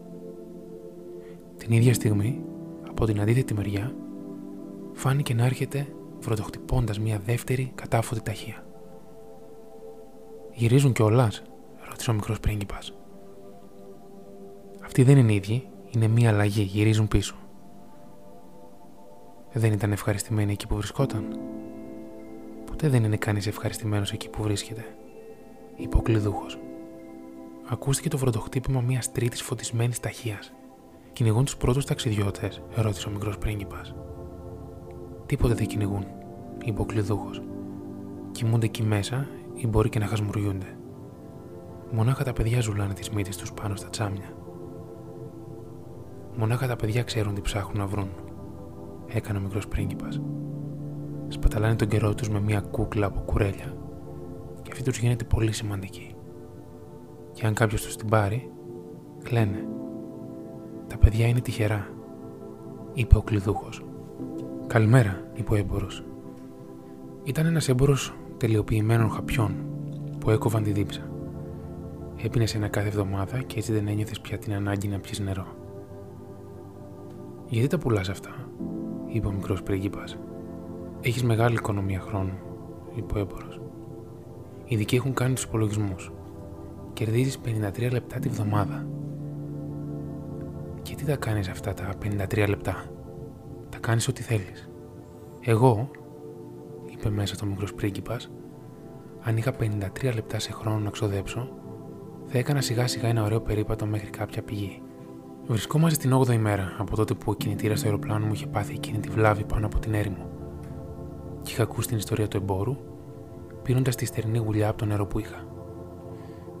Την 1.57 1.71
ίδια 1.71 1.93
στιγμή, 1.93 2.43
από 2.89 3.05
την 3.05 3.21
αντίθετη 3.21 3.53
μεριά, 3.53 3.95
φάνηκε 4.93 5.33
να 5.33 5.45
έρχεται 5.45 5.87
βροντοχτυπώντα 6.21 6.93
μια 7.01 7.19
δεύτερη 7.25 7.71
κατάφωτη 7.75 8.21
ταχεία. 8.21 8.65
Γυρίζουν 10.53 10.93
κιόλας, 10.93 11.41
ρώτησε 11.89 12.11
ο 12.11 12.13
μικρός 12.13 12.39
πρίγκιπας. 12.39 12.93
Αυτοί 14.83 15.03
δεν 15.03 15.17
είναι 15.17 15.33
ίδιοι, 15.33 15.69
είναι 15.89 16.07
μία 16.07 16.29
αλλαγή, 16.29 16.61
γυρίζουν 16.61 17.07
πίσω. 17.07 17.35
Δεν 19.53 19.71
ήταν 19.71 19.91
ευχαριστημένοι 19.91 20.51
εκεί 20.51 20.67
που 20.67 20.75
βρισκόταν. 20.75 21.39
Ποτέ 22.65 22.89
δεν 22.89 23.03
είναι 23.03 23.17
κανείς 23.17 23.47
ευχαριστημένος 23.47 24.11
εκεί 24.11 24.29
που 24.29 24.43
βρίσκεται, 24.43 24.85
είπε 25.75 25.97
ο 25.97 26.01
κλειδούχος. 26.01 26.59
Ακούστηκε 27.69 28.09
το 28.09 28.17
βροντοχτύπημα 28.17 28.81
μιας 28.81 29.11
τρίτης 29.11 29.41
φωτισμένης 29.41 29.99
ταχείας. 29.99 30.53
Κυνηγούν 31.13 31.45
τους 31.45 31.57
πρώτους 31.57 31.85
ταξιδιώτες, 31.85 32.61
ρώτησε 32.75 33.07
ο 33.07 33.11
μικρός 33.11 33.37
πρίγκιπας. 33.37 33.95
Τίποτε 35.31 35.53
δεν 35.53 35.67
κυνηγούν, 35.67 36.05
είπε 36.63 36.81
ο 36.81 36.85
κλειδούχο. 36.85 37.29
Κοιμούνται 38.31 38.65
εκεί 38.65 38.83
μέσα 38.83 39.27
ή 39.53 39.67
μπορεί 39.67 39.89
και 39.89 39.99
να 39.99 40.05
χασμουριούνται. 40.05 40.77
Μονάχα 41.91 42.23
τα 42.23 42.33
παιδιά 42.33 42.59
ζουλάνε 42.59 42.93
τις 42.93 43.09
μύτες 43.09 43.37
τους 43.37 43.53
πάνω 43.53 43.75
στα 43.75 43.89
τσάμια. 43.89 44.33
Μονάχα 46.35 46.67
τα 46.67 46.75
παιδιά 46.75 47.03
ξέρουν 47.03 47.33
τι 47.33 47.41
ψάχνουν 47.41 47.77
να 47.77 47.85
βρουν, 47.85 48.09
έκανε 49.07 49.37
ο 49.37 49.41
μικρός 49.41 49.67
πρίγκιπας. 49.67 50.21
Σπαταλάνε 51.27 51.75
τον 51.75 51.87
καιρό 51.87 52.13
τους 52.13 52.29
με 52.29 52.39
μια 52.39 52.59
κούκλα 52.59 53.05
από 53.05 53.19
κουρέλια 53.19 53.75
και 54.61 54.69
αυτή 54.71 54.83
τους 54.83 54.97
γίνεται 54.97 55.23
πολύ 55.23 55.51
σημαντική. 55.51 56.15
Και 57.31 57.45
αν 57.45 57.53
κάποιος 57.53 57.81
τους 57.81 57.95
την 57.95 58.09
πάρει, 58.09 58.51
κλαίνε. 59.23 59.67
Τα 60.87 60.97
παιδιά 60.97 61.27
είναι 61.27 61.41
τυχερά, 61.41 61.87
είπε 62.93 63.17
ο 63.17 63.21
κλειδούχος. 63.21 63.85
Καλημέρα, 64.71 65.21
είπε 65.33 65.53
ο 65.53 65.55
έμπορο. 65.55 65.87
Ήταν 67.23 67.45
ένας 67.45 67.69
έμπορο 67.69 67.95
τελειοποιημένων 68.37 69.09
χαπιών 69.09 69.55
που 70.19 70.29
έκοβαν 70.29 70.63
τη 70.63 70.71
δίψα. 70.71 71.01
Έπινες 72.23 72.55
ένα 72.55 72.67
κάθε 72.67 72.87
εβδομάδα 72.87 73.41
και 73.41 73.57
έτσι 73.57 73.73
δεν 73.73 73.87
ένιωθες 73.87 74.21
πια 74.21 74.37
την 74.37 74.53
ανάγκη 74.53 74.87
να 74.87 74.99
πιεις 74.99 75.19
νερό. 75.19 75.45
Γιατί 77.47 77.67
τα 77.67 77.77
πουλάς 77.77 78.09
αυτά, 78.09 78.29
είπε 79.07 79.27
ο 79.27 79.31
μικρός 79.31 79.63
πρίγκιπα. 79.63 80.03
Έχεις 81.01 81.23
μεγάλη 81.23 81.55
οικονομία 81.55 81.99
χρόνου, 81.99 82.37
είπε 82.95 83.17
ο 83.17 83.19
έμπορο. 83.19 83.47
Οι 84.65 84.75
δικοί 84.75 84.95
έχουν 84.95 85.13
κάνει 85.13 85.33
τους 85.33 85.43
υπολογισμούς. 85.43 86.11
Κερδίζεις 86.93 87.39
53 87.39 87.91
λεπτά 87.91 88.19
τη 88.19 88.29
βδομάδα. 88.29 88.87
Και 90.81 90.95
τι 90.95 91.05
τα 91.05 91.15
κάνεις 91.15 91.49
αυτά 91.49 91.73
τα 91.73 91.93
53 92.29 92.47
λεπτά; 92.47 92.85
Τα 93.81 93.87
κάνεις 93.87 94.07
ό,τι 94.07 94.21
θέλεις. 94.21 94.69
Εγώ, 95.41 95.89
είπε 96.91 97.09
μέσα 97.09 97.35
το 97.35 97.45
μικρός 97.45 97.73
πρίγκιπας, 97.73 98.31
αν 99.21 99.37
είχα 99.37 99.51
53 99.51 100.13
λεπτά 100.13 100.39
σε 100.39 100.51
χρόνο 100.51 100.79
να 100.79 100.89
ξοδέψω, 100.89 101.49
θα 102.25 102.37
έκανα 102.37 102.61
σιγά 102.61 102.87
σιγά 102.87 103.07
ένα 103.07 103.23
ωραίο 103.23 103.41
περίπατο 103.41 103.85
μέχρι 103.85 104.09
κάποια 104.09 104.41
πηγή. 104.41 104.81
Βρισκόμαστε 105.47 106.07
την 106.07 106.17
8η 106.17 106.37
μέρα 106.37 106.75
από 106.77 106.95
τότε 106.95 107.13
που 107.13 107.31
ο 107.31 107.33
κινητήρας 107.33 107.79
στο 107.79 107.87
αεροπλάνο 107.87 108.25
μου 108.25 108.33
είχε 108.33 108.47
πάθει 108.47 108.73
εκείνη 108.73 108.99
τη 108.99 109.09
βλάβη 109.09 109.43
πάνω 109.43 109.65
από 109.65 109.79
την 109.79 109.93
έρημο. 109.93 110.29
Και 111.41 111.51
είχα 111.51 111.63
ακούσει 111.63 111.87
την 111.87 111.97
ιστορία 111.97 112.27
του 112.27 112.37
εμπόρου, 112.37 112.77
πίνοντας 113.63 113.95
τη 113.95 114.05
στερνή 114.05 114.37
γουλιά 114.37 114.69
από 114.69 114.77
το 114.77 114.85
νερό 114.85 115.05
που 115.05 115.19
είχα. 115.19 115.37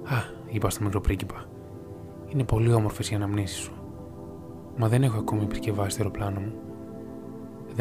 Α, 0.03 0.17
είπα 0.47 0.69
στο 0.69 0.83
μικρό 0.83 1.01
πρίγκιπα. 1.01 1.45
Είναι 2.27 2.43
πολύ 2.43 2.73
όμορφες 2.73 3.11
οι 3.11 3.15
αναμνήσεις 3.15 3.57
σου. 3.57 3.73
Μα 4.77 4.87
δεν 4.87 5.03
έχω 5.03 5.19
ακόμη 5.19 5.43
επισκευάσει 5.43 5.97
το 5.97 6.03
αεροπλάνο 6.03 6.39
μου. 6.39 6.53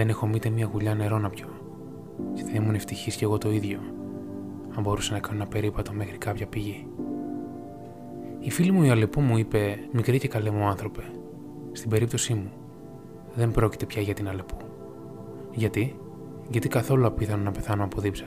Δεν 0.00 0.08
έχω 0.08 0.26
μήτε 0.26 0.48
μία 0.48 0.68
γουλιά 0.72 0.94
νερό 0.94 1.18
να 1.18 1.30
πιω. 1.30 1.46
Και 2.34 2.42
θα 2.42 2.50
ήμουν 2.54 2.74
ευτυχής 2.74 3.16
κι 3.16 3.24
εγώ 3.24 3.38
το 3.38 3.50
ίδιο, 3.50 3.78
αν 4.76 4.82
μπορούσα 4.82 5.12
να 5.12 5.18
κάνω 5.18 5.36
ένα 5.36 5.46
περίπατο 5.46 5.92
μέχρι 5.92 6.18
κάποια 6.18 6.46
πηγή. 6.46 6.86
Η 8.38 8.50
φίλη 8.50 8.70
μου 8.72 8.82
η 8.82 8.90
Αλεπού 8.90 9.20
μου 9.20 9.38
είπε: 9.38 9.78
Μικρή 9.92 10.18
και 10.18 10.28
καλέ 10.28 10.50
μου 10.50 10.64
άνθρωπε, 10.64 11.02
στην 11.72 11.90
περίπτωσή 11.90 12.34
μου, 12.34 12.50
δεν 13.34 13.50
πρόκειται 13.50 13.86
πια 13.86 14.02
για 14.02 14.14
την 14.14 14.28
Αλεπού. 14.28 14.56
Γιατί, 15.52 15.96
γιατί 16.50 16.68
καθόλου 16.68 17.06
απίθανο 17.06 17.42
να 17.42 17.50
πεθάνω 17.50 17.84
από 17.84 18.00
δίψα. 18.00 18.26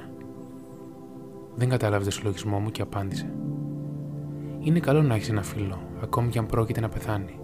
Δεν 1.56 1.70
κατάλαβε 1.70 2.04
το 2.04 2.12
συλλογισμό 2.12 2.60
μου 2.60 2.72
και 2.72 2.82
απάντησε. 2.82 3.34
Είναι 4.60 4.80
καλό 4.80 5.02
να 5.02 5.16
έχεις 5.16 5.30
ένα 5.30 5.44
φίλο, 5.44 5.82
ακόμη 6.02 6.30
και 6.30 6.40
αν 6.40 6.46
πρόκειται 6.46 6.80
να 6.80 6.90
πεθάνει. 6.90 7.40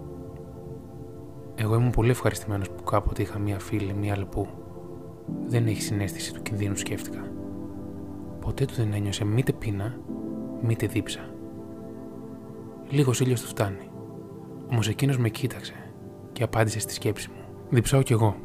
Εγώ 1.62 1.74
ήμουν 1.74 1.90
πολύ 1.90 2.10
ευχαριστημένος 2.10 2.70
που 2.70 2.82
κάποτε 2.82 3.22
είχα 3.22 3.38
μία 3.38 3.58
φίλη, 3.58 3.94
μία 3.94 4.14
Αλεπού. 4.14 4.48
Δεν 5.46 5.66
έχει 5.66 5.82
συνέστηση 5.82 6.34
του 6.34 6.42
κινδύνου, 6.42 6.76
σκέφτηκα. 6.76 7.32
Ποτέ 8.40 8.64
του 8.64 8.74
δεν 8.74 8.92
ένιωσε 8.92 9.24
μήτε 9.24 9.52
πείνα, 9.52 9.98
μήτε 10.62 10.86
δίψα. 10.86 11.20
Λίγος 12.88 13.20
ήλιος 13.20 13.40
του 13.40 13.46
φτάνει. 13.46 13.90
Όμως 14.70 14.88
εκείνος 14.88 15.18
με 15.18 15.28
κοίταξε 15.28 15.74
και 16.32 16.42
απάντησε 16.42 16.80
στη 16.80 16.92
σκέψη 16.92 17.28
μου. 17.30 17.44
Διψάω 17.70 18.02
κι 18.02 18.12
εγώ. 18.12 18.36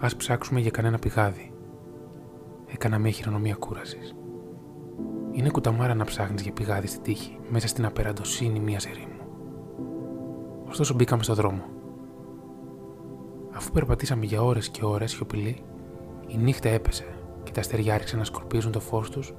Α 0.00 0.08
ψάξουμε 0.16 0.60
για 0.60 0.70
κανένα 0.70 0.98
πηγάδι. 0.98 1.52
Έκανα 2.66 2.98
μια 2.98 3.10
χειρονομία 3.10 3.54
κούρασης. 3.54 4.14
Είναι 5.32 5.50
κουταμάρα 5.50 5.94
να 5.94 6.04
ψάχνεις 6.04 6.42
για 6.42 6.52
πηγάδι 6.52 6.86
στη 6.86 7.00
τύχη, 7.00 7.38
μέσα 7.50 7.68
στην 7.68 7.84
απεραντοσύνη 7.84 8.60
μια 8.60 8.80
ερήμου. 8.88 9.20
Ωστόσο 10.68 10.94
μπήκαμε 10.94 11.22
στο 11.22 11.34
δρόμο. 11.34 11.78
Αφού 13.60 13.72
περπατήσαμε 13.72 14.24
για 14.24 14.42
ώρες 14.42 14.68
και 14.68 14.84
ώρες 14.84 15.10
σιωπηλοί, 15.10 15.62
η 16.26 16.36
νύχτα 16.36 16.68
έπεσε 16.68 17.04
και 17.42 17.52
τα 17.52 17.60
αστέρια 17.60 17.94
άρχισαν 17.94 18.18
να 18.18 18.24
σκορπίζουν 18.24 18.72
το 18.72 18.80
φως 18.80 19.10
τους, 19.10 19.34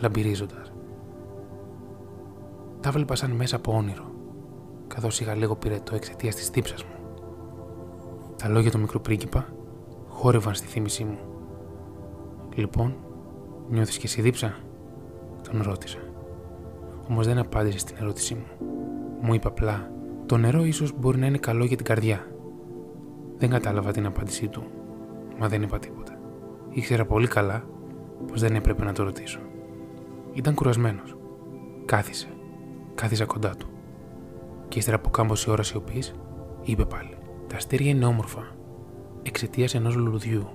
λαμπυρίζοντας. 0.00 0.72
Τα 2.80 2.90
βλέπα 2.90 3.14
σαν 3.14 3.30
μέσα 3.30 3.56
από 3.56 3.72
όνειρο, 3.72 4.04
καθώς 4.86 5.20
είχα 5.20 5.34
λίγο 5.34 5.56
πυρετό 5.56 5.94
εξαιτίας 5.94 6.34
της 6.34 6.50
τύψας 6.50 6.84
μου. 6.84 6.94
Τα 8.36 8.48
λόγια 8.48 8.70
του 8.70 8.78
μικρού 8.78 9.00
πρίγκιπα 9.00 9.46
χόρευαν 10.08 10.54
στη 10.54 10.66
θύμησή 10.66 11.04
μου. 11.04 11.18
Λοιπόν, 12.54 12.96
νιώθεις 13.70 13.98
και 13.98 14.06
εσύ 14.06 14.20
δίψα, 14.20 14.54
τον 15.50 15.62
ρώτησα. 15.62 15.98
Όμως 17.08 17.26
δεν 17.26 17.38
απάντησε 17.38 17.78
στην 17.78 17.96
ερώτησή 18.00 18.34
μου. 18.34 18.66
Μου 19.20 19.34
είπε 19.34 19.48
απλά, 19.48 19.90
το 20.26 20.36
νερό 20.36 20.64
ίσως 20.64 20.92
μπορεί 20.98 21.18
να 21.18 21.26
είναι 21.26 21.38
καλό 21.38 21.64
για 21.64 21.76
την 21.76 21.86
καρδιά. 21.86 22.26
Δεν 23.42 23.50
κατάλαβα 23.50 23.92
την 23.92 24.06
απάντησή 24.06 24.48
του, 24.48 24.64
μα 25.38 25.48
δεν 25.48 25.62
είπα 25.62 25.78
τίποτα. 25.78 26.18
Ήξερα 26.70 27.04
πολύ 27.04 27.26
καλά 27.26 27.64
πως 28.26 28.40
δεν 28.40 28.54
έπρεπε 28.54 28.84
να 28.84 28.92
το 28.92 29.02
ρωτήσω. 29.02 29.38
Ήταν 30.32 30.54
κουρασμένος. 30.54 31.16
Κάθισε. 31.84 32.28
Κάθισα 32.94 33.24
κοντά 33.24 33.54
του. 33.58 33.66
Και 34.68 34.78
ύστερα 34.78 34.96
από 34.96 35.10
κάμποση 35.10 35.50
ώρα 35.50 35.62
σιωπής, 35.62 36.14
είπε 36.62 36.84
πάλι: 36.84 37.16
Τα 37.46 37.56
αστέρια 37.56 37.90
είναι 37.90 38.04
όμορφα. 38.04 38.56
Εξαιτίας 39.22 39.74
ενός 39.74 39.94
λουλουδιού 39.94 40.48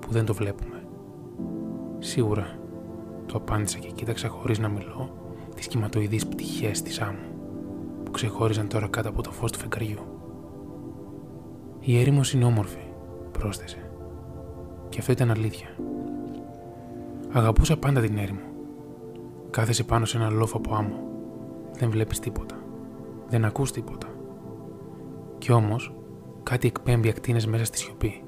που 0.00 0.10
δεν 0.10 0.24
το 0.24 0.34
βλέπουμε. 0.34 0.82
Σίγουρα, 1.98 2.58
το 3.26 3.36
απάντησα 3.36 3.78
και 3.78 3.90
κοίταξα 3.90 4.28
χωρίς 4.28 4.58
να 4.58 4.68
μιλώ 4.68 5.16
τις 5.54 5.66
κυματοειδείς 5.66 6.26
πτυχές 6.26 6.82
της 6.82 7.00
άμμου 7.00 7.28
που 8.04 8.10
ξεχώριζαν 8.10 8.68
τώρα 8.68 8.88
κάτω 8.88 9.08
από 9.08 9.22
το 9.22 9.32
φως 9.32 9.52
του 9.52 9.58
φεγγαριού. 9.58 10.19
Η 11.80 12.00
έρημος 12.00 12.32
είναι 12.32 12.44
όμορφη, 12.44 12.84
πρόσθεσε. 13.32 13.90
Και 14.88 14.98
αυτό 14.98 15.12
ήταν 15.12 15.30
αλήθεια. 15.30 15.68
Αγαπούσα 17.32 17.76
πάντα 17.76 18.00
την 18.00 18.18
έρημο. 18.18 18.40
Κάθεσαι 19.50 19.84
πάνω 19.84 20.04
σε 20.04 20.16
ένα 20.16 20.30
λόφο 20.30 20.56
από 20.56 20.74
άμμο. 20.74 21.02
Δεν 21.72 21.90
βλέπεις 21.90 22.18
τίποτα. 22.18 22.54
Δεν 23.28 23.44
ακούς 23.44 23.72
τίποτα. 23.72 24.06
Κι 25.38 25.52
όμως, 25.52 25.94
κάτι 26.42 26.66
εκπέμπει 26.66 27.08
ακτίνες 27.08 27.46
μέσα 27.46 27.64
στη 27.64 27.78
σιωπή. 27.78 28.24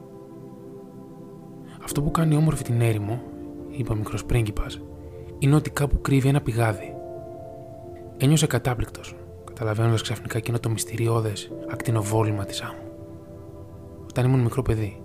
Αυτό 1.84 2.02
που 2.02 2.10
κάνει 2.10 2.36
όμορφη 2.36 2.62
την 2.64 2.80
έρημο, 2.80 3.22
είπε 3.68 3.92
ο 3.92 3.96
μικρός 3.96 4.24
πρίγκιπας, 4.24 4.80
είναι 5.38 5.54
ότι 5.54 5.70
κάπου 5.70 6.00
κρύβει 6.00 6.28
ένα 6.28 6.40
πηγάδι. 6.40 6.94
Ένιωσε 8.16 8.46
κατάπληκτος, 8.46 9.16
καταλαβαίνοντας 9.44 10.02
ξαφνικά 10.02 10.38
εκείνο 10.38 10.58
το 10.58 10.70
μυστηριώδες 10.70 11.52
ακτινοβόλημα 11.70 12.44
της 12.44 12.60
άμμου. 12.60 12.81
Όταν 14.12 14.24
ήμουν 14.24 14.40
μικρό 14.40 14.62
παιδί, 14.62 15.02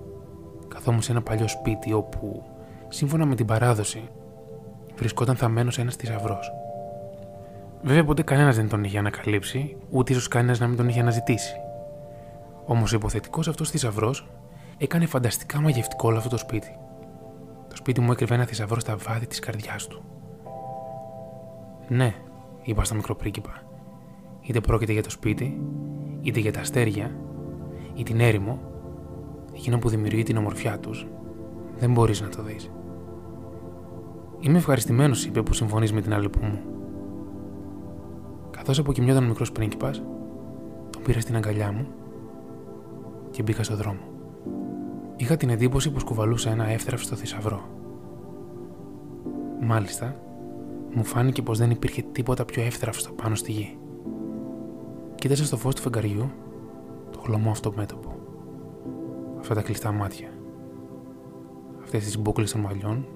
καθόμουν 0.68 1.02
σε 1.02 1.12
ένα 1.12 1.22
παλιό 1.22 1.48
σπίτι 1.48 1.94
όπου, 1.94 2.44
σύμφωνα 2.88 3.26
με 3.26 3.36
την 3.36 3.46
παράδοση, 3.46 4.10
βρισκόταν 4.96 5.36
θαμμένος 5.36 5.78
ένας 5.78 5.96
θησαυρός. 5.96 6.52
Βέβαια, 7.82 8.04
ποτέ 8.04 8.22
κανένας 8.22 8.56
δεν 8.56 8.70
τον 8.70 8.84
είχε 8.84 8.98
ανακαλύψει, 8.98 9.78
ούτε 9.90 10.12
ίσως 10.12 10.28
κανένας 10.28 10.60
να 10.60 10.68
μην 10.68 10.78
τον 10.78 10.88
είχε 10.88 11.00
αναζητήσει. 11.00 11.56
Όμως 12.66 12.94
ο 12.94 12.96
υποθετικός 12.96 13.48
αυτός 13.48 13.70
θησαυρός 13.70 14.30
έκανε 14.78 15.06
φανταστικά 15.06 15.62
μαγευτικό 15.62 16.08
όλο 16.08 16.18
αυτό 16.18 16.30
το 16.30 16.38
σπίτι. 16.38 16.78
Το 17.70 17.76
σπίτι 17.76 18.02
μου 18.02 18.12
έκρυβε 18.12 18.34
ένα 18.34 18.46
θησαυρό 18.46 18.80
στα 18.80 18.96
βάθη 18.98 19.28
της 19.28 19.40
καρδιάς 19.40 19.88
του. 19.88 20.04
Ναι, 21.88 22.14
είπα 22.64 22.84
στο 22.84 22.96
μικρό 22.96 23.16
πρίγκιπα. 23.16 23.64
Είτε 24.42 24.60
πρόκειται 24.60 24.92
για 24.92 25.04
το 25.04 25.10
σπίτι, 25.10 25.62
είτε 26.22 26.40
για 26.40 26.54
τα 26.54 26.60
αστέρια, 26.60 27.12
ή 27.94 28.04
την 28.04 28.20
έρημο, 28.20 28.60
εκείνο 29.58 29.78
που 29.78 29.90
δημιουργεί 29.90 30.24
την 30.24 30.38
ομορφιά 30.38 30.80
τους, 30.80 31.08
δεν 31.78 31.92
μπορείς 31.92 32.22
να 32.22 32.30
το 32.30 32.44
δεις. 32.44 32.72
Είμαι 34.40 34.58
ευχαριστημένος, 34.58 35.26
είπε, 35.26 35.42
που 35.42 35.54
συμφωνείς 35.54 35.94
με 35.94 36.02
την 36.02 36.14
άλλη 36.14 36.30
που 36.30 36.40
μου. 36.42 36.62
Καθώς 38.52 38.80
αποκοιμιόταν 38.80 39.24
ο 39.24 39.28
μικρός 39.28 39.52
πρίγκιπας, 39.52 40.04
τον 40.90 41.02
πήρα 41.02 41.20
στην 41.20 41.36
αγκαλιά 41.36 41.72
μου 41.72 41.88
και 43.30 43.44
μπήκα 43.44 43.64
στο 43.64 43.76
δρόμο. 43.76 44.00
Είχα 45.16 45.38
την 45.38 45.50
εντύπωση 45.50 45.92
πως 45.92 46.04
κουβαλούσα 46.04 46.50
ένα 46.50 46.70
εύθραυστο 46.70 47.16
θησαυρό. 47.16 47.62
Μάλιστα, 49.62 50.16
μου 50.94 51.04
φάνηκε 51.04 51.42
πως 51.42 51.58
δεν 51.58 51.72
υπήρχε 51.72 52.02
τίποτα 52.12 52.46
πιο 52.46 52.64
εύθραυστο 52.64 53.12
πάνω 53.12 53.36
στη 53.36 53.52
γη. 53.52 53.78
Κοίταζα 55.16 55.46
στο 55.46 55.58
φως 55.58 55.76
του 55.76 55.82
φεγγαριού 55.82 56.32
το 57.12 57.20
χλωμό 57.20 57.52
αυτό 57.52 57.74
μέτωπο. 57.76 58.17
Αυτά 59.50 59.60
τα 59.60 59.66
κλειστά 59.66 59.92
μάτια. 59.92 60.30
Αυτές 61.84 62.04
τις 62.04 62.20
μπουκλε 62.20 62.46
των 62.46 62.62
μαλλιών 62.62 63.08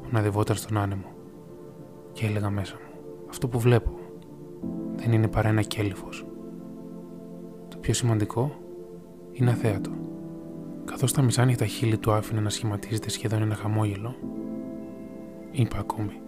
που 0.00 0.06
αναδευόταν 0.10 0.56
στον 0.56 0.76
άνεμο. 0.76 1.12
Και 2.12 2.26
έλεγα 2.26 2.50
μέσα 2.50 2.74
μου: 2.74 3.00
Αυτό 3.28 3.48
που 3.48 3.58
βλέπω 3.58 3.90
δεν 4.96 5.12
είναι 5.12 5.28
παρά 5.28 5.48
ένα 5.48 5.62
κέλυφος. 5.62 6.26
Το 7.68 7.76
πιο 7.76 7.94
σημαντικό 7.94 8.54
είναι 9.32 9.50
αθέατο. 9.50 9.90
Καθώς 10.84 11.12
τα 11.12 11.22
μισάνυχτα 11.22 11.66
χείλη 11.66 11.98
του 11.98 12.12
άφηνε 12.12 12.40
να 12.40 12.50
σχηματίζεται 12.50 13.10
σχεδόν 13.10 13.42
ένα 13.42 13.54
χαμόγελο, 13.54 14.14
είπα 15.50 15.78
ακόμη. 15.78 16.20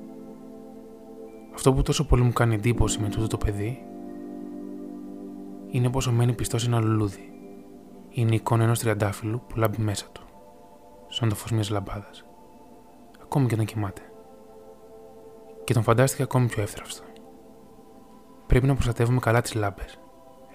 Αυτό 1.55 1.73
που 1.73 1.83
τόσο 1.83 2.07
πολύ 2.07 2.23
μου 2.23 2.33
κάνει 2.33 2.55
εντύπωση 2.55 3.01
με 3.01 3.09
τούτο 3.09 3.27
το 3.27 3.37
παιδί 3.37 3.79
είναι 5.67 5.91
πόσο 5.91 6.13
μένει 6.13 6.33
πιστός 6.33 6.63
σε 6.63 6.69
ένα 6.69 6.81
λουλούδι. 6.81 7.36
Είναι 8.19 8.33
η 8.33 8.35
εικόνα 8.35 8.65
ενός 8.65 8.79
τριαντάφυλλου 8.79 9.43
που 9.47 9.57
λάμπει 9.57 9.83
μέσα 9.83 10.07
του, 10.13 10.23
σαν 11.09 11.29
το 11.29 11.35
φως 11.35 11.51
μιας 11.51 11.71
λαμπάδας. 11.71 12.27
Ακόμη 13.23 13.47
και 13.47 13.55
όταν 13.55 13.67
κοιμάται. 13.67 14.03
Και 15.65 15.73
τον 15.73 15.83
φαντάστηκα 15.83 16.23
ακόμη 16.23 16.47
πιο 16.47 16.63
εύθραυστο. 16.63 17.05
Πρέπει 18.47 18.67
να 18.67 18.75
προστατεύουμε 18.75 19.19
καλά 19.19 19.41
τις 19.41 19.55
λάμπες. 19.55 19.99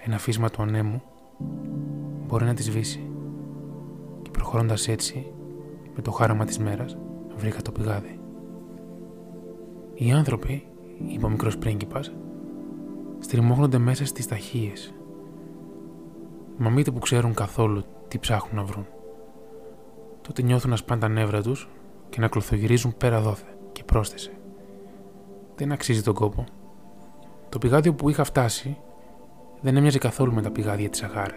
Ένα 0.04 0.18
φύσμα 0.18 0.50
του 0.50 0.62
ανέμου 0.62 1.02
μπορεί 2.26 2.44
να 2.44 2.54
τη 2.54 2.62
σβήσει. 2.62 3.10
Και 4.22 4.30
προχωρώντας 4.30 4.88
έτσι, 4.88 5.32
με 5.94 6.02
το 6.02 6.10
χάραμα 6.10 6.44
της 6.44 6.58
μέρας, 6.58 6.96
βρήκα 7.36 7.62
το 7.62 7.72
πηγάδι. 7.72 8.20
Οι 9.94 10.12
άνθρωποι, 10.12 10.66
είπε 11.06 11.26
ο 11.26 11.28
μικρός 11.28 11.58
πρίγκιπας, 11.58 12.12
στριμώχνονται 13.18 13.78
μέσα 13.78 14.06
στις 14.06 14.26
ταχύες. 14.26 14.94
Μα 16.62 16.70
μήτε 16.70 16.90
που 16.90 16.98
ξέρουν 16.98 17.34
καθόλου 17.34 17.82
τι 18.08 18.18
ψάχνουν 18.18 18.56
να 18.56 18.62
βρουν. 18.62 18.86
Τότε 20.22 20.42
νιώθουν 20.42 20.70
να 20.70 20.76
σπάνε 20.76 21.00
τα 21.00 21.08
νεύρα 21.08 21.42
τους 21.42 21.68
και 22.08 22.20
να 22.20 22.28
κλωθογυρίζουν 22.28 22.96
πέρα 22.96 23.20
δόθε 23.20 23.46
και 23.72 23.84
πρόσθεσε. 23.84 24.32
Δεν 25.54 25.72
αξίζει 25.72 26.02
τον 26.02 26.14
κόπο. 26.14 26.44
Το 27.48 27.58
πηγάδιο 27.58 27.94
που 27.94 28.08
είχα 28.08 28.24
φτάσει 28.24 28.78
δεν 29.60 29.76
έμοιαζε 29.76 29.98
καθόλου 29.98 30.32
με 30.32 30.42
τα 30.42 30.50
πηγάδια 30.50 30.88
της 30.88 30.98
Σαχάρα. 30.98 31.36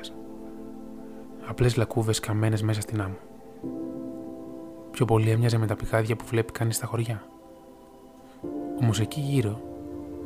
Απλές 1.47 1.75
λακκούβες 1.75 2.19
καμένες 2.19 2.61
μέσα 2.61 2.81
στην 2.81 3.01
άμμο. 3.01 3.17
Πιο 4.91 5.05
πολύ 5.05 5.29
έμοιαζε 5.29 5.57
με 5.57 5.65
τα 5.65 5.75
πηγάδια 5.75 6.15
που 6.15 6.25
βλέπει 6.27 6.51
κανείς 6.51 6.75
στα 6.75 6.85
χωριά. 6.85 7.23
Όμως 8.81 8.99
εκεί 8.99 9.19
γύρω 9.19 9.61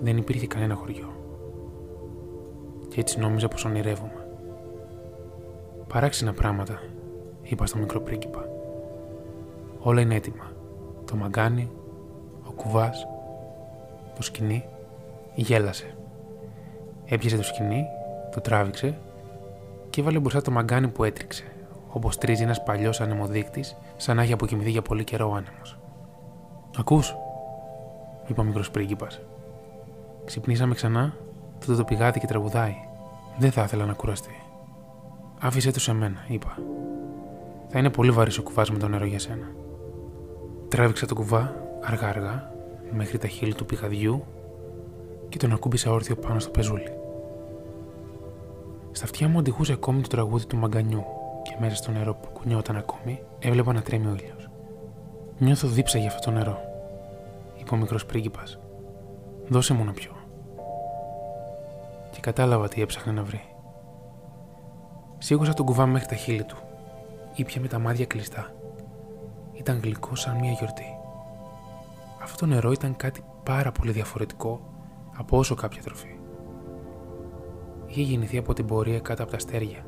δεν 0.01 0.17
υπήρχε 0.17 0.47
κανένα 0.47 0.76
χωριό. 0.76 1.13
Και 2.88 2.99
έτσι 2.99 3.19
νόμιζα 3.19 3.47
πως 3.47 3.65
ονειρεύομαι. 3.65 4.19
Παράξενα 5.94 6.34
πράγματα, 6.34 6.82
είπα 7.41 7.66
στο 7.66 7.78
μικρό 7.78 7.99
πρίγκιπα. 7.99 8.49
Όλα 9.80 10.02
είναι 10.02 10.16
έτοιμα. 10.16 10.52
Το 11.06 11.16
μαγκάνι, 11.16 11.72
ο 12.48 12.52
κουβάς, 12.52 13.07
το 14.16 14.22
σκηνή 14.22 14.66
γέλασε. 15.36 15.95
Έπιασε 17.06 17.36
το 17.36 17.44
σκηνή, 17.44 17.86
το 18.32 18.41
τράβηξε 18.41 18.98
και 19.90 20.02
έβαλε 20.02 20.20
μπροστά 20.20 20.41
το 20.41 20.52
μαγκάνι 20.52 20.88
που 20.88 21.03
έτριξε, 21.03 21.44
όπως 21.90 22.18
τρίζει 22.18 22.44
ένας 22.44 22.64
παλιός 22.64 23.02
ανεμοδείκτης, 23.02 23.78
σαν 23.98 24.16
να 24.16 24.22
έχει 24.22 24.34
αποκοιμηθεί 24.34 24.70
για 24.70 24.82
πολύ 24.82 25.03
καιρό 25.03 25.30
ο 25.30 25.34
άνεμος. 25.34 25.80
Ακούς, 26.78 27.16
είπε 28.28 28.41
ο 28.41 28.44
μικρός 28.44 28.72
πρίγκιπας. 28.72 29.22
Ξυπνήσαμε 30.26 30.74
ξανά, 30.74 31.14
τότε 31.60 31.76
το 31.76 31.84
πηγάδι 31.84 32.20
και 32.20 32.28
τραγουδάει. 32.28 32.76
Δεν 33.38 33.52
θα 33.52 33.64
ήθελα 33.64 33.86
να 33.86 33.94
κουραστεί. 33.94 34.44
Άφησε 35.41 35.72
το 35.72 35.80
σε 35.80 35.94
μένα, 35.94 36.26
είπα. 36.28 36.57
Θα 37.68 37.80
είναι 37.80 37.90
πολύ 37.90 38.11
βαρύ 38.11 38.40
ο 38.40 38.44
κουβάς 38.44 38.72
με 38.72 38.78
το 38.78 38.88
νερό 38.88 39.06
για 39.06 39.20
σένα. 39.20 39.52
Τράβηξα 40.68 41.06
το 41.06 41.16
κουβά 41.16 41.56
αργά-αργά 41.84 42.52
μέχρι 42.91 43.18
τα 43.18 43.28
χείλη 43.28 43.53
του 43.53 43.66
πηγαδιού 43.66 44.24
και 45.30 45.38
τον 45.38 45.52
ακούμπησα 45.52 45.91
όρθιο 45.91 46.16
πάνω 46.16 46.40
στο 46.40 46.49
πεζούλι. 46.49 46.91
Στα 48.91 49.06
αυτιά 49.06 49.28
μου 49.28 49.36
οδηγούσε 49.38 49.74
ακόμη 49.74 50.02
το 50.02 50.07
τραγούδι 50.07 50.45
του 50.45 50.57
μαγκανιού 50.57 51.03
και 51.44 51.56
μέσα 51.60 51.76
στο 51.76 51.91
νερό 51.91 52.14
που 52.14 52.30
κουνιόταν 52.30 52.76
ακόμη 52.76 53.22
έβλεπα 53.40 53.74
να 53.74 53.82
τρέμει 53.82 54.07
ο 54.07 54.14
ήλιος. 54.14 54.49
Νιώθω 55.38 55.68
δίψα 55.68 55.98
για 55.98 56.07
αυτό 56.07 56.32
το 56.32 56.38
νερό, 56.38 56.60
είπε 57.60 57.74
ο 57.74 57.78
μικρός 57.78 58.06
πρίγκιπας. 58.06 58.60
Δώσε 59.48 59.74
μου 59.74 59.84
να 59.84 59.91
πιω. 59.91 60.11
Και 62.11 62.20
κατάλαβα 62.22 62.68
τι 62.68 62.82
έψαχνε 62.82 63.11
να 63.11 63.24
βρει. 63.24 63.48
Σίγουρα 65.22 65.54
τον 65.54 65.66
κουβά 65.66 65.86
μέχρι 65.86 66.08
τα 66.08 66.16
χείλη 66.16 66.44
του. 66.44 66.58
Ήπια 67.36 67.62
με 67.62 67.68
τα 67.68 67.80
μάτια 67.80 68.06
κλειστά. 68.06 68.54
Ήταν 69.54 69.80
γλυκό 69.84 70.16
σαν 70.16 70.38
μια 70.40 70.52
γιορτή. 70.52 70.98
Αυτό 72.22 72.38
το 72.38 72.46
νερό 72.46 72.72
ήταν 72.72 72.96
κάτι 72.96 73.24
πάρα 73.44 73.72
πολύ 73.72 73.91
διαφορετικό 73.91 74.62
από 75.18 75.38
όσο 75.38 75.56
κάποια 75.56 75.82
τροφή. 75.82 76.16
Είχε 77.86 78.02
γεννηθεί 78.02 78.38
από 78.38 78.54
την 78.54 78.66
πορεία 78.66 79.00
κάτω 79.00 79.22
από 79.22 79.32
τα 79.32 79.38
αστέρια, 79.38 79.86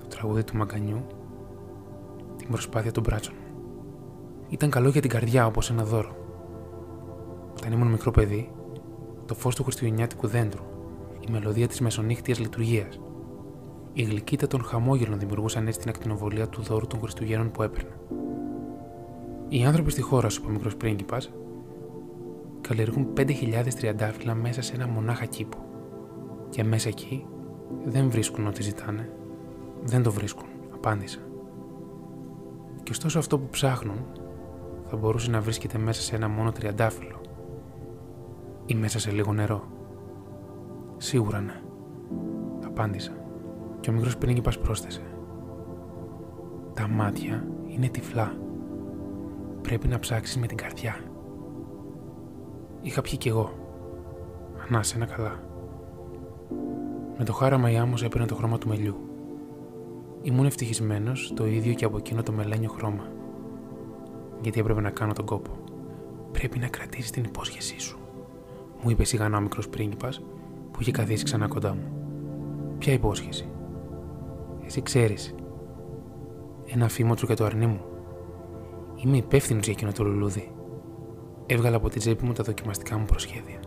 το 0.00 0.06
τραγούδι 0.08 0.44
του 0.44 0.56
μαγκανιού, 0.56 1.06
την 2.36 2.48
προσπάθεια 2.48 2.92
των 2.92 3.02
μπράτσων 3.02 3.34
μου. 3.38 3.54
Ήταν 4.48 4.70
καλό 4.70 4.88
για 4.88 5.00
την 5.00 5.10
καρδιά 5.10 5.46
όπως 5.46 5.70
ένα 5.70 5.84
δώρο. 5.84 6.16
Όταν 7.56 7.72
ήμουν 7.72 7.88
μικρό 7.88 8.10
παιδί, 8.10 8.50
το 9.26 9.34
φως 9.34 9.54
του 9.54 9.62
χριστουγεννιάτικου 9.62 10.26
δέντρου, 10.26 10.64
η 11.28 11.30
μελωδία 11.30 11.68
της 11.68 11.80
μεσονύχτιας 11.80 12.38
λειτουργίας, 12.38 13.00
η 13.92 14.02
γλυκύτα 14.02 14.46
των 14.46 14.62
χαμόγελων 14.62 15.18
δημιουργούσαν 15.18 15.66
έτσι 15.66 15.80
την 15.80 15.88
ακτινοβολία 15.88 16.48
του 16.48 16.62
δώρου 16.62 16.86
των 16.86 17.00
Χριστουγέννων 17.00 17.50
που 17.50 17.62
έπαιρνα. 17.62 17.96
Οι 19.48 19.64
άνθρωποι 19.64 19.90
στη 19.90 20.00
χώρα 20.00 20.28
σου, 20.28 20.42
ο 20.46 20.50
μικρός 20.50 20.76
πρίγκιπας, 20.76 21.32
καλλιεργούν 22.60 23.08
5.000 23.16 23.74
τριαντάφυλλα 23.76 24.34
μέσα 24.34 24.62
σε 24.62 24.74
ένα 24.74 24.86
μονάχα 24.86 25.24
κήπο. 25.24 25.58
Και 26.50 26.64
μέσα 26.64 26.88
εκεί 26.88 27.26
δεν 27.84 28.10
βρίσκουν 28.10 28.46
ό,τι 28.46 28.62
ζητάνε. 28.62 29.12
Δεν 29.82 30.02
το 30.02 30.12
βρίσκουν, 30.12 30.48
απάντησα. 30.74 31.18
Και 32.82 32.90
ωστόσο 32.90 33.18
αυτό 33.18 33.38
που 33.38 33.48
ψάχνουν 33.50 33.98
θα 34.86 34.96
μπορούσε 34.96 35.30
να 35.30 35.40
βρίσκεται 35.40 35.78
μέσα 35.78 36.02
σε 36.02 36.16
ένα 36.16 36.28
μόνο 36.28 36.52
τριαντάφυλλο 36.52 37.20
ή 38.66 38.74
μέσα 38.74 38.98
σε 38.98 39.10
λίγο 39.10 39.32
νερό. 39.32 39.64
Σίγουρα 40.96 41.40
ναι, 41.40 41.60
απάντησα. 42.64 43.21
Και 43.82 43.90
ο 43.90 43.92
μικρός 43.92 44.16
πρίγκιπας 44.16 44.58
πρόσθεσε. 44.58 45.02
Τα 46.74 46.88
μάτια 46.88 47.46
είναι 47.66 47.88
τυφλά. 47.88 48.36
Πρέπει 49.62 49.88
να 49.88 49.98
ψάξεις 49.98 50.36
με 50.36 50.46
την 50.46 50.56
καρδιά. 50.56 50.96
Είχα 52.82 53.00
πιει 53.00 53.18
κι 53.18 53.28
εγώ. 53.28 53.52
Ανάσε 54.68 54.96
ένα 54.96 55.06
καλά. 55.06 55.42
Με 57.18 57.24
το 57.24 57.32
χάραμα 57.32 57.70
η 57.70 57.76
άμμος 57.76 58.02
έπαιρνε 58.02 58.26
το 58.26 58.34
χρώμα 58.34 58.58
του 58.58 58.68
μελιού. 58.68 58.96
Ήμουν 60.22 60.46
ευτυχισμένος 60.46 61.32
το 61.36 61.46
ίδιο 61.46 61.74
και 61.74 61.84
από 61.84 61.96
εκείνο 61.96 62.22
το 62.22 62.32
μελένιο 62.32 62.70
χρώμα. 62.70 63.04
Γιατί 64.40 64.60
έπρεπε 64.60 64.80
να 64.80 64.90
κάνω 64.90 65.12
τον 65.12 65.24
κόπο. 65.24 65.50
Πρέπει 66.32 66.58
να 66.58 66.66
κρατήσεις 66.66 67.10
την 67.10 67.24
υπόσχεσή 67.24 67.80
σου. 67.80 67.98
Μου 68.82 68.90
είπε 68.90 69.04
σιγανά 69.04 69.36
ο 69.36 69.40
μικρός 69.40 69.68
πρίγκιπας 69.68 70.22
που 70.70 70.80
είχε 70.80 70.90
καθίσει 70.90 71.24
ξανά 71.24 71.48
κοντά 71.48 71.74
μου. 71.74 71.92
Ποια 72.78 72.92
υπόσχεση; 72.92 73.51
Εσύ 74.72 74.82
ξέρεις. 74.82 75.34
Ένα 76.66 76.88
φήμοτρο 76.88 77.26
για 77.26 77.36
το 77.36 77.44
αρνί 77.44 77.66
μου. 77.66 77.80
Είμαι 79.04 79.16
υπεύθυνος 79.16 79.64
για 79.64 79.72
εκείνο 79.72 79.92
το 79.92 80.04
λουλούδι. 80.04 80.52
Έβγαλα 81.46 81.76
από 81.76 81.88
τη 81.88 81.98
τσέπη 81.98 82.24
μου 82.24 82.32
τα 82.32 82.42
δοκιμαστικά 82.42 82.98
μου 82.98 83.04
προσχέδια. 83.04 83.60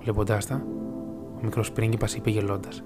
Βλέποντάς 0.00 0.46
τα, 0.46 0.66
ο 1.36 1.38
μικρός 1.42 1.72
πρίγκιπας 1.72 2.14
είπε 2.14 2.30
γελώντας: 2.30 2.84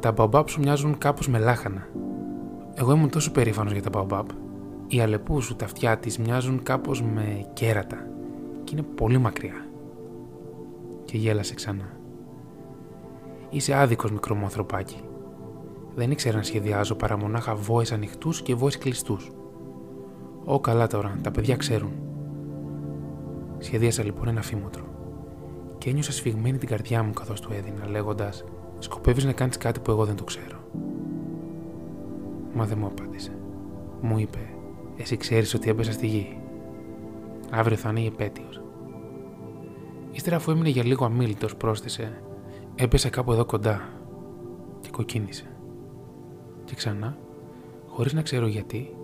Τα 0.00 0.12
μπαμπάπ 0.12 0.48
σου 0.48 0.60
μοιάζουν 0.60 0.98
κάπως 0.98 1.28
με 1.28 1.38
λάχανα. 1.38 1.88
Εγώ 2.74 2.92
ήμουν 2.92 3.10
τόσο 3.10 3.32
περήφανος 3.32 3.72
για 3.72 3.82
τα 3.82 3.90
μπαμπάπ. 3.90 4.28
Οι 4.86 5.00
αλεπούς 5.00 5.44
σου, 5.44 5.56
τα 5.56 5.64
αυτιά 5.64 5.98
της 5.98 6.18
μοιάζουν 6.18 6.62
κάπως 6.62 7.02
με 7.02 7.50
κέρατα 7.52 8.08
και 8.64 8.72
είναι 8.76 8.86
πολύ 8.94 9.18
μακριά. 9.18 9.66
Και 11.04 11.16
γέλασε 11.16 11.54
ξανά. 11.54 11.96
Είσαι 13.50 13.74
άδικος 13.74 14.12
μικρό 14.12 14.34
μου 14.34 14.44
ανθρωπάκι. 14.44 15.00
Δεν 15.96 16.10
ήξερα 16.10 16.36
να 16.36 16.42
σχεδιάζω 16.42 16.94
παρά 16.94 17.16
μονάχα 17.16 17.54
βόε 17.54 17.84
ανοιχτούς 17.92 18.42
και 18.42 18.54
βόε 18.54 18.70
κλειστούς. 18.78 19.30
Ω 20.44 20.60
καλά 20.60 20.86
τώρα, 20.86 21.18
τα 21.22 21.30
παιδιά 21.30 21.56
ξέρουν. 21.56 21.92
Σχεδίασα 23.58 24.04
λοιπόν 24.04 24.28
ένα 24.28 24.42
φήμοτρο 24.42 24.84
και 25.78 25.90
ένιωσα 25.90 26.12
σφιγμένη 26.12 26.58
την 26.58 26.68
καρδιά 26.68 27.02
μου 27.02 27.12
καθώς 27.12 27.40
του 27.40 27.52
έδινα, 27.52 27.88
λέγοντας: 27.88 28.44
Σκοπεύεις 28.78 29.24
να 29.24 29.32
κάνεις 29.32 29.56
κάτι 29.56 29.80
που 29.80 29.90
εγώ 29.90 30.04
δεν 30.04 30.16
το 30.16 30.24
ξέρω. 30.24 30.58
Μα 32.54 32.64
δεν 32.64 32.78
μου 32.78 32.86
απάντησε. 32.86 33.32
Μου 34.00 34.18
είπε: 34.18 34.38
Εσύ 34.96 35.16
ξέρεις 35.16 35.54
ότι 35.54 35.70
έπεσα 35.70 35.92
στη 35.92 36.06
γη. 36.06 36.38
Αύριο 37.50 37.76
θα 37.76 37.90
είναι 37.90 38.00
η 38.00 38.06
επέτειος. 38.06 38.62
Ύστερα, 40.12 40.36
αφού 40.36 40.50
έμεινε 40.50 40.68
για 40.68 40.84
λίγο 40.84 41.04
αμήλυτο, 41.04 41.46
πρόσθεσε: 41.58 42.22
Έπεσα 42.74 43.08
κάπου 43.08 43.32
εδώ 43.32 43.44
κοντά 43.44 43.88
και 44.80 44.90
κοκκίνησε. 44.90 45.55
Και 46.66 46.74
ξανά, 46.74 47.18
χωρίς 47.86 48.12
να 48.12 48.22
ξέρω 48.22 48.46
γιατί, 48.46 48.96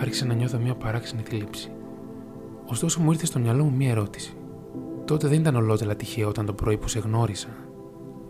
άρχισε 0.00 0.24
να 0.24 0.34
νιώθω 0.34 0.58
μια 0.58 0.74
παράξενη 0.74 1.22
θλίψη. 1.22 1.70
Ωστόσο, 2.66 3.00
μου 3.00 3.12
ήρθε 3.12 3.26
στο 3.26 3.38
μυαλό 3.38 3.64
μου 3.64 3.76
μια 3.76 3.90
ερώτηση. 3.90 4.36
Τότε 5.04 5.28
δεν 5.28 5.40
ήταν 5.40 5.56
ολότελα 5.56 5.96
τυχαίο 5.96 6.28
όταν 6.28 6.46
το 6.46 6.52
πρωί 6.52 6.76
που 6.76 6.88
σε 6.88 6.98
γνώρισα. 6.98 7.48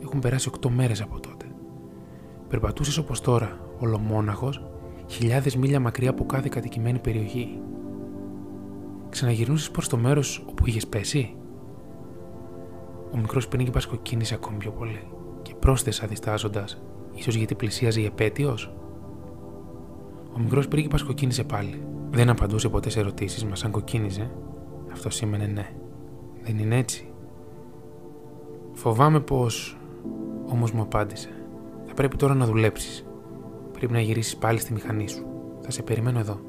Έχουν 0.03 0.21
περάσει 0.21 0.49
οκτώ 0.49 0.71
μέρες 0.71 1.03
από 1.03 1.21
τότε. 1.21 1.47
Περπατούσες 2.49 2.97
όπως 2.97 3.21
τώρα, 3.21 3.61
ολομόναχος, 3.79 4.67
χιλιάδες 5.07 5.57
μίλια 5.57 5.81
μακριά 5.81 6.11
από 6.11 6.27
κάθε 6.27 6.49
κατοικημένη 6.49 6.99
περιοχή. 6.99 7.61
Ξαναγυρνούσε 9.09 9.71
προς 9.71 9.89
το 9.89 9.97
μέρος 9.97 10.45
όπου 10.49 10.67
είχες 10.67 10.87
πέσει. 10.87 11.37
Ο 13.13 13.17
μικρός 13.17 13.49
πίνικη 13.49 13.87
κοκκίνησε 13.89 14.35
ακόμη 14.35 14.57
πιο 14.57 14.71
πολύ 14.71 15.01
και 15.43 15.55
πρόσθεσα 15.55 16.07
διστάζοντας, 16.07 16.83
ίσως 17.17 17.35
γιατί 17.35 17.55
πλησίαζε 17.55 18.01
η 18.01 18.05
επέτειος. 18.05 18.75
Ο 20.35 20.39
μικρός 20.39 20.69
πρίγκιπας 20.69 21.03
κοκκίνησε 21.03 21.45
πάλι. 21.45 21.83
Δεν 22.11 22.29
απαντούσε 22.29 22.69
ποτέ 22.69 22.91
σε 22.91 23.01
ερωτήσεις 23.01 23.45
μας 23.45 23.65
αν 23.65 23.71
κοκκίνιζε. 23.71 24.31
Αυτό 24.93 25.11
σήμαινε 25.11 25.47
ναι. 25.47 25.73
Δεν 26.43 26.59
είναι 26.59 26.77
έτσι. 26.77 27.13
Φοβάμαι 28.73 29.21
πως. 29.21 29.79
Όμως 30.47 30.73
μου 30.73 30.83
απάντησε. 30.83 31.29
Θα 31.87 31.95
πρέπει 31.95 32.17
τώρα 32.17 32.35
να 32.35 32.47
δουλέψεις. 32.47 33.07
Πρέπει 33.73 33.93
να 33.93 34.01
γυρίσεις 34.01 34.37
πάλι 34.37 34.59
στη 34.59 34.73
μηχανή 34.73 35.09
σου. 35.09 35.27
Θα 35.61 35.71
σε 35.71 35.83
περιμένω 35.83 36.19
εδώ. 36.19 36.41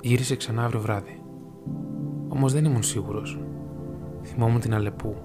Γύρισε 0.00 0.36
ξανά 0.36 0.64
αύριο 0.64 0.80
βράδυ. 0.80 1.22
Όμως 2.28 2.52
δεν 2.52 2.64
ήμουν 2.64 2.82
σίγουρος. 2.82 3.40
Θυμόμουν 4.22 4.60
την 4.60 4.74
Αλεπού. 4.74 5.16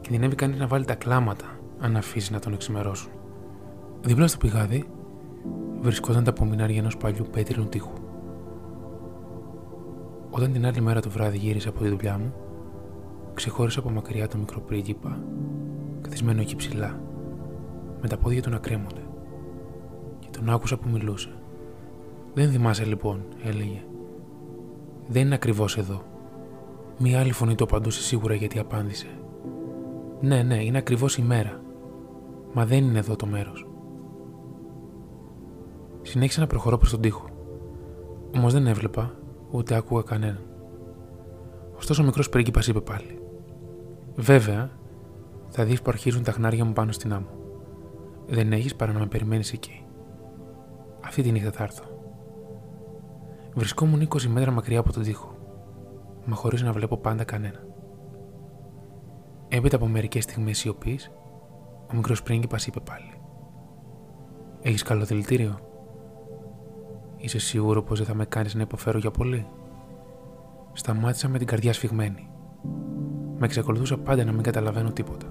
Κινδυνεύει 0.00 0.34
κανείς 0.34 0.58
να 0.58 0.66
βάλει 0.66 0.84
τα 0.84 0.94
κλάματα 0.94 1.46
αν 1.78 1.96
αφήσει 1.96 2.32
να 2.32 2.38
τον 2.38 2.52
εξημερώσουν. 2.52 3.10
Δίπλα 4.06 4.26
στο 4.26 4.38
πηγάδι 4.38 4.84
βρισκόταν 5.80 6.24
τα 6.24 6.30
απομεινάρια 6.30 6.78
ενός 6.78 6.96
παλιού 6.96 7.26
πέτρινου 7.30 7.66
τείχου. 7.66 7.92
Όταν 10.30 10.52
την 10.52 10.66
άλλη 10.66 10.80
μέρα 10.80 11.00
το 11.00 11.10
βράδυ 11.10 11.38
γύρισα 11.38 11.68
από 11.68 11.82
τη 11.82 11.88
δουλειά 11.88 12.18
μου, 12.18 12.34
ξεχώρισα 13.34 13.80
από 13.80 13.90
μακριά 13.90 14.28
το 14.28 14.38
μικρό 14.38 14.60
πρίγκιπα, 14.60 15.18
καθισμένο 16.00 16.40
εκεί 16.40 16.56
ψηλά, 16.56 17.00
με 18.00 18.08
τα 18.08 18.16
πόδια 18.16 18.42
του 18.42 18.50
να 18.50 18.58
κρέμονται. 18.58 19.02
Και 20.18 20.28
τον 20.30 20.50
άκουσα 20.50 20.76
που 20.76 20.88
μιλούσε. 20.88 21.30
Δεν 22.34 22.50
θυμάσαι 22.50 22.84
λοιπόν, 22.84 23.24
έλεγε. 23.44 23.84
Δεν 25.08 25.24
είναι 25.24 25.34
ακριβώς 25.34 25.76
εδώ. 25.76 26.02
Μία 26.98 27.20
άλλη 27.20 27.32
φωνή 27.32 27.54
το 27.54 27.64
απαντούσε 27.64 28.02
σίγουρα 28.02 28.34
γιατί 28.34 28.58
απάντησε. 28.58 29.08
Ναι, 30.20 30.42
ναι, 30.42 30.64
είναι 30.64 30.78
ακριβώς 30.78 31.16
η 31.16 31.22
μέρα. 31.22 31.60
Μα 32.52 32.66
δεν 32.66 32.84
είναι 32.84 32.98
εδώ 32.98 33.16
το 33.16 33.26
μέρος. 33.26 33.65
Συνέχισα 36.06 36.40
να 36.40 36.46
προχωρώ 36.46 36.78
προς 36.78 36.90
τον 36.90 37.00
τοίχο. 37.00 37.24
Όμως 38.36 38.52
δεν 38.52 38.66
έβλεπα, 38.66 39.14
ούτε 39.50 39.74
άκουγα 39.74 40.02
κανέναν. 40.02 40.46
Ωστόσο 41.76 42.02
ο 42.02 42.04
μικρός 42.04 42.28
πρίγκιπας 42.28 42.66
είπε 42.66 42.80
πάλι: 42.80 43.18
Βέβαια, 44.14 44.70
θα 45.48 45.64
δει 45.64 45.74
που 45.74 45.84
αρχίζουν 45.86 46.22
τα 46.22 46.32
χνάρια 46.32 46.64
μου 46.64 46.72
πάνω 46.72 46.92
στην 46.92 47.12
άμμο. 47.12 47.28
Δεν 48.26 48.52
έχεις 48.52 48.76
παρά 48.76 48.92
να 48.92 48.98
με 48.98 49.06
περιμένεις 49.06 49.52
εκεί. 49.52 49.84
Αυτή 51.04 51.22
τη 51.22 51.30
νύχτα 51.30 51.50
θα 51.50 51.62
έρθω. 51.62 51.84
Βρισκόμουν 53.54 54.08
20 54.08 54.22
μέτρα 54.26 54.50
μακριά 54.50 54.78
από 54.78 54.92
τον 54.92 55.02
τοίχο, 55.02 55.34
μα 56.24 56.34
χωρίς 56.34 56.62
να 56.62 56.72
βλέπω 56.72 56.96
πάντα 56.96 57.24
κανένα. 57.24 57.64
Έπειτα 59.48 59.76
από 59.76 59.86
μερικές 59.86 60.22
στιγμές 60.22 60.58
σιωπής, 60.58 61.10
ο 61.92 61.96
μικρός 61.96 62.22
πρίγκιπας 62.22 62.66
είπε 62.66 62.80
πάλι: 62.80 63.20
Έχεις 64.62 64.82
καλό 64.82 65.04
δηλητήριο. 65.04 65.65
Είσαι 67.16 67.38
σίγουρο 67.38 67.82
πως 67.82 67.98
δεν 67.98 68.06
θα 68.06 68.14
με 68.14 68.24
κάνεις 68.24 68.54
να 68.54 68.62
υποφέρω 68.62 68.98
για 68.98 69.10
πολύ; 69.10 69.46
Σταμάτησα 70.72 71.28
με 71.28 71.38
την 71.38 71.46
καρδιά 71.46 71.72
σφιγμένη. 71.72 72.28
Με 73.38 73.46
εξακολουθούσα 73.46 73.98
πάντα 73.98 74.24
να 74.24 74.32
μην 74.32 74.42
καταλαβαίνω 74.42 74.92
τίποτα. 74.92 75.26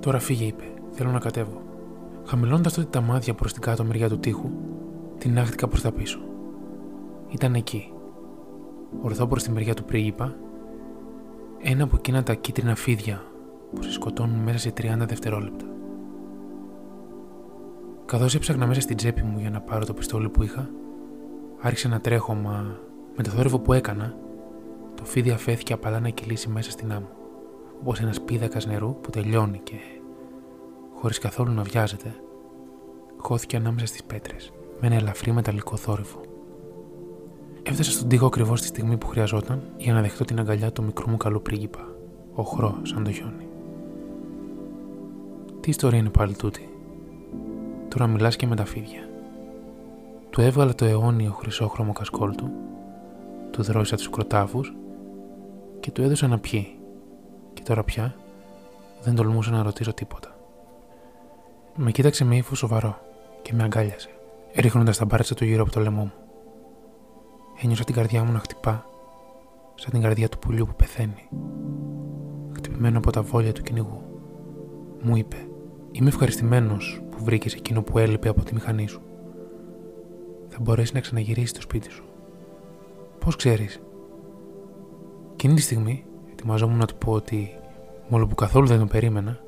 Τώρα 0.00 0.18
φύγε, 0.18 0.44
είπε. 0.44 0.64
Θέλω 0.90 1.10
να 1.10 1.18
κατέβω. 1.18 1.62
Χαμηλώντας 2.24 2.72
τότε 2.72 2.88
τα 2.90 3.00
μάτια 3.00 3.34
προς 3.34 3.52
την 3.52 3.62
κάτω 3.62 3.84
μεριά 3.84 4.08
του 4.08 4.18
τείχου, 4.18 4.50
την 5.18 5.38
άχτηκα 5.38 5.68
προς 5.68 5.82
τα 5.82 5.92
πίσω. 5.92 6.18
Ήταν 7.28 7.54
εκεί. 7.54 7.92
Ορθώ 9.02 9.26
προς 9.26 9.42
τη 9.42 9.50
μεριά 9.50 9.74
του 9.74 9.84
πρίγκιπα, 9.84 10.36
ένα 11.62 11.84
από 11.84 11.96
εκείνα 11.96 12.22
τα 12.22 12.34
κίτρινα 12.34 12.74
φίδια 12.74 13.22
που 13.74 13.82
σε 13.82 13.92
σκοτώνουν 13.92 14.38
μέσα 14.38 14.58
σε 14.58 14.72
30 14.76 15.06
δευτερόλεπτα. 15.06 15.73
Καθώς 18.06 18.34
έψαχνα 18.34 18.66
μέσα 18.66 18.80
στην 18.80 18.96
τσέπη 18.96 19.22
μου 19.22 19.38
για 19.38 19.50
να 19.50 19.60
πάρω 19.60 19.84
το 19.84 19.94
πιστόλι 19.94 20.28
που 20.28 20.42
είχα, 20.42 20.70
άρχισε 21.60 21.88
να 21.88 22.00
τρέχω, 22.00 22.34
μα 22.34 22.78
με 23.16 23.22
το 23.22 23.30
θόρυβο 23.30 23.58
που 23.58 23.72
έκανα, 23.72 24.16
το 24.94 25.04
φίδι 25.04 25.30
αφέθηκε 25.30 25.72
απαλά 25.72 26.00
να 26.00 26.08
κυλήσει 26.08 26.48
μέσα 26.48 26.70
στην 26.70 26.92
άμμο, 26.92 27.08
όπως 27.80 28.00
ένας 28.00 28.20
πίδακας 28.20 28.66
νερού 28.66 28.96
που 29.00 29.10
τελειώνει 29.10 29.60
και, 29.62 29.76
χωρίς 30.94 31.18
καθόλου 31.18 31.52
να 31.52 31.62
βιάζεται, 31.62 32.14
χώθηκε 33.16 33.56
ανάμεσα 33.56 33.86
στις 33.86 34.04
πέτρες, 34.04 34.52
με 34.80 34.86
ένα 34.86 34.96
ελαφρύ 34.96 35.32
μεταλλικό 35.32 35.76
θόρυβο. 35.76 36.20
Έφτασα 37.62 37.90
στον 37.90 38.08
τοίχο 38.08 38.26
ακριβώς 38.26 38.60
τη 38.60 38.66
στιγμή 38.66 38.96
που 38.96 39.06
χρειαζόταν 39.06 39.62
για 39.76 39.92
να 39.92 40.00
δεχτώ 40.00 40.24
την 40.24 40.38
αγκαλιά 40.38 40.72
του 40.72 40.84
μικρού 40.84 41.10
μου 41.10 41.16
καλού 41.16 41.42
πρίγκιπα, 41.42 41.96
οχρό 42.34 42.78
σαν 42.82 43.04
το 43.04 43.10
χιόνι. 43.10 43.48
Τι 45.60 45.70
ιστορία 45.70 45.98
είναι 45.98 46.10
πάλι 46.10 46.34
τούτη; 46.34 46.68
Τώρα 47.94 48.06
μιλάς 48.06 48.36
και 48.36 48.46
με 48.46 48.56
τα 48.56 48.64
φίδια. 48.64 49.08
Του 50.30 50.40
έβγαλα 50.40 50.74
το 50.74 50.84
αιώνιο 50.84 51.32
χρυσόχρωμο 51.32 51.92
κασκόλ 51.92 52.34
του, 52.34 52.50
του 53.50 53.62
δρόησα 53.62 53.96
τους 53.96 54.10
κροτάφους 54.10 54.74
και 55.80 55.90
του 55.90 56.02
έδωσα 56.02 56.26
να 56.26 56.38
πιει. 56.38 56.78
Και 57.52 57.62
τώρα 57.62 57.84
πια 57.84 58.14
δεν 59.02 59.14
τολμούσα 59.14 59.50
να 59.50 59.62
ρωτήσω 59.62 59.92
τίποτα. 59.94 60.36
Με 61.76 61.90
κοίταξε 61.90 62.24
με 62.24 62.36
ύφος 62.36 62.58
σοβαρό 62.58 62.98
και 63.42 63.52
με 63.54 63.62
αγκάλιασε, 63.62 64.10
ρίχνοντας 64.54 64.98
τα 64.98 65.04
μπάρτσα 65.04 65.34
του 65.34 65.44
γύρω 65.44 65.62
από 65.62 65.72
το 65.72 65.80
λαιμό 65.80 66.02
μου. 66.02 66.12
Ένιωσα 67.62 67.84
την 67.84 67.94
καρδιά 67.94 68.24
μου 68.24 68.32
να 68.32 68.38
χτυπά, 68.38 68.86
σαν 69.74 69.90
την 69.90 70.00
καρδιά 70.00 70.28
του 70.28 70.38
πουλιού 70.38 70.66
που 70.66 70.74
πεθαίνει, 70.74 71.28
χτυπημένο 72.56 72.98
από 72.98 73.10
τα 73.10 73.22
βόλια 73.22 73.52
του 73.52 73.62
κυνηγού. 73.62 74.02
Μου 75.02 75.16
είπε: 75.16 75.36
Είμαι 75.92 76.08
ευχαριστημένος 76.08 77.03
που 77.16 77.24
βρήκες 77.24 77.54
εκείνο 77.54 77.82
που 77.82 77.98
έλειπε 77.98 78.28
από 78.28 78.42
τη 78.42 78.54
μηχανή 78.54 78.86
σου. 78.86 79.00
Θα 80.48 80.58
μπορέσει 80.60 80.94
να 80.94 81.00
ξαναγυρίσει 81.00 81.46
στο 81.46 81.60
σπίτι 81.60 81.90
σου. 81.90 82.04
Πώς 83.18 83.36
ξέρεις; 83.36 83.80
Εκείνη 85.32 85.54
τη 85.54 85.60
στιγμή 85.60 86.04
ετοιμαζόμουν 86.32 86.78
να 86.78 86.86
του 86.86 86.96
πω 86.96 87.12
ότι, 87.12 87.56
μόνο 88.08 88.26
που 88.26 88.34
καθόλου 88.34 88.66
δεν 88.66 88.78
τον 88.78 88.88
περίμενα, 88.88 89.40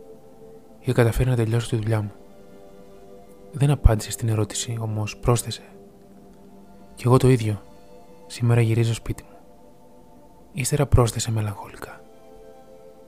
είχα 0.81 0.93
καταφέρει 0.93 1.29
να 1.29 1.37
τελειώσω 1.37 1.69
τη 1.69 1.77
δουλειά 1.77 2.03
μου. 2.03 2.13
Δεν 3.53 3.71
απάντησε 3.71 4.11
στην 4.11 4.29
ερώτηση, 4.29 4.79
όμως 4.81 5.17
πρόσθεσε. 5.17 5.63
Κι 6.95 7.07
εγώ 7.07 7.17
το 7.17 7.29
ίδιο. 7.29 7.63
Σήμερα 8.27 8.61
γυρίζω 8.61 8.95
σπίτι 8.95 9.23
μου. 9.23 9.37
Ύστερα 10.53 10.87
πρόσθεσε 10.87 11.31
μελαγχολικά. 11.31 12.01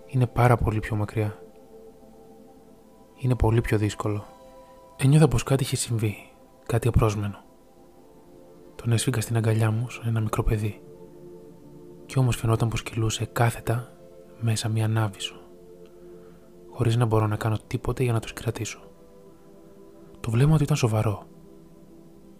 Είναι 0.07 0.27
πάρα 0.27 0.57
πολύ 0.57 0.81
πιο 0.81 0.97
μακριά. 0.97 1.39
Είναι 3.17 3.35
πολύ 3.35 3.61
πιο 3.61 3.79
δύσκολο. 3.79 4.25
Ένιωθα 5.01 5.29
πως 5.29 5.43
κάτι 5.43 5.63
είχε 5.63 5.77
συμβεί, 5.77 6.15
κάτι 6.67 6.89
απρόσμενο. 6.89 7.45
Τον 8.75 8.93
έσφυγα 8.93 9.21
στην 9.21 9.37
αγκαλιά 9.37 9.71
μου 9.71 9.89
σαν 9.91 10.07
ένα 10.07 10.21
μικρό 10.21 10.43
παιδί. 10.43 10.83
Κι 12.07 12.19
όμως 12.19 12.37
φαινόταν 12.37 12.69
πως 12.69 12.83
κυλούσε 12.83 13.25
κάθετα 13.25 13.93
μέσα 14.41 14.69
μια 14.69 14.89
νάβησο, 14.89 15.35
χωρίς 16.71 16.97
να 16.97 17.05
μπορώ 17.05 17.27
να 17.27 17.37
κάνω 17.37 17.59
τίποτε 17.67 18.03
για 18.03 18.13
να 18.13 18.21
τους 18.21 18.33
κρατήσω. 18.33 18.81
Το 20.21 20.31
βλέμμα 20.31 20.57
του 20.57 20.63
ήταν 20.63 20.77
σοβαρό, 20.77 21.27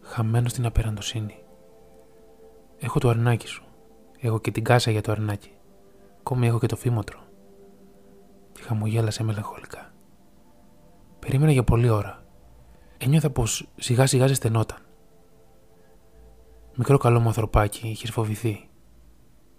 χαμένο 0.01 0.49
στην 0.49 0.67
απεραντοσύνη. 0.67 1.39
Έχω 2.79 2.99
το 2.99 3.09
αρνάκι 3.09 3.47
σου. 3.47 3.65
Έχω 4.21 4.41
και 4.41 4.51
την 4.51 4.65
κάσα 4.65 4.91
για 4.91 5.01
το 5.01 5.13
αρνάκι. 5.13 5.53
Ακόμη 6.19 6.47
έχω 6.47 6.59
και 6.59 6.67
το 6.67 6.77
φήμοτρο. 6.77 7.21
Και 8.53 8.63
χαμογέλασε 8.63 9.25
μελαγχολικά. 9.25 9.93
Περίμενα 11.19 11.53
για 11.53 11.65
πολλή 11.65 11.89
ώρα. 11.89 12.18
Ένιωθα 12.99 13.31
πως 13.31 13.69
σιγά 13.77 14.07
σιγά 14.07 14.27
ζεσθενόταν. 14.27 14.79
Μικρό 16.75 16.99
καλό 16.99 17.21
μου 17.21 17.27
ανθρωπάκι, 17.27 17.89
είχες 17.89 18.11
φοβηθεί. 18.11 18.69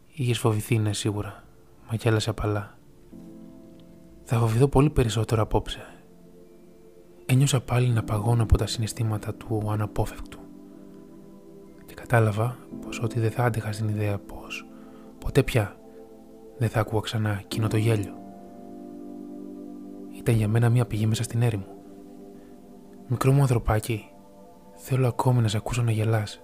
Είχες 0.07 0.39
φοβηθεί, 0.39 0.77
ναι, 0.77 0.93
σίγουρα. 0.93 1.43
Μα 1.89 1.95
γέλασε 1.95 2.29
απαλά. 2.29 2.77
Θα 4.23 4.39
φοβηθώ 4.39 4.67
πολύ 4.67 4.89
περισσότερο 4.89 5.41
απόψε. 5.41 5.79
Ένιωσα 7.25 7.61
πάλι 7.61 7.89
να 7.89 8.03
παγώνω 8.03 8.43
από 8.43 8.57
τα 8.57 8.67
συναισθήματα 8.67 9.33
του 9.33 9.71
αναπόφευκτου 9.71 10.39
και 11.85 11.93
κατάλαβα 11.93 12.57
πως 12.81 13.01
ότι 13.01 13.19
δεν 13.19 13.31
θα 13.31 13.43
άντεχα 13.43 13.71
στην 13.71 13.87
ιδέα 13.87 14.19
πως 14.19 14.65
ποτέ 15.19 15.43
πια 15.43 15.79
δεν 16.57 16.69
θα 16.69 16.79
ακούω 16.79 16.99
ξανά 16.99 17.39
εκείνο 17.39 17.67
το 17.67 17.77
γέλιο. 17.77 18.13
Ήταν 20.11 20.35
για 20.35 20.47
μένα 20.47 20.69
μια 20.69 20.85
πηγή 20.85 21.05
μέσα 21.05 21.23
στην 21.23 21.41
έρημο. 21.41 21.78
Μικρό 23.11 23.31
μου 23.31 23.41
ανθρωπάκι, 23.41 24.11
θέλω 24.75 25.07
ακόμη 25.07 25.41
να 25.41 25.47
σε 25.47 25.57
ακούσω 25.57 25.81
να 25.81 25.91
γελάς. 25.91 26.43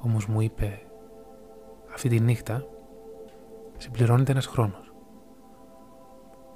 Όμως 0.00 0.26
μου 0.26 0.40
είπε, 0.40 0.82
αυτή 1.92 2.08
τη 2.08 2.20
νύχτα 2.20 2.66
συμπληρώνεται 3.76 4.32
ένας 4.32 4.46
χρόνος. 4.46 4.94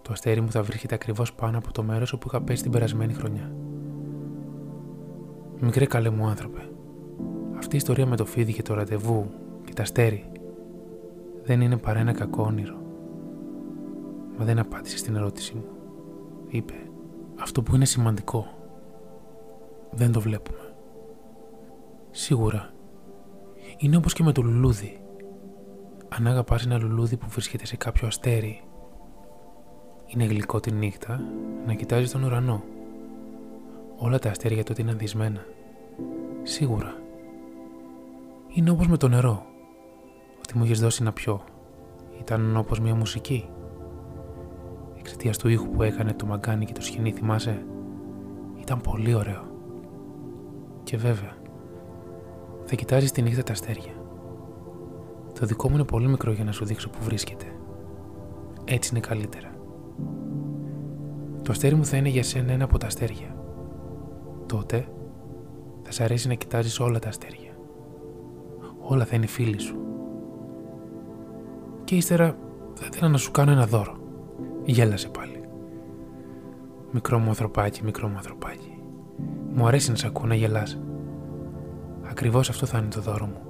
Το 0.02 0.12
αστέρι 0.12 0.40
μου 0.40 0.50
θα 0.50 0.62
βρίσκεται 0.62 0.94
ακριβώς 0.94 1.34
πάνω 1.34 1.58
από 1.58 1.72
το 1.72 1.82
μέρος 1.82 2.12
όπου 2.12 2.26
είχα 2.28 2.42
πέσει 2.42 2.62
την 2.62 2.72
περασμένη 2.72 3.12
χρονιά. 3.12 3.52
Μικρέ 5.60 5.86
καλέ 5.86 6.10
μου 6.10 6.26
άνθρωπε, 6.26 6.70
αυτή 7.56 7.74
η 7.74 7.78
ιστορία 7.78 8.06
με 8.06 8.16
το 8.16 8.24
φίδι 8.24 8.52
και 8.52 8.62
το 8.62 8.74
ραντεβού 8.74 9.30
και 9.64 9.72
τα 9.72 9.82
αστέρι 9.82 10.30
δεν 11.42 11.60
είναι 11.60 11.76
παρά 11.76 11.98
ένα 11.98 12.12
κακό 12.12 12.42
όνειρο. 12.42 12.80
Μα 14.38 14.44
δεν 14.44 14.58
απάντησε 14.58 14.98
στην 14.98 15.16
ερώτησή 15.16 15.54
μου. 15.54 15.66
Είπε, 16.48 16.74
αυτό 17.40 17.62
που 17.62 17.74
είναι 17.74 17.84
σημαντικό 17.84 18.55
δεν 19.90 20.12
το 20.12 20.20
βλέπουμε. 20.20 20.74
Σίγουρα, 22.10 22.70
είναι 23.78 23.96
όπως 23.96 24.12
και 24.12 24.22
με 24.22 24.32
το 24.32 24.42
λουλούδι. 24.42 25.00
Αν 26.08 26.26
αγαπάς 26.26 26.64
ένα 26.64 26.78
λουλούδι 26.78 27.16
που 27.16 27.26
βρίσκεται 27.28 27.66
σε 27.66 27.76
κάποιο 27.76 28.06
αστέρι, 28.06 28.62
είναι 30.06 30.24
γλυκό 30.24 30.60
τη 30.60 30.70
νύχτα 30.70 31.20
να 31.66 31.74
κοιτάζεις 31.74 32.10
τον 32.10 32.22
ουρανό. 32.22 32.62
Όλα 33.96 34.18
τα 34.18 34.30
αστέρια 34.30 34.64
τότε 34.64 34.82
είναι 34.82 34.90
αντισμένα. 34.90 35.40
Σίγουρα, 36.42 36.94
είναι 38.54 38.70
όπως 38.70 38.86
με 38.88 38.96
το 38.96 39.08
νερό. 39.08 39.46
Ότι 40.38 40.58
μου 40.58 40.64
έχεις 40.64 40.80
δώσει 40.80 41.02
να 41.02 41.12
πιω. 41.12 41.44
Ήταν 42.20 42.56
όπως 42.56 42.80
μια 42.80 42.94
μουσική. 42.94 43.48
Εξαιτίας 44.98 45.38
του 45.38 45.48
ήχου 45.48 45.70
που 45.70 45.82
έκανε 45.82 46.12
το 46.12 46.26
μαγκάνι 46.26 46.64
και 46.64 46.72
το 46.72 46.82
σκηνή, 46.82 47.12
θυμάσαι; 47.12 47.66
Ήταν 48.60 48.80
πολύ 48.80 49.14
ωραίο. 49.14 49.55
Και 50.86 50.96
βέβαια, 50.96 51.36
θα 52.64 52.74
κοιτάζεις 52.74 53.12
τη 53.12 53.22
νύχτα 53.22 53.42
τα 53.42 53.52
αστέρια. 53.52 53.92
Το 55.40 55.46
δικό 55.46 55.68
μου 55.68 55.74
είναι 55.74 55.84
πολύ 55.84 56.08
μικρό 56.08 56.32
για 56.32 56.44
να 56.44 56.52
σου 56.52 56.64
δείξω 56.64 56.90
που 56.90 56.98
βρίσκεται. 57.00 57.46
Έτσι 58.64 58.90
είναι 58.92 59.00
καλύτερα. 59.00 59.50
Το 61.42 61.52
αστέρι 61.52 61.74
μου 61.74 61.84
θα 61.84 61.96
είναι 61.96 62.08
για 62.08 62.22
σένα 62.22 62.52
ένα 62.52 62.64
από 62.64 62.78
τα 62.78 62.86
αστέρια. 62.86 63.36
Τότε 64.46 64.88
θα 65.82 65.92
σ' 65.92 66.00
αρέσει 66.00 66.28
να 66.28 66.34
κοιτάζεις 66.34 66.80
όλα 66.80 66.98
τα 66.98 67.08
αστέρια 67.08 67.46
όλα 68.88 69.04
θα 69.04 69.16
είναι 69.16 69.26
φίλοι 69.26 69.58
σου. 69.60 69.76
Και 71.84 71.96
ύστερα 71.96 72.36
θα 72.74 72.88
ήθελα 72.92 73.08
να 73.08 73.16
σου 73.16 73.30
κάνω 73.30 73.50
ένα 73.50 73.66
δώρο. 73.66 73.96
Γέλασε 74.64 75.08
πάλι. 75.08 75.40
Μικρό 76.90 77.18
μου 77.18 77.28
ανθρωπάκι, 77.28 77.84
μικρό 77.84 78.08
μου 78.08 78.16
ανθρωπάκι. 78.16 78.75
Μου 79.58 79.66
αρέσει 79.66 79.90
να 79.90 79.96
σε 79.96 80.06
ακούω 80.06 80.26
να 80.26 80.34
γελάς. 80.34 80.80
Ακριβώς 82.10 82.48
αυτό 82.48 82.66
θα 82.66 82.78
είναι 82.78 82.88
το 82.88 83.00
δώρο 83.00 83.26
μου. 83.26 83.40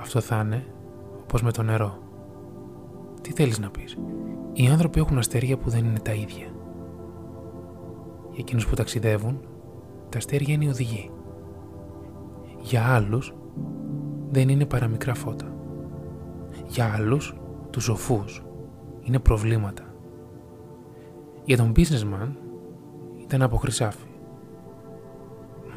Αυτό 0.00 0.20
θα 0.20 0.40
είναι 0.44 0.66
όπως 1.22 1.42
με 1.42 1.52
το 1.52 1.62
νερό. 1.62 1.98
Τι 3.20 3.32
θέλεις 3.32 3.58
να 3.58 3.70
πεις; 3.70 3.98
Οι 4.52 4.66
άνθρωποι 4.66 5.00
έχουν 5.00 5.18
αστέρια 5.18 5.56
που 5.56 5.70
δεν 5.70 5.84
είναι 5.84 5.98
τα 5.98 6.12
ίδια. 6.12 6.46
Για 8.30 8.38
εκείνους 8.38 8.66
που 8.66 8.74
ταξιδεύουν, 8.74 9.40
τα 10.08 10.18
αστέρια 10.18 10.54
είναι 10.54 10.64
οι 10.64 10.68
οδηγοί. 10.68 11.10
Για 12.60 12.94
άλλους, 12.94 13.34
δεν 14.30 14.48
είναι 14.48 14.66
παρά 14.66 14.86
μικρά 14.86 15.14
φώτα. 15.14 15.54
Για 16.66 16.92
άλλους, 16.96 17.36
τους 17.70 17.84
σοφούς, 17.84 18.44
είναι 19.00 19.18
προβλήματα. 19.18 19.82
Για 21.44 21.56
τον 21.56 21.72
businessman 21.76 22.32
ήταν 23.16 23.42
από 23.42 23.56
χρυσάφι. 23.56 24.08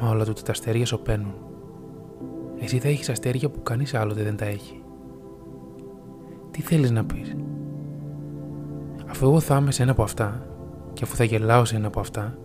Μα 0.00 0.08
όλα 0.08 0.24
του 0.24 0.32
τα 0.32 0.50
αστέρια 0.50 0.86
σωπαίνουν. 0.86 1.34
Εσύ 2.58 2.78
θα 2.78 2.88
έχεις 2.88 3.08
αστέρια 3.08 3.50
που 3.50 3.62
κανείς 3.62 3.94
άλλοτε 3.94 4.22
δεν 4.22 4.36
τα 4.36 4.44
έχει. 4.44 4.82
Τι 6.50 6.62
θέλεις 6.62 6.90
να 6.90 7.04
πεις; 7.04 7.36
Αφού 9.06 9.26
εγώ 9.26 9.40
θα 9.40 9.56
είμαι 9.56 9.70
σε 9.70 9.82
ένα 9.82 9.90
από 9.90 10.02
αυτά 10.02 10.46
και 10.92 11.04
αφού 11.04 11.16
θα 11.16 11.24
γελάω 11.24 11.64
σε 11.64 11.76
ένα 11.76 11.86
από 11.86 12.00
αυτά, 12.00 12.38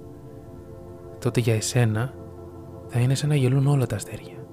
τότε 1.20 1.40
για 1.40 1.54
εσένα 1.54 2.14
θα 2.88 3.00
είναι 3.00 3.16
σαν 3.16 3.30
να 3.30 3.36
γελούν 3.36 3.68
όλα 3.68 3.86
τα 3.86 3.96
αστέρια 3.96 4.44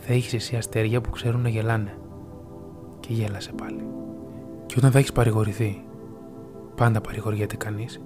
θα 0.00 0.12
έχεις 0.12 0.32
εσύ 0.32 0.56
αστέρια 0.56 1.00
που 1.00 1.10
ξέρουν 1.10 1.40
να 1.40 1.48
γελάνε. 1.48 1.98
Και 3.00 3.12
γέλασε 3.12 3.52
πάλι. 3.52 3.84
Και 4.66 4.74
όταν 4.78 4.90
θα 4.90 4.98
έχεις 4.98 5.12
παρηγορηθεί, 5.12 5.84
πάντα 6.74 7.00
παρηγοριέται 7.00 7.56
κανείς, 7.56 8.00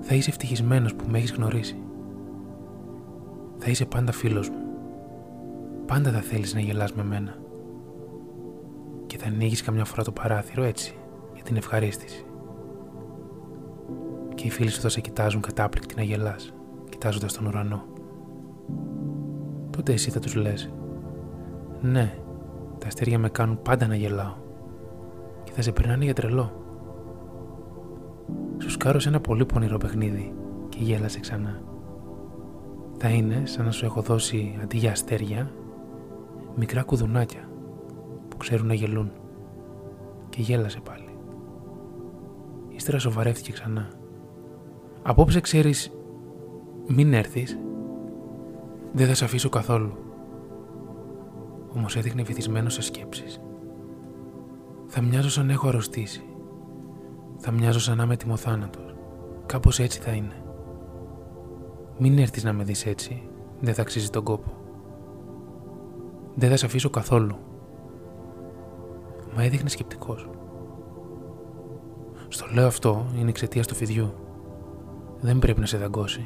θα 0.00 0.14
είσαι 0.14 0.30
ευτυχισμένος 0.30 0.94
που 0.94 1.04
με 1.08 1.18
έχεις 1.18 1.32
γνωρίσει. 1.32 1.76
Θα 3.58 3.70
είσαι 3.70 3.84
πάντα 3.84 4.12
φίλος 4.12 4.48
μου. 4.48 4.66
Πάντα 5.86 6.10
θα 6.10 6.20
θέλεις 6.20 6.54
να 6.54 6.60
γελάς 6.60 6.92
με 6.92 7.04
μένα. 7.04 7.36
Και 9.06 9.18
θα 9.18 9.26
ανοίγεις 9.26 9.62
καμιά 9.62 9.84
φορά 9.84 10.02
το 10.02 10.12
παράθυρο 10.12 10.62
έτσι, 10.62 10.98
για 11.34 11.42
την 11.42 11.56
ευχαρίστηση. 11.56 12.24
Και 14.34 14.46
οι 14.46 14.50
φίλοι 14.50 14.70
σου 14.70 14.80
θα 14.80 14.88
σε 14.88 15.00
κοιτάζουν 15.00 15.40
κατάπληκτοι 15.40 15.94
να 15.96 16.02
γελάς 16.02 16.54
και 16.84 16.90
κοιτάζοντας 16.90 17.32
τον 17.32 17.46
ουρανό. 17.46 17.84
Τότε 19.70 19.92
εσύ 19.92 20.10
θα 20.10 20.20
τους 20.20 20.34
λες 20.34 20.72
«Ναι, 21.80 22.18
τα 22.78 22.86
αστέρια 22.86 23.18
με 23.18 23.28
κάνουν 23.28 23.62
πάντα 23.62 23.86
να 23.86 23.96
γελάω 23.96 24.34
και 25.44 25.52
θα 25.52 25.62
σε 25.62 25.72
περνάνε 25.72 26.04
για 26.04 26.14
τρελό». 26.14 26.64
Σου 28.58 28.70
σκάρωσε 28.70 29.08
ένα 29.08 29.20
πολύ 29.20 29.46
πονηρό 29.46 29.78
παιχνίδι 29.78 30.34
και 30.68 30.78
γέλασε 30.80 31.20
ξανά. 31.20 31.62
Θα 32.98 33.08
είναι 33.08 33.42
σαν 33.44 33.64
να 33.64 33.70
σου 33.70 33.84
έχω 33.84 34.00
δώσει 34.00 34.58
αντί 34.62 34.76
για 34.76 34.90
αστέρια 34.90 35.50
μικρά 36.56 36.82
κουδουνάκια 36.82 37.48
που 38.28 38.36
ξέρουν 38.36 38.66
να 38.66 38.74
γελούν 38.74 39.10
και 40.28 40.42
γέλασε 40.42 40.80
πάλι. 40.80 41.18
Ύστερα 42.68 42.98
σοβαρεύτηκε 42.98 43.52
ξανά. 43.52 43.88
Απόψε 45.02 45.40
ξέρεις 45.40 45.92
μην 46.86 47.12
έρθεις 47.12 47.58
δεν 48.92 49.06
θα 49.06 49.14
σε 49.14 49.24
αφήσω 49.24 49.48
καθόλου. 49.48 49.92
Όμως 51.76 51.96
έδειχνε 51.96 52.22
βυθισμένο 52.22 52.68
σε 52.68 52.82
σκέψεις. 52.82 53.40
Θα 54.86 55.00
μοιάζω 55.00 55.30
σαν 55.30 55.50
έχω 55.50 55.68
αρρωστήσει. 55.68 56.24
Θα 57.36 57.50
μοιάζω 57.50 57.80
σαν 57.80 57.96
να 57.96 58.02
είμαι 58.02 58.16
τιμοθάνατος. 58.16 58.94
Κάπως 59.46 59.78
έτσι 59.78 60.00
θα 60.00 60.10
είναι. 60.10 60.45
Μην 61.98 62.18
έρθεις 62.18 62.44
να 62.44 62.52
με 62.52 62.64
δεις 62.64 62.86
έτσι. 62.86 63.28
Δεν 63.60 63.74
θα 63.74 63.82
αξίζει 63.82 64.10
τον 64.10 64.24
κόπο. 64.24 64.52
Δεν 66.34 66.50
θα 66.50 66.56
σε 66.56 66.66
αφήσω 66.66 66.90
καθόλου. 66.90 67.36
Μα 69.36 69.42
έδειχνε 69.42 69.68
σκεπτικός. 69.68 70.28
Στο 72.28 72.46
λέω 72.52 72.66
αυτό 72.66 73.06
είναι 73.18 73.28
εξαιτίας 73.28 73.66
του 73.66 73.74
φιδιού. 73.74 74.14
Δεν 75.20 75.38
πρέπει 75.38 75.60
να 75.60 75.66
σε 75.66 75.76
δαγκώσει. 75.76 76.24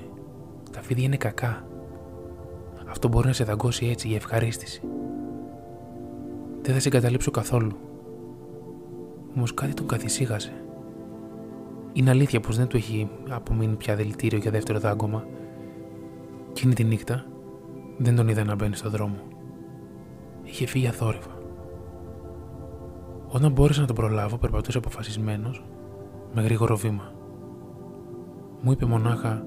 Τα 0.72 0.82
φίδια 0.82 1.04
είναι 1.04 1.16
κακά. 1.16 1.64
Αυτό 2.88 3.08
μπορεί 3.08 3.26
να 3.26 3.32
σε 3.32 3.44
δαγκώσει 3.44 3.86
έτσι 3.86 4.06
για 4.06 4.16
ευχαρίστηση. 4.16 4.82
Δεν 6.62 6.74
θα 6.74 6.80
σε 6.80 6.88
εγκαταλείψω 6.88 7.30
καθόλου. 7.30 7.72
Όμως 9.36 9.54
κάτι 9.54 9.74
τον 9.74 9.86
καθησύγασε. 9.86 10.52
Είναι 11.92 12.10
αλήθεια 12.10 12.40
πως 12.40 12.56
δεν 12.56 12.66
του 12.66 12.76
έχει 12.76 13.10
απομείνει 13.28 13.76
πια 13.76 13.94
δηλητήριο 13.94 14.38
για 14.38 14.50
δεύτερο 14.50 14.78
δάγκωμα. 14.78 15.24
Εκείνη 16.60 16.74
τη 16.74 16.84
νύχτα 16.84 17.24
δεν 17.98 18.16
τον 18.16 18.28
είδα 18.28 18.44
να 18.44 18.54
μπαίνει 18.54 18.76
στο 18.76 18.90
δρόμο. 18.90 19.16
Είχε 20.42 20.66
φύγει 20.66 20.86
αθόρυβα. 20.86 21.38
Όταν 23.28 23.52
μπόρεσα 23.52 23.80
να 23.80 23.86
τον 23.86 23.96
προλάβω, 23.96 24.36
περπατούσε 24.36 24.78
αποφασισμένος 24.78 25.64
με 26.32 26.42
γρήγορο 26.42 26.76
βήμα. 26.76 27.12
Μου 28.60 28.72
είπε 28.72 28.86
μονάχα 28.86 29.44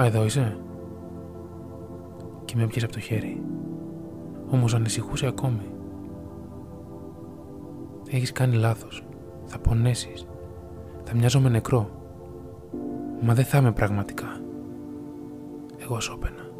«Α, 0.00 0.04
εδώ 0.04 0.24
είσαι» 0.24 0.58
και 2.44 2.54
με 2.56 2.62
έπιασε 2.62 2.84
από 2.84 2.94
το 2.94 3.00
χέρι. 3.00 3.42
Όμως 4.50 4.74
ανησυχούσε 4.74 5.26
ακόμη. 5.26 5.74
Έχεις 8.10 8.32
κάνει 8.32 8.56
λάθος. 8.56 9.04
Θα 9.44 9.58
πονέσεις. 9.58 10.26
Θα 11.04 11.14
μοιάζω 11.14 11.40
με 11.40 11.48
νεκρό. 11.48 11.90
Μα 13.20 13.34
δεν 13.34 13.44
θα 13.44 13.58
είμαι 13.58 13.72
πραγματικά. 13.72 14.39
Εγώ 15.90 16.00
σώπαινα. 16.00 16.50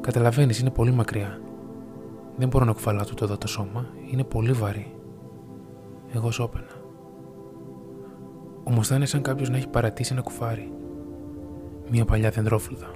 Καταλαβαίνεις, 0.00 0.58
είναι 0.60 0.70
πολύ 0.70 0.90
μακριά. 0.92 1.40
Δεν 2.36 2.48
μπορώ 2.48 2.64
να 2.64 2.72
κουφαλάω 2.72 3.04
τούτο 3.04 3.24
εδώ 3.24 3.38
το 3.38 3.46
σώμα. 3.46 3.86
Είναι 4.10 4.24
πολύ 4.24 4.52
βαρύ. 4.52 4.94
Εγώ 6.14 6.30
σώπαινα. 6.30 6.70
Όμως 8.64 8.88
θα 8.88 8.94
είναι 8.94 9.06
σαν 9.06 9.22
κάποιος 9.22 9.50
να 9.50 9.56
έχει 9.56 9.68
παρατήσει 9.68 10.12
ένα 10.12 10.22
κουφάρι. 10.22 10.72
Μια 11.90 12.04
παλιά 12.04 12.30
δεντρόφλουδα. 12.30 12.90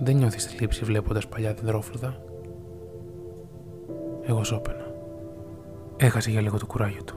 Δεν 0.00 0.16
νιώθεις 0.16 0.46
θλίψη 0.46 0.84
βλέποντας 0.84 1.28
παλιά 1.28 1.54
δεντρόφλουδα; 1.54 2.22
Εγώ 4.22 4.44
σώπαινα. 4.44 4.94
Έχασε 5.96 6.30
για 6.30 6.40
λίγο 6.40 6.58
το 6.58 6.66
κουράγιο 6.66 7.04
του. 7.04 7.16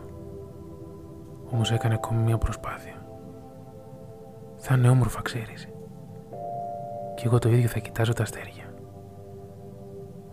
Όμως 1.52 1.72
έκανε 1.72 1.94
ακόμη 1.94 2.22
μια 2.22 2.38
προσπάθεια. 2.38 3.06
Θα 4.56 4.76
είναι 4.76 4.90
όμορφα, 4.90 5.22
ξέρεις. 5.22 5.68
Κι 7.20 7.26
εγώ 7.26 7.40
το 7.40 7.50
ίδιο 7.50 7.68
θα 7.68 7.80
κοιτάζω 7.80 8.14
τα 8.14 8.24
αστέρια. 8.24 8.74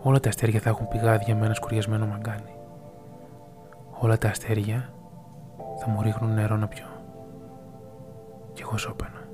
Όλα 0.03 0.21
τα 0.21 0.29
αστέρια 0.29 0.61
θα 0.61 0.69
έχουν 0.69 0.89
πηγάδια 0.89 1.37
με 1.37 1.45
ένα 1.45 1.55
σκουριασμένο 1.55 2.07
μαγκάνι. 2.07 2.57
Όλα 3.99 4.19
τα 4.19 4.29
αστέρια 4.29 4.93
θα 5.79 5.89
μου 5.89 6.03
ρίχνουν 6.03 6.35
νερό 6.35 6.57
να 6.57 6.69
πιω. 6.69 6.87
Κι 8.53 8.63
εγώ 8.63 8.77
σώπαινα. 8.77 9.29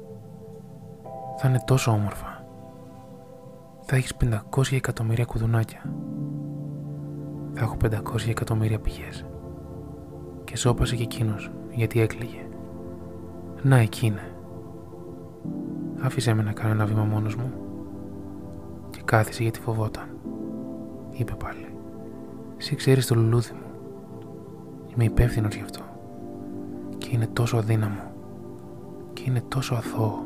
Θα 1.36 1.48
είναι 1.48 1.62
τόσο 1.64 1.90
όμορφα. 1.90 2.44
Θα 3.80 3.96
έχεις 3.96 4.16
500 4.16 4.72
εκατομμύρια 4.72 5.24
κουδουνάκια 5.24 5.80
θα 7.54 7.64
έχω 7.64 7.76
500 7.84 8.28
εκατομμύρια 8.28 8.78
πηγές. 8.78 9.26
Και 10.44 10.56
σώπασε 10.56 10.96
και 10.96 11.02
εκείνος 11.02 11.50
γιατί 11.70 12.00
έκλειγε. 12.00 12.48
Να 13.62 13.76
εκεί 13.76 14.06
είναι. 14.06 14.31
Άφησε 16.02 16.34
με 16.34 16.42
να 16.42 16.52
κάνω 16.52 16.72
ένα 16.72 16.86
βήμα 16.86 17.04
μόνος 17.04 17.36
μου 17.36 17.52
και 18.90 19.00
κάθισε 19.04 19.42
γιατί 19.42 19.58
φοβόταν. 19.58 20.08
Είπε 21.10 21.32
πάλι. 21.34 21.66
Εσύ 22.56 22.74
ξέρεις 22.74 23.06
το 23.06 23.14
λουλούδι 23.14 23.52
μου. 23.52 23.70
Είμαι 24.94 25.04
υπεύθυνος 25.04 25.54
γι' 25.54 25.62
αυτό. 25.62 25.80
Και 26.98 27.08
είναι 27.12 27.26
τόσο 27.26 27.56
αδύναμο. 27.56 28.12
Και 29.12 29.22
είναι 29.26 29.42
τόσο 29.48 29.74
αθώο. 29.74 30.18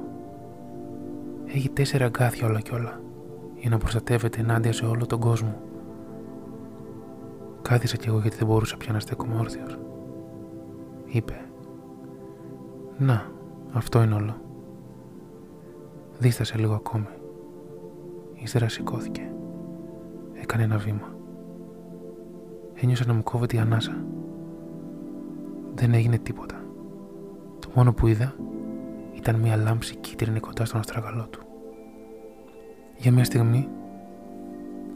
Έχει 1.47 1.69
τέσσερα 1.69 2.05
αγκάθια 2.05 2.47
όλα 2.47 2.61
κι 2.61 2.75
όλα 2.75 3.01
για 3.55 3.71
να 3.71 3.79
προστατεύεται 3.79 4.41
ενάντια 4.41 4.73
σε 4.73 4.85
όλο 4.85 5.07
τον 5.07 5.21
κόσμο. 5.21 5.61
Κάθισα 7.63 7.97
κι 7.97 8.09
εγώ 8.09 8.19
γιατί 8.19 8.37
δεν 8.37 8.47
μπορούσα 8.47 8.77
πια 8.77 8.93
να 8.93 9.01
στέκομαι 9.01 9.37
όρθιος. 9.39 9.79
Είπε. 11.05 11.41
Να, 12.99 13.31
αυτό 13.73 14.03
είναι 14.03 14.15
όλο. 14.15 14.46
Δίστασε 16.19 16.59
λίγο 16.59 16.75
ακόμη. 16.75 17.07
Ύστερα 18.35 18.69
σηκώθηκε. 18.69 19.33
Έκανε 20.33 20.63
ένα 20.63 20.77
βήμα. 20.77 21.15
Ένιωσα 22.75 23.07
να 23.07 23.13
μου 23.13 23.23
κόβεται 23.23 23.57
η 23.57 23.59
ανάσα. 23.59 24.05
Δεν 25.75 25.95
έγινε 25.95 26.19
τίποτα. 26.19 26.65
Το 27.59 27.69
μόνο 27.75 27.93
που 27.93 28.07
είδα 28.07 28.35
ήταν 29.13 29.35
μια 29.35 29.57
λάμψη 29.57 29.97
κίτρινη 29.97 30.41
κοντά 30.41 30.65
στον 30.65 30.81
αστραγαλό 30.81 31.27
του. 31.31 31.41
Για 32.97 33.13
μια 33.13 33.25
στιγμή 33.25 33.69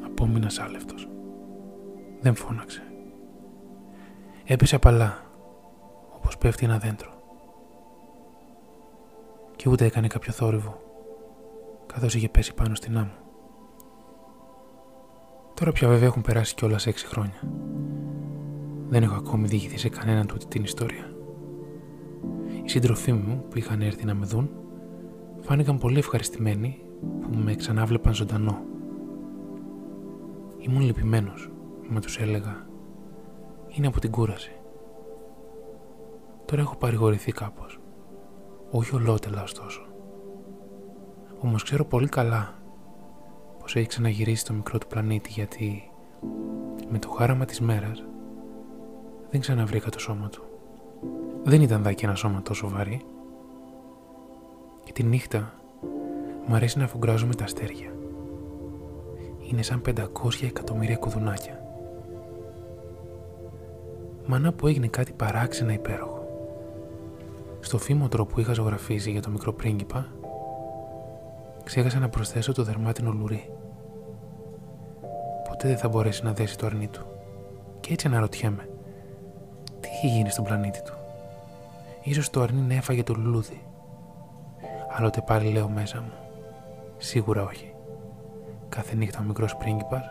απόμεινας 0.05 0.55
σάλευτος. 0.55 1.09
Δεν 2.21 2.35
φώναξε. 2.35 2.83
Έπεσε 4.45 4.75
απαλά, 4.75 5.19
όπως 6.17 6.39
πέφτει 6.39 6.65
ένα 6.65 6.79
δέντρο. 6.79 7.11
Και 9.57 9.69
ούτε 9.69 9.85
έκανε 9.85 10.07
κάποιο 10.07 10.33
θόρυβο, 10.33 10.81
καθώς 11.93 12.15
είχε 12.15 12.29
πέσει 12.29 12.55
πάνω 12.55 12.75
στην 12.75 12.99
άμμο. 12.99 13.13
Τώρα 15.55 15.73
πια 15.73 15.89
βέβαια 15.89 16.07
έχουν 16.07 16.23
περάσει 16.23 16.55
κιόλας 16.55 16.87
έξι 16.87 17.07
χρόνια. 17.07 17.41
Δεν 18.89 19.03
έχω 19.03 19.15
ακόμη 19.15 19.47
διηγηθεί 19.47 19.79
σε 19.79 19.89
κανέναν 19.89 20.27
τούτη 20.27 20.47
την 20.47 20.63
ιστορία. 20.63 21.13
Οι 22.65 22.69
σύντροφοί 22.69 23.13
μου 23.13 23.45
που 23.51 23.59
είχαν 23.59 23.83
έρθει 23.83 24.05
να 24.05 24.15
με 24.15 24.27
δουν 24.27 24.51
φάνηκαν 25.41 25.79
πολύ 25.79 25.99
ευχαριστημένοι 25.99 26.81
που 27.21 27.29
με 27.45 27.55
ξανάβλεπαν 27.55 28.15
ζωντανό. 28.15 28.63
Ήμουν 30.59 30.83
λυπημένος 30.83 31.51
με 31.89 32.01
τους 32.01 32.19
έλεγα 32.19 32.69
είναι 33.69 33.87
από 33.87 34.01
την 34.01 34.11
κούραση. 34.11 34.53
Τώρα 36.45 36.63
έχω 36.63 36.77
παρηγορηθεί 36.77 37.33
κάπως. 37.33 37.81
Όχι 38.71 38.95
ολότελα 38.95 39.43
ωστόσο. 39.43 39.90
Όμως 41.41 41.63
ξέρω 41.63 41.85
πολύ 41.85 42.09
καλά 42.09 42.55
πως 43.59 43.77
έχει 43.77 43.87
ξαναγυρίσει 43.87 44.45
το 44.45 44.53
μικρό 44.53 44.79
του 44.79 44.87
πλανήτη 44.87 45.31
γιατί 45.31 45.91
με 46.91 46.99
το 46.99 47.09
χάραμα 47.09 47.45
της 47.45 47.61
μέρας 47.61 48.05
δεν 49.31 49.41
ξαναβρήκα 49.41 49.91
το 49.91 49.99
σώμα 49.99 50.29
του. 50.29 50.43
Δεν 51.43 51.63
ήταν 51.63 51.83
δάκι 51.83 52.05
ένα 52.05 52.15
σώμα 52.15 52.43
τόσο 52.43 52.69
βαρύ 52.69 53.01
και 54.85 54.93
τη 54.93 55.03
νύχτα 55.03 55.55
μου 56.47 56.55
αρέσει 56.55 56.79
να 56.79 56.85
αφουγκράζομαι 56.85 57.35
τα 57.35 57.45
αστέρια. 57.45 57.93
Είναι 59.51 59.63
σαν 59.63 59.83
500 59.87 60.05
εκατομμύρια 60.43 60.97
κουδουνάκια 60.97 61.61
μάνα 64.31 64.53
που 64.53 64.67
έγινε 64.67 64.87
κάτι 64.87 65.13
παράξενα 65.13 65.73
υπέροχο. 65.73 66.25
Στο 67.61 67.79
φήμοτρο 67.79 68.27
που 68.27 68.41
είχα 68.41 68.53
ζωγραφίσει 68.53 69.11
για 69.11 69.23
το 69.23 69.31
μικρό 69.31 69.53
πρίγκιπα, 69.53 70.13
ξέχασα 71.65 71.99
να 71.99 72.09
προσθέσω 72.09 72.53
το 72.53 72.63
δερμάτινο 72.63 73.11
λουρί. 73.11 73.51
Ποτέ 75.49 75.69
δεν 75.69 75.79
θα 75.79 75.89
μπορέσει 75.89 76.25
να 76.25 76.33
δέσει 76.33 76.59
το 76.59 76.67
αρνί 76.67 76.89
του. 76.89 77.07
Και 77.81 77.93
έτσι 77.93 78.07
αναρωτιέμαι, 78.07 78.69
τι 79.81 79.89
έχει 79.89 80.07
γίνει 80.07 80.31
στον 80.31 80.45
πλανήτη 80.45 80.83
του; 80.83 80.95
Ίσως 82.03 82.31
το 82.31 82.41
αρνί 82.41 82.61
να 82.61 82.75
έφαγε 82.75 83.03
το 83.03 83.15
λουλούδι. 83.15 83.63
Άλλοτε 84.97 85.23
πάλι 85.27 85.53
λέω 85.53 85.69
μέσα 85.69 86.01
μου. 86.01 86.13
Σίγουρα 86.97 87.43
όχι. 87.43 87.75
Κάθε 88.69 88.95
νύχτα 88.95 89.19
ο 89.21 89.23
μικρός 89.23 89.57
πρίγκιπας 89.57 90.03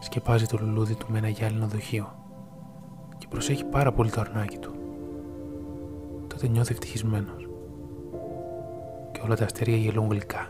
σκεπάζει 0.00 0.46
το 0.46 0.58
λουλούδι 0.60 0.94
του 0.94 1.06
με 1.08 1.18
ένα 1.18 1.28
γυάλινο 1.28 1.66
δοχείο 1.66 2.14
και 3.18 3.26
προσέχει 3.28 3.64
πάρα 3.64 3.92
πολύ 3.92 4.10
το 4.10 4.20
αρνάκι 4.20 4.58
του. 4.58 4.74
Τότε 6.26 6.48
νιώθει 6.48 6.72
ευτυχισμένος. 6.72 7.48
Και 9.12 9.20
όλα 9.24 9.36
τα 9.36 9.44
αστέρια 9.44 9.76
γελούν 9.76 10.08
γλυκά. 10.08 10.48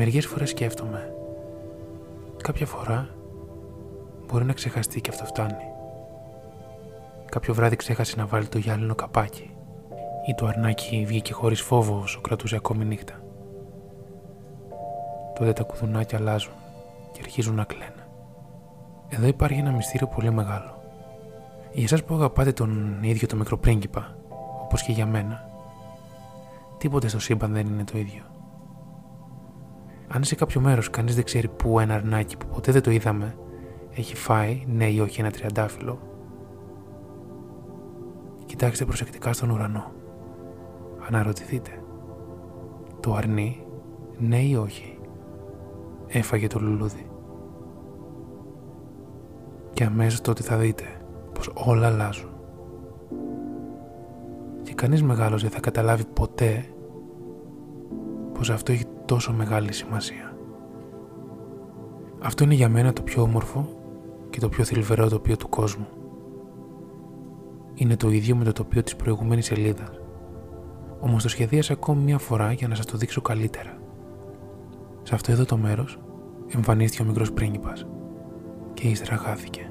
Μερικές 0.00 0.26
φορές 0.26 0.50
σκέφτομαι. 0.50 1.14
Κάποια 2.42 2.66
φορά 2.66 3.08
μπορεί 4.26 4.44
να 4.44 4.52
ξεχαστεί 4.52 5.00
και 5.00 5.10
αυτό 5.10 5.24
φτάνει. 5.24 5.64
Κάποιο 7.30 7.54
βράδυ 7.54 7.76
ξέχασε 7.76 8.16
να 8.16 8.26
βάλει 8.26 8.46
το 8.46 8.58
γυάλινο 8.58 8.94
καπάκι 8.94 9.50
ή 10.28 10.34
το 10.34 10.46
αρνάκι 10.46 11.04
βγήκε 11.06 11.32
χωρίς 11.32 11.60
φόβο 11.60 11.98
όσο 11.98 12.20
κρατούσε 12.20 12.56
ακόμη 12.56 12.84
νύχτα. 12.84 13.22
Τότε 15.34 15.52
τα 15.52 15.62
κουδουνάκια 15.62 16.18
αλλάζουν 16.18 16.54
και 17.12 17.20
αρχίζουν 17.22 17.54
να 17.54 17.64
κλαίνε. 17.64 18.08
Εδώ 19.08 19.26
υπάρχει 19.26 19.58
ένα 19.58 19.70
μυστήριο 19.70 20.06
πολύ 20.06 20.30
μεγάλο. 20.30 20.82
Για 21.72 21.84
εσάς 21.84 22.04
που 22.04 22.14
αγαπάτε 22.14 22.52
τον 22.52 22.98
ίδιο 23.02 23.26
το 23.26 23.36
μικρό 23.36 23.58
πρίγκιπα, 23.58 24.16
όπως 24.62 24.82
και 24.82 24.92
για 24.92 25.06
μένα, 25.06 25.48
τίποτε 26.78 27.08
στο 27.08 27.20
σύμπαν 27.20 27.52
δεν 27.52 27.66
είναι 27.66 27.84
το 27.84 27.98
ίδιο. 27.98 28.22
Αν 30.08 30.24
σε 30.24 30.34
κάποιο 30.34 30.60
μέρος 30.60 30.90
κανείς 30.90 31.14
δεν 31.14 31.24
ξέρει 31.24 31.48
πού 31.48 31.80
ένα 31.80 31.94
αρνάκι 31.94 32.36
που 32.36 32.46
ποτέ 32.46 32.72
δεν 32.72 32.82
το 32.82 32.90
είδαμε 32.90 33.38
έχει 33.94 34.16
φάει, 34.16 34.64
ναι 34.68 34.86
ή 34.90 35.00
όχι, 35.00 35.20
ένα 35.20 35.30
τριαντάφυλλο, 35.30 35.98
κοιτάξτε 38.46 38.84
προσεκτικά 38.84 39.32
στον 39.32 39.50
ουρανό. 39.50 39.92
Αναρωτηθείτε. 41.08 41.70
Το 43.00 43.14
αρνί, 43.14 43.66
ναι 44.18 44.40
ή 44.40 44.54
όχι, 44.54 44.98
έφαγε 46.06 46.46
το 46.46 46.60
λουλούδι. 46.60 47.10
Και 49.72 49.84
αμέσως 49.84 50.20
τότε 50.20 50.42
θα 50.42 50.56
δείτε 50.56 50.84
πως 51.32 51.50
όλα 51.54 51.86
αλλάζουν. 51.86 52.30
Και 54.62 54.74
κανείς 54.74 55.02
μεγάλος 55.02 55.42
δεν 55.42 55.50
θα 55.50 55.60
καταλάβει 55.60 56.04
ποτέ 56.04 56.64
πως 58.38 58.50
αυτό 58.50 58.72
έχει 58.72 58.84
τόσο 59.04 59.32
μεγάλη 59.32 59.72
σημασία. 59.72 60.36
Αυτό 62.20 62.44
είναι 62.44 62.54
για 62.54 62.68
μένα 62.68 62.92
το 62.92 63.02
πιο 63.02 63.22
όμορφο 63.22 63.68
και 64.30 64.40
το 64.40 64.48
πιο 64.48 64.64
θλιβερό 64.64 65.08
τοπίο 65.08 65.36
του 65.36 65.48
κόσμου. 65.48 65.86
Είναι 67.74 67.96
το 67.96 68.10
ίδιο 68.10 68.36
με 68.36 68.44
το 68.44 68.52
τοπίο 68.52 68.82
της 68.82 68.96
προηγούμενης 68.96 69.46
σελίδα. 69.46 69.84
Όμως 71.00 71.22
το 71.22 71.28
σχεδίασα 71.28 71.72
ακόμη 71.72 72.02
μια 72.02 72.18
φορά 72.18 72.52
για 72.52 72.68
να 72.68 72.74
σας 72.74 72.86
το 72.86 72.96
δείξω 72.96 73.20
καλύτερα. 73.20 73.78
Σε 75.02 75.14
αυτό 75.14 75.32
εδώ 75.32 75.44
το 75.44 75.56
μέρος 75.56 75.98
εμφανίστηκε 76.54 77.02
ο 77.02 77.06
μικρός 77.06 77.32
πρίγκιπας 77.32 77.86
και 78.74 78.88
ύστερα 78.88 79.16
χάθηκε. 79.16 79.70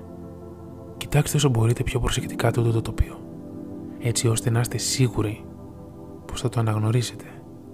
Κοιτάξτε 0.98 1.38
όσο 1.38 1.50
μπορείτε 1.50 1.84
πιο 1.84 2.00
προσεκτικά 2.00 2.52
τούτο 2.52 2.72
το 2.72 2.82
τοπίο, 2.82 3.20
έτσι 4.00 4.28
ώστε 4.28 4.50
να 4.50 4.60
είστε 4.60 4.78
σίγουροι 4.78 5.46
πως 6.26 6.42
θα 6.42 6.50
το 6.50 6.60
αναγνωρίσετε 6.60 7.26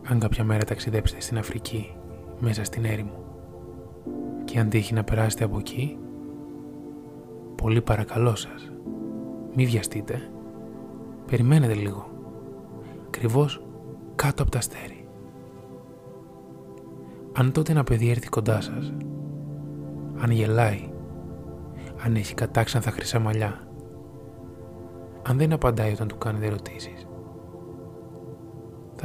αν 0.08 0.20
κάποια 0.20 0.44
μέρα 0.44 0.64
ταξιδέψετε 0.64 1.22
στην 1.22 1.38
Αφρική 1.38 1.96
μέσα 2.40 2.64
στην 2.64 2.86
έρημο. 2.86 3.24
Και 4.46 4.60
αν 4.60 4.70
τύχει 4.70 4.94
να 4.94 5.04
περάσετε 5.04 5.44
από 5.44 5.58
εκεί, 5.58 5.98
πολύ 7.56 7.82
παρακαλώ 7.82 8.36
σας, 8.36 8.72
μη 9.56 9.66
βιαστείτε, 9.66 10.32
περιμένετε 11.26 11.74
λίγο, 11.74 12.10
ακριβώς 13.06 13.64
κάτω 14.16 14.42
από 14.42 14.52
τα 14.52 14.58
αστέρι. 14.58 15.08
Αν 17.34 17.52
τότε 17.52 17.72
ένα 17.72 17.84
παιδί 17.84 18.10
έρθει 18.10 18.30
κοντά 18.30 18.62
σας, 18.62 18.94
αν 20.18 20.32
γελάει, 20.32 20.90
αν 22.06 22.16
έχει 22.16 22.34
κατάξανθα 22.34 22.92
χρυσά 22.92 23.20
μαλλιά, 23.20 23.68
αν 25.28 25.38
δεν 25.38 25.54
απαντάει 25.54 25.92
όταν 25.92 26.08
του 26.08 26.18
κάνετε 26.18 26.46
ερωτήσεις, 26.46 27.08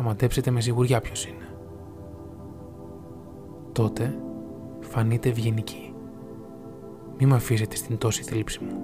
θα 0.00 0.04
μαντέψετε 0.04 0.50
με 0.50 0.60
σιγουριά 0.60 1.00
ποιος 1.00 1.26
είναι. 1.26 1.48
Τότε 3.72 4.18
φανείτε 4.80 5.28
ευγενική. 5.28 5.94
Μη 7.18 7.26
με 7.26 7.34
αφήσετε 7.34 7.76
στην 7.76 7.98
τόση 7.98 8.22
θλίψη 8.22 8.64
μου. 8.64 8.80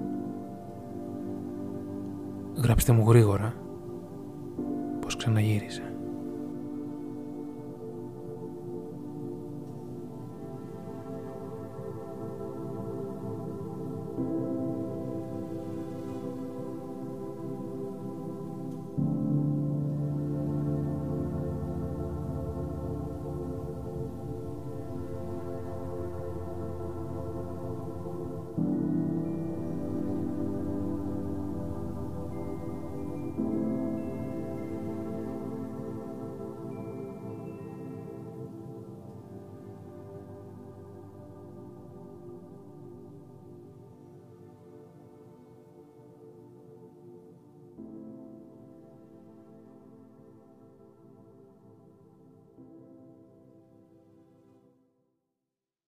Γράψτε 2.63 2.91
μου 2.91 3.09
γρήγορα 3.09 3.53
πως 4.99 5.15
ξαναγύρισε. 5.15 5.94